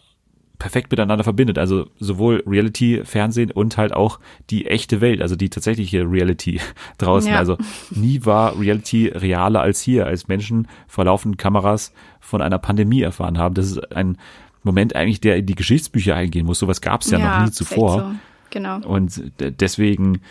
perfekt 0.60 0.92
miteinander 0.92 1.26
verbindet. 1.26 1.58
Also 1.58 1.90
sowohl 2.00 2.44
Reality-Fernsehen 2.48 3.52
und 3.52 3.78
halt 3.78 3.94
auch 3.94 4.20
die 4.50 4.66
echte 4.66 5.02
Welt, 5.02 5.22
also 5.22 5.36
die 5.36 5.50
tatsächliche 5.50 6.10
Reality 6.10 6.62
draußen. 7.00 7.32
Ja. 7.32 7.38
Also 7.40 7.58
nie 7.92 8.26
war 8.26 8.58
Reality 8.58 9.08
realer 9.08 9.62
als 9.62 9.82
hier, 9.82 10.06
als 10.06 10.28
Menschen 10.28 10.68
vor 10.88 11.06
laufenden 11.06 11.38
Kameras 11.38 11.94
von 12.22 12.42
einer 12.42 12.60
Pandemie 12.60 13.02
erfahren 13.02 13.38
haben. 13.38 13.56
Das 13.56 13.66
ist 13.66 13.92
ein 13.94 14.18
Moment 14.64 14.96
eigentlich, 14.96 15.20
der 15.20 15.36
in 15.36 15.46
die 15.46 15.56
Geschichtsbücher 15.56 16.16
eingehen 16.16 16.46
muss. 16.46 16.60
Sowas 16.60 16.80
gab 16.80 17.02
es 17.02 17.12
ja, 17.12 17.20
ja, 17.20 17.40
noch 17.40 17.46
nie 17.46 17.52
zuvor. 17.52 18.00
So. 18.00 18.12
Genau. 18.52 18.80
Und 18.88 19.22
deswegen 19.40 20.22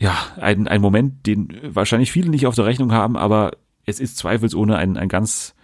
ja, 0.00 0.16
ein, 0.40 0.66
ein 0.66 0.80
Moment, 0.80 1.26
den 1.26 1.52
wahrscheinlich 1.62 2.10
viele 2.10 2.30
nicht 2.30 2.46
auf 2.46 2.54
der 2.54 2.64
Rechnung 2.64 2.92
haben, 2.92 3.16
aber 3.16 3.52
es 3.84 4.00
ist 4.00 4.16
zweifelsohne 4.16 4.76
ein, 4.76 4.96
ein 4.96 5.08
ganz 5.08 5.54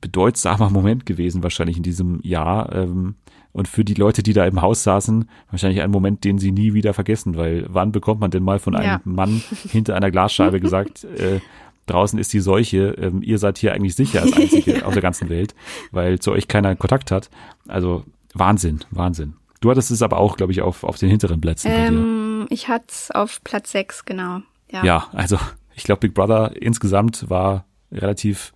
bedeutsamer 0.00 0.70
Moment 0.70 1.06
gewesen, 1.06 1.42
wahrscheinlich 1.42 1.76
in 1.76 1.84
diesem 1.84 2.20
Jahr. 2.22 2.74
Ähm, 2.74 3.14
und 3.52 3.68
für 3.68 3.84
die 3.84 3.94
Leute, 3.94 4.22
die 4.22 4.32
da 4.32 4.44
im 4.44 4.60
Haus 4.60 4.82
saßen, 4.82 5.28
wahrscheinlich 5.50 5.82
ein 5.82 5.90
Moment, 5.90 6.24
den 6.24 6.38
sie 6.38 6.52
nie 6.52 6.74
wieder 6.74 6.94
vergessen, 6.94 7.36
weil 7.36 7.66
wann 7.68 7.92
bekommt 7.92 8.20
man 8.20 8.30
denn 8.30 8.42
mal 8.42 8.58
von 8.58 8.74
einem 8.74 8.86
ja. 8.86 9.00
Mann 9.04 9.42
hinter 9.68 9.94
einer 9.94 10.10
Glasscheibe 10.10 10.60
gesagt, 10.60 11.04
äh, 11.04 11.40
draußen 11.86 12.18
ist 12.18 12.32
die 12.32 12.40
Seuche, 12.40 12.96
ähm, 13.00 13.22
ihr 13.22 13.38
seid 13.38 13.58
hier 13.58 13.72
eigentlich 13.72 13.94
sicher 13.94 14.22
als 14.22 14.32
Einzige 14.32 14.84
auf 14.84 14.94
der 14.94 15.02
ganzen 15.02 15.28
Welt, 15.28 15.54
weil 15.92 16.18
zu 16.18 16.32
euch 16.32 16.48
keiner 16.48 16.74
Kontakt 16.74 17.12
hat. 17.12 17.30
Also 17.68 18.04
Wahnsinn, 18.34 18.80
Wahnsinn. 18.90 19.34
Du 19.60 19.70
hattest 19.70 19.90
es 19.90 20.02
aber 20.02 20.18
auch, 20.18 20.36
glaube 20.36 20.52
ich, 20.52 20.62
auf, 20.62 20.84
auf 20.84 20.98
den 20.98 21.10
hinteren 21.10 21.40
Plätzen 21.40 21.70
ähm, 21.70 21.76
bei 21.76 21.90
dir. 21.90 22.29
Ich 22.50 22.68
hatte 22.68 22.86
es 22.88 23.10
auf 23.10 23.42
Platz 23.44 23.72
sechs 23.72 24.04
genau. 24.04 24.40
Ja, 24.70 24.84
ja 24.84 25.08
also 25.12 25.38
ich 25.74 25.84
glaube, 25.84 26.00
Big 26.00 26.14
Brother 26.14 26.52
insgesamt 26.60 27.30
war 27.30 27.64
relativ 27.90 28.52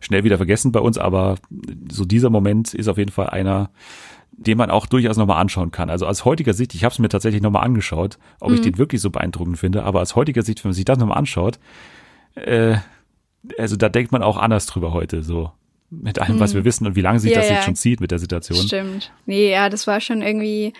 schnell 0.00 0.24
wieder 0.24 0.36
vergessen 0.36 0.72
bei 0.72 0.80
uns, 0.80 0.96
aber 0.96 1.36
so 1.90 2.04
dieser 2.04 2.30
Moment 2.30 2.72
ist 2.72 2.88
auf 2.88 2.98
jeden 2.98 3.10
Fall 3.10 3.30
einer, 3.30 3.70
den 4.32 4.58
man 4.58 4.70
auch 4.70 4.86
durchaus 4.86 5.16
nochmal 5.16 5.40
anschauen 5.40 5.70
kann. 5.70 5.90
Also 5.90 6.06
aus 6.06 6.24
heutiger 6.24 6.54
Sicht, 6.54 6.74
ich 6.74 6.84
habe 6.84 6.92
es 6.92 6.98
mir 6.98 7.08
tatsächlich 7.08 7.42
nochmal 7.42 7.64
angeschaut, 7.64 8.18
ob 8.40 8.50
mhm. 8.50 8.54
ich 8.54 8.60
den 8.62 8.78
wirklich 8.78 9.00
so 9.00 9.10
beeindruckend 9.10 9.58
finde, 9.58 9.84
aber 9.84 10.00
aus 10.00 10.16
heutiger 10.16 10.42
Sicht, 10.42 10.64
wenn 10.64 10.70
man 10.70 10.74
sich 10.74 10.84
das 10.84 10.98
nochmal 10.98 11.18
anschaut, 11.18 11.58
äh, 12.34 12.76
also 13.58 13.76
da 13.76 13.88
denkt 13.88 14.12
man 14.12 14.22
auch 14.22 14.36
anders 14.36 14.66
drüber 14.66 14.92
heute, 14.92 15.22
so 15.22 15.50
mit 15.90 16.18
allem, 16.20 16.40
was 16.40 16.52
mhm. 16.52 16.58
wir 16.58 16.64
wissen 16.64 16.86
und 16.86 16.96
wie 16.96 17.02
lange 17.02 17.20
sich 17.20 17.32
ja, 17.32 17.38
das 17.38 17.48
jetzt 17.48 17.58
ja. 17.58 17.62
schon 17.64 17.76
zieht 17.76 18.00
mit 18.00 18.10
der 18.10 18.18
Situation. 18.18 18.66
Stimmt. 18.66 19.12
Nee, 19.26 19.50
ja, 19.50 19.68
das 19.68 19.86
war 19.86 20.00
schon 20.00 20.22
irgendwie 20.22 20.72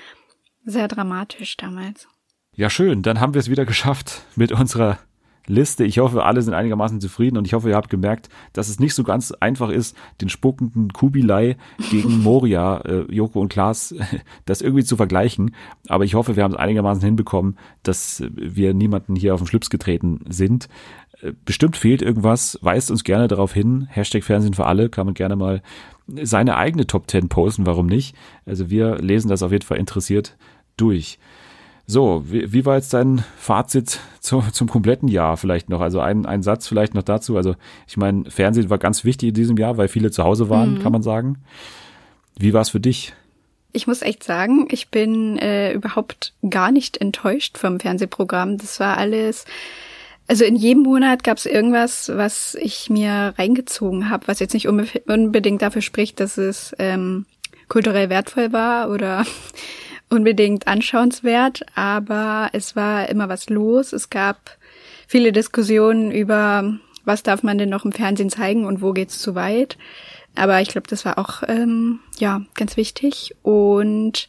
sehr 0.64 0.88
dramatisch 0.88 1.56
damals. 1.56 2.08
Ja, 2.54 2.68
schön. 2.68 3.00
Dann 3.00 3.18
haben 3.18 3.32
wir 3.32 3.40
es 3.40 3.48
wieder 3.48 3.64
geschafft 3.64 4.24
mit 4.36 4.52
unserer 4.52 4.98
Liste. 5.46 5.84
Ich 5.84 5.98
hoffe, 5.98 6.24
alle 6.24 6.42
sind 6.42 6.52
einigermaßen 6.52 7.00
zufrieden 7.00 7.38
und 7.38 7.46
ich 7.46 7.54
hoffe, 7.54 7.70
ihr 7.70 7.76
habt 7.76 7.88
gemerkt, 7.88 8.28
dass 8.52 8.68
es 8.68 8.78
nicht 8.78 8.94
so 8.94 9.04
ganz 9.04 9.32
einfach 9.32 9.70
ist, 9.70 9.96
den 10.20 10.28
spuckenden 10.28 10.92
Kubilai 10.92 11.56
gegen 11.90 12.22
Moria, 12.22 12.76
äh, 12.82 13.06
Joko 13.10 13.40
und 13.40 13.48
Klaas, 13.48 13.94
das 14.44 14.60
irgendwie 14.60 14.84
zu 14.84 14.98
vergleichen. 14.98 15.54
Aber 15.88 16.04
ich 16.04 16.14
hoffe, 16.14 16.36
wir 16.36 16.44
haben 16.44 16.52
es 16.52 16.58
einigermaßen 16.58 17.02
hinbekommen, 17.02 17.56
dass 17.82 18.22
wir 18.34 18.74
niemanden 18.74 19.16
hier 19.16 19.32
auf 19.32 19.40
den 19.40 19.46
Schlips 19.46 19.70
getreten 19.70 20.20
sind. 20.28 20.68
Äh, 21.22 21.32
bestimmt 21.46 21.78
fehlt 21.78 22.02
irgendwas, 22.02 22.58
weist 22.60 22.90
uns 22.90 23.02
gerne 23.02 23.28
darauf 23.28 23.54
hin. 23.54 23.88
Hashtag 23.90 24.24
Fernsehen 24.24 24.54
für 24.54 24.66
alle, 24.66 24.90
kann 24.90 25.06
man 25.06 25.14
gerne 25.14 25.36
mal 25.36 25.62
seine 26.06 26.56
eigene 26.56 26.86
Top 26.86 27.10
10 27.10 27.30
posten, 27.30 27.64
warum 27.64 27.86
nicht? 27.86 28.14
Also 28.44 28.68
wir 28.68 28.98
lesen 28.98 29.30
das 29.30 29.42
auf 29.42 29.52
jeden 29.52 29.64
Fall 29.64 29.78
interessiert 29.78 30.36
durch. 30.76 31.18
So, 31.86 32.24
wie, 32.26 32.52
wie 32.52 32.64
war 32.64 32.76
jetzt 32.76 32.94
dein 32.94 33.24
Fazit 33.36 34.00
zu, 34.20 34.42
zum 34.52 34.68
kompletten 34.68 35.08
Jahr 35.08 35.36
vielleicht 35.36 35.68
noch? 35.68 35.80
Also 35.80 36.00
ein, 36.00 36.26
ein 36.26 36.42
Satz 36.42 36.68
vielleicht 36.68 36.94
noch 36.94 37.02
dazu. 37.02 37.36
Also 37.36 37.54
ich 37.86 37.96
meine, 37.96 38.30
Fernsehen 38.30 38.70
war 38.70 38.78
ganz 38.78 39.04
wichtig 39.04 39.30
in 39.30 39.34
diesem 39.34 39.56
Jahr, 39.56 39.76
weil 39.76 39.88
viele 39.88 40.10
zu 40.10 40.22
Hause 40.24 40.48
waren, 40.48 40.74
mhm. 40.74 40.82
kann 40.82 40.92
man 40.92 41.02
sagen. 41.02 41.38
Wie 42.38 42.54
war 42.54 42.62
es 42.62 42.70
für 42.70 42.80
dich? 42.80 43.14
ich 43.72 43.86
muss 43.86 44.02
echt 44.02 44.22
sagen, 44.22 44.68
ich 44.70 44.88
bin 44.88 45.38
äh, 45.38 45.72
überhaupt 45.72 46.34
gar 46.48 46.70
nicht 46.70 46.98
enttäuscht 46.98 47.58
vom 47.58 47.80
Fernsehprogramm. 47.80 48.58
Das 48.58 48.80
war 48.80 48.98
alles, 48.98 49.46
also 50.28 50.44
in 50.44 50.56
jedem 50.56 50.82
Monat 50.82 51.24
gab 51.24 51.38
es 51.38 51.46
irgendwas, 51.46 52.10
was 52.14 52.54
ich 52.54 52.90
mir 52.90 53.34
reingezogen 53.38 54.10
habe, 54.10 54.28
was 54.28 54.40
jetzt 54.40 54.54
nicht 54.54 54.68
unbe 54.68 54.86
unbedingt 55.06 55.62
dafür 55.62 55.82
spricht, 55.82 56.20
dass 56.20 56.36
es 56.38 56.74
ähm, 56.78 57.26
kulturell 57.68 58.10
wertvoll 58.10 58.52
war 58.52 58.90
oder 58.90 59.24
unbedingt 60.12 60.68
anschauenswert, 60.68 61.62
aber 61.74 62.50
es 62.52 62.76
war 62.76 63.08
immer 63.08 63.28
was 63.28 63.48
los. 63.48 63.92
Es 63.92 64.10
gab 64.10 64.56
viele 65.08 65.32
Diskussionen 65.32 66.12
über, 66.12 66.78
was 67.04 67.22
darf 67.22 67.42
man 67.42 67.58
denn 67.58 67.70
noch 67.70 67.84
im 67.84 67.92
Fernsehen 67.92 68.30
zeigen 68.30 68.66
und 68.66 68.82
wo 68.82 68.92
geht's 68.92 69.18
zu 69.18 69.34
weit. 69.34 69.78
Aber 70.34 70.60
ich 70.60 70.68
glaube, 70.68 70.86
das 70.88 71.04
war 71.04 71.18
auch 71.18 71.42
ähm, 71.48 72.00
ja 72.18 72.42
ganz 72.54 72.76
wichtig 72.76 73.34
und 73.42 74.28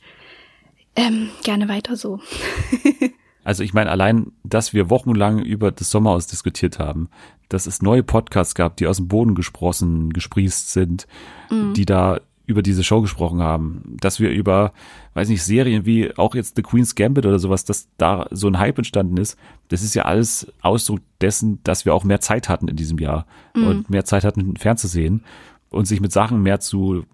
ähm, 0.95 1.29
gerne 1.43 1.69
weiter 1.69 1.95
so. 1.95 2.19
Also 3.45 3.63
ich 3.63 3.73
meine, 3.73 3.91
allein, 3.91 4.31
dass 4.43 4.73
wir 4.73 4.89
wochenlang 4.89 5.39
über 5.39 5.71
das 5.71 5.91
Sommerhaus 5.91 6.27
diskutiert 6.27 6.79
haben, 6.79 7.09
dass 7.49 7.67
es 7.67 7.81
neue 7.81 8.01
Podcasts 8.01 8.55
gab, 8.55 8.77
die 8.77 8.87
aus 8.87 8.97
dem 8.97 9.09
Boden 9.09 9.35
gesprossen, 9.35 10.13
gesprießt 10.13 10.71
sind, 10.71 11.07
mhm. 11.49 11.73
die 11.73 11.85
da 11.85 12.21
über 12.53 12.61
diese 12.61 12.83
Show 12.83 13.01
gesprochen 13.01 13.41
haben, 13.41 13.97
dass 13.99 14.19
wir 14.19 14.29
über, 14.29 14.71
weiß 15.15 15.27
nicht, 15.27 15.43
Serien 15.43 15.85
wie 15.85 16.15
auch 16.17 16.35
jetzt 16.35 16.55
The 16.55 16.61
Queen's 16.61 16.95
Gambit 16.95 17.25
oder 17.25 17.39
sowas, 17.39 17.65
dass 17.65 17.89
da 17.97 18.27
so 18.31 18.47
ein 18.47 18.59
Hype 18.59 18.77
entstanden 18.77 19.17
ist, 19.17 19.37
das 19.69 19.83
ist 19.83 19.95
ja 19.95 20.03
alles 20.03 20.51
Ausdruck 20.61 21.01
dessen, 21.19 21.59
dass 21.63 21.83
wir 21.83 21.93
auch 21.93 22.03
mehr 22.03 22.21
Zeit 22.21 22.47
hatten 22.47 22.67
in 22.67 22.75
diesem 22.75 22.99
Jahr 22.99 23.25
mhm. 23.55 23.67
und 23.67 23.89
mehr 23.89 24.05
Zeit 24.05 24.23
hatten, 24.23 24.55
fernzusehen 24.55 25.23
und 25.69 25.85
sich 25.85 25.99
mit 25.99 26.11
Sachen 26.11 26.41
mehr 26.41 26.59
zu 26.59 27.05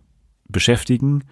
beschäftigen. 0.49 1.23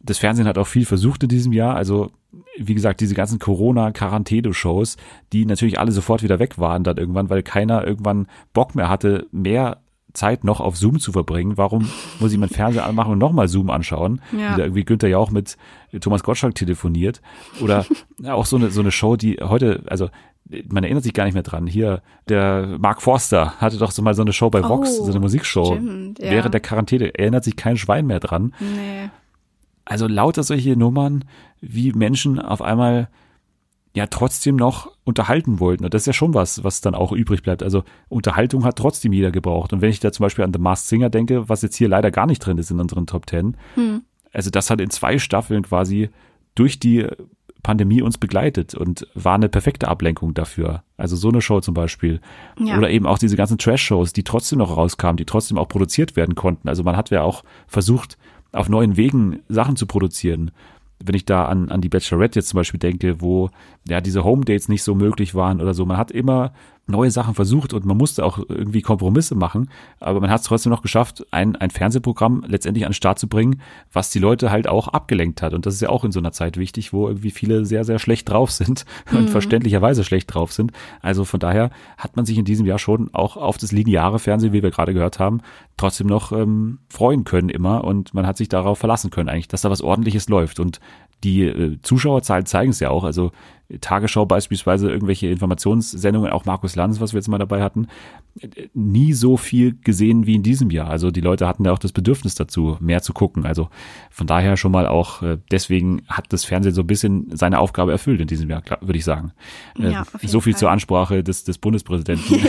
Das 0.00 0.18
Fernsehen 0.18 0.46
hat 0.46 0.58
auch 0.58 0.66
viel 0.66 0.86
versucht 0.86 1.22
in 1.24 1.28
diesem 1.28 1.52
Jahr. 1.52 1.74
Also, 1.74 2.10
wie 2.58 2.74
gesagt, 2.74 3.00
diese 3.00 3.14
ganzen 3.14 3.38
Corona-Quarantäne-Shows, 3.38 4.96
die 5.32 5.46
natürlich 5.46 5.78
alle 5.80 5.92
sofort 5.92 6.22
wieder 6.22 6.38
weg 6.38 6.58
waren 6.58 6.84
dann 6.84 6.98
irgendwann, 6.98 7.30
weil 7.30 7.42
keiner 7.42 7.86
irgendwann 7.86 8.28
Bock 8.52 8.74
mehr 8.74 8.88
hatte, 8.88 9.26
mehr 9.32 9.78
Zeit 10.14 10.44
noch 10.44 10.60
auf 10.60 10.76
Zoom 10.76 10.98
zu 10.98 11.12
verbringen. 11.12 11.56
Warum 11.56 11.90
muss 12.20 12.32
ich 12.32 12.38
mein 12.38 12.48
Fernseher 12.48 12.86
anmachen 12.86 13.12
und 13.12 13.18
nochmal 13.18 13.48
Zoom 13.48 13.68
anschauen? 13.68 14.22
Ja. 14.32 14.56
Wie 14.56 14.60
irgendwie 14.62 14.84
Günther 14.84 15.08
ja 15.08 15.18
auch 15.18 15.30
mit 15.30 15.56
Thomas 16.00 16.22
Gottschalk 16.22 16.54
telefoniert. 16.54 17.20
Oder 17.60 17.84
auch 18.28 18.46
so 18.46 18.56
eine, 18.56 18.70
so 18.70 18.80
eine 18.80 18.92
Show, 18.92 19.16
die 19.16 19.38
heute, 19.42 19.82
also 19.86 20.08
man 20.68 20.84
erinnert 20.84 21.04
sich 21.04 21.14
gar 21.14 21.24
nicht 21.24 21.34
mehr 21.34 21.42
dran. 21.42 21.66
Hier, 21.66 22.02
der 22.28 22.76
Mark 22.78 23.02
Forster 23.02 23.54
hatte 23.58 23.78
doch 23.78 23.90
so 23.90 24.02
mal 24.02 24.14
so 24.14 24.22
eine 24.22 24.32
Show 24.32 24.50
bei 24.50 24.62
Vox, 24.62 24.98
oh, 25.00 25.04
so 25.04 25.10
eine 25.10 25.20
Musikshow. 25.20 25.74
Stimmt, 25.74 26.18
ja. 26.18 26.30
Während 26.30 26.54
der 26.54 26.60
Quarantäne 26.60 27.14
erinnert 27.14 27.44
sich 27.44 27.56
kein 27.56 27.76
Schwein 27.76 28.06
mehr 28.06 28.20
dran. 28.20 28.54
Nee. 28.60 29.10
Also 29.84 30.06
lauter 30.06 30.42
solche 30.42 30.76
Nummern, 30.76 31.24
wie 31.60 31.92
Menschen 31.92 32.38
auf 32.38 32.62
einmal 32.62 33.08
ja 33.94 34.06
trotzdem 34.08 34.56
noch 34.56 34.90
unterhalten 35.04 35.60
wollten. 35.60 35.84
Und 35.84 35.94
das 35.94 36.02
ist 36.02 36.06
ja 36.06 36.12
schon 36.12 36.34
was, 36.34 36.64
was 36.64 36.80
dann 36.80 36.94
auch 36.94 37.12
übrig 37.12 37.42
bleibt. 37.42 37.62
Also 37.62 37.84
Unterhaltung 38.08 38.64
hat 38.64 38.76
trotzdem 38.76 39.12
jeder 39.12 39.30
gebraucht. 39.30 39.72
Und 39.72 39.82
wenn 39.82 39.90
ich 39.90 40.00
da 40.00 40.10
zum 40.12 40.24
Beispiel 40.24 40.44
an 40.44 40.52
The 40.52 40.58
Masked 40.58 40.88
Singer 40.88 41.10
denke, 41.10 41.48
was 41.48 41.62
jetzt 41.62 41.76
hier 41.76 41.88
leider 41.88 42.10
gar 42.10 42.26
nicht 42.26 42.40
drin 42.40 42.58
ist 42.58 42.70
in 42.70 42.80
unseren 42.80 43.06
Top 43.06 43.26
Ten, 43.26 43.56
hm. 43.74 44.02
also 44.32 44.50
das 44.50 44.68
hat 44.68 44.80
in 44.80 44.90
zwei 44.90 45.18
Staffeln 45.18 45.62
quasi 45.62 46.10
durch 46.56 46.80
die 46.80 47.06
Pandemie 47.62 48.02
uns 48.02 48.18
begleitet 48.18 48.74
und 48.74 49.06
war 49.14 49.36
eine 49.36 49.48
perfekte 49.48 49.88
Ablenkung 49.88 50.34
dafür. 50.34 50.82
Also 50.96 51.16
so 51.16 51.28
eine 51.28 51.40
Show 51.40 51.60
zum 51.60 51.74
Beispiel. 51.74 52.20
Ja. 52.58 52.76
Oder 52.76 52.90
eben 52.90 53.06
auch 53.06 53.18
diese 53.18 53.36
ganzen 53.36 53.58
Trash-Shows, 53.58 54.12
die 54.12 54.24
trotzdem 54.24 54.58
noch 54.58 54.76
rauskamen, 54.76 55.16
die 55.16 55.24
trotzdem 55.24 55.56
auch 55.56 55.68
produziert 55.68 56.16
werden 56.16 56.34
konnten. 56.34 56.68
Also 56.68 56.82
man 56.82 56.96
hat 56.96 57.10
ja 57.10 57.22
auch 57.22 57.42
versucht, 57.66 58.18
auf 58.52 58.68
neuen 58.68 58.96
Wegen 58.96 59.40
Sachen 59.48 59.76
zu 59.76 59.86
produzieren 59.86 60.50
wenn 61.02 61.14
ich 61.14 61.24
da 61.24 61.46
an, 61.46 61.70
an 61.70 61.80
die 61.80 61.88
Bachelorette 61.88 62.38
jetzt 62.38 62.48
zum 62.48 62.58
Beispiel 62.58 62.80
denke, 62.80 63.20
wo 63.20 63.50
ja 63.88 64.00
diese 64.00 64.24
Home 64.24 64.44
Dates 64.44 64.68
nicht 64.68 64.82
so 64.82 64.94
möglich 64.94 65.34
waren 65.34 65.60
oder 65.60 65.74
so. 65.74 65.84
Man 65.86 65.96
hat 65.96 66.10
immer 66.10 66.52
neue 66.86 67.10
Sachen 67.10 67.34
versucht 67.34 67.72
und 67.72 67.86
man 67.86 67.96
musste 67.96 68.24
auch 68.24 68.38
irgendwie 68.48 68.82
Kompromisse 68.82 69.34
machen, 69.34 69.70
aber 70.00 70.20
man 70.20 70.30
hat 70.30 70.40
es 70.40 70.46
trotzdem 70.46 70.70
noch 70.70 70.82
geschafft, 70.82 71.24
ein, 71.30 71.56
ein 71.56 71.70
Fernsehprogramm 71.70 72.44
letztendlich 72.46 72.84
an 72.84 72.90
den 72.90 72.94
Start 72.94 73.18
zu 73.18 73.28
bringen, 73.28 73.60
was 73.92 74.10
die 74.10 74.18
Leute 74.18 74.50
halt 74.50 74.68
auch 74.68 74.88
abgelenkt 74.88 75.40
hat. 75.40 75.54
Und 75.54 75.66
das 75.66 75.74
ist 75.74 75.80
ja 75.80 75.88
auch 75.88 76.04
in 76.04 76.12
so 76.12 76.20
einer 76.20 76.32
Zeit 76.32 76.56
wichtig, 76.56 76.92
wo 76.92 77.08
irgendwie 77.08 77.30
viele 77.30 77.64
sehr, 77.64 77.84
sehr 77.84 77.98
schlecht 77.98 78.28
drauf 78.28 78.50
sind 78.50 78.84
mhm. 79.10 79.18
und 79.18 79.30
verständlicherweise 79.30 80.04
schlecht 80.04 80.34
drauf 80.34 80.52
sind. 80.52 80.72
Also 81.00 81.24
von 81.24 81.40
daher 81.40 81.70
hat 81.96 82.16
man 82.16 82.26
sich 82.26 82.36
in 82.36 82.44
diesem 82.44 82.66
Jahr 82.66 82.78
schon 82.78 83.08
auch 83.14 83.36
auf 83.36 83.56
das 83.56 83.72
lineare 83.72 84.18
Fernsehen, 84.18 84.52
wie 84.52 84.62
wir 84.62 84.70
gerade 84.70 84.92
gehört 84.92 85.18
haben, 85.18 85.40
trotzdem 85.76 86.06
noch 86.06 86.32
ähm, 86.32 86.80
freuen 86.88 87.24
können 87.24 87.48
immer 87.48 87.84
und 87.84 88.14
man 88.14 88.26
hat 88.26 88.36
sich 88.36 88.48
darauf 88.48 88.78
verlassen 88.78 89.10
können 89.10 89.28
eigentlich, 89.28 89.48
dass 89.48 89.62
da 89.62 89.70
was 89.70 89.82
ordentliches 89.82 90.28
läuft. 90.28 90.60
Und 90.60 90.80
die 91.24 91.42
äh, 91.42 91.78
Zuschauerzahlen 91.82 92.46
zeigen 92.46 92.70
es 92.70 92.80
ja 92.80 92.90
auch. 92.90 93.04
Also 93.04 93.32
Tagesschau 93.80 94.26
beispielsweise, 94.26 94.90
irgendwelche 94.90 95.28
Informationssendungen, 95.28 96.30
auch 96.30 96.44
Markus 96.44 96.76
Lanz, 96.76 97.00
was 97.00 97.14
wir 97.14 97.18
jetzt 97.18 97.28
mal 97.28 97.38
dabei 97.38 97.62
hatten, 97.62 97.88
nie 98.74 99.14
so 99.14 99.38
viel 99.38 99.74
gesehen 99.82 100.26
wie 100.26 100.34
in 100.34 100.42
diesem 100.42 100.70
Jahr. 100.70 100.90
Also 100.90 101.10
die 101.10 101.22
Leute 101.22 101.48
hatten 101.48 101.64
ja 101.64 101.72
auch 101.72 101.78
das 101.78 101.92
Bedürfnis 101.92 102.34
dazu, 102.34 102.76
mehr 102.80 103.00
zu 103.00 103.14
gucken. 103.14 103.46
Also 103.46 103.70
von 104.10 104.26
daher 104.26 104.58
schon 104.58 104.70
mal 104.70 104.86
auch, 104.86 105.22
äh, 105.22 105.38
deswegen 105.50 106.02
hat 106.08 106.26
das 106.28 106.44
Fernsehen 106.44 106.74
so 106.74 106.82
ein 106.82 106.86
bisschen 106.86 107.34
seine 107.34 107.58
Aufgabe 107.58 107.92
erfüllt 107.92 108.20
in 108.20 108.26
diesem 108.26 108.50
Jahr, 108.50 108.62
würde 108.82 108.98
ich 108.98 109.04
sagen. 109.04 109.32
Äh, 109.78 109.92
ja, 109.92 110.06
so 110.22 110.40
viel 110.40 110.52
Fall. 110.52 110.60
zur 110.60 110.70
Ansprache 110.70 111.24
des, 111.24 111.44
des 111.44 111.56
Bundespräsidenten 111.56 112.40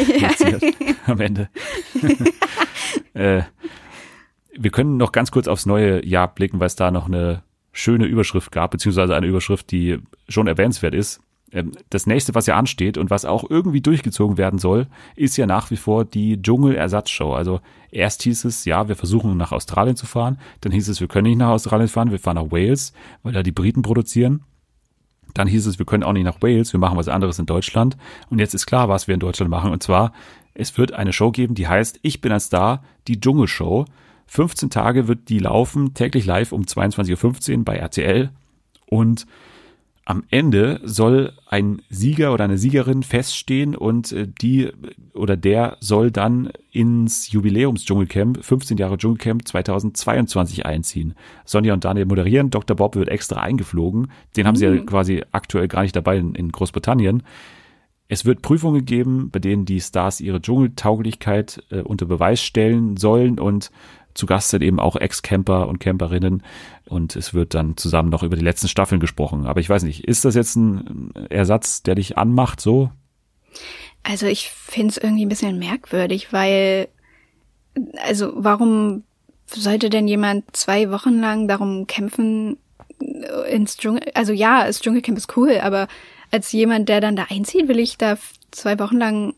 am 1.06 1.22
Ende. 1.22 1.50
äh, 3.14 3.44
wir 4.58 4.72
können 4.72 4.98
noch 4.98 5.14
ganz 5.14 5.32
kurz 5.32 5.48
aufs 5.48 5.66
neue 5.66 6.06
Jahr 6.06 6.34
blicken, 6.34 6.60
weil 6.60 6.68
es 6.68 6.76
da 6.76 6.92
noch 6.92 7.08
eine 7.08 7.44
schöne 7.76 8.06
Überschrift 8.06 8.52
gab, 8.52 8.72
beziehungsweise 8.72 9.16
eine 9.16 9.28
Überschrift, 9.28 9.70
die 9.70 10.00
schon 10.30 10.48
erwähnenswert 10.48 10.96
ist. 10.96 11.20
Ähm, 11.52 11.74
das 11.90 12.08
nächste, 12.08 12.34
was 12.34 12.48
ja 12.48 12.58
ansteht 12.58 12.98
und 12.98 13.10
was 13.10 13.26
auch 13.26 13.48
irgendwie 13.50 13.82
durchgezogen 13.82 14.38
werden 14.38 14.60
soll, 14.60 14.88
ist 15.16 15.36
ja 15.38 15.46
nach 15.46 15.70
wie 15.72 15.76
vor 15.76 16.06
die 16.06 16.42
Dschungel-Ersatzshow. 16.42 17.34
Also 17.34 17.60
erst 17.92 18.24
hieß 18.24 18.46
es, 18.46 18.64
ja, 18.64 18.88
wir 18.88 18.96
versuchen 18.96 19.36
nach 19.36 19.52
Australien 19.52 19.98
zu 19.98 20.06
fahren, 20.06 20.40
dann 20.62 20.72
hieß 20.72 20.88
es, 20.88 21.02
wir 21.02 21.08
können 21.08 21.28
nicht 21.28 21.38
nach 21.38 21.50
Australien 21.50 21.90
fahren, 21.90 22.12
wir 22.12 22.20
fahren 22.20 22.36
nach 22.36 22.52
Wales, 22.52 22.94
weil 23.24 23.34
da 23.34 23.44
die 23.44 23.52
Briten 23.52 23.82
produzieren. 23.82 24.44
Dann 25.34 25.50
hieß 25.50 25.68
es, 25.68 25.78
wir 25.78 25.86
können 25.86 26.04
auch 26.04 26.14
nicht 26.14 26.24
nach 26.24 26.42
Wales, 26.42 26.72
wir 26.72 26.80
machen 26.80 26.98
was 26.98 27.10
anderes 27.10 27.40
in 27.40 27.46
Deutschland. 27.46 27.98
Und 28.30 28.40
jetzt 28.40 28.54
ist 28.54 28.68
klar, 28.68 28.88
was 28.88 29.08
wir 29.08 29.14
in 29.14 29.20
Deutschland 29.20 29.52
machen. 29.52 29.72
Und 29.72 29.84
zwar, 29.84 30.14
es 30.54 30.78
wird 30.78 30.94
eine 30.94 31.12
Show 31.12 31.32
geben, 31.32 31.56
die 31.56 31.68
heißt 31.68 32.00
Ich 32.04 32.22
bin 32.22 32.32
ein 32.32 32.40
Star, 32.40 32.84
die 33.10 33.20
Dschungelshow. 33.20 33.86
15 34.28 34.70
Tage 34.70 35.08
wird 35.08 35.30
die 35.30 35.40
laufen, 35.40 35.94
täglich 35.94 36.26
live 36.26 36.52
um 36.52 36.64
22.15 36.64 37.58
Uhr 37.58 37.66
bei 37.66 37.78
RTL. 37.78 38.30
Und 38.88 39.26
am 40.08 40.24
Ende 40.30 40.80
soll 40.84 41.34
ein 41.48 41.82
Sieger 41.90 42.32
oder 42.32 42.44
eine 42.44 42.60
Siegerin 42.60 43.02
feststehen 43.02 43.76
und 43.76 44.12
äh, 44.12 44.28
die 44.40 44.72
oder 45.16 45.36
der 45.36 45.78
soll 45.80 46.12
dann 46.12 46.52
ins 46.72 47.32
Jubiläums-Dschungelcamp, 47.32 48.44
15 48.44 48.78
Jahre 48.78 48.98
Dschungelcamp 48.98 49.48
2022 49.48 50.64
einziehen. 50.64 51.16
Sonja 51.44 51.74
und 51.74 51.84
Daniel 51.86 52.06
moderieren, 52.06 52.52
Dr. 52.52 52.76
Bob 52.76 52.96
wird 52.96 53.10
extra 53.10 53.42
eingeflogen. 53.42 54.12
Den 54.38 54.46
haben 54.46 54.54
mhm. 54.54 54.60
sie 54.60 54.66
ja 54.66 54.72
mhm. 54.72 54.86
quasi 54.86 55.24
aktuell 55.32 55.68
gar 55.68 55.82
nicht 55.82 55.96
dabei 55.96 56.18
in, 56.18 56.36
in 56.36 56.52
Großbritannien. 56.52 57.24
Es 58.08 58.26
wird 58.26 58.44
Prüfungen 58.44 58.86
geben, 58.86 59.32
bei 59.32 59.40
denen 59.40 59.66
die 59.66 59.82
Stars 59.82 60.22
ihre 60.22 60.40
Dschungeltauglichkeit 60.40 61.64
äh, 61.72 61.80
unter 61.82 62.06
Beweis 62.06 62.44
stellen 62.44 62.98
sollen 62.98 63.40
und 63.40 63.72
zu 64.16 64.26
Gast 64.26 64.50
sind 64.50 64.64
eben 64.64 64.80
auch 64.80 64.96
Ex-Camper 64.96 65.68
und 65.68 65.80
Camperinnen 65.80 66.42
und 66.86 67.16
es 67.16 67.34
wird 67.34 67.54
dann 67.54 67.78
zusammen 67.78 68.10
noch 68.10 68.24
über 68.24 68.36
die 68.36 68.44
letzten 68.44 68.70
Staffeln 68.70 69.00
gesprochen. 69.00 69.46
Aber 69.46 69.60
ich 69.60 69.70
weiß 69.70 69.84
nicht, 69.84 70.06
ist 70.06 70.26
das 70.26 70.36
jetzt 70.36 70.56
ein 70.56 71.12
Ersatz, 71.30 71.84
der 71.84 71.96
dich 71.96 72.18
anmacht 72.18 72.62
so? 72.62 72.90
Also 74.04 74.26
ich 74.26 74.50
finde 74.50 74.92
es 74.92 74.98
irgendwie 74.98 75.26
ein 75.26 75.30
bisschen 75.30 75.60
merkwürdig, 75.60 76.32
weil, 76.32 76.88
also 78.08 78.32
warum 78.36 79.04
sollte 79.48 79.90
denn 79.90 80.08
jemand 80.08 80.56
zwei 80.56 80.90
Wochen 80.92 81.20
lang 81.20 81.48
darum 81.48 81.86
kämpfen, 81.86 82.58
ins 83.50 83.78
Dschungel, 83.78 84.02
also 84.14 84.32
ja, 84.32 84.66
das 84.66 84.82
Dschungelcamp 84.82 85.18
ist 85.18 85.36
cool, 85.36 85.60
aber 85.62 85.88
als 86.32 86.52
jemand, 86.52 86.88
der 86.88 87.02
dann 87.02 87.16
da 87.16 87.26
einzieht, 87.30 87.68
will 87.68 87.80
ich 87.80 87.98
da 87.98 88.18
zwei 88.52 88.80
Wochen 88.80 88.98
lang 88.98 89.34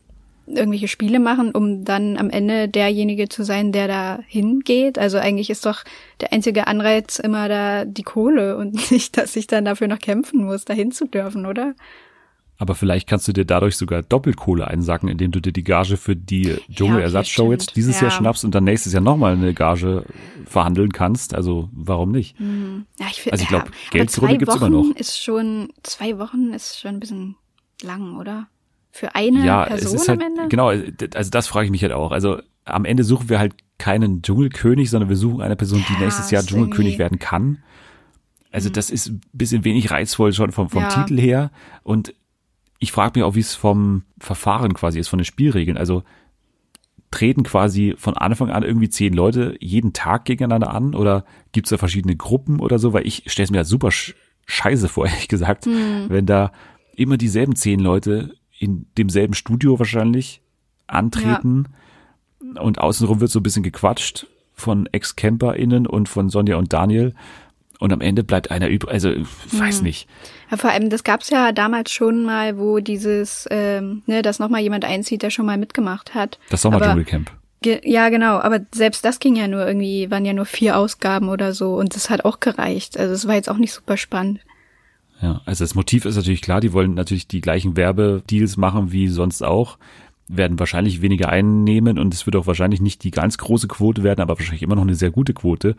irgendwelche 0.48 0.88
Spiele 0.88 1.18
machen, 1.18 1.52
um 1.52 1.84
dann 1.84 2.16
am 2.16 2.30
Ende 2.30 2.68
derjenige 2.68 3.28
zu 3.28 3.44
sein, 3.44 3.72
der 3.72 3.88
da 3.88 4.20
hingeht. 4.26 4.98
Also 4.98 5.18
eigentlich 5.18 5.50
ist 5.50 5.66
doch 5.66 5.84
der 6.20 6.32
einzige 6.32 6.66
Anreiz 6.66 7.18
immer 7.18 7.48
da 7.48 7.84
die 7.84 8.02
Kohle 8.02 8.56
und 8.56 8.90
nicht, 8.90 9.16
dass 9.16 9.36
ich 9.36 9.46
dann 9.46 9.64
dafür 9.64 9.88
noch 9.88 9.98
kämpfen 9.98 10.44
muss, 10.44 10.64
da 10.64 10.74
zu 10.90 11.06
dürfen, 11.06 11.46
oder? 11.46 11.74
Aber 12.60 12.74
vielleicht 12.74 13.06
kannst 13.08 13.28
du 13.28 13.32
dir 13.32 13.44
dadurch 13.44 13.76
sogar 13.76 14.02
Doppelkohle 14.02 14.66
einsacken, 14.66 15.08
indem 15.08 15.30
du 15.30 15.40
dir 15.40 15.52
die 15.52 15.62
Gage 15.62 15.96
für 15.96 16.16
die 16.16 16.56
Dschungel-Ersatzshow 16.72 17.42
ja, 17.42 17.46
okay, 17.46 17.52
jetzt 17.52 17.76
dieses 17.76 18.00
ja. 18.00 18.08
Jahr 18.08 18.10
schnappst 18.10 18.44
und 18.44 18.52
dann 18.52 18.64
nächstes 18.64 18.92
Jahr 18.92 19.02
nochmal 19.02 19.34
eine 19.34 19.54
Gage 19.54 20.04
verhandeln 20.44 20.90
kannst. 20.92 21.36
Also 21.36 21.68
warum 21.72 22.10
nicht? 22.10 22.38
Mhm. 22.40 22.86
Ja, 22.98 23.06
ich 23.10 23.22
find, 23.22 23.32
also 23.32 23.42
ich 23.44 23.48
glaube, 23.48 23.66
ja, 23.66 23.90
Geldzurunde 23.90 24.38
gibt's 24.38 24.56
immer 24.56 24.70
noch. 24.70 24.90
Ist 24.96 25.22
schon, 25.22 25.72
zwei 25.84 26.18
Wochen 26.18 26.52
ist 26.52 26.80
schon 26.80 26.96
ein 26.96 27.00
bisschen 27.00 27.36
lang, 27.82 28.16
oder? 28.18 28.48
Für 28.90 29.14
eine 29.14 29.44
ja, 29.44 29.64
Person 29.66 29.94
es 29.94 30.02
ist 30.02 30.08
halt, 30.08 30.20
am 30.20 30.26
Ende? 30.26 30.48
Genau, 30.48 30.68
also 30.68 31.30
das 31.30 31.46
frage 31.46 31.66
ich 31.66 31.70
mich 31.70 31.82
halt 31.82 31.92
auch. 31.92 32.10
Also 32.12 32.40
am 32.64 32.84
Ende 32.84 33.04
suchen 33.04 33.28
wir 33.28 33.38
halt 33.38 33.54
keinen 33.78 34.22
Dschungelkönig, 34.22 34.90
sondern 34.90 35.08
wir 35.08 35.16
suchen 35.16 35.40
eine 35.40 35.56
Person, 35.56 35.84
die 35.88 35.92
ja, 35.94 36.00
nächstes 36.00 36.30
Jahr 36.30 36.42
Dschungelkönig 36.42 36.98
werden 36.98 37.18
kann. 37.18 37.58
Also 38.50 38.70
das 38.70 38.90
ist 38.90 39.08
ein 39.08 39.20
bisschen 39.32 39.64
wenig 39.64 39.90
reizvoll 39.90 40.32
schon 40.32 40.52
vom, 40.52 40.68
vom 40.70 40.82
Ja. 40.82 40.88
Titel 40.88 41.20
her. 41.20 41.50
Und 41.82 42.14
ich 42.78 42.92
frage 42.92 43.18
mich 43.18 43.24
auch, 43.24 43.34
wie 43.34 43.40
es 43.40 43.54
vom 43.54 44.04
Verfahren 44.18 44.72
quasi 44.74 44.98
ist, 44.98 45.08
von 45.08 45.18
den 45.18 45.24
Spielregeln. 45.24 45.76
Also 45.76 46.02
treten 47.10 47.42
quasi 47.42 47.94
von 47.96 48.16
Anfang 48.16 48.50
an 48.50 48.62
irgendwie 48.62 48.88
zehn 48.90 49.12
Leute 49.14 49.56
jeden 49.60 49.92
Tag 49.92 50.24
gegeneinander 50.24 50.74
an 50.74 50.94
oder 50.94 51.24
gibt 51.52 51.66
es 51.66 51.70
da 51.70 51.78
verschiedene 51.78 52.16
Gruppen 52.16 52.60
oder 52.60 52.78
so? 52.78 52.92
Weil 52.92 53.06
ich 53.06 53.24
stelle 53.26 53.44
es 53.44 53.50
mir 53.50 53.58
halt 53.58 53.66
super 53.66 53.90
sch 53.90 54.14
scheiße 54.46 54.88
vor, 54.88 55.06
ehrlich 55.08 55.28
gesagt, 55.28 55.66
Hm. 55.66 56.06
wenn 56.08 56.26
da 56.26 56.52
immer 56.96 57.16
dieselben 57.16 57.54
zehn 57.54 57.80
Leute 57.80 58.34
in 58.58 58.86
demselben 58.96 59.34
Studio 59.34 59.78
wahrscheinlich 59.78 60.42
antreten 60.86 61.66
und 62.60 62.78
außenrum 62.78 63.20
wird 63.20 63.30
so 63.30 63.40
ein 63.40 63.42
bisschen 63.42 63.62
gequatscht 63.62 64.26
von 64.54 64.86
Ex-CamperInnen 64.90 65.86
und 65.86 66.08
von 66.08 66.30
Sonja 66.30 66.56
und 66.56 66.72
Daniel 66.72 67.14
und 67.78 67.92
am 67.92 68.00
Ende 68.00 68.24
bleibt 68.24 68.50
einer 68.50 68.68
übrig, 68.68 68.90
also 68.92 69.10
weiß 69.52 69.78
Hm. 69.78 69.84
nicht. 69.84 70.08
Ja, 70.50 70.56
vor 70.56 70.70
allem, 70.70 70.90
das 70.90 71.04
gab's 71.04 71.30
ja 71.30 71.52
damals 71.52 71.92
schon 71.92 72.24
mal, 72.24 72.58
wo 72.58 72.80
dieses, 72.80 73.46
ähm, 73.50 74.02
ne, 74.06 74.22
dass 74.22 74.40
nochmal 74.40 74.62
jemand 74.62 74.84
einzieht, 74.84 75.22
der 75.22 75.30
schon 75.30 75.46
mal 75.46 75.58
mitgemacht 75.58 76.14
hat. 76.14 76.38
Das 76.50 76.62
Sommerdschungelcamp. 76.62 77.30
Ge 77.60 77.80
ja, 77.84 78.08
genau, 78.08 78.38
aber 78.38 78.60
selbst 78.72 79.04
das 79.04 79.18
ging 79.18 79.34
ja 79.34 79.48
nur 79.48 79.66
irgendwie, 79.66 80.10
waren 80.10 80.24
ja 80.24 80.32
nur 80.32 80.44
vier 80.44 80.76
Ausgaben 80.76 81.28
oder 81.28 81.52
so 81.52 81.74
und 81.76 81.94
das 81.94 82.08
hat 82.08 82.24
auch 82.24 82.40
gereicht. 82.40 82.98
Also 82.98 83.14
es 83.14 83.26
war 83.26 83.34
jetzt 83.34 83.50
auch 83.50 83.56
nicht 83.56 83.72
super 83.72 83.96
spannend. 83.96 84.40
Ja, 85.20 85.40
also 85.44 85.64
das 85.64 85.74
Motiv 85.74 86.04
ist 86.04 86.16
natürlich 86.16 86.42
klar, 86.42 86.60
die 86.60 86.72
wollen 86.72 86.94
natürlich 86.94 87.26
die 87.26 87.40
gleichen 87.40 87.76
Werbedeals 87.76 88.56
machen 88.56 88.92
wie 88.92 89.08
sonst 89.08 89.42
auch, 89.42 89.78
werden 90.28 90.58
wahrscheinlich 90.58 91.02
weniger 91.02 91.28
einnehmen 91.30 91.98
und 91.98 92.14
es 92.14 92.26
wird 92.26 92.36
auch 92.36 92.46
wahrscheinlich 92.46 92.80
nicht 92.80 93.02
die 93.02 93.10
ganz 93.10 93.38
große 93.38 93.66
Quote 93.66 94.02
werden, 94.02 94.20
aber 94.20 94.38
wahrscheinlich 94.38 94.62
immer 94.62 94.76
noch 94.76 94.82
eine 94.82 94.94
sehr 94.94 95.10
gute 95.10 95.32
Quote. 95.34 95.74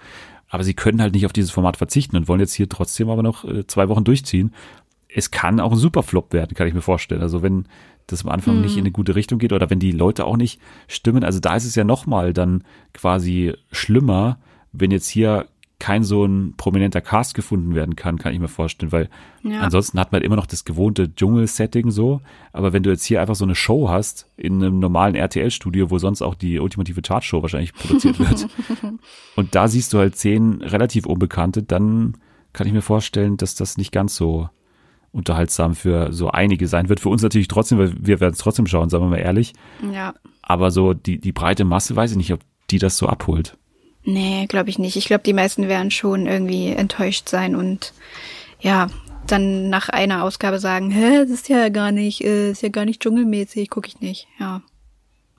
Aber 0.50 0.64
sie 0.64 0.74
können 0.74 1.02
halt 1.02 1.14
nicht 1.14 1.26
auf 1.26 1.34
dieses 1.34 1.52
Format 1.52 1.78
verzichten 1.78 2.18
und 2.18 2.28
wollen 2.28 2.40
jetzt 2.40 2.54
hier 2.54 2.68
trotzdem 2.68 3.10
aber 3.10 3.22
noch 3.24 3.46
äh, 3.46 3.68
zwei 3.68 3.88
Wochen 3.88 4.04
durchziehen. 4.04 4.54
Es 5.08 5.32
kann 5.32 5.60
auch 5.60 5.72
ein 5.72 5.78
Superflop 5.78 6.34
werden, 6.34 6.56
kann 6.56 6.68
ich 6.68 6.74
mir 6.74 6.82
vorstellen. 6.82 7.22
Also 7.22 7.42
wenn 7.42 7.66
das 8.08 8.24
am 8.26 8.32
Anfang 8.32 8.56
Mhm. 8.56 8.62
nicht 8.62 8.76
in 8.76 8.82
eine 8.82 8.92
gute 8.92 9.16
Richtung 9.16 9.38
geht 9.38 9.54
oder 9.54 9.70
wenn 9.70 9.80
die 9.80 9.92
Leute 9.92 10.26
auch 10.26 10.38
nicht 10.38 10.60
stimmen, 10.88 11.24
also 11.24 11.40
da 11.40 11.56
ist 11.56 11.66
es 11.66 11.76
ja 11.76 11.84
nochmal 11.84 12.34
dann 12.34 12.64
quasi 12.94 13.54
schlimmer, 13.72 14.40
wenn 14.72 14.90
jetzt 14.92 15.08
hier 15.08 15.46
kein 15.80 16.04
so 16.04 16.26
ein 16.26 16.56
prominenter 16.58 17.00
Cast 17.02 17.34
gefunden 17.36 17.74
werden 17.74 17.96
kann, 17.96 18.18
kann 18.18 18.34
ich 18.34 18.40
mir 18.40 18.50
vorstellen, 18.50 18.92
weil 18.92 19.10
Ja. 19.44 19.62
ansonsten 19.62 19.98
hat 20.00 20.12
man 20.12 20.22
immer 20.22 20.36
noch 20.36 20.46
das 20.46 20.66
gewohnte 20.66 21.16
Dschungel-Setting 21.16 21.90
so, 21.90 22.20
aber 22.52 22.74
wenn 22.74 22.84
du 22.84 22.90
jetzt 22.90 23.06
hier 23.06 23.22
einfach 23.22 23.36
so 23.36 23.46
eine 23.46 23.56
Show 23.56 23.90
hast 23.90 24.30
in 24.36 24.56
einem 24.62 24.80
normalen 24.80 25.16
RTL-Studio, 25.16 25.90
wo 25.90 25.98
sonst 25.98 26.22
auch 26.22 26.36
die 26.36 26.60
ultimative 26.60 27.02
Chartshow 27.02 27.42
wahrscheinlich 27.42 27.74
produziert 27.74 28.20
wird, 28.20 28.48
und 29.38 29.56
da 29.56 29.68
siehst 29.70 29.94
du 29.94 30.00
halt 30.00 30.16
zehn 30.18 30.62
relativ 30.62 31.06
Unbekannte, 31.06 31.64
dann 31.64 32.18
kann 32.52 32.68
ich 32.68 32.74
mir 32.74 32.82
vorstellen, 32.82 33.38
dass 33.38 33.56
das 33.56 33.78
nicht 33.78 33.92
ganz 33.92 34.16
so 34.16 34.50
unterhaltsam 35.12 35.74
für 35.76 36.12
so 36.14 36.30
einige 36.30 36.68
sein 36.68 36.90
wird. 36.90 37.00
Für 37.00 37.10
uns 37.10 37.24
natürlich 37.24 37.48
trotzdem, 37.48 37.78
weil 37.80 37.94
wir 38.00 38.20
werden 38.20 38.34
es 38.34 38.40
trotzdem 38.40 38.68
schauen, 38.68 38.90
sagen 38.90 39.06
wir 39.06 39.10
mal 39.10 39.18
ehrlich. 39.18 39.54
Ja. 39.92 40.14
Aber 40.42 40.70
so 40.72 40.94
die, 40.94 41.20
die 41.20 41.32
breite 41.32 41.64
Masse 41.66 41.96
weiß 41.96 42.12
ich 42.12 42.18
nicht, 42.18 42.34
ob 42.34 42.42
die 42.70 42.78
das 42.80 42.98
so 42.98 43.08
abholt. 43.08 43.58
Nee, 44.04 44.46
glaube 44.48 44.70
ich 44.70 44.80
nicht. 44.80 44.96
Ich 44.96 45.06
glaube, 45.06 45.24
die 45.24 45.34
meisten 45.34 45.68
werden 45.68 45.92
schon 45.92 46.26
irgendwie 46.26 46.70
enttäuscht 46.70 47.30
sein 47.30 47.56
und 47.56 47.94
ja, 48.60 48.88
dann 49.28 49.70
nach 49.70 49.90
einer 49.90 50.24
Ausgabe 50.24 50.60
sagen, 50.60 50.90
hä, 50.90 51.20
das 51.20 51.30
ist 51.30 51.50
ja 51.50 51.70
gar 51.70 51.92
nicht, 51.92 52.24
äh, 52.24 52.52
ist 52.52 52.64
ja 52.64 52.70
gar 52.70 52.86
nicht 52.86 53.02
dschungelmäßig, 53.02 53.70
gucke 53.70 53.88
ich 53.88 54.02
nicht. 54.02 54.28
Ja. 54.40 54.62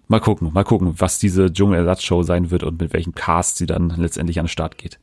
Mal 0.08 0.20
gucken, 0.20 0.52
mal 0.52 0.64
gucken, 0.64 0.94
was 0.98 1.18
diese 1.18 1.52
Dschungelersatzshow 1.52 2.22
sein 2.22 2.50
wird 2.50 2.62
und 2.62 2.80
mit 2.80 2.92
welchem 2.92 3.14
Cast 3.14 3.58
sie 3.58 3.66
dann 3.66 3.90
letztendlich 3.96 4.38
an 4.38 4.46
den 4.46 4.50
Start 4.50 4.76
geht. 4.76 4.98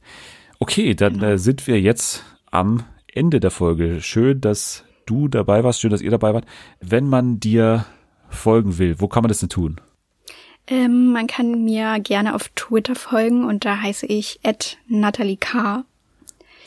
Okay, 0.60 0.96
dann 0.96 1.22
äh, 1.22 1.38
sind 1.38 1.68
wir 1.68 1.80
jetzt 1.80 2.24
am 2.52 2.84
Ende 3.14 3.40
der 3.40 3.52
Folge. 3.52 4.02
Schön, 4.02 4.42
dass 4.42 4.84
du 5.06 5.28
dabei 5.28 5.64
warst, 5.64 5.80
schön, 5.80 5.92
dass 5.92 6.02
ihr 6.02 6.12
dabei 6.12 6.34
wart. 6.34 6.46
Wenn 6.80 7.08
man 7.08 7.40
dir 7.40 7.86
folgen 8.30 8.78
will, 8.78 9.00
wo 9.00 9.08
kann 9.08 9.24
man 9.24 9.30
das 9.30 9.40
denn 9.40 9.50
tun? 9.50 9.80
Ähm, 10.68 11.14
man 11.14 11.28
kann 11.28 11.64
mir 11.64 12.00
gerne 12.00 12.36
auf 12.36 12.50
Twitter 12.50 12.96
folgen 12.96 13.46
und 13.46 13.64
da 13.66 13.82
heiße 13.82 14.06
ich 14.06 14.40
Natalie 14.88 15.38
K. 15.38 15.84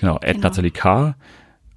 Genau, 0.01 0.17
at 0.17 0.39
Nathalie 0.39 0.71
K. 0.71 1.15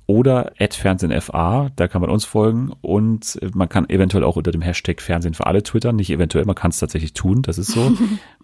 oder 0.07 0.53
at 0.57 0.73
FernsehenFA, 0.73 1.69
da 1.75 1.87
kann 1.89 1.99
man 1.99 2.09
uns 2.09 2.23
folgen 2.23 2.71
und 2.81 3.37
man 3.53 3.67
kann 3.67 3.89
eventuell 3.89 4.23
auch 4.23 4.37
unter 4.37 4.51
dem 4.51 4.61
Hashtag 4.61 5.01
Fernsehen 5.01 5.33
für 5.33 5.45
alle 5.45 5.63
twittern, 5.63 5.97
nicht 5.97 6.09
eventuell, 6.09 6.45
man 6.45 6.55
kann 6.55 6.71
es 6.71 6.79
tatsächlich 6.79 7.11
tun, 7.13 7.41
das 7.41 7.57
ist 7.57 7.71
so. 7.71 7.91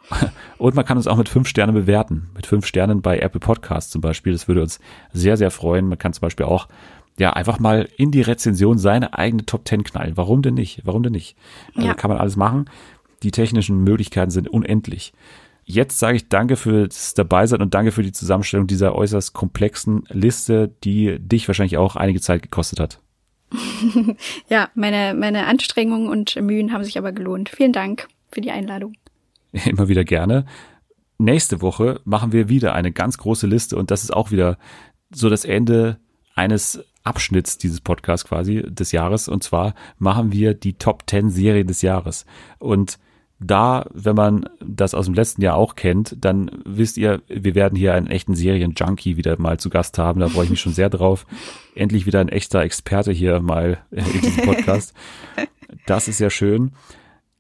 und 0.57 0.75
man 0.75 0.83
kann 0.83 0.97
uns 0.97 1.07
auch 1.07 1.15
mit 1.15 1.29
fünf 1.29 1.47
Sternen 1.47 1.73
bewerten, 1.73 2.29
mit 2.35 2.45
fünf 2.45 2.65
Sternen 2.65 3.01
bei 3.01 3.19
Apple 3.19 3.39
Podcasts 3.39 3.91
zum 3.91 4.01
Beispiel, 4.01 4.33
das 4.33 4.49
würde 4.49 4.61
uns 4.61 4.79
sehr, 5.13 5.37
sehr 5.37 5.51
freuen. 5.51 5.87
Man 5.87 5.97
kann 5.97 6.11
zum 6.11 6.21
Beispiel 6.21 6.45
auch 6.45 6.67
ja, 7.17 7.33
einfach 7.33 7.59
mal 7.59 7.87
in 7.97 8.11
die 8.11 8.21
Rezension 8.21 8.77
seine 8.77 9.17
eigene 9.17 9.45
Top 9.45 9.67
10 9.67 9.83
knallen. 9.83 10.15
Warum 10.15 10.41
denn 10.41 10.53
nicht? 10.53 10.81
Warum 10.85 11.03
denn 11.03 11.11
nicht? 11.11 11.35
Also 11.75 11.87
Ja. 11.87 11.93
kann 11.93 12.09
man 12.09 12.17
alles 12.17 12.37
machen. 12.37 12.69
Die 13.23 13.31
technischen 13.31 13.83
Möglichkeiten 13.83 14.31
sind 14.31 14.47
unendlich. 14.47 15.13
Jetzt 15.65 15.99
sage 15.99 16.17
ich 16.17 16.29
danke 16.29 16.55
fürs 16.55 17.13
Dabeisein 17.13 17.61
und 17.61 17.73
danke 17.73 17.91
für 17.91 18.01
die 18.01 18.11
Zusammenstellung 18.11 18.65
dieser 18.65 18.95
äußerst 18.95 19.33
komplexen 19.33 20.03
Liste, 20.09 20.73
die 20.83 21.19
dich 21.19 21.47
wahrscheinlich 21.47 21.77
auch 21.77 21.95
einige 21.95 22.21
Zeit 22.21 22.41
gekostet 22.41 22.79
hat. 22.79 22.99
ja, 24.49 24.69
meine, 24.73 25.13
meine 25.13 25.45
Anstrengungen 25.45 26.09
und 26.09 26.35
Mühen 26.41 26.73
haben 26.73 26.83
sich 26.83 26.97
aber 26.97 27.11
gelohnt. 27.11 27.49
Vielen 27.49 27.73
Dank 27.73 28.07
für 28.31 28.41
die 28.41 28.51
Einladung. 28.51 28.93
Immer 29.65 29.87
wieder 29.87 30.03
gerne. 30.03 30.45
Nächste 31.17 31.61
Woche 31.61 31.99
machen 32.05 32.31
wir 32.31 32.49
wieder 32.49 32.73
eine 32.73 32.91
ganz 32.91 33.17
große 33.17 33.45
Liste 33.45 33.75
und 33.75 33.91
das 33.91 34.03
ist 34.03 34.11
auch 34.11 34.31
wieder 34.31 34.57
so 35.11 35.29
das 35.29 35.43
Ende 35.43 35.97
eines 36.33 36.83
Abschnitts 37.03 37.57
dieses 37.57 37.81
Podcasts 37.81 38.27
quasi 38.27 38.63
des 38.67 38.91
Jahres 38.91 39.27
und 39.27 39.43
zwar 39.43 39.73
machen 39.97 40.31
wir 40.31 40.53
die 40.53 40.73
Top 40.73 41.03
10 41.07 41.29
Serien 41.29 41.67
des 41.67 41.81
Jahres 41.81 42.25
und 42.59 42.99
da, 43.39 43.85
wenn 43.93 44.15
man 44.15 44.49
das 44.59 44.93
aus 44.93 45.05
dem 45.05 45.13
letzten 45.13 45.41
Jahr 45.41 45.55
auch 45.55 45.75
kennt, 45.75 46.15
dann 46.19 46.51
wisst 46.65 46.97
ihr, 46.97 47.21
wir 47.27 47.55
werden 47.55 47.77
hier 47.77 47.93
einen 47.93 48.07
echten 48.07 48.35
Serien-Junkie 48.35 49.15
wieder 49.17 49.39
mal 49.39 49.59
zu 49.59 49.69
Gast 49.69 49.97
haben. 49.97 50.19
Da 50.19 50.27
freue 50.27 50.45
ich 50.45 50.49
mich 50.49 50.61
schon 50.61 50.73
sehr 50.73 50.89
drauf. 50.89 51.25
Endlich 51.75 52.05
wieder 52.05 52.19
ein 52.19 52.29
echter 52.29 52.61
Experte 52.61 53.11
hier 53.11 53.39
mal 53.39 53.79
in 53.91 54.03
diesem 54.21 54.43
Podcast. 54.45 54.93
Das 55.85 56.07
ist 56.07 56.17
sehr 56.17 56.29
schön. 56.29 56.71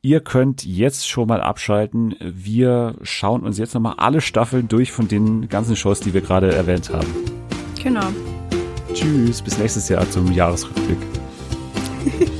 Ihr 0.01 0.21
könnt 0.21 0.65
jetzt 0.65 1.09
schon 1.09 1.27
mal 1.27 1.41
abschalten. 1.41 2.15
Wir 2.21 2.95
schauen 3.01 3.43
uns 3.43 3.57
jetzt 3.57 3.73
nochmal 3.73 3.95
alle 3.97 4.21
Staffeln 4.21 4.69
durch 4.69 4.93
von 4.93 5.09
den 5.09 5.49
ganzen 5.49 5.75
Shows, 5.75 5.99
die 5.99 6.13
wir 6.13 6.21
gerade 6.21 6.53
erwähnt 6.55 6.89
haben. 6.89 7.07
Genau. 7.83 8.07
Tschüss, 8.93 9.41
bis 9.41 9.57
nächstes 9.57 9.89
Jahr 9.89 10.09
zum 10.09 10.31
Jahresrückblick. 10.31 10.99